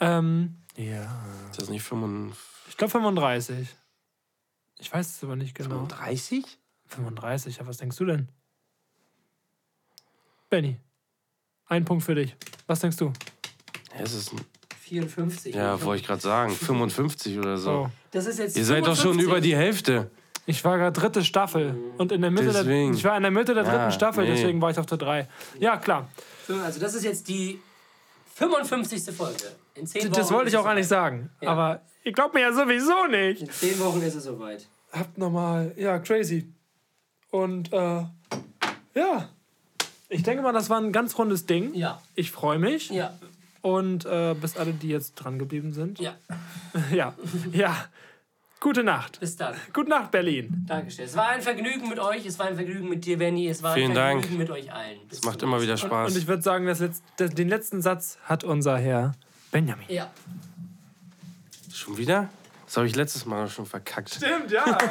Ähm, 0.00 0.56
ja. 0.76 1.02
Ist 1.50 1.60
das 1.60 1.68
nicht 1.68 1.82
35? 1.82 2.38
Ich 2.68 2.76
glaube 2.76 2.90
35. 2.92 3.68
Ich 4.78 4.92
weiß 4.92 5.16
es 5.16 5.22
aber 5.24 5.36
nicht 5.36 5.54
genau. 5.54 5.86
30? 5.86 6.44
35, 6.86 7.58
ja, 7.58 7.66
was 7.66 7.76
denkst 7.78 7.96
du 7.96 8.04
denn? 8.04 8.28
Benny. 10.50 10.78
Ein 11.66 11.84
Punkt 11.84 12.04
für 12.04 12.14
dich. 12.14 12.36
Was 12.66 12.80
denkst 12.80 12.96
du? 12.98 13.06
Ja, 13.96 14.02
es 14.02 14.12
ist, 14.14 14.32
54. 14.80 15.54
ja 15.54 15.80
wollte 15.82 16.00
ich 16.02 16.06
gerade 16.06 16.20
sagen. 16.20 16.52
55 16.52 17.38
oder 17.38 17.56
so. 17.56 17.70
Oh. 17.70 17.90
Das 18.10 18.26
ist 18.26 18.38
jetzt 18.38 18.56
Ihr 18.56 18.64
seid 18.64 18.82
doch 18.86 18.96
schon 18.96 19.14
55. 19.14 19.26
über 19.26 19.40
die 19.40 19.56
Hälfte. 19.56 20.10
Ich 20.46 20.64
war 20.64 20.76
gerade 20.76 20.98
dritte 20.98 21.24
Staffel 21.24 21.76
und 21.98 22.10
in 22.10 22.20
der 22.20 22.30
Mitte 22.30 22.46
der, 22.52 22.64
Deswegen. 22.64 22.94
ich 22.94 23.04
war 23.04 23.16
in 23.16 23.22
der 23.22 23.30
Mitte 23.30 23.54
der 23.54 23.62
dritten 23.62 23.76
Ja, 23.76 23.90
Staffel, 23.92 24.24
nee. 24.24 24.32
deswegen 24.34 24.60
war 24.60 24.70
ich 24.70 24.78
auf 24.78 24.86
der 24.86 24.98
3. 24.98 25.28
Ja, 25.60 25.76
klar. 25.76 26.08
So, 26.48 26.56
Also 26.56 26.80
das 26.80 26.94
ist 26.94 27.04
jetzt 27.04 27.28
die 27.28 27.60
55. 28.34 29.14
Folge. 29.14 29.36
In 29.74 29.86
zehn 29.86 30.02
Wochen 30.04 30.12
Das 30.12 30.30
wollte 30.32 30.48
ich 30.48 30.56
auch 30.56 30.66
eigentlich 30.66 30.88
sagen. 30.88 31.30
Aber 31.44 31.80
ihr 32.04 32.12
glaubt 32.12 32.34
mir 32.34 32.40
ja 32.40 32.52
sowieso 32.52 33.06
nicht. 33.06 33.42
In 33.42 33.50
zehn 33.50 33.78
Wochen 33.78 34.02
ist 34.02 34.14
es 34.16 34.24
soweit. 34.24 34.66
Habt 34.92 35.16
nochmal, 35.16 35.72
ja, 35.76 35.98
crazy. 35.98 36.52
Und 37.30 37.72
äh, 37.72 37.76
ja, 38.94 39.28
ich 40.08 40.22
denke 40.22 40.42
mal, 40.42 40.52
das 40.52 40.68
war 40.68 40.78
ein 40.80 40.92
ganz 40.92 41.16
rundes 41.18 41.46
Ding. 41.46 41.72
Ja. 41.74 42.02
Ich 42.14 42.30
freue 42.32 42.58
mich. 42.58 42.90
Ja. 42.90 43.14
Und 43.62 44.04
äh, 44.04 44.34
bis 44.34 44.56
alle, 44.56 44.72
die 44.72 44.88
jetzt 44.88 45.14
dran 45.14 45.38
geblieben 45.38 45.72
sind. 45.72 46.00
Ja. 46.00 46.14
Ja. 46.92 47.14
ja. 47.52 47.76
Gute 48.62 48.84
Nacht. 48.84 49.18
Bis 49.18 49.36
dann. 49.36 49.56
Gute 49.72 49.90
Nacht, 49.90 50.12
Berlin. 50.12 50.64
Dankeschön. 50.68 51.06
Es 51.06 51.16
war 51.16 51.30
ein 51.30 51.42
Vergnügen 51.42 51.88
mit 51.88 51.98
euch. 51.98 52.24
Es 52.24 52.38
war 52.38 52.46
ein 52.46 52.54
Vergnügen 52.54 52.88
mit 52.88 53.04
dir, 53.04 53.18
Benny. 53.18 53.48
Es 53.48 53.60
war 53.60 53.74
Vielen 53.74 53.90
ein 53.90 53.96
Dank. 53.96 54.20
Vergnügen 54.20 54.38
mit 54.38 54.50
euch 54.50 54.72
allen. 54.72 55.00
Bis 55.08 55.18
Das 55.18 55.26
macht 55.26 55.42
immer 55.42 55.60
wieder 55.60 55.76
Spaß. 55.76 56.12
Und 56.12 56.16
ich 56.16 56.28
würde 56.28 56.44
sagen, 56.44 56.66
das 56.66 56.78
letzt, 56.78 57.02
das, 57.16 57.30
den 57.30 57.48
letzten 57.48 57.82
Satz 57.82 58.18
hat 58.24 58.44
unser 58.44 58.78
Herr 58.78 59.16
Benjamin. 59.50 59.84
Ja. 59.88 60.12
Schon 61.74 61.98
wieder? 61.98 62.28
Das 62.66 62.76
habe 62.76 62.86
ich 62.86 62.94
letztes 62.94 63.26
Mal 63.26 63.48
schon 63.48 63.66
verkackt. 63.66 64.14
Stimmt, 64.14 64.52
ja. 64.52 64.78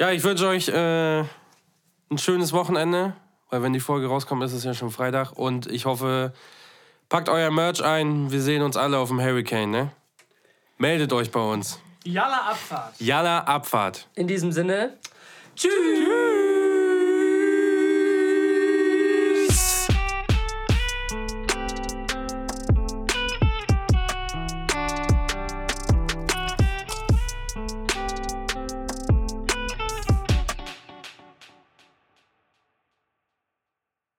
Ja, 0.00 0.10
ich 0.10 0.24
wünsche 0.24 0.48
euch 0.48 0.66
äh, 0.68 1.20
ein 1.20 2.16
schönes 2.16 2.52
Wochenende, 2.54 3.14
weil 3.50 3.62
wenn 3.62 3.74
die 3.74 3.80
Folge 3.80 4.06
rauskommt, 4.06 4.42
ist 4.42 4.54
es 4.54 4.64
ja 4.64 4.72
schon 4.74 4.90
Freitag. 4.90 5.32
Und 5.32 5.66
ich 5.66 5.84
hoffe, 5.84 6.32
packt 7.10 7.28
euer 7.28 7.50
Merch 7.50 7.84
ein. 7.84 8.32
Wir 8.32 8.40
sehen 8.40 8.62
uns 8.62 8.78
alle 8.78 8.98
auf 8.98 9.10
dem 9.10 9.20
Hurricane, 9.20 9.70
ne? 9.70 9.92
Meldet 10.80 11.12
euch 11.12 11.30
bei 11.30 11.40
uns. 11.40 11.78
Jalla 12.04 12.48
Abfahrt. 12.48 12.94
Jalla 12.98 13.40
Abfahrt. 13.40 14.08
In 14.14 14.26
diesem 14.26 14.50
Sinne. 14.50 14.96
Tschüss. 15.54 16.49